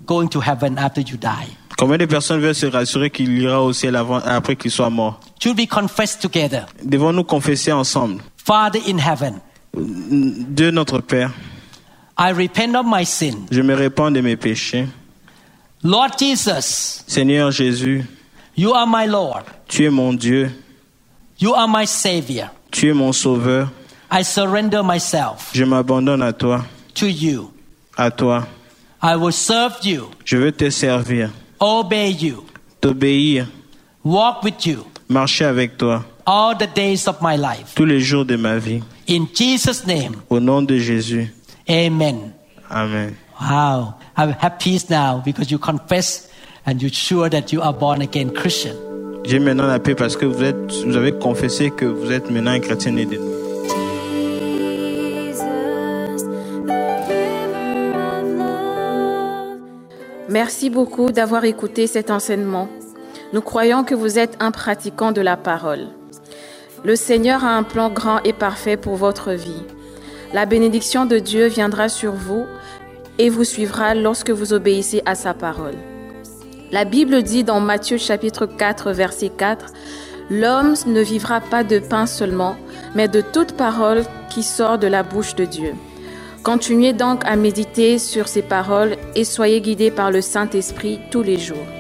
going 0.06 0.28
to 0.28 0.40
heaven 0.40 0.78
after 0.78 1.02
you 1.02 1.18
die? 1.18 1.56
Combien 1.78 1.98
de 1.98 2.06
personnes 2.06 2.40
veulent 2.40 2.56
se 2.56 2.66
rassurer 2.68 3.10
qu'il 3.10 3.38
ira 3.38 3.64
au 3.64 3.74
ciel 3.74 3.96
avant, 3.96 4.18
après 4.18 4.56
qu'il 4.56 4.72
soit 4.72 4.90
mort? 4.90 5.20
Should 5.42 5.58
we 5.58 5.68
confess 5.68 6.18
together? 6.18 6.66
Devons-nous 6.84 7.24
confesser 7.24 7.72
ensemble? 7.72 8.22
Father 8.38 8.82
in 8.88 8.98
heaven, 9.00 9.40
Dieu 9.74 10.72
notre 10.72 11.00
Père, 11.00 11.32
I 12.20 12.32
repent 12.32 12.76
of 12.76 12.86
my 12.88 13.06
sin. 13.06 13.46
je 13.52 13.62
me 13.62 13.74
répands 13.76 14.12
de 14.12 14.22
mes 14.22 14.36
péchés. 14.38 14.88
Lord 15.84 16.18
Jesus, 16.20 17.04
Seigneur 17.08 17.52
Jésus, 17.52 18.06
you 18.58 18.74
are 18.74 18.86
my 18.88 19.06
Lord. 19.08 19.44
tu 19.68 19.86
es 19.86 19.90
mon 19.90 20.14
Dieu, 20.14 20.50
You 21.40 21.54
are 21.54 21.68
my 21.68 21.86
Savior. 21.86 22.50
tu 22.72 22.90
es 22.90 22.94
mon 22.94 23.14
Sauveur. 23.14 23.70
I 24.12 24.24
surrender 24.24 24.82
myself 24.84 25.52
Je 25.54 25.64
m'abandonne 25.64 26.22
à 26.24 26.34
toi, 26.34 26.66
to 26.96 27.06
you. 27.08 27.52
à 27.98 28.10
toi. 28.12 28.48
I 29.02 29.16
will 29.16 29.32
serve 29.34 29.78
you, 29.84 30.10
Je 30.26 30.38
veux 30.38 30.52
te 30.52 30.70
servir, 30.70 31.30
obey 31.60 32.12
you, 32.12 32.44
t'obéir, 32.82 33.48
walk 34.04 34.44
with 34.44 34.66
you 34.66 34.86
marcher 35.10 35.46
avec 35.46 35.78
toi 35.78 36.04
all 36.26 36.56
the 36.58 36.68
days 36.76 37.08
of 37.08 37.22
my 37.22 37.38
life. 37.38 37.74
tous 37.76 37.86
les 37.86 38.00
jours 38.02 38.26
de 38.26 38.36
ma 38.36 38.58
vie. 38.58 38.82
In 39.10 39.28
Jesus' 39.34 39.86
name, 39.86 40.16
Au 40.30 40.40
nom 40.40 40.62
de 40.62 40.78
Jésus. 40.78 41.32
amen. 41.70 42.34
Amen. 42.70 43.16
Wow. 43.40 43.94
I 44.18 44.36
have 44.42 44.58
peace 44.60 44.90
now 44.90 45.22
because 45.24 45.52
you 45.52 45.60
confess 45.60 46.27
and 46.68 46.82
you're 46.82 46.94
sure 46.94 47.30
that 47.30 47.54
you 47.54 47.62
are 47.62 47.74
born 47.74 48.02
again 48.02 48.30
Christian. 48.30 48.76
J'ai 49.24 49.40
maintenant 49.40 49.68
la 49.68 49.80
paix 49.80 49.96
parce 49.96 50.16
que 50.16 50.26
vous, 50.26 50.44
êtes, 50.44 50.72
vous 50.86 50.96
avez 50.96 51.14
confessé 51.14 51.72
que 51.72 51.86
vous 51.86 52.12
êtes 52.12 52.30
maintenant 52.30 52.52
un 52.52 52.60
chrétien 52.60 52.92
né 52.92 53.06
de 53.06 53.16
nouveau. 53.16 53.34
Merci 60.30 60.70
beaucoup 60.70 61.12
d'avoir 61.12 61.46
écouté 61.46 61.88
cet 61.88 62.12
enseignement. 62.12 62.68
Nous 63.34 63.42
croyons 63.42 63.84
que 63.84 63.96
vous 63.96 64.20
êtes 64.20 64.38
un 64.42 64.52
pratiquant 64.52 65.12
de 65.12 65.22
la 65.22 65.38
parole. 65.38 65.88
Le 66.84 66.96
Seigneur 66.96 67.44
a 67.44 67.58
un 67.58 67.64
plan 67.64 67.90
grand 67.90 68.22
et 68.24 68.34
parfait 68.34 68.78
pour 68.78 68.96
votre 68.96 69.32
vie. 69.32 69.64
La 70.34 70.46
bénédiction 70.46 71.06
de 71.06 71.18
Dieu 71.18 71.48
viendra 71.48 71.88
sur 71.88 72.12
vous 72.12 72.46
et 73.18 73.30
vous 73.30 73.46
suivra 73.46 73.96
lorsque 73.96 74.30
vous 74.30 74.54
obéissez 74.54 75.02
à 75.06 75.16
sa 75.16 75.34
parole. 75.34 75.76
La 76.70 76.84
Bible 76.84 77.24
dit 77.24 77.46
dans 77.46 77.62
Matthieu 77.62 77.98
chapitre 77.98 78.46
4 78.46 78.92
verset 78.92 79.30
4, 79.30 79.68
L'homme 80.30 80.74
ne 80.86 81.02
vivra 81.02 81.40
pas 81.40 81.64
de 81.64 81.80
pain 81.80 82.06
seulement, 82.06 82.58
mais 82.94 83.08
de 83.08 83.22
toute 83.22 83.54
parole 83.54 84.04
qui 84.30 84.44
sort 84.44 84.78
de 84.78 84.88
la 84.88 85.02
bouche 85.02 85.36
de 85.36 85.46
Dieu. 85.46 85.74
Continuez 86.44 86.92
donc 86.92 87.24
à 87.26 87.38
méditer 87.38 88.00
sur 88.00 88.28
ces 88.28 88.42
paroles 88.42 88.98
et 89.16 89.24
soyez 89.24 89.62
guidés 89.62 89.92
par 89.92 90.12
le 90.12 90.20
Saint-Esprit 90.20 91.00
tous 91.10 91.24
les 91.24 91.38
jours. 91.38 91.77